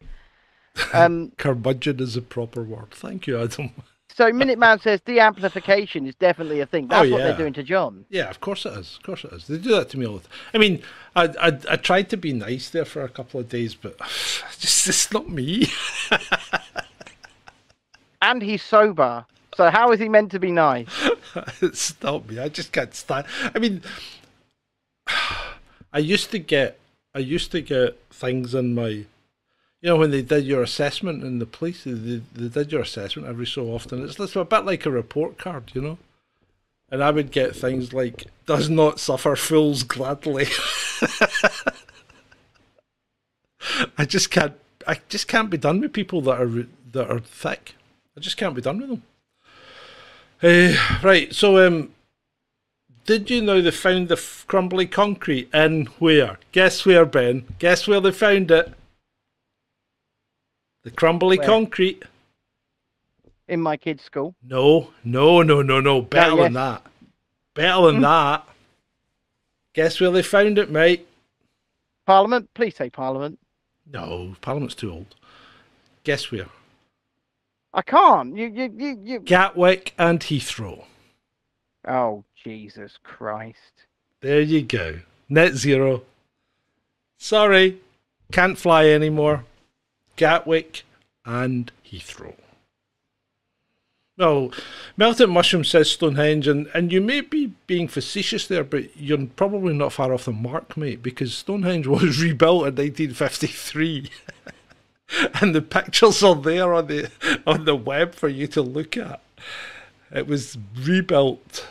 Um 0.93 1.31
Curmudgeon 1.39 2.01
is 2.01 2.17
a 2.17 2.23
proper 2.23 2.65
word. 2.65 2.91
Thank 2.91 3.29
you, 3.29 3.41
Adam. 3.41 3.71
So 4.15 4.31
Minuteman 4.31 4.81
says 4.83 5.01
de-amplification 5.01 6.07
is 6.07 6.15
definitely 6.17 6.61
a 6.61 6.67
thing. 6.67 6.85
Oh, 6.85 7.01
That's 7.01 7.11
what 7.11 7.19
they're 7.19 7.37
doing 7.37 7.53
to 7.55 7.63
John. 7.63 8.05
Yeah, 8.11 8.29
of 8.31 8.41
course 8.41 8.67
it 8.67 8.73
is. 8.75 8.97
Of 8.97 9.03
course 9.03 9.25
it 9.25 9.33
is. 9.33 9.47
They 9.47 9.59
do 9.59 9.71
that 9.71 9.89
to 9.91 9.99
me 9.99 10.07
all 10.07 10.19
the 10.19 10.29
time. 10.29 10.39
I 10.55 10.59
mean, 10.59 10.83
I 11.17 11.25
I, 11.41 11.59
I 11.71 11.77
tried 11.77 12.11
to 12.11 12.17
be 12.17 12.33
nice 12.33 12.71
there 12.71 12.85
for 12.85 13.03
a 13.03 13.09
couple 13.09 13.41
of 13.41 13.49
days, 13.49 13.75
but 13.75 13.99
just 14.59 14.89
it's 14.89 15.13
not 15.13 15.29
me. 15.29 15.67
And 18.23 18.41
he's 18.41 18.63
sober. 18.63 19.27
So 19.57 19.69
how 19.69 19.91
is 19.91 19.99
he 19.99 20.09
meant 20.09 20.31
to 20.31 20.39
be 20.39 20.53
nice? 20.53 20.87
it's 21.61 22.01
not 22.03 22.29
me. 22.29 22.39
I 22.39 22.49
just 22.49 22.73
can't 22.73 22.95
stand. 22.95 23.27
I 23.55 23.59
mean, 23.59 23.83
I 25.93 25.99
used 25.99 26.31
to 26.31 26.39
get, 26.39 26.79
I 27.15 27.19
used 27.19 27.51
to 27.51 27.61
get 27.61 28.01
things 28.11 28.55
in 28.55 28.77
my, 28.77 29.05
you 29.83 29.89
know, 29.89 29.97
when 29.97 30.13
they 30.13 30.23
did 30.23 30.47
your 30.47 30.63
assessment 30.63 31.25
in 31.25 31.41
the 31.41 31.47
police, 31.47 31.83
they, 31.83 31.91
they 31.93 32.49
did 32.49 32.71
your 32.71 32.83
assessment 32.83 33.27
every 33.29 33.47
so 33.47 33.67
often. 33.67 34.05
It's, 34.05 34.19
it's 34.19 34.37
a 34.37 34.45
bit 34.45 34.65
like 34.65 34.87
a 34.87 34.91
report 34.91 35.39
card, 35.39 35.73
you 35.75 35.81
know. 35.83 35.99
And 36.89 37.03
I 37.03 37.11
would 37.11 37.33
get 37.33 37.57
things 37.57 37.93
like 37.93 38.27
"does 38.47 38.71
not 38.71 39.01
suffer 39.01 39.35
fools 39.35 39.83
gladly." 39.83 40.47
I 43.99 44.05
just 44.05 44.31
can't. 44.31 44.55
I 44.87 45.01
just 45.09 45.27
can't 45.27 45.51
be 45.51 45.57
done 45.57 45.81
with 45.81 45.93
people 45.93 46.21
that 46.23 46.41
are 46.41 46.67
that 46.93 47.11
are 47.11 47.19
thick. 47.19 47.75
I 48.17 48.21
just 48.21 48.37
can't 48.37 48.55
be 48.55 48.63
done 48.63 48.79
with 48.79 48.91
them. 48.91 49.03
Uh, 50.43 50.75
right. 51.03 51.35
So, 51.35 51.67
um, 51.67 51.91
did 53.07 53.31
you 53.31 53.41
know 53.41 53.61
they 53.61 53.71
found 53.71 54.09
the 54.09 54.23
crumbly 54.47 54.87
concrete 54.87 55.49
in 55.53 55.87
where? 55.99 56.39
Guess 56.53 56.85
where, 56.85 57.07
Ben? 57.07 57.47
Guess 57.59 57.89
where 57.89 58.01
they 58.01 58.13
found 58.13 58.51
it? 58.51 58.75
The 60.83 60.91
crumbly 60.91 61.39
Where? 61.39 61.47
concrete. 61.47 62.05
In 63.49 63.61
my 63.61 63.77
kid's 63.77 64.03
school. 64.03 64.35
No, 64.43 64.91
no, 65.05 65.43
no, 65.43 65.63
no, 65.63 65.81
no. 65.81 66.03
Better 66.03 66.37
yes. 66.37 66.45
than 66.45 66.53
that. 66.55 66.83
Better 67.55 67.87
than 67.87 67.97
hmm. 67.97 68.03
that. 68.03 68.49
Guess 69.75 70.01
where 70.01 70.11
they 70.11 70.23
found 70.23 70.59
it, 70.59 70.71
mate? 70.71 71.07
Parliament? 72.07 72.51
Please 72.55 72.77
say 72.77 72.91
Parliament. 72.91 73.39
No, 73.91 74.37
Parliament's 74.41 74.75
too 74.75 74.93
old. 74.93 75.15
Guess 76.05 76.31
where? 76.31 76.49
I 77.75 77.83
can't. 77.83 78.37
You, 78.37 78.49
you, 78.49 78.75
you, 78.77 79.01
you. 79.03 79.21
Gatwick 79.21 79.95
and 79.99 80.21
Heathrow. 80.21 80.85
Oh, 81.87 82.25
Jesus 82.43 82.99
Christ. 83.03 83.87
There 84.21 84.41
you 84.41 84.63
go. 84.63 85.01
Net 85.29 85.55
zero. 85.55 86.03
Sorry, 87.19 87.81
can't 88.31 88.59
fly 88.59 88.87
anymore. 88.87 89.45
Gatwick 90.17 90.85
and 91.25 91.71
Heathrow. 91.85 92.35
Well, 94.19 94.53
Melted 94.97 95.31
Mushroom 95.31 95.65
says 95.65 95.91
Stonehenge, 95.91 96.47
and, 96.47 96.69
and 96.75 96.93
you 96.93 97.01
may 97.01 97.23
be 97.23 97.55
being 97.67 97.89
facetious 97.89 98.47
there, 98.47 98.63
but 98.63 98.95
you're 98.97 99.27
probably 99.27 99.73
not 99.73 99.93
far 99.93 100.13
off 100.13 100.27
the 100.27 100.33
mark, 100.33 100.77
mate, 100.77 101.03
because 101.03 101.35
Stonehenge 101.35 101.87
was 101.89 102.23
rebuilt 102.23 102.67
in 102.67 102.75
1953. 102.75 104.11
and 105.41 105.55
the 105.55 105.63
pictures 105.63 106.23
are 106.23 106.35
there 106.35 106.73
on 106.75 106.87
the 106.87 107.11
on 107.47 107.65
the 107.65 107.75
web 107.75 108.15
for 108.15 108.29
you 108.29 108.47
to 108.49 108.63
look 108.63 108.97
at. 108.97 109.21
It 110.15 110.27
was 110.27 110.59
rebuilt 110.79 111.67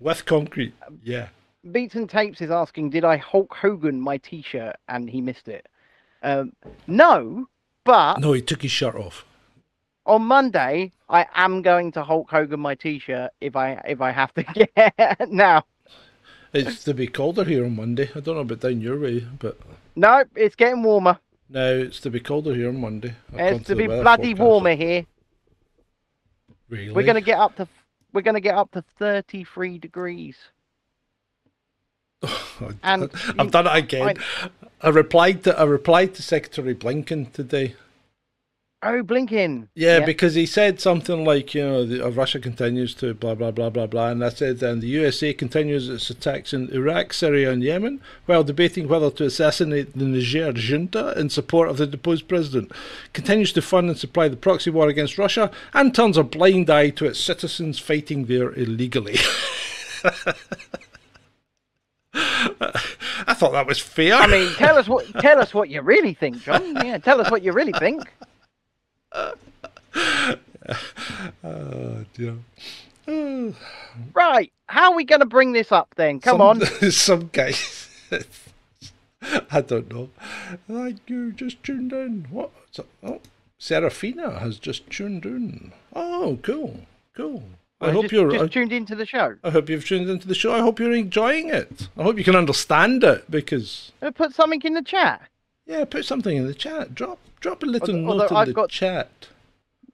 with 0.00 0.24
concrete. 0.24 0.74
Yeah. 1.02 1.28
Beats 1.70 1.94
and 1.94 2.08
Tapes 2.08 2.40
is 2.40 2.50
asking, 2.50 2.90
did 2.90 3.04
I 3.04 3.16
Hulk 3.16 3.54
Hogan 3.54 4.00
my 4.00 4.16
T-shirt 4.16 4.76
and 4.88 5.08
he 5.08 5.20
missed 5.20 5.46
it? 5.46 5.68
Um, 6.22 6.52
no, 6.86 7.48
but 7.84 8.18
No, 8.18 8.32
he 8.32 8.42
took 8.42 8.62
his 8.62 8.70
shirt 8.70 8.94
off. 8.94 9.24
on 10.06 10.22
Monday 10.22 10.92
I 11.08 11.26
am 11.34 11.62
going 11.62 11.92
to 11.92 12.02
Hulk 12.04 12.30
Hogan 12.30 12.60
my 12.60 12.74
T-shirt 12.74 13.30
if 13.40 13.54
I 13.56 13.72
if 13.86 14.00
I 14.00 14.10
have 14.12 14.32
to 14.34 14.42
get 14.76 15.30
now. 15.30 15.64
It's 16.52 16.84
to 16.84 16.94
be 16.94 17.06
colder 17.06 17.44
here 17.44 17.64
on 17.64 17.76
Monday. 17.76 18.10
I 18.14 18.20
don't 18.20 18.34
know 18.34 18.40
about 18.42 18.60
down 18.60 18.80
your 18.80 18.98
way, 19.00 19.20
but 19.38 19.58
No, 19.96 20.24
it's 20.36 20.54
getting 20.54 20.82
warmer. 20.82 21.18
no, 21.48 21.78
it's 21.78 22.00
to 22.00 22.10
be 22.10 22.20
colder 22.20 22.54
here 22.54 22.68
on 22.68 22.80
Monday. 22.80 23.14
It's 23.34 23.66
to 23.68 23.74
the 23.74 23.82
be 23.82 23.86
bloody 23.86 24.34
warmer 24.34 24.74
here. 24.74 25.06
Really? 26.68 26.92
We're 26.92 27.06
gonna 27.06 27.20
get 27.20 27.38
up 27.38 27.56
to 27.56 27.68
we're 28.12 28.22
gonna 28.22 28.40
get 28.40 28.54
up 28.54 28.70
to 28.72 28.82
33 28.98 29.78
degrees. 29.78 30.36
I- 32.22 32.28
and 32.82 33.10
I've 33.38 33.50
done 33.50 33.66
it 33.66 33.76
again. 33.76 34.16
I 34.80 34.88
replied 34.88 35.44
to 35.44 35.58
I 35.58 35.64
replied 35.64 36.14
to 36.14 36.22
Secretary 36.22 36.74
Blinken 36.74 37.32
today. 37.32 37.74
Oh, 38.84 39.00
blinking. 39.04 39.68
Yeah, 39.76 40.04
because 40.04 40.34
he 40.34 40.44
said 40.44 40.80
something 40.80 41.24
like, 41.24 41.54
you 41.54 41.62
know, 41.62 41.86
the, 41.86 42.04
uh, 42.04 42.08
Russia 42.10 42.40
continues 42.40 42.94
to 42.96 43.14
blah 43.14 43.36
blah 43.36 43.52
blah 43.52 43.70
blah 43.70 43.86
blah, 43.86 44.08
and 44.08 44.24
I 44.24 44.30
said, 44.30 44.60
and 44.60 44.82
the 44.82 44.88
USA 44.88 45.32
continues 45.32 45.88
its 45.88 46.10
attacks 46.10 46.52
in 46.52 46.68
Iraq, 46.70 47.12
Syria, 47.12 47.52
and 47.52 47.62
Yemen, 47.62 48.00
while 48.26 48.42
debating 48.42 48.88
whether 48.88 49.08
to 49.12 49.24
assassinate 49.26 49.96
the 49.96 50.04
Niger 50.04 50.52
junta 50.54 51.16
in 51.16 51.30
support 51.30 51.68
of 51.68 51.76
the 51.76 51.86
deposed 51.86 52.26
president, 52.26 52.72
continues 53.12 53.52
to 53.52 53.62
fund 53.62 53.88
and 53.88 53.96
supply 53.98 54.26
the 54.26 54.36
proxy 54.36 54.70
war 54.70 54.88
against 54.88 55.16
Russia, 55.16 55.52
and 55.72 55.94
turns 55.94 56.16
a 56.16 56.24
blind 56.24 56.68
eye 56.68 56.90
to 56.90 57.06
its 57.06 57.20
citizens 57.20 57.78
fighting 57.78 58.24
there 58.24 58.52
illegally. 58.54 59.18
I 63.42 63.44
thought 63.46 63.52
that 63.54 63.66
was 63.66 63.80
fear. 63.80 64.14
I 64.14 64.28
mean, 64.28 64.54
tell 64.54 64.78
us 64.78 64.86
what 64.86 65.04
tell 65.18 65.40
us 65.40 65.52
what 65.52 65.68
you 65.68 65.82
really 65.82 66.14
think, 66.14 66.40
John. 66.44 66.76
Yeah, 66.86 66.98
tell 66.98 67.20
us 67.20 67.28
what 67.28 67.42
you 67.42 67.52
really 67.52 67.72
think. 67.72 68.02
Oh 71.42 72.04
dear. 72.14 72.36
Right, 74.14 74.52
how 74.66 74.92
are 74.92 74.96
we 74.96 75.04
going 75.04 75.20
to 75.20 75.26
bring 75.26 75.52
this 75.52 75.72
up 75.72 75.92
then? 75.96 76.20
Come 76.20 76.38
some, 76.38 76.40
on. 76.40 76.60
some 76.92 77.28
case. 77.30 77.88
I 79.50 79.60
don't 79.60 79.92
know. 79.92 80.10
Like 80.68 80.98
you 81.08 81.32
just 81.32 81.64
tuned 81.64 81.92
in. 81.92 82.28
What? 82.30 82.52
Oh, 83.02 83.20
Serafina 83.58 84.38
has 84.38 84.58
just 84.58 84.88
tuned 84.88 85.26
in. 85.26 85.72
Oh, 85.92 86.38
cool, 86.42 86.82
cool. 87.16 87.42
I 87.82 87.86
Well, 87.86 87.94
hope 87.94 88.02
just, 88.04 88.12
you're. 88.12 88.30
just 88.30 88.44
I, 88.44 88.46
tuned 88.46 88.72
into 88.72 88.94
the 88.94 89.04
show. 89.04 89.36
I 89.42 89.50
hope 89.50 89.68
you've 89.68 89.84
tuned 89.84 90.08
into 90.08 90.28
the 90.28 90.36
show. 90.36 90.54
I 90.54 90.60
hope 90.60 90.78
you're 90.78 90.92
enjoying 90.94 91.48
it. 91.50 91.88
I 91.98 92.04
hope 92.04 92.16
you 92.16 92.22
can 92.24 92.36
understand 92.36 93.02
it 93.02 93.28
because 93.30 93.90
Uh, 94.00 94.12
Put 94.12 94.34
something 94.34 94.62
in 94.62 94.74
the 94.74 94.82
chat. 94.82 95.22
yeah, 95.66 95.84
put 95.84 96.04
something 96.04 96.36
in 96.36 96.46
the 96.46 96.54
chat. 96.54 96.94
Drop 96.94 97.18
drop 97.40 97.62
a 97.64 97.66
little 97.66 97.90
Although- 97.96 98.02
note 98.06 98.22
although 98.22 98.34
in 98.36 98.36
I've 98.36 98.46
the 98.48 98.52
got- 98.54 98.70
chat. 98.70 99.10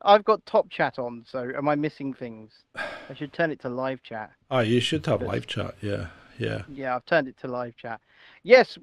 I've 0.02 0.22
got 0.24 0.44
top 0.46 0.68
chat 0.70 0.98
on, 0.98 1.24
so 1.28 1.50
am 1.56 1.66
I 1.68 1.74
missing 1.74 2.12
things? 2.14 2.52
I 2.76 3.14
should 3.16 3.32
turn 3.32 3.50
it 3.50 3.60
to 3.62 3.68
live 3.68 4.00
chat. 4.02 4.30
Ah, 4.50 4.60
you 4.60 4.78
should 4.80 5.04
have 5.06 5.22
live 5.22 5.46
chat. 5.48 5.74
Yeah, 5.80 6.08
yeah. 6.38 6.62
Yeah, 6.72 6.94
I've 6.94 7.04
turned 7.06 7.26
it 7.26 7.36
to 7.40 7.48
live 7.48 7.74
chat. 7.76 8.00
Yes, 8.44 8.78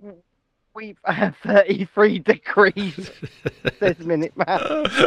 we've 0.73 0.97
had 1.05 1.35
33 1.43 2.19
degrees 2.19 3.11
this 3.79 3.99
minute, 3.99 4.33
man. 4.35 4.59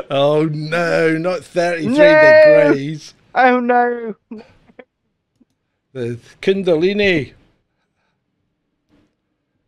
Oh 0.08 0.48
no, 0.50 1.18
not 1.18 1.44
thirty-three 1.44 1.94
No! 1.98 2.68
degrees. 2.70 3.12
Oh 3.34 3.60
no. 3.60 4.14
The 5.92 6.18
Kundalini. 6.42 7.32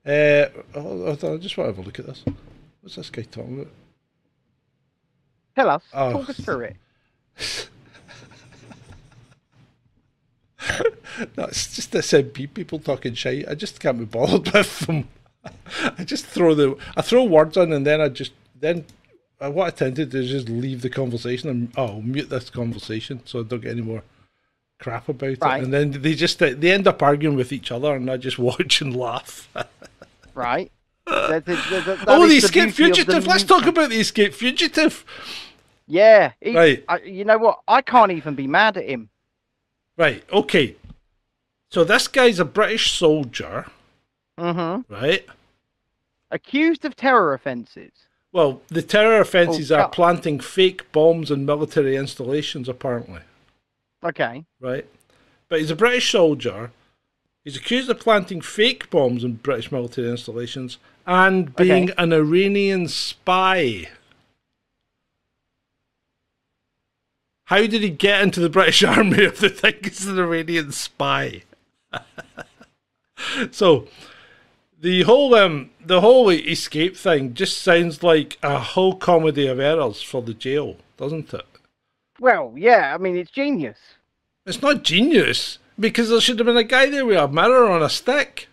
Uh, 0.05 0.47
hold 0.73 1.25
on, 1.25 1.35
I 1.35 1.37
just 1.37 1.57
want 1.57 1.69
to 1.69 1.77
have 1.77 1.79
a 1.79 1.83
look 1.83 1.99
at 1.99 2.07
this. 2.07 2.25
What's 2.81 2.97
this 2.97 3.11
guy 3.11 3.23
talking 3.23 3.61
about? 3.61 3.73
Tell 5.55 5.71
us. 5.71 5.83
Oh. 5.93 6.13
Talk 6.13 6.31
us 6.31 6.41
through 6.41 6.61
it. 6.61 6.77
No, 11.37 11.45
it's 11.45 11.75
just 11.75 11.93
the 11.93 11.99
SNP 11.99 12.55
people 12.55 12.79
talking 12.79 13.15
shit. 13.15 13.47
I 13.49 13.55
just 13.55 13.81
can't 13.81 13.99
be 13.99 14.05
bothered 14.05 14.51
with 14.55 14.79
them. 14.81 15.09
I 15.99 16.05
just 16.05 16.27
throw 16.27 16.55
the 16.55 16.77
I 16.97 17.03
throw 17.03 17.25
words 17.25 17.57
on 17.57 17.73
and 17.73 17.87
then 17.87 18.01
I 18.01 18.09
just 18.09 18.33
then 18.59 18.85
what 19.49 19.67
I 19.67 19.71
tend 19.71 19.97
to 19.97 20.07
do 20.07 20.19
is 20.19 20.31
just 20.31 20.49
leave 20.49 20.83
the 20.83 20.91
conversation 20.91 21.49
and 21.49 21.73
oh 21.77 22.01
mute 22.03 22.29
this 22.29 22.51
conversation 22.51 23.23
so 23.25 23.41
I 23.41 23.43
don't 23.45 23.61
get 23.63 23.73
any 23.73 23.81
more 23.83 24.03
crap 24.79 25.09
about 25.09 25.37
Right. 25.41 25.61
it. 25.61 25.65
And 25.65 25.73
then 25.73 25.91
they 26.03 26.15
just 26.15 26.39
they 26.39 26.73
end 26.73 26.87
up 26.87 27.03
arguing 27.03 27.37
with 27.37 27.53
each 27.53 27.71
other 27.73 27.95
and 27.95 28.11
I 28.11 28.17
just 28.17 28.39
watch 28.51 28.81
and 28.81 28.95
laugh. 28.95 29.49
Right. 30.35 30.71
That- 31.07 31.45
that- 31.47 31.85
that- 31.87 32.05
oh, 32.07 32.27
the 32.29 32.37
escape 32.37 32.69
of 32.71 32.77
the 32.77 32.85
fugitive. 32.85 33.27
Let's 33.27 33.45
talk 33.45 33.67
about 33.67 33.91
the 33.91 33.99
escape 34.01 34.33
fugitive. 34.35 35.05
Yeah. 35.87 36.33
he- 36.41 36.55
Right. 36.55 36.85
I, 36.89 36.99
you 37.01 37.25
know 37.25 37.39
what? 37.39 37.61
I 37.67 37.83
can't 37.83 38.13
even 38.13 38.35
be 38.35 38.47
mad 38.47 38.77
at 38.77 38.85
him. 38.89 39.09
Right. 39.97 40.23
Okay. 40.33 40.77
So 41.71 41.85
this 41.85 42.09
guy's 42.09 42.39
a 42.39 42.45
British 42.45 42.93
soldier, 42.93 43.67
Mm-hmm. 44.39 44.93
right? 44.93 45.27
Accused 46.31 46.85
of 46.85 46.95
terror 46.97 47.35
offences. 47.35 47.93
Well, 48.33 48.63
the 48.69 48.83
terror 48.83 49.21
offences 49.21 49.73
oh, 49.73 49.81
are 49.81 49.89
planting 49.89 50.39
fake 50.39 50.91
bombs 50.93 51.31
in 51.31 51.45
military 51.45 51.97
installations, 51.97 52.69
apparently, 52.69 53.23
Okay. 54.05 54.45
right? 54.61 54.87
But 55.49 55.59
he's 55.61 55.71
a 55.71 55.77
British 55.77 56.13
soldier. 56.13 56.71
He's 57.45 57.57
accused 57.57 57.91
of 57.91 57.99
planting 57.99 58.41
fake 58.41 58.89
bombs 58.91 59.25
in 59.25 59.35
British 59.35 59.73
military 59.73 60.09
installations 60.11 60.79
and 61.07 61.57
being 61.57 61.91
Okay. 61.91 62.03
an 62.03 62.13
Iranian 62.13 62.87
spy. 62.87 63.89
How 67.47 67.67
did 67.67 67.83
he 67.83 67.91
get 67.91 68.23
into 68.23 68.39
the 68.39 68.49
British 68.49 68.83
Army 68.85 69.25
if 69.25 69.41
they 69.41 69.49
think 69.49 69.87
he's 69.87 70.07
an 70.07 70.21
Iranian 70.21 70.71
spy? 70.71 71.43
so, 73.51 73.89
the 74.81 75.03
whole 75.03 75.35
um, 75.35 75.71
the 75.85 76.01
whole 76.01 76.31
escape 76.31 76.97
thing 76.97 77.35
just 77.35 77.59
sounds 77.59 78.03
like 78.03 78.39
a 78.43 78.59
whole 78.59 78.97
comedy 78.97 79.47
of 79.47 79.61
errors 79.61 80.03
for 80.03 80.23
the 80.23 80.35
jail, 80.35 80.77
doesn't 80.97 81.33
it? 81.35 81.47
Well, 82.19 82.55
yeah. 82.57 82.95
I 82.95 82.99
mean, 82.99 83.17
it's 83.17 83.31
genius. 83.31 83.79
It's 84.47 84.63
not 84.63 84.83
genius 84.83 85.59
because 85.79 86.09
there 86.09 86.21
should 86.21 86.39
have 86.39 86.47
been 86.47 86.57
a 86.57 86.65
guy 86.65 86.87
there 86.87 87.07
with 87.07 87.19
a 87.19 87.29
mirror 87.29 87.69
on 87.69 87.83
a 87.83 87.91
stick. 87.91 88.49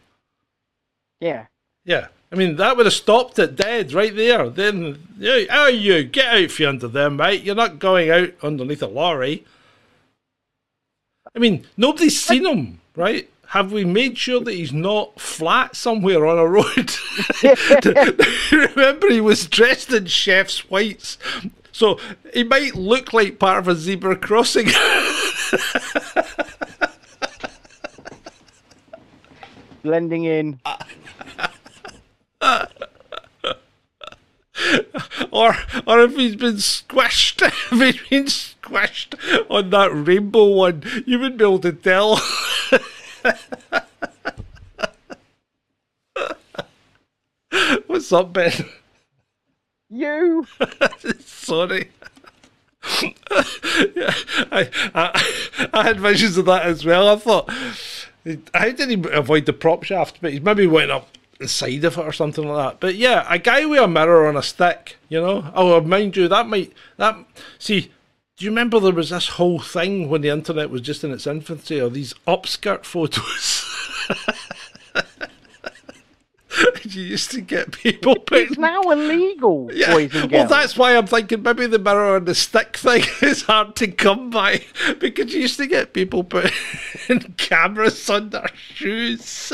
Yeah. 1.19 1.47
Yeah, 1.85 2.07
I 2.31 2.35
mean 2.35 2.57
that 2.57 2.75
would 2.75 2.85
have 2.85 2.93
stopped 2.93 3.39
it 3.39 3.55
dead 3.55 3.93
right 3.93 4.13
there. 4.13 4.49
Then, 4.49 5.07
yeah, 5.17 5.45
oh, 5.49 5.67
you 5.67 6.03
get 6.03 6.27
out 6.27 6.51
from 6.51 6.65
under 6.67 6.89
there, 6.89 7.09
mate. 7.09 7.43
You're 7.43 7.55
not 7.55 7.79
going 7.79 8.09
out 8.09 8.33
underneath 8.43 8.83
a 8.83 8.87
lorry. 8.87 9.45
I 11.33 11.39
mean, 11.39 11.65
nobody's 11.77 12.21
seen 12.21 12.45
him, 12.45 12.81
right? 12.95 13.29
Have 13.51 13.71
we 13.71 13.85
made 13.85 14.17
sure 14.17 14.41
that 14.41 14.53
he's 14.53 14.73
not 14.73 15.21
flat 15.21 15.73
somewhere 15.73 16.25
on 16.25 16.37
a 16.37 16.45
road? 16.45 16.93
Remember, 18.75 19.09
he 19.09 19.21
was 19.21 19.47
dressed 19.47 19.93
in 19.93 20.07
chef's 20.07 20.69
whites, 20.69 21.17
so 21.71 21.97
he 22.33 22.43
might 22.43 22.75
look 22.75 23.13
like 23.13 23.39
part 23.39 23.59
of 23.59 23.69
a 23.69 23.75
zebra 23.75 24.17
crossing. 24.17 24.67
Blending 29.81 30.25
in. 30.25 30.59
or 35.31 35.55
or 35.85 36.01
if 36.01 36.17
he's 36.17 36.35
been 36.35 36.55
squished, 36.55 37.41
if 37.47 37.79
he's 37.79 38.01
been 38.09 38.25
squished 38.25 39.15
on 39.49 39.69
that 39.69 39.91
rainbow 39.93 40.47
one, 40.47 40.83
you 41.05 41.17
wouldn't 41.17 41.37
be 41.37 41.45
able 41.45 41.59
to 41.59 41.71
tell. 41.71 42.19
What's 48.07 48.23
up, 48.23 48.31
Ben? 48.31 48.53
You. 49.89 50.47
Sorry. 51.19 51.91
yeah, 53.03 54.13
I, 54.49 54.69
I 54.95 55.69
I 55.73 55.83
had 55.83 55.99
visions 55.99 56.37
of 56.37 56.45
that 56.45 56.61
as 56.65 56.85
well. 56.85 57.09
I 57.09 57.17
thought, 57.17 57.49
how 58.53 58.71
did 58.71 58.89
he 58.89 59.03
avoid 59.11 59.45
the 59.45 59.51
prop 59.51 59.83
shaft? 59.83 60.19
But 60.21 60.31
he 60.31 60.39
maybe 60.39 60.67
went 60.67 60.89
up 60.89 61.17
the 61.37 61.49
side 61.49 61.83
of 61.83 61.97
it 61.97 62.01
or 62.01 62.13
something 62.13 62.47
like 62.47 62.65
that. 62.65 62.79
But 62.79 62.95
yeah, 62.95 63.25
a 63.29 63.39
guy 63.39 63.65
with 63.65 63.81
a 63.81 63.89
mirror 63.89 64.29
on 64.29 64.37
a 64.37 64.41
stick, 64.41 64.95
you 65.09 65.19
know. 65.19 65.51
Oh, 65.53 65.81
mind 65.81 66.15
you, 66.15 66.29
that 66.29 66.47
might 66.47 66.71
that 66.95 67.17
see. 67.59 67.91
Do 68.37 68.45
you 68.45 68.51
remember 68.51 68.79
there 68.79 68.93
was 68.93 69.09
this 69.09 69.27
whole 69.27 69.59
thing 69.59 70.07
when 70.07 70.21
the 70.21 70.29
internet 70.29 70.69
was 70.69 70.79
just 70.79 71.03
in 71.03 71.11
its 71.11 71.27
infancy 71.27 71.77
of 71.77 71.93
these 71.93 72.13
upskirt 72.25 72.85
photos? 72.85 73.65
you 76.95 77.03
used 77.03 77.31
to 77.31 77.41
get 77.41 77.71
people 77.71 78.15
putting 78.15 78.47
It's 78.47 78.57
now 78.57 78.81
illegal, 78.81 79.69
yeah. 79.73 79.93
boys 79.93 80.15
and 80.15 80.31
Well, 80.31 80.47
that's 80.47 80.77
why 80.77 80.95
I'm 80.95 81.07
thinking 81.07 81.41
maybe 81.41 81.67
the 81.67 81.79
mirror 81.79 82.15
on 82.15 82.25
the 82.25 82.35
stick 82.35 82.77
thing 82.77 83.03
is 83.21 83.43
hard 83.43 83.75
to 83.77 83.87
come 83.87 84.29
by 84.29 84.63
because 84.99 85.33
you 85.33 85.41
used 85.41 85.57
to 85.57 85.67
get 85.67 85.93
people 85.93 86.23
putting 86.23 86.53
cameras 87.37 88.09
on 88.09 88.29
their 88.29 88.49
shoes. 88.55 89.51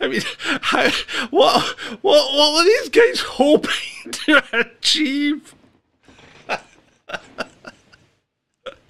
I 0.00 0.08
mean, 0.08 0.22
how, 0.62 0.90
what, 1.30 1.62
what, 2.02 2.34
what 2.34 2.54
were 2.54 2.64
these 2.64 2.88
guys 2.88 3.20
hoping 3.20 4.12
to 4.12 4.42
achieve? 4.52 5.54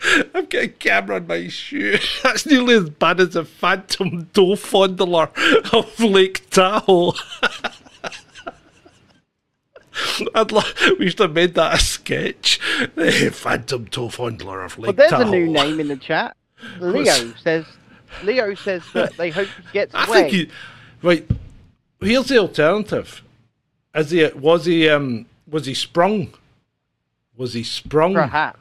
I've 0.35 0.49
got 0.49 0.63
a 0.63 0.69
camera 0.69 1.17
on 1.17 1.27
my 1.27 1.49
shoe. 1.49 1.99
That's 2.23 2.47
nearly 2.47 2.75
as 2.75 2.89
bad 2.91 3.21
as 3.21 3.37
a 3.37 3.45
phantom 3.45 4.27
toe 4.33 4.55
fondler 4.57 5.31
of 5.75 6.01
Lake 6.01 6.49
Tahoe. 6.51 7.13
I'd 10.35 10.53
lo- 10.53 10.63
we 10.99 11.11
should 11.11 11.19
have 11.19 11.33
made 11.35 11.55
that 11.55 11.75
a 11.75 11.79
sketch. 11.79 12.59
The 12.95 13.31
phantom 13.35 13.87
toe 13.87 14.09
fondler 14.09 14.65
of 14.65 14.79
Lake 14.79 14.87
But 14.87 14.97
there's 14.97 15.11
Tahoe. 15.11 15.29
a 15.29 15.31
new 15.31 15.47
name 15.49 15.81
in 15.81 15.89
the 15.89 15.97
chat. 15.97 16.37
Leo 16.79 17.33
says. 17.43 17.67
Leo 18.25 18.55
says 18.55 18.83
that 18.95 19.17
they 19.17 19.31
hope 19.31 19.49
he 19.49 19.73
gets 19.73 19.95
I 19.95 20.05
away. 20.07 20.31
think 20.31 20.33
he, 20.33 20.51
right. 21.03 21.27
Here's 22.01 22.27
the 22.27 22.39
alternative. 22.39 23.23
Is 23.95 24.11
he? 24.11 24.27
Was 24.29 24.65
he? 24.65 24.89
Um. 24.89 25.27
Was 25.49 25.67
he 25.67 25.75
sprung? 25.75 26.33
Was 27.37 27.55
he 27.55 27.63
sprung 27.65 28.15
Perhaps. 28.15 28.60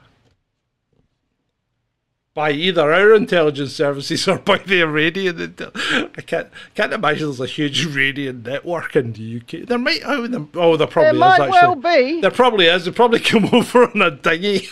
By 2.34 2.51
either 2.51 2.93
our 2.93 3.14
intelligence 3.15 3.73
services 3.73 4.27
or 4.27 4.39
by 4.39 4.57
the 4.60 4.81
Iranian? 4.81 5.38
Intel- 5.38 6.10
I 6.18 6.22
can't 6.22 6.47
can't 6.76 6.93
imagine 6.93 7.27
there's 7.27 7.39
a 7.39 7.45
huge 7.47 7.85
Iranian 7.85 8.43
network 8.43 8.95
in 8.95 9.14
the 9.14 9.38
UK. 9.41 9.68
There 9.68 9.77
might. 9.77 10.01
Oh, 10.06 10.27
there, 10.27 10.45
oh, 10.56 10.77
there 10.77 10.77
There 10.77 10.88
probably 10.88 11.10
is 11.11 11.19
might 11.19 11.39
actually. 11.41 11.49
well 11.51 11.76
be. 11.76 12.22
There 12.22 12.31
probably 12.31 12.65
is. 12.68 12.85
They 12.85 12.91
probably 12.91 13.19
come 13.31 13.45
over 13.51 13.89
on 13.89 14.01
a 14.01 14.11
dinghy. 14.11 14.68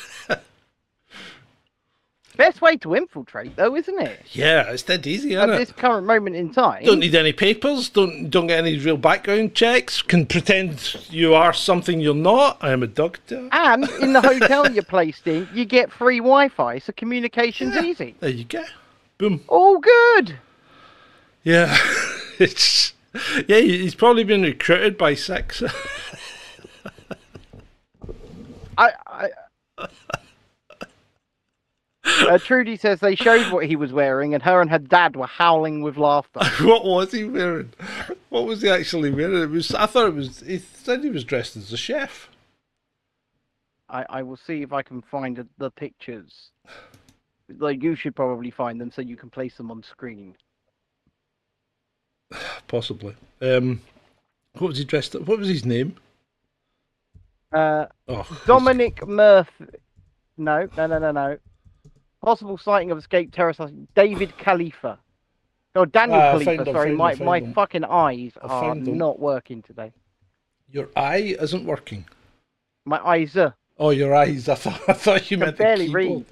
Best 2.37 2.61
way 2.61 2.77
to 2.77 2.95
infiltrate, 2.95 3.55
though, 3.55 3.75
isn't 3.75 3.99
it? 4.01 4.21
Yeah, 4.31 4.71
it's 4.71 4.83
dead 4.83 5.05
easy, 5.07 5.35
At 5.35 5.49
isn't 5.49 5.55
it? 5.55 5.57
this 5.59 5.71
current 5.73 6.05
moment 6.07 6.35
in 6.35 6.51
time. 6.53 6.83
Don't 6.85 6.99
need 6.99 7.15
any 7.15 7.33
papers. 7.33 7.89
Don't 7.89 8.29
don't 8.29 8.47
get 8.47 8.59
any 8.59 8.77
real 8.77 8.97
background 8.97 9.53
checks. 9.55 10.01
Can 10.01 10.25
pretend 10.25 10.95
you 11.09 11.33
are 11.33 11.51
something 11.53 11.99
you're 11.99 12.13
not. 12.15 12.57
I 12.61 12.71
am 12.71 12.83
a 12.83 12.87
doctor. 12.87 13.49
And 13.51 13.89
in 14.01 14.13
the 14.13 14.21
hotel 14.31 14.71
you're 14.71 14.83
placed 14.83 15.27
in, 15.27 15.47
you 15.53 15.65
get 15.65 15.91
free 15.91 16.19
Wi-Fi, 16.19 16.79
so 16.79 16.93
communication's 16.95 17.75
Yeah. 17.75 17.83
easy. 17.83 18.15
There 18.19 18.29
you 18.29 18.45
go. 18.45 18.63
Boom. 19.17 19.41
All 19.47 19.79
good. 19.79 20.37
Yeah, 21.43 21.75
it's 22.39 22.93
yeah. 23.47 23.59
He's 23.59 23.95
probably 23.95 24.23
been 24.23 24.43
recruited 24.43 24.97
by 24.97 25.15
sex. 25.15 25.63
I. 28.77 28.91
I... 29.07 29.29
Uh, 32.19 32.37
Trudy 32.37 32.75
says 32.77 32.99
they 32.99 33.15
showed 33.15 33.51
what 33.51 33.65
he 33.65 33.75
was 33.75 33.91
wearing, 33.93 34.33
and 34.33 34.41
her 34.43 34.61
and 34.61 34.69
her 34.71 34.79
dad 34.79 35.15
were 35.15 35.27
howling 35.27 35.81
with 35.81 35.97
laughter. 35.97 36.39
what 36.65 36.83
was 36.85 37.11
he 37.11 37.23
wearing? 37.25 37.71
What 38.29 38.45
was 38.45 38.61
he 38.61 38.69
actually 38.69 39.11
wearing? 39.11 39.41
It 39.41 39.49
was. 39.49 39.73
I 39.73 39.85
thought 39.85 40.07
it 40.07 40.15
was. 40.15 40.39
He 40.41 40.57
said 40.59 41.03
he 41.03 41.09
was 41.09 41.23
dressed 41.23 41.55
as 41.55 41.71
a 41.71 41.77
chef. 41.77 42.29
I, 43.89 44.05
I 44.09 44.23
will 44.23 44.37
see 44.37 44.61
if 44.63 44.73
I 44.73 44.81
can 44.81 45.01
find 45.01 45.37
the- 45.37 45.47
the 45.57 45.71
pictures. 45.71 46.51
Like 47.57 47.81
you 47.81 47.95
should 47.95 48.15
probably 48.15 48.51
find 48.51 48.81
them 48.81 48.91
so 48.91 49.01
you 49.01 49.15
can 49.15 49.29
place 49.29 49.55
them 49.55 49.71
on 49.71 49.81
screen. 49.83 50.35
Possibly. 52.67 53.15
Um, 53.41 53.81
what 54.57 54.69
was 54.69 54.77
he 54.77 54.83
dressed? 54.85 55.15
Up? 55.15 55.21
What 55.23 55.39
was 55.39 55.47
his 55.47 55.65
name? 55.65 55.95
Uh, 57.53 57.85
Oh, 58.09 58.27
Dominic 58.45 59.07
Murphy. 59.07 59.65
No, 60.37 60.67
no, 60.75 60.87
no, 60.87 60.99
no, 60.99 61.11
no. 61.11 61.37
Possible 62.27 62.57
sighting 62.57 62.91
of 62.91 62.97
escaped 62.97 63.33
terrorist 63.33 63.61
David 63.95 64.37
Khalifa. 64.37 64.99
Oh, 65.75 65.85
Daniel 65.85 66.19
Ah, 66.19 66.27
I 66.27 66.31
Khalifa. 66.33 66.65
found 66.65 66.75
sorry, 66.75 66.91
my, 66.93 67.15
my 67.15 67.39
fucking 67.53 67.85
eyes 67.85 68.33
I 68.43 68.47
are 68.47 68.75
him. 68.75 68.97
not 68.97 69.17
working 69.17 69.61
today. 69.61 69.93
Your 70.69 70.89
eye 70.97 71.37
isn't 71.39 71.63
working. 71.63 72.03
My 72.83 72.99
eyes 72.99 73.37
are. 73.37 73.55
Oh, 73.79 73.91
your 73.91 74.13
eyes. 74.13 74.49
I 74.49 74.55
thought. 74.55 74.81
I 74.89 74.91
thought 74.91 75.31
you 75.31 75.37
can 75.37 75.45
meant 75.45 75.55
the 75.57 75.63
barely 75.63 75.85
keyboard. 75.85 76.25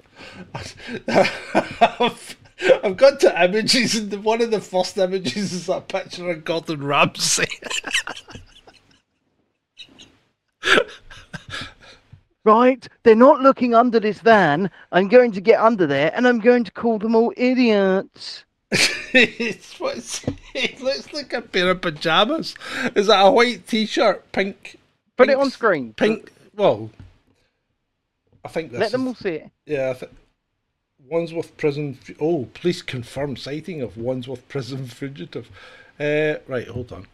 I've, 0.54 2.36
I've 2.84 2.96
got 2.98 3.20
to 3.20 3.42
images, 3.42 3.94
and 3.94 4.22
one 4.22 4.42
of 4.42 4.50
the 4.50 4.60
first 4.60 4.98
images 4.98 5.54
is 5.54 5.64
that 5.64 5.88
picture 5.88 6.30
of 6.30 6.44
Gordon 6.44 6.84
Ramsay. 6.84 7.48
Right, 12.46 12.86
they're 13.02 13.16
not 13.16 13.40
looking 13.40 13.74
under 13.74 13.98
this 13.98 14.20
van. 14.20 14.70
I'm 14.92 15.08
going 15.08 15.32
to 15.32 15.40
get 15.40 15.58
under 15.58 15.84
there 15.84 16.12
and 16.14 16.28
I'm 16.28 16.38
going 16.38 16.62
to 16.62 16.70
call 16.70 17.00
them 17.00 17.16
all 17.16 17.32
idiots. 17.36 18.44
it's, 18.70 20.24
it 20.54 20.80
looks 20.80 21.12
like 21.12 21.32
a 21.32 21.42
pair 21.42 21.70
of 21.70 21.80
pajamas. 21.80 22.54
Is 22.94 23.08
that 23.08 23.26
a 23.26 23.32
white 23.32 23.66
T-shirt, 23.66 24.30
pink? 24.30 24.76
Put 25.16 25.28
it 25.28 25.36
on 25.36 25.50
screen. 25.50 25.92
Pink. 25.94 26.30
Well, 26.54 26.88
I 28.44 28.48
think 28.48 28.70
this 28.70 28.78
Let 28.78 28.92
them 28.92 29.02
is- 29.02 29.06
all 29.08 29.14
see 29.16 29.28
it. 29.30 29.50
Yeah, 29.66 29.90
I 29.90 29.94
think 29.94 30.12
Wandsworth 31.08 31.56
prison. 31.56 31.98
Oh, 32.20 32.48
police 32.54 32.80
confirm 32.80 33.36
sighting 33.36 33.82
of 33.82 33.96
Wandsworth 33.96 34.46
prison 34.48 34.86
fugitive. 34.86 35.48
Uh, 35.98 36.34
right, 36.46 36.68
hold 36.68 36.92
on. 36.92 37.08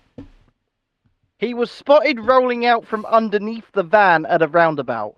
He 1.38 1.54
was 1.54 1.70
spotted 1.70 2.20
rolling 2.20 2.66
out 2.66 2.86
from 2.86 3.06
underneath 3.06 3.72
the 3.72 3.82
van 3.82 4.26
at 4.26 4.42
a 4.42 4.46
roundabout. 4.46 5.16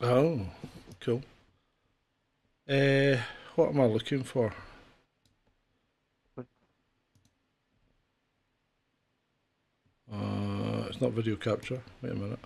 Oh, 0.00 0.40
cool. 1.00 1.22
Uh, 2.68 3.16
what 3.54 3.70
am 3.70 3.80
I 3.80 3.86
looking 3.86 4.22
for? 4.24 4.52
Uh, 10.12 10.84
it's 10.88 11.00
not 11.00 11.12
video 11.12 11.36
capture. 11.36 11.80
Wait 12.02 12.12
a 12.12 12.14
minute. 12.14 12.38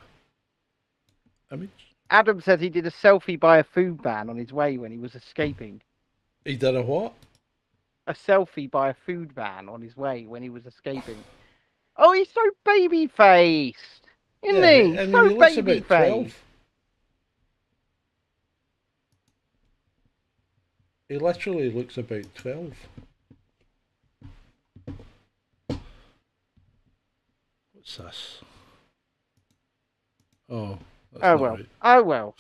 Image. 1.53 1.95
Adam 2.11 2.41
says 2.41 2.61
he 2.61 2.69
did 2.69 2.87
a 2.87 2.91
selfie 2.91 3.39
by 3.39 3.59
a 3.59 3.65
food 3.65 4.03
van 4.03 4.31
on 4.31 4.37
his 4.37 4.53
way 4.53 4.79
when 4.79 4.91
he 4.91 4.99
was 4.99 5.15
escaping. 5.15 5.81
He 6.45 6.57
did 6.57 6.77
a 6.77 6.83
what? 6.83 7.13
A 8.07 8.13
selfie 8.15 8.71
by 8.71 8.91
a 8.91 8.95
food 8.95 9.33
van 9.33 9.69
on 9.69 9.81
his 9.81 9.97
way 9.97 10.27
when 10.27 10.43
he 10.43 10.51
was 10.51 10.67
escaping. 10.67 11.25
Oh, 11.97 12.13
he's 12.13 12.31
so 12.31 12.41
baby 12.65 13.07
faced, 13.07 14.07
isn't 14.43 14.63
Yeah, 14.63 15.05
he? 15.05 15.11
So 15.13 15.29
he 15.29 15.35
looks 15.35 15.57
baby 15.57 15.59
about 15.59 15.89
12. 15.89 16.27
faced. 16.27 16.37
He 21.11 21.19
literally 21.19 21.73
looks 21.73 21.99
about 21.99 22.33
12. 22.37 22.73
What's 27.73 27.97
this? 27.97 28.39
Oh. 30.49 30.79
That's 31.13 31.25
Oh 31.25 31.37
well. 31.37 31.57
right. 31.57 31.67
Oh 31.83 32.03
well. 32.05 32.37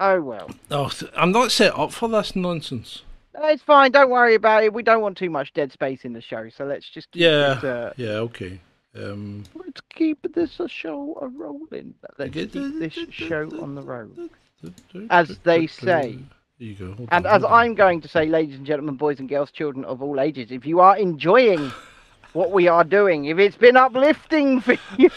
Oh 0.00 0.20
well. 0.20 0.50
Oh, 0.68 0.88
th- 0.88 1.12
I'm 1.16 1.30
not 1.30 1.52
set 1.52 1.78
up 1.78 1.92
for 1.92 2.08
this 2.08 2.34
nonsense. 2.34 3.02
No, 3.38 3.46
It's 3.46 3.62
fine. 3.62 3.92
Don't 3.92 4.10
worry 4.10 4.34
about 4.34 4.64
it. 4.64 4.72
We 4.74 4.82
don't 4.82 5.00
want 5.00 5.16
too 5.16 5.30
much 5.30 5.52
dead 5.52 5.70
space 5.70 6.04
in 6.04 6.12
the 6.12 6.20
show, 6.20 6.48
so 6.50 6.64
let's 6.64 6.88
just 6.90 7.08
keep 7.12 7.22
Yeah. 7.22 7.58
it, 7.58 7.64
uh, 7.64 7.92
Yeah, 7.96 8.08
okay. 8.26 8.58
Um, 8.96 9.44
let's 9.54 9.80
keep 9.94 10.18
this 10.34 10.58
a 10.58 10.68
show 10.68 11.16
a 11.22 11.28
rolling. 11.28 11.94
Let's 12.18 12.34
keep 12.34 12.50
this 12.50 12.94
show 13.10 13.48
on 13.62 13.76
the 13.76 13.82
road. 13.82 14.28
As 15.10 15.38
they 15.44 15.68
say. 15.68 16.18
There 16.62 16.70
you 16.70 16.76
go. 16.76 16.92
hold 16.94 17.08
And 17.10 17.26
on, 17.26 17.34
as 17.34 17.42
on. 17.42 17.52
I'm 17.52 17.74
going 17.74 18.00
to 18.02 18.08
say, 18.08 18.26
ladies 18.26 18.54
and 18.54 18.64
gentlemen, 18.64 18.94
boys 18.94 19.18
and 19.18 19.28
girls, 19.28 19.50
children 19.50 19.84
of 19.84 20.00
all 20.00 20.20
ages, 20.20 20.52
if 20.52 20.64
you 20.64 20.78
are 20.78 20.96
enjoying 20.96 21.72
what 22.34 22.52
we 22.52 22.68
are 22.68 22.84
doing, 22.84 23.24
if 23.24 23.40
it's 23.40 23.56
been 23.56 23.76
uplifting 23.76 24.60
for 24.60 24.76
you 24.96 25.10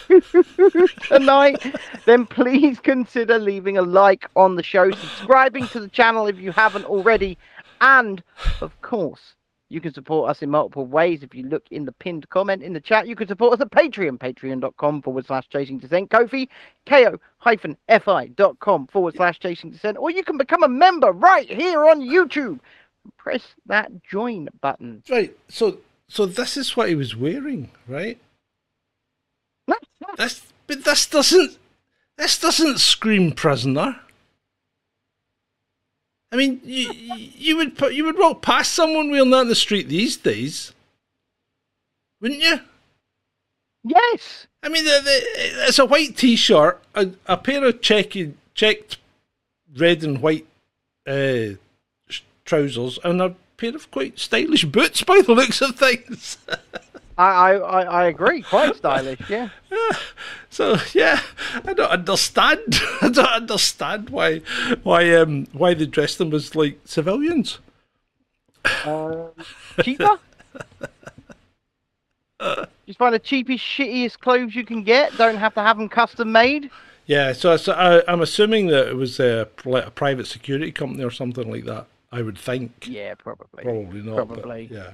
tonight, 1.07 1.63
then 2.07 2.26
please 2.26 2.80
consider 2.80 3.38
leaving 3.38 3.77
a 3.77 3.84
like 3.84 4.27
on 4.35 4.55
the 4.55 4.63
show, 4.63 4.89
subscribing 4.89 5.67
to 5.67 5.80
the 5.80 5.88
channel 5.88 6.26
if 6.26 6.39
you 6.39 6.51
haven't 6.51 6.85
already, 6.85 7.38
and 7.80 8.23
of 8.61 8.81
course, 8.81 9.35
you 9.69 9.81
can 9.81 9.93
support 9.93 10.29
us 10.29 10.41
in 10.41 10.49
multiple 10.49 10.85
ways. 10.85 11.23
If 11.23 11.33
you 11.33 11.47
look 11.47 11.65
in 11.71 11.85
the 11.85 11.91
pinned 11.91 12.29
comment 12.29 12.61
in 12.61 12.73
the 12.73 12.79
chat, 12.79 13.07
you 13.07 13.15
can 13.15 13.27
support 13.27 13.53
us 13.53 13.61
at 13.61 13.71
Patreon, 13.71 14.19
patreon.com 14.19 15.01
forward 15.01 15.25
slash 15.25 15.49
Chasing 15.49 15.79
Dissent, 15.79 16.09
Ko-fi, 16.09 16.47
ko-fi.com 16.85 18.87
forward 18.87 19.15
slash 19.15 19.39
Chasing 19.39 19.71
Dissent, 19.71 19.97
or 19.97 20.11
you 20.11 20.23
can 20.23 20.37
become 20.37 20.63
a 20.63 20.67
member 20.67 21.11
right 21.11 21.49
here 21.49 21.85
on 21.85 22.01
YouTube. 22.01 22.59
Press 23.17 23.55
that 23.65 24.03
join 24.03 24.49
button. 24.61 25.03
Right, 25.09 25.35
so 25.47 25.79
so 26.07 26.25
this 26.25 26.57
is 26.57 26.77
what 26.77 26.89
he 26.89 26.95
was 26.95 27.15
wearing, 27.15 27.71
right? 27.87 28.19
This, 30.17 30.43
but 30.67 30.83
this 30.83 31.07
doesn't, 31.07 31.57
this 32.17 32.39
doesn't 32.39 32.79
scream 32.79 33.31
prisoner. 33.31 33.99
I 36.36 36.38
mean, 36.38 36.60
you 36.66 36.91
you 37.16 37.56
would 37.56 37.78
put, 37.78 37.94
you 37.94 38.03
would 38.03 38.18
walk 38.18 38.41
past 38.41 38.74
someone 38.74 39.10
wearing 39.10 39.30
that 39.30 39.44
in 39.44 39.48
the 39.48 39.56
street 39.56 39.88
these 39.88 40.18
days, 40.18 40.74
wouldn't 42.20 42.41
you? 42.41 42.60
Yes. 43.86 44.45
I 44.62 44.68
mean, 44.68 44.84
the, 44.84 44.99
the, 45.02 45.22
it's 45.66 45.80
a 45.80 45.86
white 45.86 46.18
T-shirt, 46.18 46.84
a, 46.94 47.12
a 47.26 47.38
pair 47.38 47.64
of 47.64 47.80
checked 47.80 48.18
checked 48.53 48.98
red 49.78 50.03
and 50.03 50.22
white 50.22 50.45
uh, 51.07 51.56
trousers, 52.44 52.99
and 53.06 53.22
a 53.22 53.34
pair 53.56 53.74
of 53.74 53.90
quite 53.90 54.20
stylish 54.20 54.66
boots 54.66 55.03
by 55.03 55.22
the 55.22 55.34
looks 55.34 55.62
of 55.62 55.78
things. 55.78 56.38
I, 57.17 57.53
I, 57.53 57.81
I 57.83 58.05
agree. 58.05 58.41
Quite 58.41 58.75
stylish, 58.75 59.21
yeah. 59.29 59.49
So 60.49 60.77
yeah, 60.93 61.19
I 61.65 61.73
don't 61.73 61.91
understand. 61.91 62.61
I 63.01 63.09
don't 63.09 63.27
understand 63.27 64.09
why 64.09 64.37
why 64.83 65.13
um 65.15 65.47
why 65.51 65.73
they 65.73 65.85
dressed 65.85 66.17
them 66.17 66.33
as 66.33 66.55
like 66.55 66.79
civilians. 66.85 67.59
Um, 68.85 69.31
cheaper? 69.81 70.17
Just 72.85 72.99
find 72.99 73.13
the 73.13 73.19
cheapest, 73.19 73.63
shittiest 73.63 74.19
clothes 74.19 74.55
you 74.55 74.63
can 74.63 74.83
get. 74.83 75.17
Don't 75.17 75.35
have 75.35 75.53
to 75.55 75.61
have 75.61 75.77
them 75.77 75.89
custom 75.89 76.31
made. 76.31 76.69
Yeah, 77.05 77.33
so, 77.33 77.55
so 77.57 77.73
I, 77.73 78.11
I'm 78.11 78.21
assuming 78.21 78.67
that 78.67 78.87
it 78.87 78.95
was 78.95 79.19
a, 79.19 79.47
like 79.63 79.85
a 79.85 79.91
private 79.91 80.27
security 80.27 80.71
company 80.71 81.03
or 81.03 81.11
something 81.11 81.49
like 81.51 81.65
that. 81.65 81.87
I 82.11 82.21
would 82.21 82.37
think. 82.37 82.87
Yeah, 82.87 83.15
probably. 83.15 83.63
Probably 83.63 84.01
not. 84.01 84.15
Probably. 84.15 84.69
Yeah. 84.71 84.91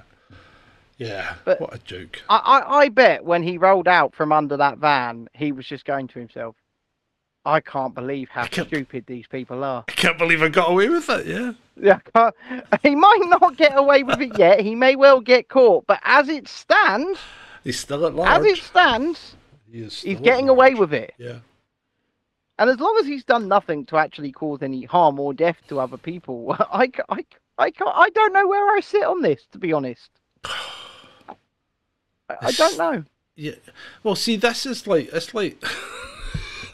Yeah. 1.02 1.36
But- 1.46 1.60
what 1.60 1.74
a 1.74 1.80
joke. 1.80 2.22
I, 2.30 2.38
I, 2.38 2.78
I 2.82 2.90
bet 2.90 3.26
when 3.26 3.44
he 3.44 3.58
rolled 3.58 3.88
out 3.88 4.14
from 4.16 4.32
under 4.32 4.56
that 4.58 4.78
van, 4.78 5.28
he 5.34 5.52
was 5.52 5.66
just 5.66 5.84
going 5.86 6.08
to 6.10 6.20
himself, 6.20 6.56
I 7.44 7.60
can't 7.60 7.96
believe 7.96 8.30
how 8.30 8.46
can't- 8.46 8.68
stupid 8.68 9.06
these 9.08 9.26
people 9.26 9.64
are. 9.64 9.84
I 9.88 9.92
can't 9.94 10.18
believe 10.18 10.44
I 10.44 10.50
got 10.50 10.70
away 10.70 10.90
with 10.90 11.10
it. 11.10 11.26
Yeah. 11.26 11.54
Yeah, 11.82 11.98
I 12.14 12.32
he 12.84 12.94
might 12.96 13.22
not 13.24 13.58
get 13.58 13.76
away 13.76 14.04
with 14.04 14.22
it 14.22 14.38
yet. 14.38 14.60
He 14.60 14.76
may 14.76 14.96
well 14.96 15.20
get 15.20 15.50
caught. 15.50 15.88
But 15.88 16.00
as 16.04 16.30
it 16.30 16.48
stands, 16.48 17.18
He's 17.64 17.80
still 17.80 18.06
at 18.06 18.14
large. 18.14 18.30
as 18.40 18.46
it 18.46 18.58
stands, 18.64 19.36
He 19.72 19.80
he's 19.86 20.20
getting 20.20 20.48
away 20.50 20.76
with 20.76 20.94
it. 20.94 21.14
Yeah. 21.18 21.40
And 22.60 22.70
as 22.70 22.80
long 22.80 22.96
as 23.00 23.08
he's 23.08 23.24
done 23.24 23.48
nothing 23.48 23.86
to 23.88 23.98
actually 23.98 24.32
cause 24.32 24.62
any 24.62 24.84
harm 24.84 25.20
or 25.20 25.34
death 25.34 25.58
to 25.70 25.80
other 25.80 25.98
people, 25.98 26.56
I, 26.60 26.92
I, 27.10 27.22
ca- 27.24 27.32
I, 27.58 27.72
I 27.80 28.10
don't 28.12 28.34
know 28.34 28.48
where 28.48 28.76
I 28.76 28.82
sit 28.82 29.04
on 29.04 29.24
this, 29.24 29.42
to 29.54 29.58
be 29.58 29.74
honest. 29.74 30.12
I, 32.42 32.48
I 32.48 32.52
don't 32.52 32.78
know. 32.78 33.04
Yeah. 33.36 33.54
Well, 34.04 34.16
see, 34.16 34.36
this 34.36 34.66
is 34.66 34.86
like 34.88 35.10
it's 35.14 35.34
like 35.34 35.62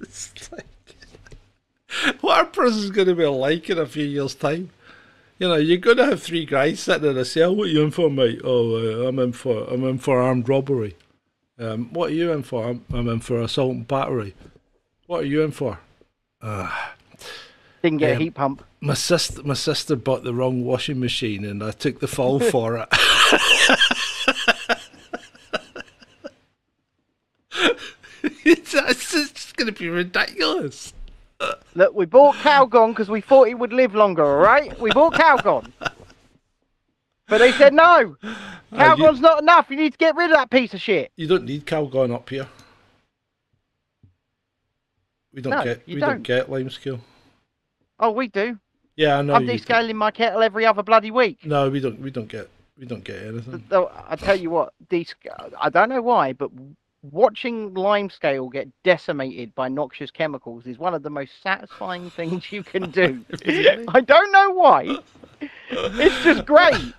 it's 0.00 0.50
like 0.52 0.66
what 2.20 2.38
our 2.38 2.44
prison's 2.46 2.90
going 2.90 3.08
to 3.08 3.14
be 3.14 3.26
like 3.26 3.68
in 3.70 3.78
a 3.78 3.86
few 3.86 4.04
years' 4.04 4.34
time. 4.34 4.70
You 5.38 5.48
know, 5.48 5.56
you're 5.56 5.78
going 5.78 5.96
to 5.96 6.06
have 6.06 6.22
three 6.22 6.44
guys 6.44 6.80
sitting 6.80 7.10
in 7.10 7.16
a 7.18 7.24
cell. 7.24 7.54
What 7.54 7.64
are 7.64 7.70
you 7.70 7.82
in 7.82 7.90
for, 7.90 8.08
mate? 8.08 8.40
Oh, 8.44 8.76
uh, 8.76 9.08
I'm 9.08 9.18
in 9.18 9.32
for 9.32 9.64
I'm 9.64 9.84
in 9.84 9.98
for 9.98 10.20
armed 10.20 10.48
robbery. 10.48 10.96
Um, 11.58 11.92
what 11.92 12.10
are 12.10 12.14
you 12.14 12.32
in 12.32 12.42
for? 12.42 12.68
I'm, 12.68 12.84
I'm 12.92 13.08
in 13.08 13.20
for 13.20 13.40
assault 13.40 13.72
and 13.72 13.86
battery. 13.88 14.34
What 15.06 15.22
are 15.22 15.26
you 15.26 15.42
in 15.42 15.50
for? 15.52 15.78
Uh, 16.42 16.68
Didn't 17.82 17.98
get 17.98 18.12
a 18.12 18.14
Um, 18.16 18.20
heat 18.20 18.34
pump. 18.34 18.64
My 18.80 18.94
sister, 18.94 19.42
my 19.44 19.54
sister 19.54 19.96
bought 19.96 20.24
the 20.24 20.34
wrong 20.34 20.64
washing 20.64 20.98
machine, 21.00 21.44
and 21.44 21.62
I 21.62 21.70
took 21.70 22.00
the 22.00 22.08
fall 22.08 22.38
for 22.50 22.76
it. 22.78 22.88
it's, 28.74 29.14
it's 29.14 29.32
just 29.32 29.56
going 29.56 29.72
to 29.72 29.78
be 29.78 29.88
ridiculous. 29.88 30.92
Look, 31.74 31.94
we 31.94 32.06
bought 32.06 32.36
Calgon 32.36 32.88
because 32.90 33.08
we 33.08 33.20
thought 33.20 33.48
he 33.48 33.54
would 33.54 33.72
live 33.72 33.94
longer, 33.94 34.24
all 34.24 34.36
right? 34.38 34.78
We 34.80 34.90
bought 34.92 35.14
Calgon. 35.14 35.70
But 37.28 37.38
they 37.38 37.52
said 37.52 37.72
no. 37.74 38.16
Uh, 38.72 38.94
you, 38.98 39.12
not 39.20 39.42
enough. 39.42 39.66
You 39.70 39.76
need 39.76 39.92
to 39.92 39.98
get 39.98 40.14
rid 40.16 40.30
of 40.30 40.36
that 40.36 40.50
piece 40.50 40.74
of 40.74 40.80
shit. 40.80 41.10
you 41.16 41.26
don't 41.26 41.44
need 41.44 41.66
Calgon 41.66 42.14
up 42.14 42.28
here. 42.28 42.46
We 45.32 45.42
don't 45.42 45.52
No, 45.52 45.64
get 45.64 45.86
we 45.86 45.94
don't. 45.96 46.08
don't 46.08 46.22
get 46.22 46.48
limescale. 46.48 47.00
Oh, 47.98 48.10
we 48.10 48.28
do. 48.28 48.58
Yeah, 48.96 49.18
I 49.18 49.22
know. 49.22 49.34
I'm 49.34 49.42
you 49.48 49.58
do. 49.58 49.64
descaling 49.64 49.94
my 49.94 50.10
kettle 50.10 50.42
every 50.42 50.64
other 50.64 50.82
bloody 50.82 51.10
week. 51.10 51.44
No, 51.44 51.68
we 51.70 51.80
don't. 51.80 51.98
We 52.00 52.10
don't 52.10 52.28
get. 52.28 52.48
We 52.78 52.86
don't 52.86 53.04
get 53.04 53.22
anything. 53.22 53.64
I 53.72 54.16
tell 54.16 54.34
you 54.36 54.50
what, 54.50 54.72
desca- 54.88 55.52
I 55.60 55.70
don't 55.70 55.88
know 55.88 56.02
why, 56.02 56.32
but 56.32 56.50
watching 57.10 57.72
limescale 57.74 58.50
get 58.50 58.68
decimated 58.82 59.54
by 59.54 59.68
noxious 59.68 60.10
chemicals 60.10 60.66
is 60.66 60.78
one 60.78 60.94
of 60.94 61.02
the 61.02 61.10
most 61.10 61.32
satisfying 61.42 62.10
things 62.10 62.50
you 62.50 62.62
can 62.62 62.90
do. 62.90 63.24
Really? 63.46 63.84
I 63.88 64.00
don't 64.00 64.32
know 64.32 64.50
why. 64.50 64.98
It's 65.70 66.24
just 66.24 66.46
great. 66.46 66.92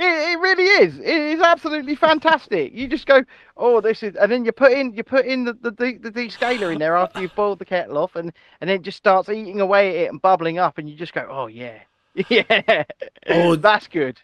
It, 0.00 0.04
it 0.04 0.38
really 0.38 0.64
is. 0.64 0.98
It 0.98 1.04
is 1.06 1.40
absolutely 1.40 1.96
fantastic. 1.96 2.72
You 2.72 2.86
just 2.86 3.04
go, 3.06 3.24
oh, 3.56 3.80
this 3.80 4.02
is, 4.02 4.14
and 4.14 4.30
then 4.30 4.44
you 4.44 4.52
put 4.52 4.72
in 4.72 4.94
you 4.94 5.02
put 5.02 5.26
in 5.26 5.44
the 5.44 5.54
the, 5.54 5.72
the, 5.72 5.96
the 5.96 6.10
descaler 6.12 6.72
in 6.72 6.78
there 6.78 6.96
after 6.96 7.20
you've 7.20 7.34
boiled 7.34 7.58
the 7.58 7.64
kettle 7.64 7.98
off, 7.98 8.14
and 8.14 8.32
and 8.60 8.70
then 8.70 8.76
it 8.76 8.82
just 8.82 8.96
starts 8.96 9.28
eating 9.28 9.60
away 9.60 9.90
at 9.90 9.96
it 10.04 10.10
and 10.12 10.22
bubbling 10.22 10.58
up, 10.58 10.78
and 10.78 10.88
you 10.88 10.94
just 10.94 11.12
go, 11.12 11.26
oh 11.28 11.48
yeah, 11.48 11.80
yeah, 12.28 12.84
Oh, 13.28 13.56
that's 13.56 13.88
good. 13.88 14.20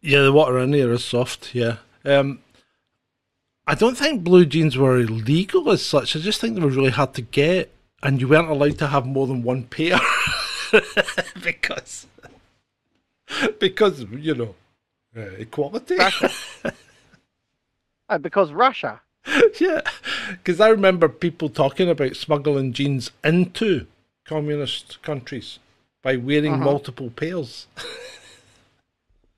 Yeah, 0.00 0.22
the 0.22 0.32
water 0.32 0.58
in 0.58 0.72
there 0.72 0.90
is 0.90 1.04
soft. 1.04 1.54
Yeah. 1.54 1.76
Um, 2.04 2.40
I 3.66 3.74
don't 3.74 3.96
think 3.96 4.24
blue 4.24 4.44
jeans 4.44 4.76
were 4.76 4.98
illegal 4.98 5.70
as 5.70 5.84
such. 5.84 6.16
I 6.16 6.18
just 6.18 6.40
think 6.40 6.54
they 6.56 6.60
were 6.62 6.68
really 6.70 6.90
hard 6.90 7.14
to 7.14 7.22
get, 7.22 7.70
and 8.02 8.20
you 8.20 8.28
weren't 8.28 8.48
allowed 8.50 8.78
to 8.78 8.88
have 8.88 9.06
more 9.06 9.26
than 9.26 9.42
one 9.42 9.64
pair 9.64 9.98
because 11.44 12.06
because 13.60 14.04
you 14.10 14.34
know 14.34 14.54
uh, 15.16 15.20
equality. 15.38 15.96
Oh, 18.08 18.18
because 18.20 18.52
Russia. 18.52 19.00
yeah, 19.60 19.80
because 20.30 20.60
I 20.60 20.68
remember 20.68 21.08
people 21.08 21.48
talking 21.48 21.88
about 21.88 22.16
smuggling 22.16 22.72
jeans 22.72 23.12
into 23.22 23.86
communist 24.24 25.00
countries 25.02 25.60
by 26.02 26.16
wearing 26.16 26.54
Uh-huh. 26.54 26.64
multiple 26.64 27.10
pairs. 27.10 27.68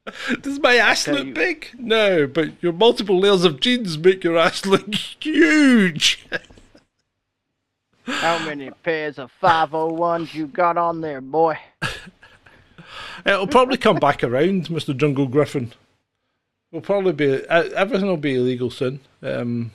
Does 0.43 0.59
my 0.61 0.77
ass 0.77 1.09
look 1.09 1.27
you- 1.27 1.35
big? 1.35 1.69
No, 1.79 2.27
but 2.27 2.63
your 2.63 2.73
multiple 2.73 3.19
layers 3.19 3.45
of 3.45 3.61
jeans 3.61 3.97
make 3.97 4.25
your 4.25 4.37
ass 4.37 4.67
look 4.67 4.95
huge. 4.95 6.27
How 8.05 8.39
many 8.45 8.71
pairs 8.83 9.19
of 9.19 9.33
501s 9.43 10.35
you 10.35 10.47
got 10.47 10.77
on 10.77 11.01
there, 11.01 11.23
boy? 11.23 11.59
It'll 13.25 13.47
probably 13.47 13.79
come 13.79 13.97
back 13.97 14.23
around, 14.23 14.67
Mr. 14.69 14.95
Jungle 14.95 15.27
Griffin. 15.27 15.73
We'll 16.71 16.83
probably 16.83 17.13
be 17.15 17.47
uh, 17.47 17.63
everything 17.75 18.09
will 18.09 18.19
be 18.19 18.35
illegal 18.35 18.69
soon. 18.69 19.01
Um, 19.23 19.71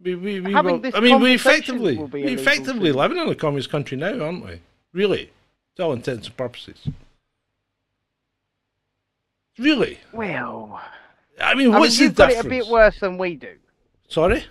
we, 0.00 0.14
we, 0.14 0.40
we 0.40 0.52
Having 0.52 0.72
will, 0.74 0.78
this 0.80 0.94
I 0.94 1.00
mean, 1.00 1.20
we 1.20 1.32
effectively 1.34 1.96
we 1.96 2.24
effectively 2.34 2.90
soon. 2.90 2.98
living 2.98 3.18
in 3.18 3.28
a 3.28 3.34
communist 3.34 3.70
country 3.70 3.96
now, 3.96 4.20
aren't 4.20 4.44
we? 4.44 4.60
Really, 4.92 5.30
to 5.74 5.82
all 5.82 5.92
intents 5.92 6.28
and 6.28 6.36
purposes. 6.36 6.86
Really, 9.58 10.00
Well, 10.12 10.80
I 11.40 11.54
mean, 11.54 11.68
I 11.68 11.70
mean, 11.70 11.80
what's 11.80 11.98
you've 11.98 12.14
the 12.16 12.24
got 12.24 12.32
it 12.32 12.44
a 12.44 12.48
bit 12.48 12.66
worse 12.66 12.98
than 12.98 13.18
we 13.18 13.36
do. 13.36 13.54
Sorry. 14.08 14.44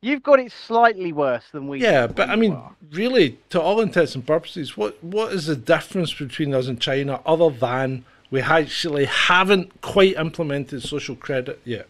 You've 0.00 0.22
got 0.22 0.38
it 0.38 0.52
slightly 0.52 1.12
worse 1.12 1.44
than 1.50 1.66
we 1.66 1.78
do. 1.78 1.84
Yeah, 1.84 2.06
where 2.06 2.08
but 2.08 2.30
I 2.30 2.36
mean, 2.36 2.52
are. 2.52 2.76
really, 2.92 3.38
to 3.50 3.60
all 3.60 3.80
intents 3.80 4.14
and 4.14 4.26
purposes, 4.26 4.76
what 4.76 5.02
what 5.02 5.32
is 5.32 5.46
the 5.46 5.56
difference 5.56 6.12
between 6.14 6.54
us 6.54 6.68
and 6.68 6.80
China 6.80 7.20
other 7.26 7.50
than 7.50 8.04
we 8.30 8.40
actually 8.40 9.06
haven't 9.06 9.80
quite 9.80 10.16
implemented 10.16 10.82
social 10.82 11.16
credit 11.16 11.60
yet? 11.64 11.88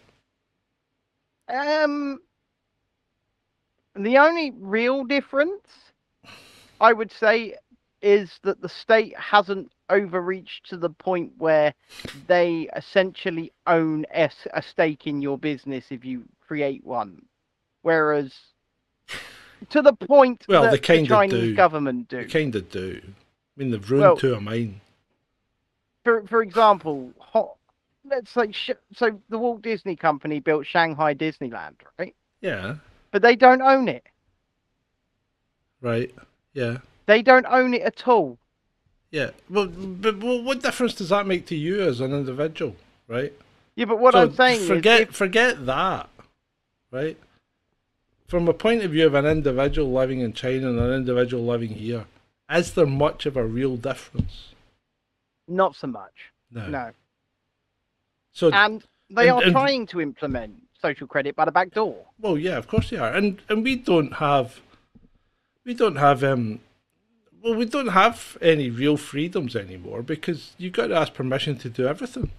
Um, 1.48 2.20
the 3.94 4.18
only 4.18 4.52
real 4.52 5.04
difference, 5.04 5.92
I 6.80 6.92
would 6.92 7.10
say, 7.12 7.56
is 8.00 8.38
that 8.44 8.62
the 8.62 8.68
state 8.68 9.16
hasn't 9.18 9.70
overreached 9.90 10.68
to 10.70 10.76
the 10.76 10.90
point 10.90 11.32
where 11.38 11.74
they 12.26 12.68
essentially 12.76 13.52
own 13.66 14.04
a, 14.12 14.22
s- 14.24 14.46
a 14.52 14.62
stake 14.62 15.06
in 15.06 15.22
your 15.22 15.38
business 15.38 15.86
if 15.90 16.04
you 16.04 16.24
create 16.46 16.84
one. 16.84 17.22
Whereas, 17.82 18.32
to 19.70 19.82
the 19.82 19.92
point 19.94 20.44
Well, 20.48 20.62
that 20.62 20.70
the 20.72 20.78
Chinese 20.78 21.30
do. 21.30 21.54
government 21.54 22.08
do. 22.08 22.18
They 22.18 22.24
kind 22.26 22.54
of 22.54 22.70
do. 22.70 23.00
I 23.04 23.10
mean, 23.56 23.70
they've 23.70 23.90
ruined 23.90 24.02
Well- 24.02 24.16
two 24.16 24.34
of 24.34 24.42
mine. 24.42 24.80
for 26.04 26.22
for 26.26 26.42
example, 26.42 27.12
ho- 27.18 27.56
let's 28.04 28.30
say 28.30 28.52
sh- 28.52 28.70
so 28.94 29.20
the 29.28 29.38
Walt 29.38 29.62
Disney 29.62 29.96
Company 29.96 30.40
built 30.40 30.66
Shanghai 30.66 31.14
Disneyland, 31.14 31.74
right? 31.98 32.14
Yeah, 32.40 32.76
But 33.10 33.22
they 33.22 33.36
don't 33.36 33.62
own 33.62 33.88
it. 33.88 34.04
right. 35.80 36.14
Yeah, 36.54 36.78
They 37.06 37.22
don't 37.22 37.46
own 37.46 37.74
it 37.74 37.82
at 37.82 38.06
all. 38.08 38.38
Yeah. 39.10 39.30
Well, 39.48 39.66
but 39.66 40.18
well, 40.18 40.42
what 40.42 40.62
difference 40.62 40.94
does 40.94 41.08
that 41.10 41.26
make 41.26 41.46
to 41.46 41.56
you 41.56 41.80
as 41.82 42.00
an 42.00 42.12
individual, 42.12 42.76
right? 43.06 43.32
Yeah, 43.76 43.84
but 43.86 43.98
what 43.98 44.12
So 44.14 44.22
I'm 44.22 44.34
saying 44.34 44.66
forget 44.66 45.00
is, 45.02 45.08
if, 45.08 45.16
forget 45.16 45.66
that, 45.66 46.08
right? 46.90 47.16
From 48.26 48.46
a 48.48 48.52
point 48.52 48.82
of 48.82 48.90
view 48.90 49.06
of 49.06 49.14
an 49.14 49.24
individual 49.26 49.90
living 49.92 50.20
in 50.20 50.32
China 50.32 50.68
and 50.68 50.78
an 50.78 50.92
individual 50.92 51.44
living 51.46 51.70
here, 51.70 52.06
is 52.50 52.72
there 52.74 52.86
much 52.86 53.24
of 53.26 53.36
a 53.36 53.44
real 53.46 53.76
difference? 53.76 54.52
not 55.50 55.74
so 55.74 55.86
much. 55.86 56.12
No. 56.50 56.66
No, 56.68 56.90
So, 58.32 58.50
and 58.52 58.84
they 59.08 59.28
And- 59.30 59.38
are 59.38 59.42
and- 59.44 59.52
trying 59.52 59.86
to 59.86 60.00
implement 60.02 60.54
social 60.82 61.06
credit 61.06 61.34
by 61.34 61.46
the 61.46 61.50
back 61.52 61.70
door. 61.72 62.04
well, 62.20 62.36
yeah, 62.36 62.58
of 62.58 62.68
course 62.68 62.90
they 62.90 62.98
are, 62.98 63.10
and 63.14 63.40
and 63.48 63.64
we 63.64 63.74
don't 63.76 64.12
have, 64.14 64.60
we 65.64 65.72
don't 65.72 65.96
have 65.96 66.22
um, 66.22 66.60
well, 67.42 67.54
we 67.54 67.64
don't 67.64 67.88
have 67.88 68.36
any 68.40 68.70
real 68.70 68.96
freedoms 68.96 69.54
anymore 69.54 70.02
because 70.02 70.52
you've 70.58 70.72
got 70.72 70.88
to 70.88 70.96
ask 70.96 71.14
permission 71.14 71.56
to 71.58 71.68
do 71.68 71.86
everything. 71.86 72.30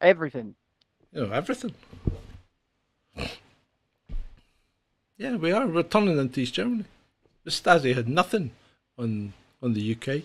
Everything. 0.00 0.54
You 1.12 1.26
know, 1.26 1.32
everything. 1.32 1.74
Yeah, 5.16 5.36
we 5.36 5.50
are. 5.50 5.66
We're 5.66 5.82
turning 5.82 6.18
into 6.18 6.40
East 6.40 6.54
Germany. 6.54 6.84
The 7.44 7.50
Stasi 7.50 7.94
had 7.94 8.08
nothing 8.08 8.52
on 8.96 9.32
on 9.62 9.72
the 9.72 9.96
UK. 9.96 10.22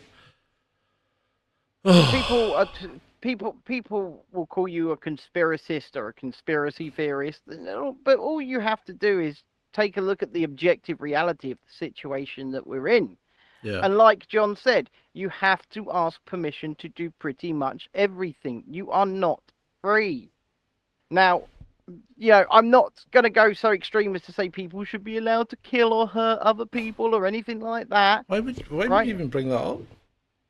Oh, 1.86 2.10
People 2.12 2.54
are 2.56 2.66
t- 2.66 3.02
people 3.22 3.56
people 3.66 4.24
will 4.32 4.46
call 4.46 4.68
you 4.68 4.92
a 4.92 4.98
conspiracist 4.98 5.96
or 5.96 6.10
a 6.10 6.14
conspiracy 6.14 6.90
theorist, 6.92 7.42
but 8.04 8.20
all 8.20 8.42
you 8.42 8.60
have 8.60 8.84
to 8.86 8.94
do 8.94 9.20
is 9.20 9.42
take 9.74 9.98
a 9.98 10.02
look 10.02 10.22
at 10.22 10.34
the 10.34 10.44
objective 10.44 11.02
reality 11.02 11.52
of 11.52 11.58
the 11.58 11.74
situation 11.74 12.52
that 12.52 12.68
we're 12.68 12.90
in. 12.90 13.18
Yeah. 13.64 13.80
And 13.84 13.98
like 13.98 14.28
John 14.28 14.56
said, 14.56 14.90
you 15.14 15.30
have 15.30 15.68
to 15.70 15.92
ask 15.92 16.24
permission 16.26 16.76
to 16.76 16.90
do 16.90 17.12
pretty 17.20 17.54
much 17.54 17.90
everything. 17.94 18.64
You 18.68 18.92
are 18.92 19.06
not 19.06 19.42
free. 19.82 20.30
Now, 21.10 21.44
you 22.18 22.30
know, 22.30 22.46
I'm 22.50 22.70
not 22.70 22.94
going 23.12 23.24
to 23.24 23.30
go 23.30 23.54
so 23.54 23.72
extreme 23.72 24.16
as 24.16 24.22
to 24.24 24.32
say 24.32 24.50
people 24.50 24.84
should 24.84 25.04
be 25.04 25.18
allowed 25.18 25.50
to 25.50 25.56
kill 25.58 25.94
or 25.94 26.08
hurt 26.08 26.40
other 26.40 26.66
people 26.66 27.14
or 27.14 27.26
anything 27.26 27.60
like 27.60 27.90
that. 27.90 28.26
Why 28.28 28.40
would 28.40 28.58
why 28.70 28.88
would 28.88 29.08
you 29.08 29.14
even 29.14 29.28
bring 29.30 29.50
that 29.50 29.60
up? 29.62 29.82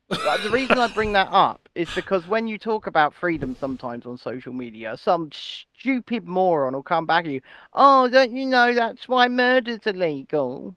The 0.10 0.49
reason 0.52 0.77
I 0.77 0.88
bring 0.94 1.14
that 1.14 1.30
up 1.31 1.68
is 1.76 1.90
because 1.95 2.27
when 2.27 2.48
you 2.48 2.60
talk 2.60 2.85
about 2.85 3.15
freedom 3.15 3.56
sometimes 3.60 4.06
on 4.06 4.18
social 4.18 4.53
media, 4.53 4.95
some 4.95 5.30
stupid 5.31 6.27
moron 6.27 6.73
will 6.73 6.84
come 6.84 7.06
back 7.06 7.26
at 7.26 7.31
you. 7.31 7.41
Oh, 7.73 8.07
don't 8.10 8.35
you 8.35 8.45
know 8.45 8.73
that's 8.73 9.07
why 9.07 9.27
murder's 9.27 9.80
illegal? 9.85 10.76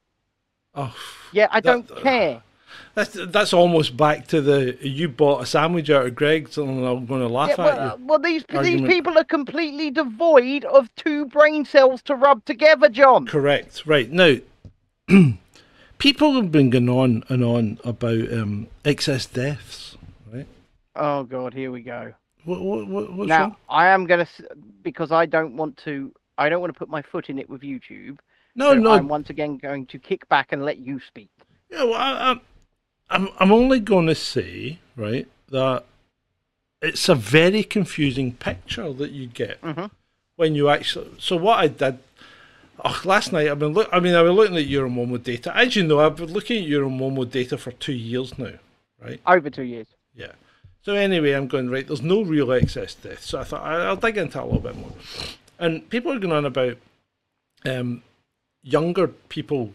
Oh, 0.77 0.95
Yeah, 1.33 1.49
I 1.51 1.61
That- 1.61 1.87
don't 1.89 2.03
care. 2.03 2.43
that's 2.95 3.17
that's 3.29 3.53
almost 3.53 3.97
back 3.97 4.27
to 4.29 4.41
the 4.41 4.77
you 4.81 5.09
bought 5.09 5.43
a 5.43 5.47
sandwich 5.47 5.91
out 5.91 6.07
of 6.07 6.15
Greg's 6.15 6.57
and 6.59 6.85
I'm 6.85 7.07
going 7.07 7.21
to 7.21 7.29
laugh 7.29 7.55
Yeah, 7.59 7.67
at 7.67 7.99
you. 7.99 8.07
well, 8.07 8.19
these 8.19 8.45
these 8.63 8.81
people 8.83 9.19
are 9.19 9.25
completely 9.25 9.91
devoid 9.91 10.65
of 10.65 10.95
two 10.97 11.27
brain 11.27 11.65
cells 11.65 12.03
to 12.03 12.15
rub 12.15 12.45
together, 12.45 12.89
John. 12.89 13.27
Correct. 13.27 13.85
Right 13.87 14.11
now, 14.11 14.37
people 15.99 16.35
have 16.35 16.51
been 16.53 16.71
going 16.71 16.89
on 16.89 17.25
and 17.29 17.43
on 17.45 17.79
about 17.85 18.33
um, 18.33 18.69
excess 18.85 19.27
deaths. 19.27 19.97
Right. 20.33 20.47
Oh 20.95 21.25
God, 21.25 21.55
here 21.55 21.71
we 21.71 21.83
go. 21.83 22.13
What, 22.45 22.61
what, 22.61 22.87
what, 22.87 23.13
what's 23.13 23.29
now 23.29 23.41
wrong? 23.41 23.57
I 23.69 23.89
am 23.89 24.07
gonna 24.07 24.27
because 24.83 25.13
I 25.13 25.27
don't 25.27 25.57
want 25.57 25.77
to. 25.79 26.13
I 26.39 26.49
don't 26.49 26.61
want 26.61 26.73
to 26.73 26.79
put 26.79 26.89
my 26.89 27.03
foot 27.03 27.31
in 27.31 27.39
it 27.39 27.49
with 27.49 27.63
YouTube. 27.63 28.19
No, 28.57 28.73
so 28.73 28.79
no. 28.79 28.91
I'm 28.93 29.07
once 29.09 29.31
again 29.31 29.59
going 29.59 29.87
to 29.87 29.99
kick 29.99 30.29
back 30.29 30.49
and 30.53 30.65
let 30.65 30.79
you 30.79 30.99
speak. 31.07 31.29
Yeah, 31.71 31.85
well, 31.85 31.95
I, 31.95 32.31
I'm, 32.31 32.41
I'm, 33.11 33.29
I'm 33.39 33.53
only 33.53 33.81
going 33.81 34.07
to 34.07 34.15
say, 34.15 34.79
right, 34.97 35.29
that 35.51 35.85
it's 36.83 37.09
a 37.09 37.15
very 37.15 37.63
confusing 37.63 38.33
picture 38.33 38.93
that 38.93 39.11
you 39.11 39.27
get 39.27 39.61
Mhm. 39.63 39.91
when 40.37 40.55
you 40.55 40.69
actually. 40.69 41.11
So 41.19 41.37
what 41.37 41.59
I 41.59 41.69
did, 41.69 41.99
oh, 42.85 43.01
last 43.05 43.33
night 43.33 43.49
I've 43.49 43.59
been 43.59 43.73
look. 43.73 43.89
I 43.93 44.01
mean, 44.01 44.15
I 44.15 44.23
was 44.23 44.33
looking 44.35 44.57
at 44.57 44.67
Euromomo 44.67 45.23
data. 45.23 45.57
As 45.57 45.77
you 45.77 45.83
know, 45.85 46.01
I've 46.01 46.17
been 46.17 46.33
looking 46.33 46.63
at 46.65 46.71
Euromomo 46.71 47.31
data 47.31 47.59
for 47.59 47.73
two 47.73 47.93
years 47.93 48.39
now, 48.39 48.53
right? 49.03 49.21
Over 49.27 49.51
two 49.51 49.63
years. 49.63 49.87
Yeah. 50.15 50.33
So 50.83 50.95
anyway, 50.95 51.33
I'm 51.33 51.49
going 51.49 51.69
right. 51.69 51.87
There's 51.87 52.03
no 52.03 52.23
real 52.23 52.53
excess 52.53 52.95
death, 52.95 53.23
so 53.23 53.41
I 53.41 53.45
thought 53.45 53.63
I'll 53.63 53.97
dig 53.97 54.17
into 54.19 54.35
that 54.35 54.45
a 54.45 54.47
little 54.47 54.61
bit 54.61 54.77
more. 54.77 54.93
And 55.59 55.89
people 55.91 56.13
are 56.13 56.19
going 56.19 56.33
on 56.33 56.45
about 56.45 56.77
um, 57.65 58.03
younger 58.67 59.09
people. 59.09 59.73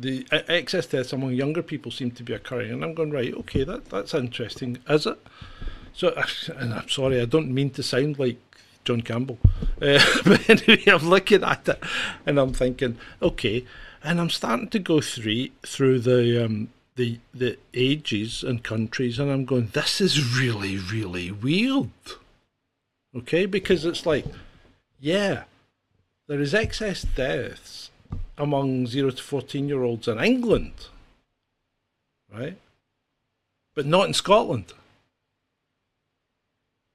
The 0.00 0.26
excess 0.30 0.86
deaths 0.86 1.12
among 1.12 1.32
younger 1.32 1.62
people 1.62 1.90
seem 1.90 2.10
to 2.12 2.22
be 2.22 2.34
occurring, 2.34 2.72
and 2.72 2.84
I'm 2.84 2.94
going 2.94 3.10
right. 3.10 3.32
Okay, 3.32 3.64
that 3.64 3.86
that's 3.86 4.14
interesting. 4.14 4.78
Is 4.88 5.06
it? 5.06 5.18
So, 5.94 6.14
and 6.56 6.74
I'm 6.74 6.88
sorry, 6.88 7.20
I 7.20 7.26
don't 7.26 7.54
mean 7.54 7.70
to 7.70 7.82
sound 7.82 8.18
like 8.18 8.38
John 8.84 9.02
Campbell, 9.02 9.38
uh, 9.80 10.04
but 10.24 10.50
anyway, 10.50 10.84
I'm 10.86 11.08
looking 11.08 11.44
at 11.44 11.68
it 11.68 11.82
and 12.26 12.38
I'm 12.38 12.52
thinking, 12.52 12.98
okay, 13.22 13.64
and 14.02 14.20
I'm 14.20 14.30
starting 14.30 14.68
to 14.70 14.78
go 14.78 15.00
through 15.00 15.48
through 15.62 16.00
the 16.00 16.44
um, 16.44 16.68
the 16.96 17.18
the 17.32 17.58
ages 17.72 18.42
and 18.42 18.62
countries, 18.62 19.18
and 19.18 19.30
I'm 19.30 19.46
going, 19.46 19.68
this 19.68 20.00
is 20.00 20.38
really 20.38 20.76
really 20.76 21.30
weird. 21.30 21.90
Okay, 23.14 23.46
because 23.46 23.84
it's 23.84 24.04
like, 24.04 24.24
yeah, 24.98 25.44
there 26.28 26.40
is 26.40 26.54
excess 26.54 27.02
deaths 27.02 27.90
among 28.38 28.86
zero 28.86 29.10
to 29.10 29.22
fourteen 29.22 29.68
year 29.68 29.82
olds 29.82 30.08
in 30.08 30.18
England, 30.18 30.88
right? 32.32 32.56
But 33.74 33.86
not 33.86 34.06
in 34.06 34.14
Scotland. 34.14 34.72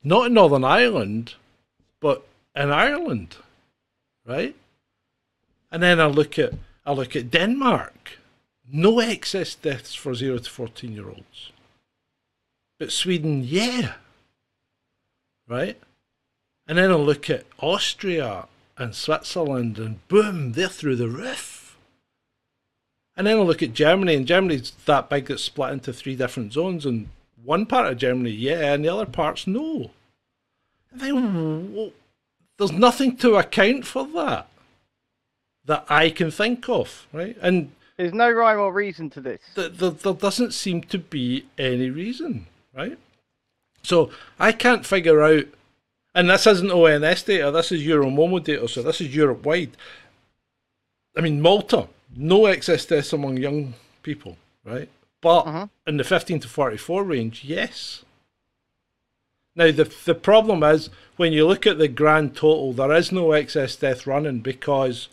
Not 0.03 0.27
in 0.27 0.33
Northern 0.35 0.63
Ireland, 0.63 1.35
but 1.99 2.25
in 2.55 2.71
Ireland, 2.71 3.37
right? 4.25 4.55
And 5.71 5.83
then 5.83 5.99
I 5.99 6.05
look 6.05 6.39
at 6.39 6.53
I 6.85 6.93
look 6.93 7.15
at 7.15 7.31
Denmark. 7.31 8.19
No 8.71 8.99
excess 8.99 9.55
deaths 9.55 9.93
for 9.95 10.13
zero 10.13 10.37
to 10.37 10.49
fourteen 10.49 10.93
year 10.93 11.07
olds. 11.07 11.51
But 12.79 12.91
Sweden, 12.91 13.43
yeah. 13.43 13.93
Right? 15.47 15.77
And 16.67 16.77
then 16.77 16.91
I 16.91 16.95
look 16.95 17.29
at 17.29 17.45
Austria 17.59 18.45
and 18.77 18.93
Switzerland 18.95 19.77
and 19.79 20.05
boom, 20.07 20.53
they're 20.53 20.67
through 20.67 20.95
the 20.97 21.09
roof. 21.09 21.77
And 23.15 23.25
then 23.25 23.37
I 23.37 23.41
look 23.41 23.63
at 23.63 23.73
Germany, 23.73 24.15
and 24.15 24.27
Germany's 24.27 24.71
that 24.85 25.09
big 25.09 25.31
it's 25.31 25.43
split 25.43 25.71
into 25.73 25.91
three 25.91 26.15
different 26.15 26.53
zones, 26.53 26.85
and 26.85 27.09
one 27.43 27.65
part 27.65 27.87
of 27.91 27.97
Germany, 27.97 28.29
yeah, 28.29 28.73
and 28.73 28.85
the 28.85 28.89
other 28.93 29.07
parts, 29.07 29.47
no. 29.47 29.89
And 30.91 31.01
then, 31.01 31.73
well, 31.73 31.91
there's 32.57 32.71
nothing 32.71 33.17
to 33.17 33.35
account 33.35 33.85
for 33.85 34.05
that 34.07 34.47
that 35.65 35.85
I 35.89 36.09
can 36.11 36.31
think 36.31 36.69
of, 36.69 37.07
right? 37.11 37.35
And 37.41 37.71
There's 37.97 38.13
no 38.13 38.31
rhyme 38.31 38.59
or 38.59 38.71
reason 38.71 39.09
to 39.11 39.21
this. 39.21 39.41
th- 39.55 39.77
th- 39.77 39.97
there 39.99 40.13
doesn't 40.13 40.53
seem 40.53 40.81
to 40.83 40.97
be 40.97 41.45
any 41.57 41.89
reason, 41.89 42.45
right? 42.75 42.97
So 43.83 44.11
I 44.39 44.51
can't 44.51 44.85
figure 44.85 45.21
out, 45.23 45.45
and 46.15 46.29
this 46.29 46.47
isn't 46.47 46.71
ONS 46.71 47.23
data, 47.23 47.51
this 47.51 47.71
is 47.71 47.81
Euromomo 47.81 48.43
data, 48.43 48.67
so 48.67 48.81
this 48.81 49.01
is 49.01 49.15
Europe 49.15 49.45
wide. 49.45 49.71
I 51.15 51.21
mean, 51.21 51.41
Malta, 51.41 51.87
no 52.15 52.45
excess 52.45 52.85
deaths 52.85 53.13
among 53.13 53.37
young 53.37 53.73
people, 54.03 54.37
right? 54.63 54.89
But 55.21 55.45
Mhm. 55.45 55.69
in 55.87 55.97
the 55.97 56.03
15 56.03 56.39
to 56.41 56.47
44 56.47 57.03
range, 57.03 57.43
yes. 57.43 58.03
Now, 59.55 59.71
the, 59.71 59.85
the 60.05 60.13
problem 60.13 60.61
is 60.63 60.89
when 61.15 61.33
you 61.33 61.47
look 61.47 61.65
at 61.65 61.79
the 61.79 61.87
grand 61.87 62.35
total, 62.35 62.73
there 62.73 62.93
is 62.93 63.11
no 63.11 63.31
excess 63.31 63.75
death 63.75 64.05
running 64.05 64.39
because 64.39 65.07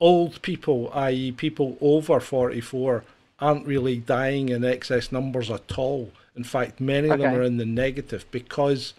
old 0.00 0.42
people, 0.42 0.90
i.e., 0.92 1.30
people 1.30 1.78
over 1.80 2.18
44, 2.18 3.04
aren't 3.38 3.66
really 3.66 3.96
dying 3.96 4.48
in 4.48 4.64
excess 4.64 5.12
numbers 5.12 5.50
at 5.50 5.78
all. 5.78 6.10
In 6.34 6.42
fact, 6.44 6.80
many 6.80 7.08
of 7.08 7.20
them 7.20 7.34
are 7.34 7.42
in 7.42 7.56
the 7.58 7.64
negative 7.64 8.24
because 8.32 8.92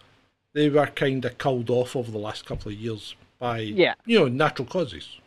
they 0.53 0.69
were 0.69 0.87
kind 0.87 1.23
of 1.25 1.37
culled 1.37 1.69
off 1.69 1.95
over 1.95 2.11
the 2.11 2.17
last 2.17 2.45
couple 2.45 2.71
of 2.71 2.77
years 2.77 3.15
by, 3.39 3.59
Yeah. 3.59 3.95
you 4.05 4.19
know, 4.19 4.27
natural 4.27 4.67
causes. 4.67 5.17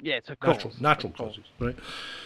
Yes, 0.00 0.28
of 0.28 0.40
course. 0.40 0.56
Natural, 0.56 0.74
natural 0.80 1.12
causes, 1.12 1.44
right? 1.58 1.76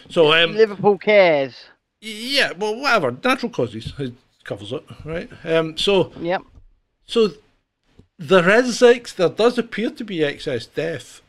So, 0.09 0.33
um, 0.33 0.55
Liverpool 0.55 0.97
cares. 0.97 1.65
yeah, 2.01 2.51
well, 2.53 2.75
whatever, 2.79 3.11
natural 3.23 3.51
causes 3.51 3.93
it 3.99 4.13
covers 4.43 4.71
it, 4.71 4.83
right? 5.03 5.29
Um, 5.43 5.77
so, 5.77 6.11
Yep. 6.19 6.41
so 7.05 7.31
there 8.17 8.49
is 8.49 8.81
ex- 8.81 9.13
there 9.13 9.29
does 9.29 9.57
appear 9.57 9.89
to 9.91 10.03
be 10.03 10.23
excess 10.23 10.65
death, 10.65 11.21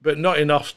but 0.00 0.18
not 0.18 0.38
enough, 0.38 0.74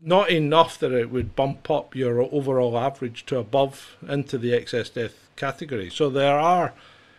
not 0.00 0.30
enough 0.30 0.78
that 0.78 0.92
it 0.92 1.10
would 1.10 1.36
bump 1.36 1.70
up 1.70 1.94
your 1.94 2.22
overall 2.22 2.76
average 2.78 3.26
to 3.26 3.38
above 3.38 3.96
into 4.08 4.38
the 4.38 4.54
excess 4.54 4.88
death 4.88 5.28
category. 5.36 5.90
So 5.90 6.08
there 6.10 6.38
are 6.38 6.72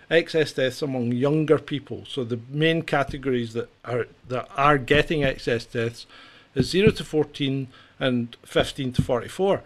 excess 0.10 0.54
deaths 0.54 0.82
among 0.82 1.12
younger 1.12 1.58
people. 1.58 2.04
So 2.08 2.24
the 2.24 2.40
main 2.50 2.82
categories 2.84 3.54
that 3.54 3.70
are 3.84 4.08
that 4.30 4.48
are 4.56 4.78
getting 4.78 5.24
excess 5.24 5.66
deaths 5.66 6.06
is 6.54 6.70
zero 6.70 6.92
to 6.92 7.04
fourteen 7.04 7.68
and 8.00 8.36
fifteen 8.46 8.92
to 8.94 9.02
forty 9.02 9.28
four 9.30 9.64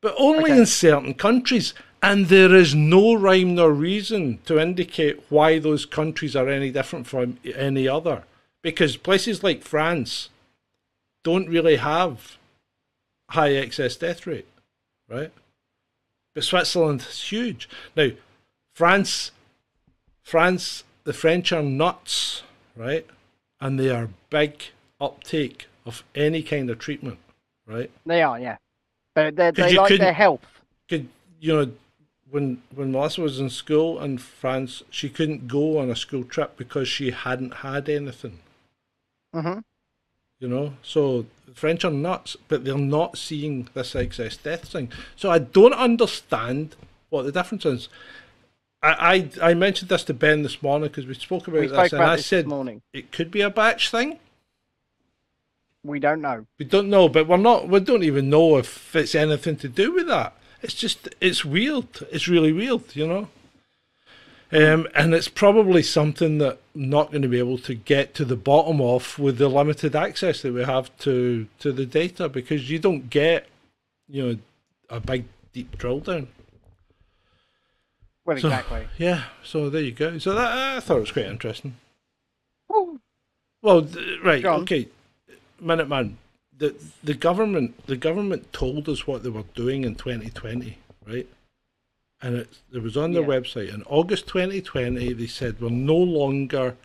but 0.00 0.14
only 0.18 0.50
Okay. 0.50 0.58
in 0.60 0.66
certain 0.66 1.14
countries. 1.14 1.74
And 2.02 2.26
there 2.28 2.54
is 2.54 2.74
no 2.74 3.12
rhyme 3.12 3.56
nor 3.56 3.72
reason 3.72 4.38
to 4.46 4.58
indicate 4.58 5.20
why 5.28 5.58
those 5.58 5.84
countries 5.84 6.34
are 6.34 6.48
any 6.48 6.70
different 6.70 7.06
from 7.06 7.38
any 7.44 7.86
other. 7.86 8.24
Because 8.62 8.96
places 8.96 9.42
like 9.42 9.62
France 9.62 10.30
don't 11.22 11.48
really 11.48 11.76
have 11.76 12.38
high 13.30 13.52
excess 13.52 13.96
death 13.96 14.26
rate, 14.26 14.48
right? 15.08 15.30
But 16.34 16.44
Switzerland 16.44 17.02
is 17.02 17.22
huge. 17.30 17.68
Now, 17.94 18.10
France, 18.74 19.30
France, 20.30 20.84
the 21.02 21.12
French 21.12 21.50
are 21.50 21.62
nuts, 21.62 22.44
right? 22.76 23.04
And 23.60 23.80
they 23.80 23.90
are 23.90 24.10
big 24.30 24.62
uptake 25.00 25.66
of 25.84 26.04
any 26.14 26.40
kind 26.44 26.70
of 26.70 26.78
treatment, 26.78 27.18
right? 27.66 27.90
They 28.06 28.22
are, 28.22 28.38
yeah. 28.38 28.58
But 29.12 29.34
they 29.34 29.74
like 29.74 29.98
their 29.98 30.12
health. 30.12 30.46
could 30.88 31.08
you 31.40 31.52
know 31.52 31.72
when 32.30 32.62
when 32.72 32.92
Melissa 32.92 33.22
was 33.22 33.40
in 33.40 33.50
school 33.50 34.00
in 34.00 34.18
France, 34.18 34.84
she 34.88 35.08
couldn't 35.08 35.48
go 35.48 35.78
on 35.78 35.90
a 35.90 35.96
school 35.96 36.22
trip 36.22 36.56
because 36.56 36.86
she 36.86 37.10
hadn't 37.10 37.54
had 37.66 37.88
anything. 37.88 38.38
hmm 39.34 39.58
You 40.38 40.48
know, 40.48 40.74
so 40.80 41.26
the 41.46 41.54
French 41.54 41.84
are 41.84 41.90
nuts, 41.90 42.36
but 42.46 42.64
they're 42.64 42.78
not 42.78 43.18
seeing 43.18 43.68
this 43.74 43.96
excess 43.96 44.36
death 44.36 44.68
thing. 44.68 44.92
So 45.16 45.28
I 45.28 45.40
don't 45.40 45.74
understand 45.74 46.76
what 47.08 47.22
the 47.24 47.32
difference 47.32 47.66
is. 47.66 47.88
I 48.82 49.30
I, 49.42 49.50
I 49.50 49.54
mentioned 49.54 49.88
this 49.90 50.04
to 50.04 50.14
Ben 50.14 50.42
this 50.42 50.62
morning 50.62 50.88
because 50.88 51.06
we 51.06 51.14
spoke 51.14 51.46
about 51.48 51.60
We 51.60 51.66
this, 51.66 51.72
spoke 51.76 51.92
and 51.92 52.00
about 52.00 52.12
I 52.12 52.16
this 52.16 52.26
said 52.26 52.44
this 52.44 52.50
morning. 52.50 52.82
it 52.92 53.12
could 53.12 53.30
be 53.30 53.40
a 53.40 53.50
batch 53.50 53.90
thing. 53.90 54.18
We 55.82 55.98
don't 55.98 56.20
know. 56.20 56.46
We 56.58 56.66
don't 56.66 56.90
know, 56.90 57.08
but 57.08 57.26
we're 57.26 57.38
not. 57.38 57.68
We 57.68 57.80
don't 57.80 58.02
even 58.02 58.28
know 58.28 58.58
if 58.58 58.94
it's 58.94 59.14
anything 59.14 59.56
to 59.56 59.68
do 59.68 59.92
with 59.94 60.08
that. 60.08 60.34
It's 60.62 60.74
just, 60.74 61.08
it's 61.22 61.42
weird. 61.42 61.86
It's 62.12 62.28
really 62.28 62.52
weird, 62.52 62.94
you 62.94 63.06
know. 63.06 63.28
Um, 64.52 64.86
and 64.94 65.14
it's 65.14 65.28
probably 65.28 65.82
something 65.82 66.36
that 66.38 66.58
I'm 66.74 66.90
not 66.90 67.10
going 67.10 67.22
to 67.22 67.28
be 67.28 67.38
able 67.38 67.56
to 67.58 67.74
get 67.74 68.14
to 68.16 68.26
the 68.26 68.36
bottom 68.36 68.80
of 68.82 69.18
with 69.18 69.38
the 69.38 69.48
limited 69.48 69.96
access 69.96 70.42
that 70.42 70.52
we 70.52 70.64
have 70.64 70.94
to 70.98 71.46
to 71.60 71.72
the 71.72 71.86
data 71.86 72.28
because 72.28 72.68
you 72.70 72.78
don't 72.78 73.08
get, 73.08 73.46
you 74.08 74.22
know, 74.26 74.38
a 74.90 75.00
big 75.00 75.24
deep 75.54 75.78
drill 75.78 76.00
down. 76.00 76.28
Well, 78.24 78.36
So- 78.38 78.48
exactly. 78.48 78.86
Yeah, 78.98 79.24
so 79.42 79.70
there 79.70 79.82
you 79.82 79.92
go. 79.92 80.18
So 80.18 80.34
that 80.34 80.76
I 80.76 80.80
thought 80.80 80.98
it 80.98 81.00
was 81.00 81.12
quite 81.12 81.26
interesting. 81.26 81.76
Well, 83.62 83.82
th- 83.84 84.20
right, 84.22 84.42
Go 84.42 84.54
on. 84.54 84.60
okay, 84.62 84.88
Minuteman. 85.62 86.14
The 86.56 86.74
the 87.02 87.14
government 87.14 87.86
the 87.86 87.96
government 87.96 88.52
told 88.52 88.88
us 88.88 89.06
what 89.06 89.22
they 89.22 89.28
were 89.30 89.44
doing 89.54 89.84
in 89.84 89.94
2020, 89.94 90.78
right? 91.06 91.26
And 92.22 92.36
it, 92.36 92.48
it 92.72 92.82
was 92.82 92.96
on 92.96 93.12
their 93.12 93.22
Yeah. 93.22 93.28
website. 93.28 93.72
In 93.72 93.82
August 93.84 94.26
2020, 94.28 95.12
they 95.14 95.26
said 95.26 95.60
we're 95.60 95.70
no 95.70 95.96
longer 95.96 96.76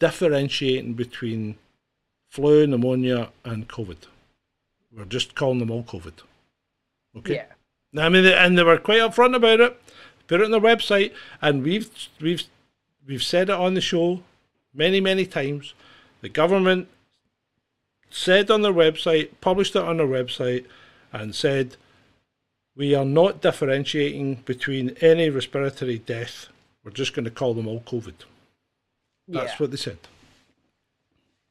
differentiating 0.00 0.94
between 0.94 1.56
flu, 2.28 2.66
pneumonia, 2.66 3.30
and 3.44 3.68
COVID. 3.68 3.98
We're 4.92 5.04
just 5.04 5.34
calling 5.36 5.60
them 5.60 5.70
all 5.70 5.84
COVID. 5.84 6.14
Okay. 7.18 7.34
Yeah. 7.92 8.04
I 8.04 8.08
mean, 8.08 8.24
they- 8.24 8.34
and 8.34 8.58
they 8.58 8.62
were 8.64 8.78
quite 8.78 9.00
upfront 9.00 9.36
about 9.36 9.60
it. 9.60 9.80
Put 10.26 10.40
it 10.40 10.44
on 10.44 10.50
their 10.50 10.60
website, 10.60 11.12
and 11.40 11.62
we've 11.62 11.90
we've 12.20 12.44
we've 13.06 13.22
said 13.22 13.48
it 13.48 13.54
on 13.54 13.74
the 13.74 13.80
show 13.80 14.22
many 14.72 15.00
many 15.00 15.26
times. 15.26 15.74
The 16.20 16.28
government 16.28 16.88
said 18.10 18.50
on 18.50 18.62
their 18.62 18.72
website, 18.72 19.30
published 19.40 19.74
it 19.74 19.82
on 19.82 19.96
their 19.96 20.06
website, 20.06 20.64
and 21.12 21.34
said 21.34 21.76
we 22.76 22.94
are 22.94 23.04
not 23.04 23.42
differentiating 23.42 24.36
between 24.46 24.90
any 25.00 25.28
respiratory 25.28 25.98
death. 25.98 26.48
We're 26.84 26.92
just 26.92 27.14
going 27.14 27.24
to 27.24 27.30
call 27.30 27.54
them 27.54 27.68
all 27.68 27.80
COVID. 27.80 28.14
That's 29.28 29.52
yeah. 29.52 29.56
what 29.58 29.70
they 29.70 29.76
said. 29.76 29.98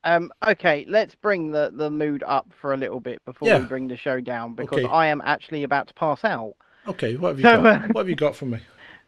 Um, 0.04 0.32
okay, 0.46 0.86
let's 0.90 1.14
bring 1.16 1.52
the, 1.52 1.72
the 1.72 1.92
mood 1.92 2.24
up 2.26 2.48
for 2.60 2.74
a 2.74 2.78
little 2.78 3.00
bit 3.00 3.24
before 3.24 3.48
Yeah. 3.48 3.60
we 3.60 3.66
bring 3.66 3.88
the 3.88 3.98
show 3.98 4.20
down 4.20 4.56
because 4.56 4.80
Okay. 4.80 4.92
I 4.92 5.08
am 5.08 5.22
actually 5.24 5.64
about 5.64 5.88
to 5.90 5.94
pass 5.94 6.24
out. 6.24 6.56
Okay, 6.88 7.16
what 7.16 7.30
have 7.30 7.40
you 7.40 7.46
So, 7.48 7.48
got? 7.48 7.66
uh, 7.66 7.88
what 7.92 8.02
have 8.02 8.10
you 8.10 8.16
got 8.16 8.36
for 8.36 8.46
me? 8.46 8.60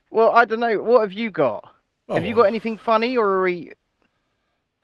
Well, 0.09 0.31
I 0.31 0.45
don't 0.45 0.61
know. 0.61 0.81
What 0.81 1.01
have 1.01 1.11
you 1.11 1.29
got? 1.29 1.75
Have 2.13 2.23
you 2.23 2.33
Oh, 2.33 2.35
got 2.35 2.43
anything 2.43 2.77
funny 2.77 3.17
or 3.17 3.27
are 3.27 3.41
we? 3.43 3.73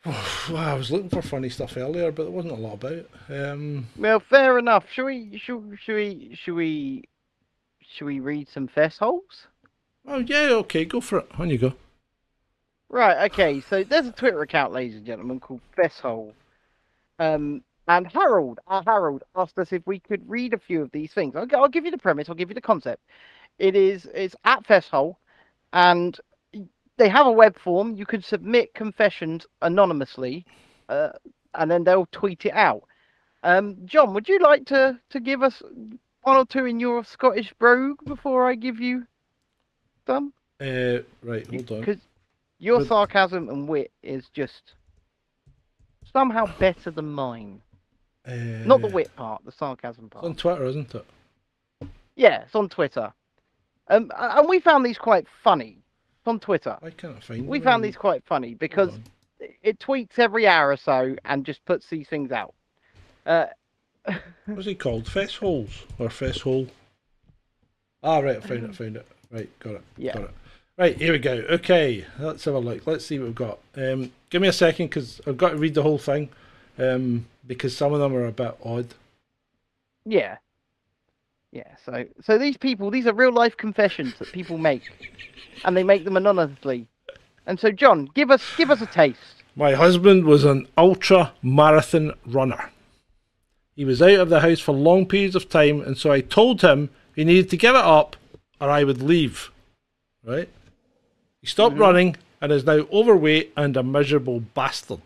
Well, 0.49 0.57
I 0.57 0.73
was 0.73 0.91
looking 0.91 1.09
for 1.09 1.21
funny 1.21 1.49
stuff 1.49 1.77
earlier, 1.77 2.11
but 2.11 2.23
there 2.23 2.31
wasn't 2.31 2.53
a 2.53 2.57
lot 2.57 2.73
about. 2.83 3.05
Um, 3.29 3.87
Well, 3.95 4.19
fair 4.19 4.57
enough. 4.57 4.89
Should 4.89 5.05
we? 5.05 5.37
Should, 5.37 5.77
should 5.79 5.95
we? 5.95 6.35
Should 6.35 6.55
we? 6.55 7.03
Should 7.81 8.05
we 8.05 8.19
read 8.19 8.49
some 8.49 8.67
fess 8.67 8.97
holes? 8.99 9.47
oh 10.05 10.17
yeah, 10.19 10.49
okay, 10.51 10.83
go 10.83 10.99
for 10.99 11.19
it. 11.19 11.27
On 11.39 11.49
you 11.49 11.57
go. 11.57 11.73
Right. 12.89 13.29
Okay. 13.31 13.61
So 13.61 13.83
there's 13.83 14.07
a 14.07 14.11
Twitter 14.11 14.41
account, 14.41 14.73
ladies 14.73 14.95
and 14.95 15.05
gentlemen, 15.05 15.39
called 15.39 15.61
Fesshole. 15.75 16.33
Um, 17.19 17.63
and 17.89 18.05
Harold, 18.05 18.59
our 18.67 18.83
Harold, 18.85 19.23
asked 19.35 19.57
us 19.57 19.73
if 19.73 19.81
we 19.87 19.99
could 19.99 20.21
read 20.29 20.53
a 20.53 20.59
few 20.59 20.83
of 20.83 20.91
these 20.91 21.11
things. 21.11 21.35
I'll, 21.35 21.47
I'll 21.55 21.67
give 21.67 21.85
you 21.85 21.91
the 21.91 21.97
premise. 21.97 22.29
I'll 22.29 22.35
give 22.35 22.49
you 22.49 22.55
the 22.55 22.61
concept. 22.61 23.01
It 23.57 23.75
is 23.75 24.07
it's 24.13 24.35
at 24.45 24.63
Fesshole, 24.65 25.17
and 25.73 26.17
they 26.97 27.09
have 27.09 27.25
a 27.25 27.31
web 27.31 27.57
form. 27.57 27.95
You 27.95 28.05
can 28.05 28.21
submit 28.21 28.75
confessions 28.75 29.47
anonymously, 29.63 30.45
uh, 30.87 31.09
and 31.55 31.69
then 31.69 31.83
they'll 31.83 32.07
tweet 32.11 32.45
it 32.45 32.53
out. 32.53 32.83
Um, 33.41 33.75
John, 33.85 34.13
would 34.13 34.29
you 34.29 34.37
like 34.39 34.65
to 34.67 34.99
to 35.09 35.19
give 35.19 35.41
us 35.41 35.63
one 36.21 36.37
or 36.37 36.45
two 36.45 36.65
in 36.65 36.79
your 36.79 37.03
Scottish 37.03 37.51
brogue 37.57 37.97
before 38.05 38.47
I 38.47 38.53
give 38.53 38.79
you 38.79 39.07
some? 40.05 40.31
Uh, 40.61 40.99
right, 41.23 41.47
hold 41.47 41.71
on. 41.71 41.79
Because 41.79 42.01
your 42.59 42.79
But- 42.79 42.87
sarcasm 42.87 43.49
and 43.49 43.67
wit 43.67 43.91
is 44.03 44.29
just 44.31 44.73
somehow 46.13 46.45
better 46.59 46.91
than 46.91 47.11
mine. 47.11 47.61
Uh, 48.29 48.65
Not 48.65 48.81
the 48.81 48.87
wit 48.87 49.15
part, 49.15 49.43
the 49.45 49.51
sarcasm 49.51 50.09
part. 50.09 50.23
It's 50.23 50.29
on. 50.29 50.35
Twitter, 50.35 50.65
isn't 50.65 50.93
it? 50.95 51.05
Yeah, 52.15 52.41
it's 52.41 52.55
on 52.55 52.69
Twitter. 52.69 53.11
Um, 53.87 54.11
and 54.15 54.47
we 54.47 54.59
found 54.59 54.85
these 54.85 54.97
quite 54.97 55.25
funny. 55.43 55.77
It's 56.19 56.27
on 56.27 56.39
Twitter. 56.39 56.77
Why 56.79 56.91
can't 56.91 57.23
find 57.23 57.47
We 57.47 57.59
found 57.59 57.83
these 57.83 57.95
quite 57.95 58.23
funny 58.25 58.53
because 58.53 58.91
it 59.63 59.79
tweets 59.79 60.19
every 60.19 60.47
hour 60.47 60.69
or 60.69 60.77
so 60.77 61.15
and 61.25 61.45
just 61.45 61.63
puts 61.65 61.89
these 61.89 62.07
things 62.07 62.31
out. 62.31 62.53
Uh, 63.25 63.47
What's 64.45 64.65
he 64.65 64.75
called? 64.75 65.07
Fess 65.07 65.35
holes 65.35 65.85
or 65.97 66.09
fess 66.09 66.41
hole? 66.41 66.67
Ah, 68.03 68.19
right, 68.19 68.37
I 68.37 68.39
found 68.41 68.63
it. 68.63 68.75
Found 68.75 68.97
it. 68.97 69.07
Right, 69.31 69.59
got 69.59 69.73
it. 69.75 69.81
Yeah. 69.97 70.13
Got 70.13 70.23
it. 70.23 70.31
Right, 70.77 70.97
here 70.97 71.11
we 71.11 71.19
go. 71.19 71.33
Okay, 71.33 72.05
let's 72.19 72.45
have 72.45 72.53
a 72.53 72.59
look. 72.59 72.87
Let's 72.87 73.05
see 73.05 73.19
what 73.19 73.25
we've 73.25 73.35
got. 73.35 73.59
Um, 73.75 74.11
give 74.29 74.41
me 74.41 74.47
a 74.47 74.53
second 74.53 74.87
because 74.87 75.19
I've 75.27 75.37
got 75.37 75.49
to 75.49 75.57
read 75.57 75.73
the 75.73 75.83
whole 75.83 75.97
thing. 75.97 76.29
Um, 76.79 77.25
because 77.45 77.75
some 77.75 77.93
of 77.93 77.99
them 77.99 78.15
are 78.15 78.25
a 78.25 78.31
bit 78.31 78.55
odd. 78.63 78.87
yeah. 80.05 80.37
Yeah, 81.51 81.75
so 81.83 82.05
so 82.21 82.37
these 82.37 82.57
people, 82.57 82.91
these 82.91 83.07
are 83.07 83.13
real 83.13 83.33
life 83.33 83.57
confessions 83.57 84.13
that 84.19 84.31
people 84.31 84.59
make, 84.59 84.83
and 85.65 85.75
they 85.75 85.83
make 85.83 86.03
them 86.03 86.15
anonymously. 86.15 86.87
And 87.47 87.59
so, 87.59 87.71
John, 87.71 88.07
give 88.13 88.29
us 88.29 88.43
give 88.55 88.69
us 88.69 88.81
a 88.81 88.85
taste. 88.85 89.43
My 89.55 89.73
husband 89.73 90.25
was 90.25 90.45
an 90.45 90.67
ultra 90.77 91.33
marathon 91.41 92.13
runner. 92.27 92.69
He 93.75 93.83
was 93.83 93.99
out 93.99 94.19
of 94.19 94.29
the 94.29 94.41
house 94.41 94.59
for 94.59 94.73
long 94.73 95.07
periods 95.07 95.35
of 95.35 95.49
time, 95.49 95.81
and 95.81 95.97
so 95.97 96.11
I 96.11 96.21
told 96.21 96.61
him 96.61 96.91
he 97.15 97.23
needed 97.23 97.49
to 97.49 97.57
give 97.57 97.73
it 97.73 97.81
up 97.81 98.15
or 98.61 98.69
I 98.69 98.83
would 98.83 99.01
leave. 99.01 99.51
Right? 100.23 100.49
He 101.41 101.47
stopped 101.47 101.77
running 101.77 102.17
and 102.41 102.51
is 102.51 102.65
now 102.65 102.85
overweight 102.91 103.53
and 103.55 103.75
a 103.77 103.83
miserable 103.83 104.41
bastard. 104.41 105.01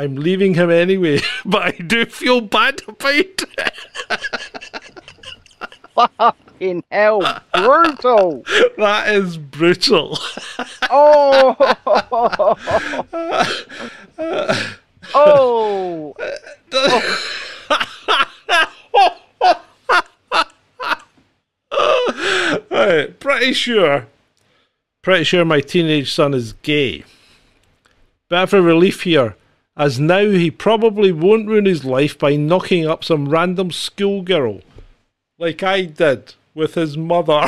I'm 0.00 0.16
leaving 0.16 0.54
him 0.54 0.70
anyway, 0.70 1.20
but 1.44 1.62
I 1.62 1.72
do 1.72 2.06
feel 2.06 2.40
bad 2.40 2.80
about 2.88 3.12
it. 3.12 3.44
Fucking 5.94 6.84
hell, 6.90 7.42
brutal! 7.52 8.42
that 8.78 9.08
is 9.08 9.36
brutal. 9.36 10.18
Oh, 10.88 11.54
oh, 15.14 16.14
Right, 22.70 23.20
pretty 23.20 23.52
sure, 23.52 24.06
pretty 25.02 25.24
sure 25.24 25.44
my 25.44 25.60
teenage 25.60 26.10
son 26.10 26.32
is 26.32 26.54
gay. 26.54 27.04
Bit 28.30 28.38
of 28.38 28.54
a 28.54 28.62
relief 28.62 29.02
here, 29.02 29.36
as 29.80 29.98
now 29.98 30.28
he 30.28 30.50
probably 30.50 31.10
won't 31.10 31.48
ruin 31.48 31.64
his 31.64 31.86
life 31.86 32.18
by 32.18 32.36
knocking 32.36 32.86
up 32.86 33.02
some 33.02 33.30
random 33.30 33.70
schoolgirl, 33.70 34.60
like 35.38 35.62
I 35.62 35.86
did 35.86 36.34
with 36.54 36.74
his 36.74 36.98
mother. 36.98 37.40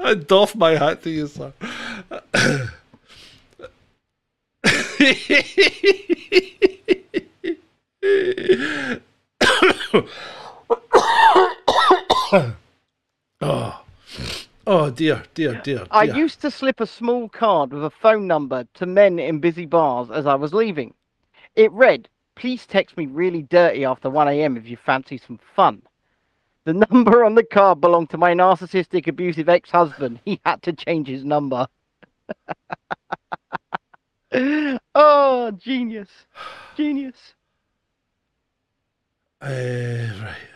I 0.00 0.14
doff 0.26 0.56
my 0.56 0.72
hat 0.72 1.04
to 1.04 1.10
you, 1.10 1.28
sir. 1.28 1.52
dear, 15.02 15.24
dear, 15.34 15.60
dear. 15.64 15.86
I 15.90 16.04
used 16.04 16.40
to 16.42 16.50
slip 16.50 16.80
a 16.80 16.86
small 16.86 17.28
card 17.28 17.72
with 17.72 17.84
a 17.84 17.90
phone 17.90 18.28
number 18.28 18.66
to 18.74 18.86
men 18.86 19.18
in 19.18 19.40
busy 19.40 19.66
bars 19.66 20.10
as 20.10 20.26
I 20.26 20.36
was 20.36 20.54
leaving. 20.54 20.94
It 21.56 21.72
read, 21.72 22.08
Please 22.36 22.66
text 22.66 22.96
me 22.96 23.06
really 23.06 23.42
dirty 23.42 23.84
after 23.84 24.08
1am 24.08 24.56
if 24.56 24.66
you 24.68 24.76
fancy 24.76 25.18
some 25.18 25.38
fun. 25.56 25.82
The 26.64 26.72
number 26.90 27.24
on 27.24 27.34
the 27.34 27.42
card 27.42 27.80
belonged 27.80 28.10
to 28.10 28.16
my 28.16 28.32
narcissistic, 28.32 29.08
abusive 29.08 29.48
ex 29.48 29.70
husband. 29.70 30.20
He 30.24 30.40
had 30.46 30.62
to 30.62 30.72
change 30.72 31.08
his 31.08 31.24
number. 31.24 31.66
oh, 34.94 35.50
genius. 35.50 36.10
Genius. 36.76 37.34
Uh, 39.40 39.46
right. 39.48 40.51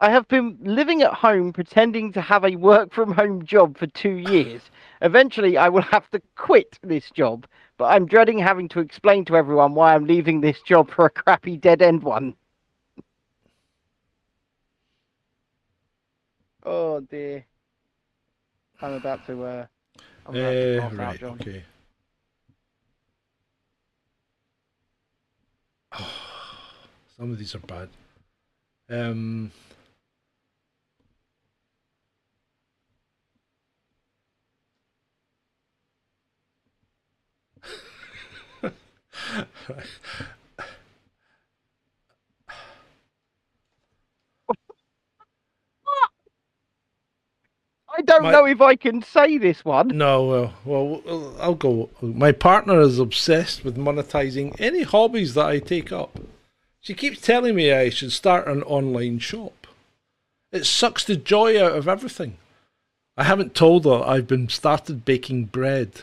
I 0.00 0.10
have 0.10 0.28
been 0.28 0.58
living 0.60 1.00
at 1.02 1.14
home 1.14 1.52
pretending 1.54 2.12
to 2.12 2.20
have 2.20 2.44
a 2.44 2.56
work 2.56 2.92
from 2.92 3.12
home 3.12 3.44
job 3.46 3.78
for 3.78 3.86
two 3.86 4.16
years. 4.16 4.60
Eventually, 5.00 5.56
I 5.56 5.70
will 5.70 5.82
have 5.82 6.10
to 6.10 6.20
quit 6.36 6.78
this 6.82 7.10
job, 7.10 7.46
but 7.78 7.86
I'm 7.86 8.06
dreading 8.06 8.38
having 8.38 8.68
to 8.70 8.80
explain 8.80 9.24
to 9.26 9.36
everyone 9.36 9.74
why 9.74 9.94
I'm 9.94 10.04
leaving 10.04 10.40
this 10.40 10.60
job 10.60 10.90
for 10.90 11.06
a 11.06 11.10
crappy 11.10 11.56
dead 11.56 11.80
end 11.80 12.02
one. 12.02 12.34
Oh 16.62 17.00
dear. 17.00 17.46
I'm 18.82 18.94
about 18.94 19.24
to, 19.26 19.42
uh. 19.44 19.66
I'm 20.26 20.34
about 20.36 20.50
to 20.50 20.78
Uh, 20.78 20.82
out, 20.82 20.96
right, 20.96 21.20
John. 21.20 21.40
okay. 21.40 21.64
some 27.16 27.32
of 27.32 27.38
these 27.38 27.54
are 27.54 27.60
bad. 27.60 27.88
Um, 28.90 29.50
I 47.88 48.02
don't 48.02 48.24
My- 48.24 48.32
know 48.32 48.46
if 48.46 48.60
I 48.60 48.76
can 48.76 49.02
say 49.02 49.38
this 49.38 49.64
one. 49.64 49.88
No, 49.88 50.24
well, 50.24 51.02
well, 51.04 51.36
I'll 51.40 51.54
go. 51.54 51.88
My 52.02 52.32
partner 52.32 52.80
is 52.80 52.98
obsessed 52.98 53.64
with 53.64 53.76
monetizing 53.76 54.54
any 54.60 54.82
hobbies 54.82 55.34
that 55.34 55.46
I 55.46 55.60
take 55.60 55.92
up. 55.92 56.18
She 56.80 56.94
keeps 56.94 57.20
telling 57.20 57.54
me 57.56 57.72
I 57.72 57.88
should 57.90 58.12
start 58.12 58.46
an 58.48 58.62
online 58.64 59.18
shop. 59.18 59.66
It 60.52 60.66
sucks 60.66 61.04
the 61.04 61.16
joy 61.16 61.62
out 61.62 61.72
of 61.72 61.88
everything. 61.88 62.38
I 63.16 63.24
haven't 63.24 63.54
told 63.54 63.84
her 63.86 64.02
I've 64.06 64.26
been 64.26 64.48
started 64.48 65.04
baking 65.04 65.46
bread, 65.46 66.02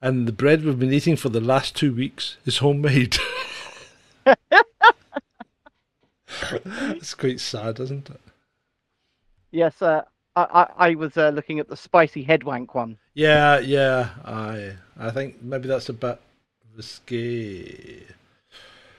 and 0.00 0.28
the 0.28 0.32
bread 0.32 0.64
we've 0.64 0.78
been 0.78 0.92
eating 0.92 1.16
for 1.16 1.28
the 1.28 1.40
last 1.40 1.74
two 1.74 1.94
weeks 1.94 2.36
is 2.44 2.58
homemade. 2.58 3.16
it's 6.50 7.14
quite 7.14 7.40
sad, 7.40 7.80
isn't 7.80 8.10
it? 8.10 8.20
Yes, 9.50 9.80
uh, 9.80 10.02
I, 10.34 10.42
I, 10.42 10.88
I 10.90 10.94
was 10.94 11.16
uh, 11.16 11.30
looking 11.30 11.58
at 11.58 11.68
the 11.68 11.76
spicy 11.76 12.22
headwank 12.22 12.74
one. 12.74 12.98
Yeah, 13.14 13.58
yeah. 13.58 14.10
I 14.24 14.72
I 14.98 15.10
think 15.10 15.42
maybe 15.42 15.68
that's 15.68 15.88
a 15.88 15.94
bit 15.94 16.20
risque. 16.76 18.04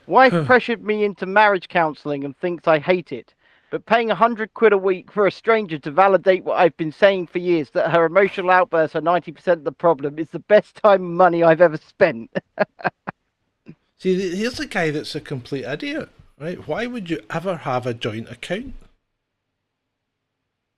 Wife 0.07 0.33
pressured 0.45 0.83
me 0.83 1.03
into 1.03 1.25
marriage 1.25 1.67
counselling 1.67 2.23
and 2.23 2.35
thinks 2.37 2.67
I 2.67 2.79
hate 2.79 3.11
it. 3.11 3.33
But 3.69 3.85
paying 3.85 4.09
a 4.09 4.15
hundred 4.15 4.53
quid 4.53 4.71
a 4.71 4.77
week 4.77 5.11
for 5.11 5.27
a 5.27 5.31
stranger 5.31 5.77
to 5.79 5.91
validate 5.91 6.45
what 6.45 6.57
I've 6.57 6.77
been 6.77 6.91
saying 6.91 7.27
for 7.27 7.39
years 7.39 7.69
that 7.71 7.91
her 7.91 8.05
emotional 8.05 8.49
outbursts 8.49 8.95
are 8.95 9.01
ninety 9.01 9.31
percent 9.31 9.59
of 9.59 9.63
the 9.65 9.71
problem 9.73 10.17
is 10.19 10.29
the 10.29 10.39
best 10.39 10.75
time 10.75 11.15
money 11.15 11.43
I've 11.43 11.61
ever 11.61 11.77
spent. 11.77 12.31
See, 13.99 14.35
here's 14.35 14.59
a 14.59 14.67
guy 14.67 14.91
that's 14.91 15.15
a 15.15 15.21
complete 15.21 15.65
idiot, 15.65 16.09
right? 16.39 16.65
Why 16.67 16.85
would 16.85 17.09
you 17.09 17.19
ever 17.29 17.57
have 17.57 17.85
a 17.85 17.93
joint 17.93 18.29
account? 18.29 18.73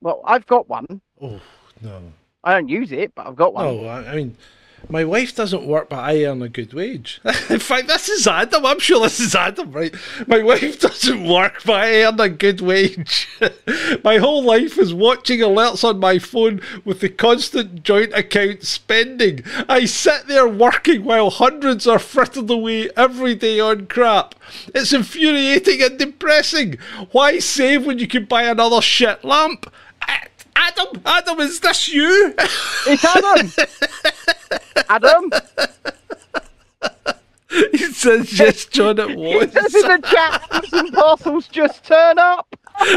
well, 0.02 0.22
I've 0.26 0.48
got 0.48 0.70
one. 0.70 1.02
Oh 1.22 1.42
no, 1.82 2.02
I 2.44 2.54
don't 2.54 2.70
use 2.70 2.92
it, 2.92 3.14
but 3.16 3.28
I've 3.28 3.36
got 3.36 3.54
one. 3.54 3.66
no. 3.66 3.88
I 3.88 4.16
mean, 4.16 4.38
my 4.88 5.04
wife 5.04 5.36
doesn't 5.36 5.66
work, 5.66 5.90
but 5.90 6.00
I 6.00 6.24
earn 6.24 6.42
a 6.42 6.50
good 6.50 6.74
wage. 6.74 7.22
In 7.50 7.60
fact, 7.60 7.88
this 7.88 8.10
is 8.10 8.28
Adam. 8.28 8.66
I'm 8.66 8.80
sure 8.80 9.02
this 9.02 9.20
is 9.20 9.36
Adam, 9.36 9.72
right? 9.72 9.94
My 10.28 10.42
wife 10.44 10.80
doesn't 10.80 11.28
work, 11.28 11.62
but 11.66 11.82
I 11.82 12.04
earn 12.04 12.20
a 12.20 12.30
good 12.30 12.62
wage. 12.62 13.28
my 14.04 14.18
whole 14.18 14.44
life 14.44 14.78
is 14.78 14.94
watching 14.94 15.40
alerts 15.40 15.84
on 15.84 16.00
my 16.00 16.20
phone 16.20 16.62
with 16.86 17.02
the 17.02 17.10
constant 17.10 17.84
joint 17.84 18.14
account 18.14 18.64
spending. 18.64 19.44
I 19.68 19.86
sit 19.86 20.28
there 20.28 20.48
working 20.48 21.04
while 21.04 21.30
hundreds 21.30 21.86
are 21.88 22.00
frittered 22.00 22.50
away 22.50 22.90
every 22.96 23.36
day 23.36 23.60
on 23.60 23.88
crap. 23.88 24.36
It's 24.74 24.94
infuriating 24.94 25.82
and 25.82 26.00
depressing. 26.00 26.78
Why 27.12 27.40
save 27.40 27.86
when 27.86 28.00
you 28.00 28.08
can 28.08 28.26
buy 28.26 28.44
another 28.44 28.82
shit 28.82 29.24
lamp? 29.24 29.72
Adam, 30.56 31.02
Adam, 31.06 31.40
is 31.40 31.60
this 31.62 31.88
you? 31.88 32.34
It's 32.88 33.06
Adam. 33.06 33.52
Adam. 34.90 35.32
he 37.72 37.78
says 37.78 38.40
yes, 38.40 38.66
John. 38.66 39.00
It 39.00 39.10
He 39.18 39.48
says 39.52 39.74
was. 39.74 39.84
in 39.84 40.02
the 40.02 40.08
chat, 40.08 40.66
some 40.70 40.92
parcels 40.92 41.48
just 41.48 41.84
turn 41.84 42.18
up. 42.20 42.48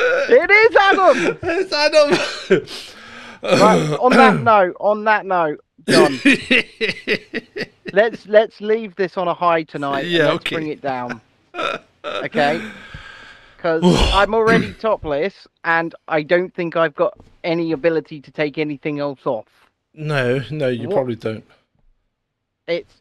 It 0.00 0.50
is 0.50 0.76
Adam. 0.76 1.38
it's 1.42 1.72
Adam. 1.72 2.60
Right, 3.42 3.98
on 4.00 4.12
that 4.12 4.40
note, 4.42 4.76
on 4.80 5.04
that 5.04 5.26
note, 5.26 5.60
John, 5.88 6.20
let's 7.92 8.26
let's 8.26 8.60
leave 8.60 8.94
this 8.96 9.16
on 9.16 9.28
a 9.28 9.34
high 9.34 9.62
tonight. 9.62 10.06
Yeah, 10.06 10.24
let's 10.26 10.36
okay. 10.36 10.56
bring 10.56 10.68
it 10.68 10.82
down. 10.82 11.20
Okay. 12.04 12.62
Because 13.58 13.82
I'm 14.14 14.34
already 14.34 14.72
topless, 14.80 15.46
and 15.64 15.92
I 16.06 16.22
don't 16.22 16.54
think 16.54 16.76
I've 16.76 16.94
got 16.94 17.18
any 17.42 17.72
ability 17.72 18.20
to 18.20 18.30
take 18.30 18.56
anything 18.56 19.00
else 19.00 19.26
off. 19.26 19.46
no, 19.92 20.40
no, 20.52 20.68
you 20.68 20.86
What? 20.88 20.94
probably 20.94 21.16
don't. 21.16 21.44
It's 22.68 22.94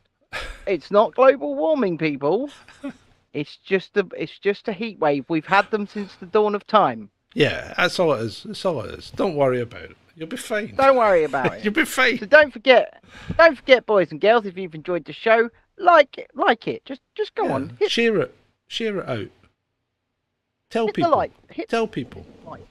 it's 0.65 0.89
not 0.91 1.13
global 1.15 1.55
warming, 1.55 1.97
people. 1.97 2.49
It's 3.34 3.57
just 3.57 3.95
a 3.97 4.07
it's 4.17 4.39
just 4.39 4.67
a 4.67 4.73
heat 4.73 4.97
wave. 4.97 5.25
We've 5.27 5.45
had 5.45 5.69
them 5.69 5.85
since 5.85 6.15
the 6.15 6.25
dawn 6.25 6.55
of 6.55 6.65
time. 6.65 7.11
Yeah, 7.35 7.73
that's 7.77 7.99
all 7.99 8.13
it 8.13 8.21
is. 8.21 8.43
That's 8.43 8.65
all 8.65 8.81
it 8.81 8.97
is. 8.97 9.11
Don't 9.11 9.35
worry 9.35 9.61
about 9.61 9.84
it. 9.84 9.97
You'll 10.15 10.27
be 10.29 10.38
fine. 10.38 10.73
Don't 10.75 10.95
worry 10.97 11.23
about 11.23 11.53
it. 11.53 11.63
You'll 11.63 11.73
be 11.73 11.85
fine. 11.85 12.17
So 12.17 12.25
don't 12.25 12.51
forget, 12.51 13.03
don't 13.38 13.55
forget, 13.55 13.85
boys 13.85 14.09
and 14.09 14.19
girls, 14.19 14.47
if 14.47 14.57
you've 14.57 14.73
enjoyed 14.73 15.05
the 15.05 15.13
show, 15.13 15.51
like 15.77 16.17
it, 16.17 16.31
like 16.34 16.67
it. 16.67 16.84
Just 16.85 17.01
just 17.15 17.35
go 17.35 17.45
Yeah, 17.45 17.53
on, 17.53 17.77
hit, 17.79 17.91
Share 17.91 18.17
it. 18.21 18.34
Share 18.69 18.99
it 18.99 19.07
out. 19.09 19.27
Tell 20.69 20.85
hit 20.88 20.95
the 20.95 21.02
people. 21.02 21.11
like, 21.18 21.31
hit 21.52 21.69
Tell 21.69 21.88
people. 21.88 22.26
the 22.44 22.49
light. 22.49 22.68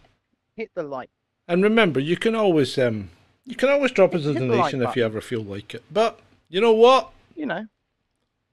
hit 0.56 0.70
the 0.74 0.82
like. 0.82 1.10
And 1.48 1.62
remember, 1.62 2.00
you 2.00 2.16
can 2.16 2.34
always 2.34 2.76
um, 2.78 3.10
you 3.44 3.54
can 3.54 3.68
always 3.68 3.92
drop 3.92 4.14
us 4.14 4.24
a 4.26 4.32
Hit 4.32 4.40
the 4.40 4.46
like 4.46 4.72
donation 4.72 4.82
if 4.82 4.96
you 4.96 5.04
ever 5.04 5.20
feel 5.20 5.42
like 5.42 5.74
it. 5.74 5.82
But 5.90 6.20
you 6.48 6.60
know 6.60 6.72
what? 6.72 7.10
You 7.34 7.46
know, 7.46 7.66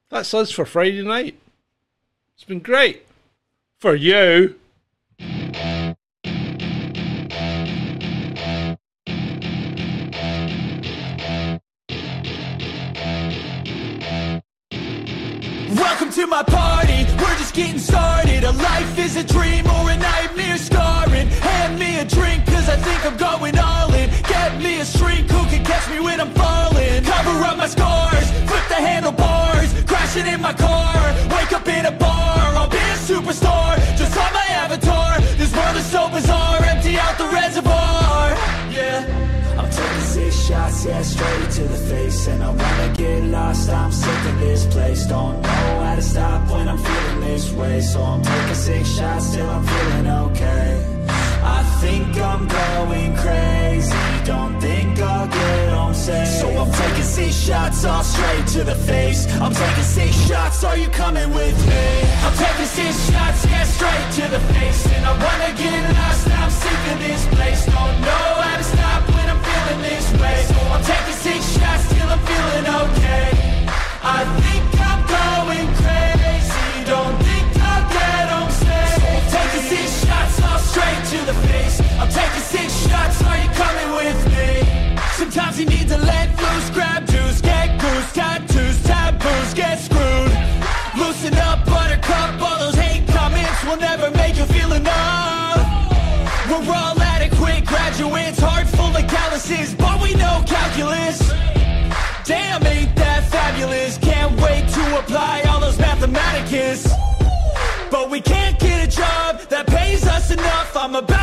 That's 0.09 0.33
us 0.33 0.51
for 0.51 0.65
Friday 0.65 1.01
night. 1.03 1.39
It's 2.35 2.43
been 2.43 2.59
great 2.59 3.05
for 3.79 3.95
you. 3.95 4.55
Welcome 15.75 16.11
to 16.11 16.27
my 16.27 16.43
party, 16.43 16.82
we're 17.23 17.37
just 17.37 17.55
getting 17.55 17.79
started. 17.79 18.43
A 18.43 18.51
life 18.51 18.97
is 18.99 19.15
a 19.15 19.23
dream 19.23 19.65
or 19.67 19.89
a 19.89 19.97
nightmare 19.97 20.57
scarring. 20.57 21.27
Hand 21.49 21.79
me 21.79 21.99
a 21.99 22.05
drink 22.05 22.45
cause 22.45 22.67
I 22.67 22.77
think 22.77 22.99
I'm 23.05 23.17
going 23.17 23.57
all 23.57 23.93
in. 23.93 24.09
Get 24.27 24.51
me 24.61 24.81
a 24.81 24.85
shrink 24.85 25.31
who 25.31 25.41
can 25.51 25.63
catch 25.63 25.89
me 25.89 25.99
when 25.99 26.19
I'm 26.19 26.31
falling. 26.33 27.03
Cover 27.03 27.35
up 27.49 27.57
my 27.57 27.67
scars, 27.67 28.27
flip 28.49 28.65
the 28.73 28.79
handlebars. 28.89 29.69
Crashing 29.89 30.27
in 30.27 30.41
my 30.41 30.53
car, 30.53 30.99
wake 31.35 31.53
up 31.53 31.67
in 31.67 31.85
a 31.85 31.91
bar. 31.91 32.41
I'll 32.59 32.69
be 32.69 32.85
a 32.95 32.99
superstar, 33.09 33.71
just 33.97 34.15
on 34.17 34.31
my 34.33 34.47
avatar. 34.63 35.19
This 35.39 35.51
world 35.55 35.77
is 35.77 35.85
so 35.85 36.09
bizarre, 36.09 36.61
empty 36.63 36.97
out 36.97 37.17
the 37.17 37.27
reservoir. 37.27 38.29
Yeah 38.77 39.42
shots, 40.73 40.85
yeah, 40.85 41.01
straight 41.01 41.51
to 41.51 41.63
the 41.67 41.77
face. 41.77 42.27
And 42.27 42.43
I 42.43 42.49
wanna 42.49 42.93
get 42.95 43.23
lost, 43.25 43.69
I'm 43.69 43.91
sick 43.91 44.25
of 44.25 44.39
this 44.39 44.65
place. 44.65 45.05
Don't 45.05 45.41
know 45.41 45.83
how 45.83 45.95
to 45.95 46.01
stop 46.01 46.49
when 46.49 46.67
I'm 46.67 46.77
feeling 46.77 47.21
this 47.21 47.51
way. 47.51 47.81
So 47.81 48.01
I'm 48.01 48.21
taking 48.21 48.55
six 48.55 48.89
shots 48.89 49.33
till 49.33 49.49
I'm 49.49 49.63
feeling 49.63 50.07
okay. 50.07 50.85
I 51.43 51.63
think 51.81 52.17
I'm 52.17 52.47
going 52.47 53.15
crazy. 53.17 53.93
Don't 54.25 54.59
think 54.61 54.99
I'll 54.99 55.27
get 55.27 55.73
home 55.73 55.93
safe. 55.93 56.27
So 56.39 56.47
I'm 56.49 56.71
taking 56.71 57.03
six 57.03 57.35
shots, 57.35 57.83
all 57.85 58.03
straight 58.03 58.47
to 58.55 58.63
the 58.63 58.75
face. 58.75 59.27
I'm 59.41 59.53
taking 59.53 59.83
six 59.83 60.15
shots, 60.27 60.63
are 60.63 60.77
you 60.77 60.87
coming 60.89 61.29
with 61.33 61.57
me? 61.67 61.85
I'm 62.23 62.35
taking 62.37 62.65
six 62.65 62.93
shots, 63.11 63.45
yeah, 63.45 63.65
straight 63.65 64.09
to 64.19 64.31
the 64.31 64.39
face. 64.53 64.87
And 64.95 65.05
I 65.05 65.11
wanna 65.11 65.51
get 65.57 65.81
lost, 65.97 66.27
I'm 66.29 66.49
sick 66.49 66.81
of 66.93 66.99
this 66.99 67.25
place. 67.35 67.65
Don't 67.65 68.01
know 68.01 68.27
how 68.45 68.57
to 68.57 68.63
stop 68.63 69.12
feeling 69.73 69.89
this 69.89 70.11
way 70.21 70.45
I'm 70.71 70.83
taking 70.83 71.13
six 71.13 71.57
shots 71.57 71.89
till 71.93 72.07
I'm 72.07 72.19
feeling 72.19 72.65
okay. 72.83 73.29
I 74.03 74.21
think 74.41 74.63
I'm 74.79 75.01
going 75.07 75.67
crazy. 75.81 76.85
Don't 76.85 77.17
think 77.23 77.53
get 77.53 78.29
home 78.29 78.51
safe 78.51 78.99
So 78.99 79.07
I'm 79.07 79.27
taking 79.31 79.65
six 79.73 80.05
shots 80.05 80.41
all 80.43 80.59
straight 80.59 81.01
to 81.13 81.19
the 81.25 81.33
face. 81.47 81.79
I'm 81.99 82.09
taking 82.09 82.45
six 82.55 82.67
shots, 82.87 83.23
are 83.23 83.37
you 83.37 83.49
coming 83.63 83.89
with 84.01 84.19
me? 84.35 84.97
Sometimes 85.13 85.59
you 85.59 85.65
need 85.65 85.87
to 85.89 85.97
let 85.97 86.29
loose, 86.41 86.69
grab 86.71 87.05
juice, 87.07 87.41
get 87.41 87.79
goose, 87.79 88.13
tattoos, 88.13 88.83
taboos, 88.83 89.53
get 89.53 89.79
screwed. 89.79 90.33
Loosen 90.97 91.35
up, 91.49 91.65
buttercup, 91.65 92.41
all 92.41 92.59
those 92.59 92.75
hate 92.75 93.07
comments 93.07 93.63
will 93.65 93.77
never 93.77 94.11
make 94.11 94.35
you 94.37 94.45
feel 94.45 94.73
enough. 94.73 95.61
We're 96.49 96.75
all 96.75 97.02
graduates, 97.65 98.39
heart 98.39 98.67
full 98.67 98.95
of 98.95 99.07
calluses, 99.07 99.73
but 99.75 100.01
we 100.01 100.13
know 100.15 100.43
calculus. 100.47 101.19
Damn, 102.25 102.65
ain't 102.65 102.95
that 102.95 103.27
fabulous? 103.29 103.97
Can't 103.97 104.39
wait 104.41 104.67
to 104.69 104.99
apply 104.99 105.43
all 105.49 105.59
those 105.59 105.77
mathematicus. 105.77 106.87
But 107.91 108.09
we 108.09 108.21
can't 108.21 108.57
get 108.59 108.87
a 108.87 108.91
job 108.91 109.41
that 109.49 109.67
pays 109.67 110.07
us 110.07 110.31
enough. 110.31 110.75
I'm 110.75 110.95
about 110.95 111.22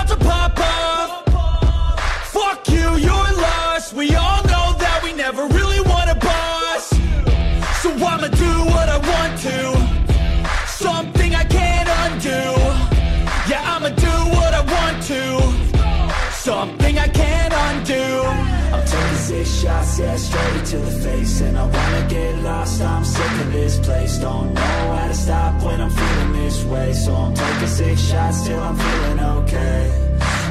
to 20.70 20.78
the 20.78 20.90
face 21.02 21.40
And 21.40 21.58
I 21.58 21.64
wanna 21.64 22.06
get 22.08 22.32
lost, 22.44 22.80
I'm 22.80 23.04
sick 23.04 23.32
of 23.44 23.52
this 23.52 23.80
place. 23.80 24.18
Don't 24.18 24.54
know 24.54 24.82
how 24.96 25.08
to 25.08 25.14
stop 25.14 25.60
when 25.64 25.80
I'm 25.80 25.90
feeling 25.90 26.32
this 26.32 26.62
way. 26.64 26.92
So 26.92 27.12
I'm 27.12 27.34
taking 27.34 27.66
six 27.66 28.00
shots 28.00 28.46
till 28.46 28.60
I'm 28.60 28.76
feeling 28.76 29.20
okay. 29.38 29.82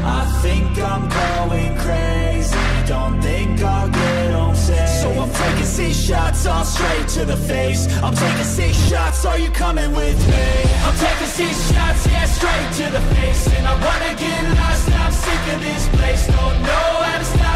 I 0.04 0.22
think 0.42 0.78
I'm 0.92 1.06
going 1.22 1.74
crazy. 1.78 2.58
Don't 2.86 3.22
think 3.22 3.62
I'll 3.64 3.90
get 3.90 4.32
home 4.34 4.56
safe. 4.56 4.90
So 5.02 5.10
I'm 5.22 5.32
taking 5.32 5.70
six 5.78 5.96
shots 5.96 6.46
all 6.46 6.66
straight 6.66 7.08
to 7.16 7.24
the 7.24 7.38
face. 7.38 7.82
I'm 8.04 8.14
taking 8.14 8.50
six 8.60 8.72
shots, 8.90 9.24
are 9.26 9.40
you 9.40 9.52
coming 9.52 9.92
with 9.94 10.20
me? 10.28 10.48
I'm 10.86 10.98
taking 10.98 11.32
six 11.40 11.54
shots, 11.72 12.06
yeah, 12.08 12.26
straight 12.26 12.70
to 12.80 12.86
the 12.92 13.04
face. 13.16 13.48
And 13.56 13.66
I 13.66 13.74
wanna 13.86 14.14
get 14.20 14.42
lost, 14.60 14.92
I'm 14.92 15.14
sick 15.14 15.44
of 15.54 15.60
this 15.62 15.88
place. 15.96 16.28
Don't 16.28 16.58
know 16.68 16.88
how 17.08 17.20
to 17.20 17.26
stop 17.26 17.49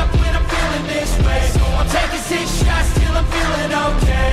this 1.03 1.17
way. 1.25 1.43
I'm 1.79 1.87
taking 1.89 2.23
six 2.31 2.45
shots 2.63 2.89
till 2.99 3.13
I'm 3.19 3.27
feeling 3.35 3.71
okay. 3.89 4.31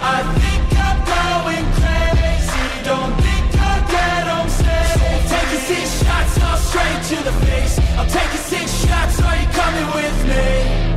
I 0.00 0.16
think 0.38 0.62
I'm 0.86 0.98
going 1.16 1.66
crazy. 1.80 2.66
Don't 2.84 3.14
think 3.24 3.44
I'll 3.68 3.84
get 3.96 4.26
home 4.32 4.50
safe 4.60 5.00
I'm 5.14 5.24
taking 5.36 5.62
six 5.72 5.86
shots 6.02 6.34
all 6.44 6.58
straight 6.68 7.00
to 7.10 7.16
the 7.28 7.34
face. 7.46 7.78
I'm 7.98 8.08
taking 8.08 8.44
six 8.52 8.66
shots, 8.84 9.22
are 9.22 9.36
you 9.40 9.48
coming 9.60 9.86
with 9.98 10.18
me? 10.30 10.95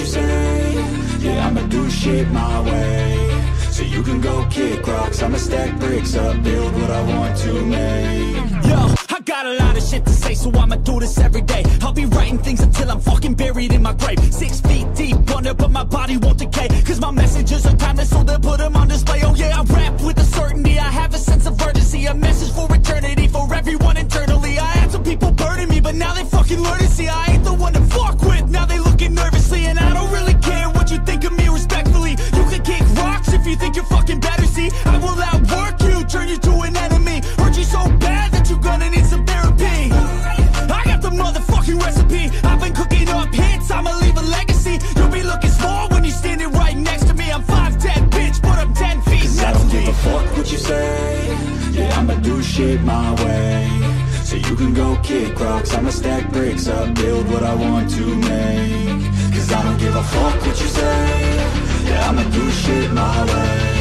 You 0.00 0.06
say 0.06 0.74
Yeah, 1.20 1.46
I'ma 1.46 1.62
do 1.68 1.90
shit 1.90 2.28
my 2.30 2.60
way 2.62 3.52
So 3.70 3.82
you 3.82 4.02
can 4.02 4.20
go 4.20 4.46
kick 4.50 4.86
rocks 4.86 5.22
I'ma 5.22 5.36
stack 5.36 5.78
bricks 5.78 6.14
up, 6.16 6.42
build 6.42 6.72
what 6.74 6.90
I 6.90 7.02
want 7.02 7.36
to 7.38 7.52
make 7.66 8.36
Yo, 8.64 8.94
I 9.16 9.20
got 9.24 9.44
a 9.46 9.54
lot 9.54 9.76
of 9.76 9.82
shit 9.82 10.06
to 10.06 10.12
say, 10.12 10.34
so 10.34 10.50
I'ma 10.52 10.76
do 10.76 11.00
this 11.00 11.18
every 11.18 11.42
day. 11.42 11.64
I'll 11.82 11.92
be 11.92 12.04
writing 12.06 12.38
things 12.38 12.60
until 12.60 12.90
I'm 12.90 13.00
fucking 13.00 13.34
buried 13.34 13.72
in 13.72 13.82
my 13.82 13.92
grave. 13.94 14.20
Six 14.32 14.60
feet 14.60 14.86
deep 14.94 15.16
under, 15.36 15.54
but 15.54 15.70
my 15.70 15.82
body 15.82 16.16
won't 16.16 16.38
decay. 16.38 16.68
Cause 16.84 17.00
my 17.00 17.10
messages 17.10 17.66
are 17.66 17.76
timeless, 17.76 18.10
so 18.10 18.22
they'll 18.22 18.38
put 18.38 18.58
them 18.58 18.76
on 18.76 18.86
display. 18.88 19.20
Oh 19.24 19.34
yeah, 19.34 19.58
I 19.58 19.62
rap 19.64 20.00
with 20.02 20.18
a 20.18 20.24
certainty. 20.24 20.78
I 20.78 20.90
have 21.00 21.12
a 21.14 21.18
sense 21.18 21.46
of 21.46 21.60
urgency, 21.60 22.06
a 22.06 22.14
message 22.14 22.52
for 22.52 22.72
eternity, 22.72 23.26
for 23.26 23.52
everyone 23.52 23.96
internally. 23.96 24.58
I 24.58 24.70
had 24.78 24.92
some 24.92 25.02
people 25.02 25.32
burning 25.32 25.68
me, 25.68 25.80
but 25.80 25.96
now 25.96 26.14
they 26.14 26.24
fucking 26.24 26.60
learn 26.60 26.78
to 26.78 26.86
see 26.86 27.08
I 27.08 27.32
ain't 27.32 27.44
the 27.44 27.54
one 27.54 27.72
to 27.72 27.80
fuck 27.80 28.20
with. 28.22 28.29
Recipe. 41.90 42.30
I've 42.46 42.60
been 42.60 42.72
cooking 42.72 43.08
up 43.08 43.34
hits, 43.34 43.70
I'ma 43.70 43.92
leave 43.98 44.16
a 44.16 44.22
legacy. 44.22 44.78
You'll 44.96 45.10
be 45.10 45.22
looking 45.22 45.50
small 45.50 45.88
when 45.88 46.04
you're 46.04 46.20
standing 46.24 46.50
right 46.52 46.76
next 46.76 47.06
to 47.08 47.14
me. 47.14 47.30
I'm 47.30 47.42
5'10, 47.42 48.10
bitch, 48.10 48.40
but 48.42 48.58
I'm 48.58 48.72
10 48.74 49.02
feet 49.02 49.22
Cause 49.22 49.42
I 49.42 49.52
don't 49.52 49.70
give 49.70 49.88
a 49.88 49.92
fuck 50.04 50.26
what 50.36 50.52
you 50.52 50.58
say. 50.58 51.36
Yeah, 51.72 51.98
I'ma 51.98 52.14
do 52.14 52.42
shit 52.42 52.80
my 52.82 53.08
way. 53.24 53.68
So 54.22 54.36
you 54.36 54.54
can 54.54 54.72
go 54.72 54.96
kick 55.02 55.38
rocks 55.40 55.74
I'ma 55.74 55.90
stack 55.90 56.30
bricks 56.30 56.68
up, 56.68 56.94
build 56.94 57.28
what 57.32 57.42
I 57.42 57.54
want 57.54 57.90
to 57.96 58.04
make. 58.30 59.02
Cause 59.34 59.50
I 59.52 59.62
don't 59.64 59.78
give 59.78 59.96
a 59.96 60.04
fuck 60.14 60.36
what 60.46 60.56
you 60.62 60.68
say. 60.80 61.00
Yeah, 61.88 62.08
I'ma 62.08 62.22
do 62.38 62.50
shit 62.62 62.92
my 62.92 63.18
way. 63.32 63.80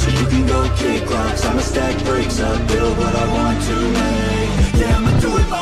So 0.00 0.08
you 0.18 0.26
can 0.32 0.46
go 0.46 0.60
kick 0.76 1.08
rocks 1.10 1.44
I'ma 1.44 1.60
stack 1.60 1.96
bricks 2.04 2.40
up, 2.40 2.58
build 2.68 2.96
what 2.98 3.14
I 3.14 3.26
want 3.36 3.58
to 3.68 3.76
make. 4.00 4.80
Yeah, 4.80 4.96
I'ma 4.96 5.20
do 5.20 5.36
it 5.36 5.48
my 5.50 5.61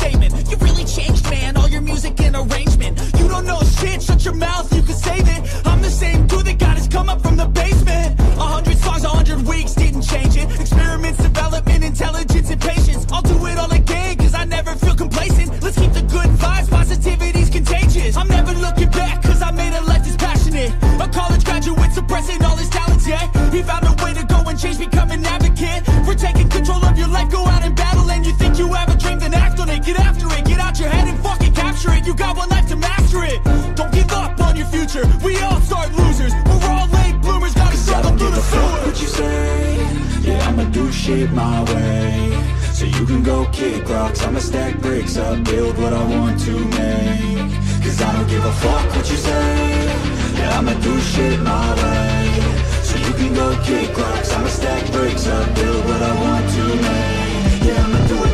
statement. 0.00 0.32
You 0.50 0.56
really 0.66 0.84
changed, 0.84 1.24
man, 1.30 1.56
all 1.56 1.68
your 1.68 1.82
music 1.82 2.18
and 2.20 2.34
arrangement. 2.34 2.92
You 3.18 3.28
don't 3.28 3.46
know 3.46 3.60
shit, 3.78 4.02
shut 4.02 4.24
your 4.24 4.34
mouth, 4.34 4.66
you 4.74 4.82
can 4.82 4.96
save 4.96 5.28
it. 5.36 5.40
I'm 5.66 5.80
the 5.82 5.90
same 5.90 6.26
dude 6.26 6.46
that 6.46 6.58
got 6.58 6.76
his 6.78 6.88
come 6.88 7.08
up 7.08 7.20
from 7.20 7.36
the 7.36 7.46
basement. 7.46 8.18
A 8.44 8.46
hundred 8.54 8.78
songs, 8.78 9.04
a 9.04 9.08
hundred 9.08 9.40
weeks, 9.46 9.74
didn't 9.74 10.02
change 10.02 10.36
it. 10.36 10.46
Experiments, 10.58 11.18
development, 11.22 11.84
intelligence, 11.84 12.48
and 12.50 12.60
patience. 12.60 13.02
I'll 13.12 13.22
do 13.22 13.36
it 13.46 13.58
all 13.58 13.72
again, 13.72 14.16
cause 14.16 14.34
I 14.34 14.44
never 14.44 14.72
feel 14.82 14.96
complacent. 14.96 15.48
Let's 15.62 15.78
keep 15.78 15.92
the 15.92 16.06
good 16.16 16.30
vibes, 16.42 16.68
positivity's 16.70 17.50
contagious. 17.50 18.16
I'm 18.16 18.28
never 18.28 18.52
looking 18.54 18.90
back, 18.90 19.22
cause 19.22 19.42
I 19.42 19.50
made 19.50 19.74
a 19.74 19.82
life 19.90 20.04
that's 20.04 20.16
passionate. 20.16 20.72
A 21.04 21.08
college 21.08 21.44
graduate 21.44 21.92
suppressing 21.92 22.42
all 22.46 22.56
his 22.56 22.70
talents, 22.70 23.06
yeah. 23.06 23.24
He 23.50 23.62
found 23.62 23.84
a 23.84 23.94
way 24.02 24.14
to 24.14 24.24
go 24.24 24.38
and 24.48 24.58
change, 24.58 24.78
become 24.78 25.10
an 25.10 25.24
advocate. 25.26 25.84
For 26.06 26.14
taking 26.14 26.48
control 26.48 26.82
of 26.84 26.96
your 26.96 27.08
life, 27.08 27.30
go 27.30 27.42
it, 29.80 29.86
get 29.86 30.00
after 30.00 30.26
it, 30.36 30.44
get 30.44 30.60
out 30.60 30.78
your 30.78 30.88
head 30.88 31.08
and 31.08 31.18
fucking 31.20 31.52
capture 31.54 31.92
it. 31.92 32.06
You 32.06 32.14
got 32.14 32.36
one 32.36 32.48
life 32.48 32.68
to 32.68 32.76
master 32.76 33.24
it. 33.24 33.42
Don't 33.74 33.92
give 33.92 34.10
up 34.12 34.40
on 34.40 34.56
your 34.56 34.66
future. 34.66 35.04
We 35.24 35.38
all 35.38 35.60
start 35.60 35.92
losers. 35.96 36.32
We're 36.46 36.70
all 36.70 36.88
late 36.88 37.20
bloomers, 37.20 37.54
gotta 37.54 37.76
struggle 37.76 38.16
through 38.16 38.30
the 38.30 38.42
fuck 38.42 38.86
What 38.86 39.00
you 39.00 39.08
say? 39.08 39.76
Yeah, 40.22 40.48
I'ma 40.48 40.64
do 40.64 40.90
shit 40.92 41.30
my 41.32 41.62
way. 41.72 42.32
So 42.72 42.84
you 42.84 43.04
can 43.06 43.22
go 43.22 43.46
kick 43.52 43.88
rocks, 43.88 44.22
I'ma 44.22 44.40
stack 44.40 44.78
bricks 44.80 45.16
up, 45.16 45.44
build 45.44 45.76
what 45.78 45.92
I 45.92 46.04
want 46.04 46.40
to 46.46 46.52
make. 46.52 47.50
Cause 47.82 48.00
I 48.00 48.12
don't 48.12 48.28
give 48.28 48.44
a 48.44 48.52
fuck 48.52 48.86
what 48.94 49.10
you 49.10 49.16
say. 49.16 49.84
Yeah, 50.38 50.58
I'ma 50.58 50.74
do 50.80 50.98
shit 51.00 51.40
my 51.40 51.68
way. 51.82 52.40
So 52.82 52.96
you 52.98 53.12
can 53.14 53.34
go 53.34 53.48
kick 53.64 53.96
rocks, 53.96 54.32
I'ma 54.32 54.48
stack 54.48 54.90
bricks 54.92 55.26
up, 55.26 55.54
build 55.54 55.84
what 55.86 56.02
I 56.02 56.12
want 56.24 56.46
to 56.56 56.64
make. 56.64 57.64
Yeah, 57.64 57.84
I'ma 57.84 58.06
do 58.08 58.24
it. 58.24 58.29